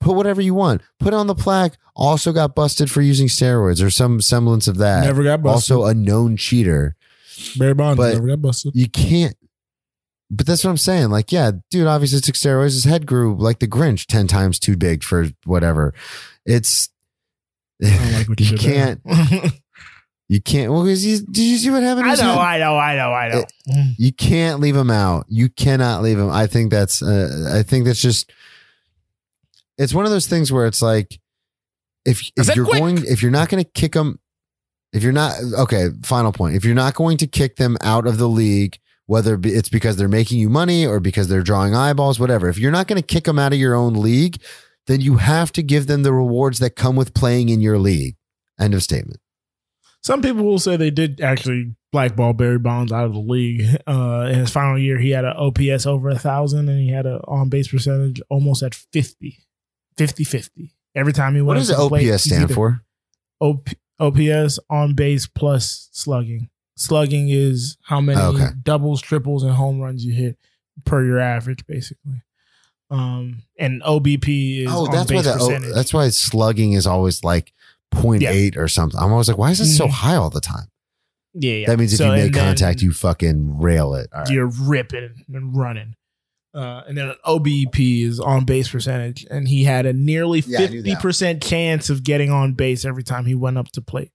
put 0.00 0.16
whatever 0.16 0.42
you 0.42 0.52
want. 0.54 0.82
Put 0.98 1.14
on 1.14 1.28
the 1.28 1.34
plaque. 1.34 1.76
Also 1.94 2.32
got 2.32 2.54
busted 2.54 2.90
for 2.90 3.00
using 3.00 3.28
steroids 3.28 3.82
or 3.82 3.88
some 3.88 4.20
semblance 4.20 4.66
of 4.66 4.78
that. 4.78 5.04
Never 5.04 5.22
got 5.22 5.42
busted. 5.42 5.76
Also 5.76 5.88
a 5.88 5.94
known 5.94 6.36
cheater 6.36 6.95
Barry 7.58 7.74
Bonds 7.74 7.96
but- 7.96 8.14
never 8.14 8.26
got 8.28 8.42
busted. 8.42 8.72
you 8.74 8.88
can't. 8.88 9.36
But 10.28 10.44
that's 10.46 10.64
what 10.64 10.70
I'm 10.70 10.76
saying. 10.76 11.10
Like, 11.10 11.30
yeah, 11.30 11.52
dude, 11.70 11.86
obviously 11.86 12.20
took 12.20 12.34
steroids. 12.34 12.72
His 12.74 12.82
head 12.84 13.06
grew 13.06 13.36
like 13.36 13.60
the 13.60 13.68
Grinch, 13.68 14.06
ten 14.06 14.26
times 14.26 14.58
too 14.58 14.76
big 14.76 15.04
for 15.04 15.28
whatever. 15.44 15.94
It's 16.44 16.88
I 17.84 17.90
don't 17.90 18.12
like 18.12 18.28
what 18.28 18.40
you, 18.40 18.46
you 18.48 18.58
can't. 18.58 19.00
You 20.28 20.42
can't. 20.42 20.72
Well, 20.72 20.82
'cause 20.82 21.04
you, 21.04 21.20
did 21.20 21.38
you 21.44 21.56
see 21.56 21.70
what 21.70 21.84
happened? 21.84 22.06
to 22.06 22.10
I 22.10 22.14
know, 22.16 22.32
head? 22.32 22.38
I 22.40 22.58
know, 22.58 22.76
I 22.76 22.96
know, 22.96 23.12
I 23.12 23.28
know. 23.28 23.44
You 23.96 24.12
can't 24.12 24.58
leave 24.58 24.74
him 24.74 24.90
out. 24.90 25.24
You 25.28 25.48
cannot 25.48 26.02
leave 26.02 26.18
him. 26.18 26.28
I 26.30 26.48
think 26.48 26.72
that's. 26.72 27.00
Uh, 27.00 27.52
I 27.54 27.62
think 27.62 27.84
that's 27.84 28.00
just. 28.02 28.32
It's 29.78 29.94
one 29.94 30.04
of 30.04 30.10
those 30.10 30.26
things 30.26 30.50
where 30.50 30.66
it's 30.66 30.82
like, 30.82 31.20
if 32.04 32.28
if 32.36 32.56
you're 32.56 32.64
quick. 32.64 32.80
going, 32.80 33.04
if 33.06 33.22
you're 33.22 33.30
not 33.30 33.48
going 33.48 33.62
to 33.62 33.70
kick 33.70 33.92
them, 33.92 34.18
if 34.96 35.02
you're 35.02 35.12
not 35.12 35.34
okay. 35.58 35.88
Final 36.02 36.32
point. 36.32 36.56
If 36.56 36.64
you're 36.64 36.74
not 36.74 36.94
going 36.94 37.18
to 37.18 37.26
kick 37.26 37.56
them 37.56 37.76
out 37.82 38.06
of 38.06 38.18
the 38.18 38.28
league, 38.28 38.78
whether 39.06 39.38
it's 39.44 39.68
because 39.68 39.96
they're 39.96 40.08
making 40.08 40.38
you 40.38 40.48
money 40.48 40.86
or 40.86 41.00
because 41.00 41.28
they're 41.28 41.42
drawing 41.42 41.74
eyeballs, 41.74 42.18
whatever. 42.18 42.48
If 42.48 42.58
you're 42.58 42.72
not 42.72 42.88
going 42.88 43.00
to 43.00 43.06
kick 43.06 43.24
them 43.24 43.38
out 43.38 43.52
of 43.52 43.58
your 43.58 43.74
own 43.74 43.94
league, 43.94 44.42
then 44.86 45.00
you 45.00 45.18
have 45.18 45.52
to 45.52 45.62
give 45.62 45.86
them 45.86 46.02
the 46.02 46.12
rewards 46.12 46.58
that 46.58 46.76
come 46.76 46.96
with 46.96 47.14
playing 47.14 47.48
in 47.48 47.60
your 47.60 47.78
league. 47.78 48.16
End 48.58 48.74
of 48.74 48.82
statement. 48.82 49.20
Some 50.02 50.22
people 50.22 50.44
will 50.44 50.58
say 50.58 50.76
they 50.76 50.90
did 50.90 51.20
actually 51.20 51.74
blackball 51.90 52.32
Barry 52.32 52.58
Bonds 52.58 52.92
out 52.92 53.06
of 53.06 53.12
the 53.12 53.18
league. 53.18 53.64
Uh, 53.86 54.28
in 54.28 54.40
his 54.40 54.50
final 54.50 54.76
year, 54.76 54.98
he 54.98 55.10
had 55.10 55.24
an 55.24 55.34
OPS 55.36 55.86
over 55.86 56.08
a 56.08 56.18
thousand, 56.18 56.68
and 56.68 56.80
he 56.80 56.88
had 56.88 57.06
an 57.06 57.20
on 57.28 57.48
base 57.48 57.68
percentage 57.68 58.20
almost 58.28 58.62
at 58.62 58.74
50, 58.74 59.38
50 59.96 60.24
50. 60.24 60.74
Every 60.96 61.12
time 61.12 61.36
he 61.36 61.40
went, 61.40 61.58
what 61.58 61.66
does 61.66 61.70
OPS 61.70 61.88
plate, 61.88 62.18
stand 62.18 62.52
for? 62.52 62.82
OP, 63.40 63.68
OPS 63.98 64.58
on 64.68 64.94
base 64.94 65.26
plus 65.26 65.88
slugging. 65.92 66.50
Slugging 66.76 67.30
is 67.30 67.78
how 67.82 68.00
many 68.00 68.20
okay. 68.20 68.48
doubles, 68.62 69.00
triples, 69.00 69.42
and 69.42 69.52
home 69.52 69.80
runs 69.80 70.04
you 70.04 70.12
hit 70.12 70.36
per 70.84 71.04
your 71.04 71.18
average, 71.18 71.66
basically. 71.66 72.22
Um, 72.90 73.42
and 73.58 73.82
OBP 73.82 74.60
is 74.64 74.68
oh, 74.70 74.86
that's 74.86 75.10
why 75.10 75.22
the, 75.22 75.36
oh, 75.40 75.74
that's 75.74 75.92
why 75.92 76.08
slugging 76.10 76.74
is 76.74 76.86
always 76.86 77.24
like 77.24 77.52
0.8 77.94 78.20
yeah. 78.20 78.60
or 78.60 78.68
something. 78.68 79.00
I'm 79.00 79.10
always 79.10 79.28
like, 79.28 79.38
why 79.38 79.50
is 79.50 79.60
it 79.60 79.66
so 79.66 79.84
mm-hmm. 79.84 79.92
high 79.92 80.16
all 80.16 80.30
the 80.30 80.40
time? 80.40 80.68
Yeah, 81.34 81.52
yeah. 81.52 81.66
That 81.66 81.78
means 81.78 81.92
if 81.92 81.98
so, 81.98 82.14
you 82.14 82.22
make 82.22 82.34
contact, 82.34 82.82
you 82.82 82.92
fucking 82.92 83.58
rail 83.58 83.94
it. 83.94 84.08
You're 84.28 84.50
ripping 84.62 85.24
and 85.32 85.56
running. 85.56 85.94
Uh, 86.56 86.82
and 86.88 86.96
then 86.96 87.12
OBP 87.26 88.02
is 88.02 88.18
on 88.18 88.46
base 88.46 88.70
percentage, 88.70 89.26
and 89.30 89.46
he 89.46 89.64
had 89.64 89.84
a 89.84 89.92
nearly 89.92 90.40
fifty 90.40 90.80
yeah, 90.80 90.98
percent 90.98 91.42
chance 91.42 91.90
of 91.90 92.02
getting 92.02 92.30
on 92.30 92.54
base 92.54 92.86
every 92.86 93.02
time 93.02 93.26
he 93.26 93.34
went 93.34 93.58
up 93.58 93.68
to 93.72 93.82
plate. 93.82 94.10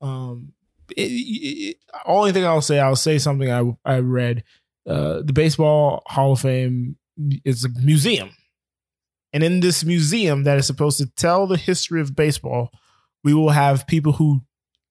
Um, 0.00 0.52
it, 0.96 1.02
it, 1.02 1.76
only 2.06 2.30
thing 2.30 2.44
I'll 2.44 2.60
say, 2.60 2.78
I'll 2.78 2.94
say 2.94 3.18
something 3.18 3.50
I 3.50 3.76
I 3.84 3.98
read. 3.98 4.44
Uh, 4.88 5.22
the 5.24 5.32
Baseball 5.32 6.04
Hall 6.06 6.32
of 6.32 6.40
Fame 6.40 6.96
is 7.44 7.64
a 7.64 7.68
museum, 7.68 8.30
and 9.32 9.42
in 9.42 9.58
this 9.58 9.84
museum 9.84 10.44
that 10.44 10.58
is 10.58 10.68
supposed 10.68 10.98
to 10.98 11.06
tell 11.16 11.48
the 11.48 11.56
history 11.56 12.00
of 12.00 12.14
baseball, 12.14 12.70
we 13.24 13.34
will 13.34 13.50
have 13.50 13.88
people 13.88 14.12
who 14.12 14.42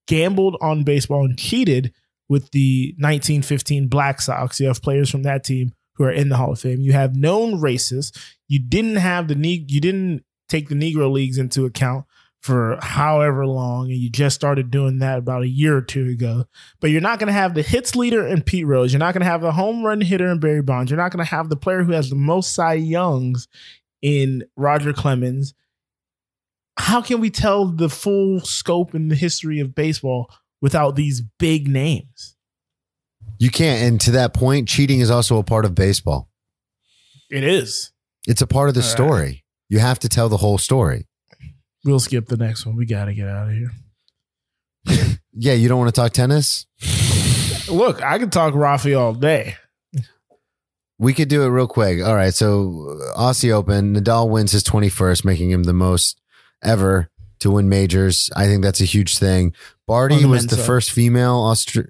gambled 0.05 0.57
on 0.59 0.83
baseball 0.83 1.23
and 1.23 1.39
cheated 1.39 1.93
with 2.27 2.51
the 2.51 2.93
1915 2.97 3.87
Black 3.87 4.19
Sox. 4.19 4.59
You 4.59 4.67
have 4.67 4.81
players 4.81 5.09
from 5.09 5.23
that 5.23 5.45
team 5.45 5.71
who 5.99 6.05
are 6.05 6.11
in 6.11 6.29
the 6.29 6.37
Hall 6.37 6.51
of 6.51 6.59
Fame. 6.59 6.81
You 6.81 6.93
have 6.93 7.15
known 7.15 7.61
racists. 7.61 8.17
You 8.47 8.57
didn't 8.57 8.95
have 8.95 9.27
the 9.27 9.35
you 9.35 9.79
didn't 9.79 10.23
take 10.47 10.69
the 10.69 10.75
Negro 10.75 11.11
leagues 11.11 11.37
into 11.37 11.65
account 11.65 12.05
for 12.41 12.79
however 12.81 13.45
long, 13.45 13.91
and 13.91 13.99
you 13.99 14.09
just 14.09 14.33
started 14.33 14.71
doing 14.71 14.97
that 14.99 15.19
about 15.19 15.43
a 15.43 15.47
year 15.47 15.77
or 15.77 15.81
two 15.83 16.07
ago. 16.07 16.45
But 16.79 16.89
you're 16.89 17.01
not 17.01 17.19
going 17.19 17.27
to 17.27 17.33
have 17.33 17.53
the 17.53 17.61
hits 17.61 17.95
leader 17.95 18.25
in 18.25 18.41
Pete 18.41 18.65
Rose. 18.65 18.91
You're 18.91 18.99
not 18.99 19.13
going 19.13 19.21
to 19.21 19.29
have 19.29 19.41
the 19.41 19.51
home 19.51 19.85
run 19.85 20.01
hitter 20.01 20.31
in 20.31 20.39
Barry 20.39 20.63
Bonds. 20.63 20.89
You're 20.89 20.97
not 20.97 21.11
going 21.11 21.23
to 21.23 21.29
have 21.29 21.49
the 21.49 21.55
player 21.55 21.83
who 21.83 21.91
has 21.91 22.09
the 22.09 22.15
most 22.15 22.53
Cy 22.53 22.73
Youngs 22.73 23.47
in 24.01 24.45
Roger 24.55 24.93
Clemens 24.93 25.53
how 26.79 27.01
can 27.01 27.19
we 27.19 27.29
tell 27.29 27.65
the 27.65 27.89
full 27.89 28.39
scope 28.39 28.93
and 28.93 29.11
the 29.11 29.15
history 29.15 29.59
of 29.59 29.75
baseball 29.75 30.31
without 30.61 30.95
these 30.95 31.21
big 31.37 31.67
names? 31.67 32.37
You 33.37 33.49
can't. 33.49 33.83
And 33.83 34.01
to 34.01 34.11
that 34.11 34.33
point, 34.33 34.67
cheating 34.67 34.99
is 34.99 35.11
also 35.11 35.37
a 35.37 35.43
part 35.43 35.65
of 35.65 35.75
baseball. 35.75 36.29
It 37.29 37.43
is. 37.43 37.91
It's 38.27 38.41
a 38.41 38.47
part 38.47 38.69
of 38.69 38.75
the 38.75 38.81
All 38.81 38.87
story. 38.87 39.25
Right. 39.25 39.43
You 39.69 39.79
have 39.79 39.99
to 39.99 40.09
tell 40.09 40.29
the 40.29 40.37
whole 40.37 40.57
story. 40.57 41.07
We'll 41.85 41.99
skip 41.99 42.27
the 42.27 42.37
next 42.37 42.65
one. 42.65 42.75
We 42.75 42.85
got 42.85 43.05
to 43.05 43.13
get 43.13 43.27
out 43.27 43.49
of 43.49 43.53
here. 43.53 43.71
yeah, 45.33 45.53
you 45.53 45.69
don't 45.69 45.79
want 45.79 45.93
to 45.93 46.01
talk 46.01 46.11
tennis? 46.11 46.65
Look, 47.69 48.01
I 48.01 48.17
could 48.17 48.31
talk 48.31 48.53
Rafi 48.53 48.99
all 48.99 49.13
day. 49.13 49.55
We 50.97 51.13
could 51.13 51.29
do 51.29 51.43
it 51.43 51.47
real 51.47 51.67
quick. 51.67 52.03
All 52.03 52.15
right. 52.15 52.33
So, 52.33 52.97
uh, 53.15 53.17
Aussie 53.17 53.51
Open, 53.51 53.95
Nadal 53.95 54.29
wins 54.29 54.51
his 54.51 54.63
21st, 54.65 55.23
making 55.23 55.49
him 55.49 55.63
the 55.63 55.73
most 55.73 56.19
ever 56.61 57.09
to 57.39 57.51
win 57.51 57.69
majors. 57.69 58.29
I 58.35 58.47
think 58.47 58.63
that's 58.63 58.81
a 58.81 58.85
huge 58.85 59.17
thing. 59.17 59.53
Barty 59.87 60.25
was 60.25 60.47
the 60.47 60.57
first 60.57 60.91
female 60.91 61.41
Austra- 61.43 61.87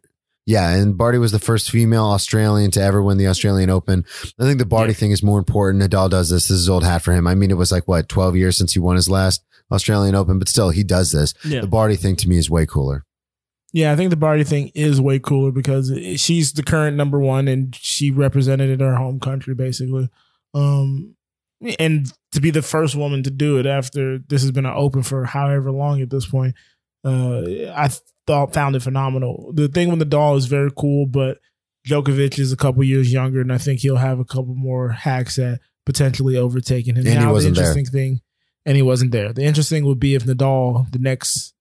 yeah, 0.50 0.72
and 0.72 0.98
Barty 0.98 1.20
was 1.20 1.32
the 1.32 1.38
first 1.38 1.70
female 1.70 2.06
Australian 2.06 2.72
to 2.72 2.82
ever 2.82 3.04
win 3.04 3.20
the 3.20 3.28
Australian 3.28 3.70
Open. 3.70 4.04
I 4.40 4.46
think 4.46 4.58
the 4.58 4.66
Barty 4.66 4.94
yeah. 4.94 4.98
thing 4.98 5.12
is 5.12 5.22
more 5.22 5.38
important. 5.38 5.84
Nadal 5.84 6.10
does 6.10 6.32
this. 6.32 6.48
This 6.48 6.58
is 6.58 6.68
old 6.68 6.84
hat 6.84 7.04
for 7.04 7.14
him. 7.14 7.28
I 7.28 7.36
mean, 7.36 7.52
it 7.52 7.58
was 7.58 7.72
like 7.72 7.88
what, 7.88 8.10
12 8.10 8.36
years 8.36 8.58
since 8.58 8.74
he 8.74 8.80
won 8.80 8.96
his 8.96 9.08
last 9.08 9.46
Australian 9.72 10.16
Open, 10.16 10.40
but 10.40 10.50
still 10.50 10.72
he 10.72 10.84
does 10.84 11.12
this. 11.12 11.36
Yeah. 11.46 11.62
The 11.62 11.68
Barty 11.68 11.96
thing 11.96 12.16
to 12.16 12.28
me 12.28 12.38
is 12.38 12.50
way 12.50 12.66
cooler. 12.66 13.06
Yeah, 13.74 13.92
I 13.92 13.96
think 13.96 14.10
the 14.10 14.16
Barty 14.16 14.44
thing 14.44 14.72
is 14.74 15.00
way 15.00 15.20
cooler 15.20 15.52
because 15.52 15.94
she's 16.16 16.54
the 16.54 16.64
current 16.64 16.98
number 16.98 17.20
one 17.20 17.48
and 17.48 17.76
she 17.76 18.10
represented 18.10 18.80
her 18.80 18.96
home 18.96 19.20
country 19.20 19.54
basically. 19.54 20.10
Um, 20.56 21.16
and 21.78 22.12
to 22.32 22.42
be 22.42 22.50
the 22.50 22.64
first 22.64 22.96
woman 22.96 23.22
to 23.22 23.30
do 23.30 23.60
it 23.60 23.68
after 23.68 24.18
this 24.18 24.42
has 24.42 24.50
been 24.50 24.66
an 24.66 24.74
open 24.76 25.04
for 25.04 25.26
however 25.26 25.70
long 25.70 26.02
at 26.02 26.10
this 26.10 26.26
point, 26.26 26.56
uh, 27.04 27.42
I 27.76 27.90
thought 28.28 28.54
found 28.54 28.76
it 28.76 28.82
phenomenal. 28.82 29.52
The 29.54 29.68
thing 29.68 29.90
with 29.90 30.00
Nadal 30.00 30.38
is 30.38 30.46
very 30.46 30.72
cool, 30.78 31.06
but 31.06 31.40
Djokovic 31.88 32.38
is 32.40 32.52
a 32.52 32.58
couple 32.58 32.84
years 32.84 33.12
younger, 33.12 33.42
and 33.42 33.54
I 33.54 33.58
think 33.58 33.80
he'll 33.80 33.98
have 33.98 34.20
a 34.20 34.26
couple 34.26 34.56
more 34.56 34.90
hacks 34.90 35.40
at 35.40 35.60
potentially 35.86 36.38
overtaking 36.38 36.96
him. 36.96 37.08
And 37.08 37.16
now, 37.16 37.28
he 37.28 37.34
wasn't 37.34 37.56
the 37.56 37.62
interesting 37.62 37.86
there. 37.86 37.92
thing, 37.92 38.22
and 38.66 38.76
he 38.76 38.82
wasn't 38.82 39.12
there. 39.12 39.34
The 39.34 39.44
interesting 39.44 39.86
would 39.86 40.00
be 40.00 40.16
if 40.16 40.26
Nadal, 40.26 40.92
the 40.92 41.00
next, 41.00 41.54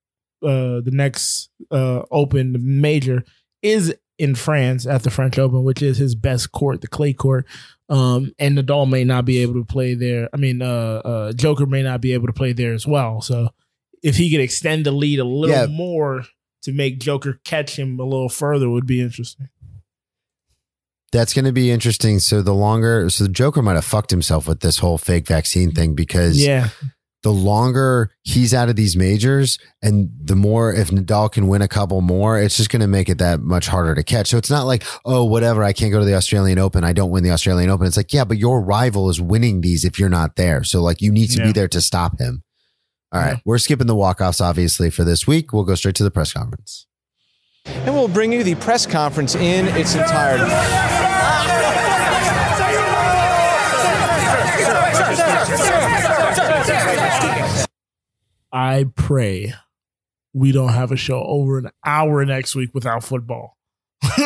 uh, 0.43 0.81
the 0.83 0.93
next 0.93 1.51
uh, 1.71 2.03
Open 2.11 2.57
major, 2.81 3.25
is 3.63 3.95
in 4.19 4.35
France 4.35 4.87
at 4.87 5.05
the 5.05 5.11
French 5.11 5.39
Open, 5.39 5.63
which 5.63 5.81
is 5.81 5.97
his 5.97 6.15
best 6.15 6.53
court, 6.53 6.81
the 6.81 6.89
clay 6.89 7.13
court. 7.13 7.47
Um, 7.89 8.33
and 8.39 8.59
Nadal 8.59 8.91
may 8.91 9.05
not 9.05 9.25
be 9.25 9.39
able 9.39 9.55
to 9.55 9.65
play 9.65 9.95
there. 9.95 10.29
I 10.35 10.37
mean, 10.37 10.61
uh, 10.61 11.01
uh, 11.05 11.33
Joker 11.33 11.67
may 11.67 11.83
not 11.83 12.01
be 12.01 12.13
able 12.13 12.27
to 12.27 12.33
play 12.33 12.53
there 12.53 12.75
as 12.75 12.87
well. 12.87 13.23
So 13.23 13.49
if 14.03 14.17
he 14.17 14.31
could 14.31 14.41
extend 14.41 14.87
the 14.87 14.93
lead 14.93 15.19
a 15.19 15.25
little 15.25 15.57
yeah. 15.57 15.67
more 15.67 16.25
to 16.63 16.73
make 16.73 16.99
Joker 16.99 17.41
catch 17.45 17.79
him 17.79 17.99
a 17.99 18.05
little 18.05 18.29
further, 18.29 18.69
would 18.69 18.87
be 18.87 19.01
interesting. 19.01 19.49
That's 21.11 21.33
going 21.33 21.47
to 21.47 21.53
be 21.53 21.71
interesting. 21.71 22.19
So 22.19 22.43
the 22.43 22.55
longer, 22.55 23.09
so 23.09 23.25
the 23.25 23.31
Joker 23.31 23.63
might 23.63 23.75
have 23.75 23.85
fucked 23.85 24.11
himself 24.11 24.47
with 24.47 24.61
this 24.61 24.79
whole 24.79 24.99
fake 24.99 25.27
vaccine 25.27 25.71
thing 25.71 25.95
because 25.95 26.45
yeah, 26.45 26.69
the 27.23 27.33
longer 27.33 28.11
he's 28.23 28.55
out 28.55 28.69
of 28.69 28.77
these 28.77 28.97
majors 28.97 29.59
and 29.83 30.11
the 30.23 30.37
more 30.37 30.73
if 30.73 30.91
Nadal 30.91 31.33
can 31.33 31.49
win 31.49 31.63
a 31.63 31.69
couple 31.69 32.01
more, 32.01 32.39
it's 32.39 32.57
just 32.57 32.71
going 32.71 32.81
to 32.81 32.87
make 32.87 33.09
it 33.09 33.19
that 33.19 33.41
much 33.41 33.67
harder 33.67 33.95
to 33.95 34.05
catch. 34.05 34.29
So 34.29 34.39
it's 34.39 34.51
not 34.51 34.65
like, 34.65 34.85
oh, 35.05 35.25
whatever, 35.25 35.65
I 35.65 35.73
can't 35.73 35.93
go 35.93 35.99
to 35.99 36.05
the 36.05 36.15
Australian 36.15 36.59
Open. 36.59 36.85
I 36.85 36.93
don't 36.93 37.11
win 37.11 37.25
the 37.25 37.31
Australian 37.31 37.71
Open. 37.71 37.87
It's 37.87 37.97
like, 37.97 38.13
yeah, 38.13 38.25
but 38.25 38.39
your 38.39 38.61
rival 38.61 39.09
is 39.09 39.21
winning 39.21 39.63
these 39.63 39.85
if 39.85 39.99
you're 39.99 40.09
not 40.09 40.37
there. 40.37 40.63
So 40.63 40.83
like 40.83 41.01
you 41.01 41.11
need 41.11 41.31
to 41.31 41.39
yeah. 41.39 41.47
be 41.47 41.53
there 41.53 41.69
to 41.69 41.81
stop 41.81 42.19
him. 42.19 42.43
All 43.13 43.21
right. 43.21 43.31
Yeah. 43.35 43.41
We're 43.45 43.59
skipping 43.59 43.87
the 43.87 43.95
walk-offs 43.95 44.41
obviously 44.41 44.91
for 44.91 45.05
this 45.05 45.27
week. 45.27 45.53
We'll 45.53 45.65
go 45.65 45.75
straight 45.75 45.95
to 45.97 46.05
the 46.05 46.11
press 46.11 46.33
conference. 46.33 46.87
And 47.65 47.95
we'll 47.95 48.09
bring 48.09 48.33
you 48.33 48.43
the 48.43 48.55
press 48.57 48.87
conference 48.87 49.35
in 49.35 49.67
its 49.69 49.95
entirety. 49.95 50.45
I 58.53 58.87
pray 58.95 59.53
we 60.33 60.53
don't 60.53 60.73
have 60.73 60.93
a 60.93 60.97
show 60.97 61.23
over 61.23 61.59
an 61.59 61.71
hour 61.85 62.25
next 62.25 62.55
week 62.55 62.71
without 62.75 63.05
football. 63.05 63.57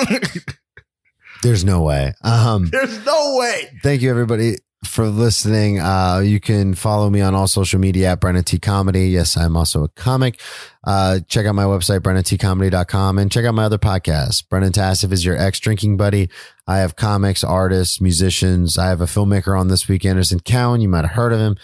There's 1.43 1.65
no 1.65 1.83
way. 1.83 2.15
Um, 2.23 2.69
There's 2.71 3.05
no 3.05 3.37
way. 3.39 3.71
Thank 3.83 4.03
you, 4.03 4.11
everybody, 4.11 4.57
for 4.85 5.07
listening. 5.07 5.81
Uh, 5.81 6.21
you 6.25 6.41
can 6.41 6.75
follow 6.75 7.09
me 7.09 7.21
on 7.21 7.35
all 7.35 7.47
social 7.47 7.79
media 7.79 8.13
at 8.13 8.21
Brennan 8.21 8.45
T 8.45 8.59
Comedy. 8.59 9.09
Yes, 9.09 9.37
I'm 9.37 9.57
also 9.57 9.85
a 9.85 9.89
comic. 9.89 10.41
Uh, 10.85 11.21
check 11.29 11.47
out 11.47 11.55
my 11.55 11.65
website, 11.65 12.01
BrennanTComedy.com, 12.01 13.19
and 13.19 13.31
check 13.31 13.45
out 13.45 13.55
my 13.55 13.65
other 13.65 13.79
podcasts. 13.79 14.47
Brennan 14.47 14.73
Tassif 14.73 15.13
is 15.13 15.25
your 15.25 15.37
ex 15.37 15.61
drinking 15.61 15.97
buddy. 15.97 16.29
I 16.67 16.79
have 16.79 16.97
comics, 16.97 17.45
artists, 17.45 18.01
musicians. 18.01 18.79
I 18.79 18.89
have 18.89 19.01
a 19.01 19.07
filmmaker 19.07 19.59
on 19.59 19.69
this 19.69 19.89
week, 19.89 20.05
Anderson 20.05 20.41
Cowan. 20.41 20.81
You 20.81 20.89
might 20.89 21.05
have 21.05 21.15
heard 21.15 21.33
of 21.33 21.41
him. 21.41 21.57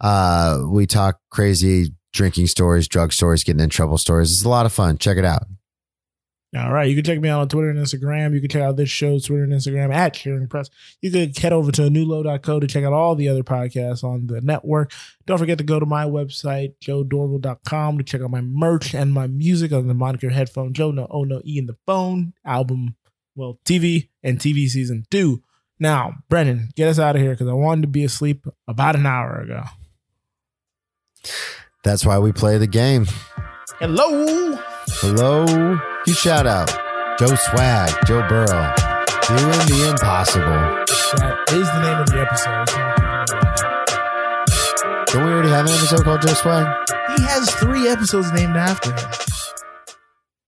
Uh, 0.00 0.64
we 0.68 0.86
talk 0.86 1.20
crazy 1.30 1.92
drinking 2.12 2.46
stories, 2.46 2.88
drug 2.88 3.12
stories, 3.12 3.44
getting 3.44 3.60
in 3.60 3.70
trouble 3.70 3.98
stories. 3.98 4.32
It's 4.32 4.44
a 4.44 4.48
lot 4.48 4.66
of 4.66 4.72
fun. 4.72 4.98
Check 4.98 5.16
it 5.16 5.24
out. 5.24 5.44
All 6.56 6.72
right. 6.72 6.88
You 6.88 6.94
can 6.94 7.04
check 7.04 7.20
me 7.20 7.28
out 7.28 7.40
on 7.40 7.48
Twitter 7.48 7.70
and 7.70 7.78
Instagram. 7.78 8.34
You 8.34 8.40
can 8.40 8.48
check 8.48 8.62
out 8.62 8.76
this 8.76 8.88
show's 8.88 9.26
Twitter 9.26 9.44
and 9.44 9.52
Instagram 9.52 9.94
at 9.94 10.16
Sharing 10.16 10.46
Press. 10.46 10.70
You 11.02 11.10
can 11.10 11.32
head 11.32 11.52
over 11.52 11.70
to 11.72 11.82
newlow.co 11.82 12.60
to 12.60 12.66
check 12.66 12.84
out 12.84 12.92
all 12.92 13.14
the 13.14 13.28
other 13.28 13.42
podcasts 13.42 14.02
on 14.02 14.26
the 14.26 14.40
network. 14.40 14.92
Don't 15.26 15.38
forget 15.38 15.58
to 15.58 15.64
go 15.64 15.78
to 15.78 15.86
my 15.86 16.04
website, 16.04 16.74
joedorval.com, 16.80 17.98
to 17.98 18.04
check 18.04 18.20
out 18.22 18.30
my 18.30 18.40
merch 18.40 18.94
and 18.94 19.12
my 19.12 19.26
music 19.26 19.72
on 19.72 19.88
the 19.88 19.94
moniker 19.94 20.30
Headphone 20.30 20.72
Joe, 20.72 20.90
no 20.90 21.06
O, 21.10 21.24
no 21.24 21.42
E 21.44 21.58
in 21.58 21.66
the 21.66 21.76
phone, 21.86 22.32
album, 22.44 22.96
well, 23.34 23.58
TV 23.64 24.08
and 24.22 24.38
TV 24.38 24.68
season 24.68 25.04
two. 25.10 25.42
Now, 25.78 26.14
Brennan, 26.28 26.70
get 26.74 26.88
us 26.88 26.98
out 26.98 27.16
of 27.16 27.22
here 27.22 27.32
because 27.32 27.48
I 27.48 27.52
wanted 27.52 27.82
to 27.82 27.88
be 27.88 28.04
asleep 28.04 28.46
about 28.66 28.96
an 28.96 29.04
hour 29.04 29.40
ago. 29.40 29.64
That's 31.82 32.04
why 32.06 32.18
we 32.18 32.32
play 32.32 32.56
the 32.58 32.66
game. 32.66 33.06
Hello. 33.78 34.58
Hello. 34.88 35.78
You 36.06 36.14
shout 36.14 36.46
out. 36.46 36.68
Joe 37.18 37.34
Swag, 37.34 37.90
Joe 38.06 38.26
Burrow, 38.28 38.46
doing 38.46 39.66
the 39.68 39.86
impossible. 39.90 40.44
That 40.46 41.44
is 41.50 41.66
the 41.68 41.80
name 41.80 41.98
of 42.00 42.06
the 42.08 42.20
episode. 42.20 42.66
Don't 45.12 45.24
we 45.26 45.32
already 45.32 45.48
have 45.48 45.66
an 45.66 45.72
episode 45.72 46.04
called 46.04 46.22
Joe 46.22 46.34
Swag? 46.34 46.66
He 47.16 47.22
has 47.24 47.50
three 47.54 47.88
episodes 47.88 48.32
named 48.32 48.56
after 48.56 48.92
him. 48.92 49.10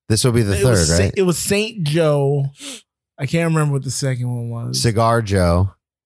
This 0.08 0.24
will 0.24 0.32
be 0.32 0.42
the 0.42 0.54
it 0.54 0.62
third, 0.62 0.88
right? 0.98 1.12
It 1.16 1.22
was 1.22 1.38
Saint 1.38 1.84
Joe. 1.84 2.46
I 3.18 3.26
can't 3.26 3.50
remember 3.52 3.74
what 3.74 3.84
the 3.84 3.90
second 3.90 4.28
one 4.28 4.50
was. 4.50 4.80
Cigar 4.80 5.22
Joe. 5.22 5.70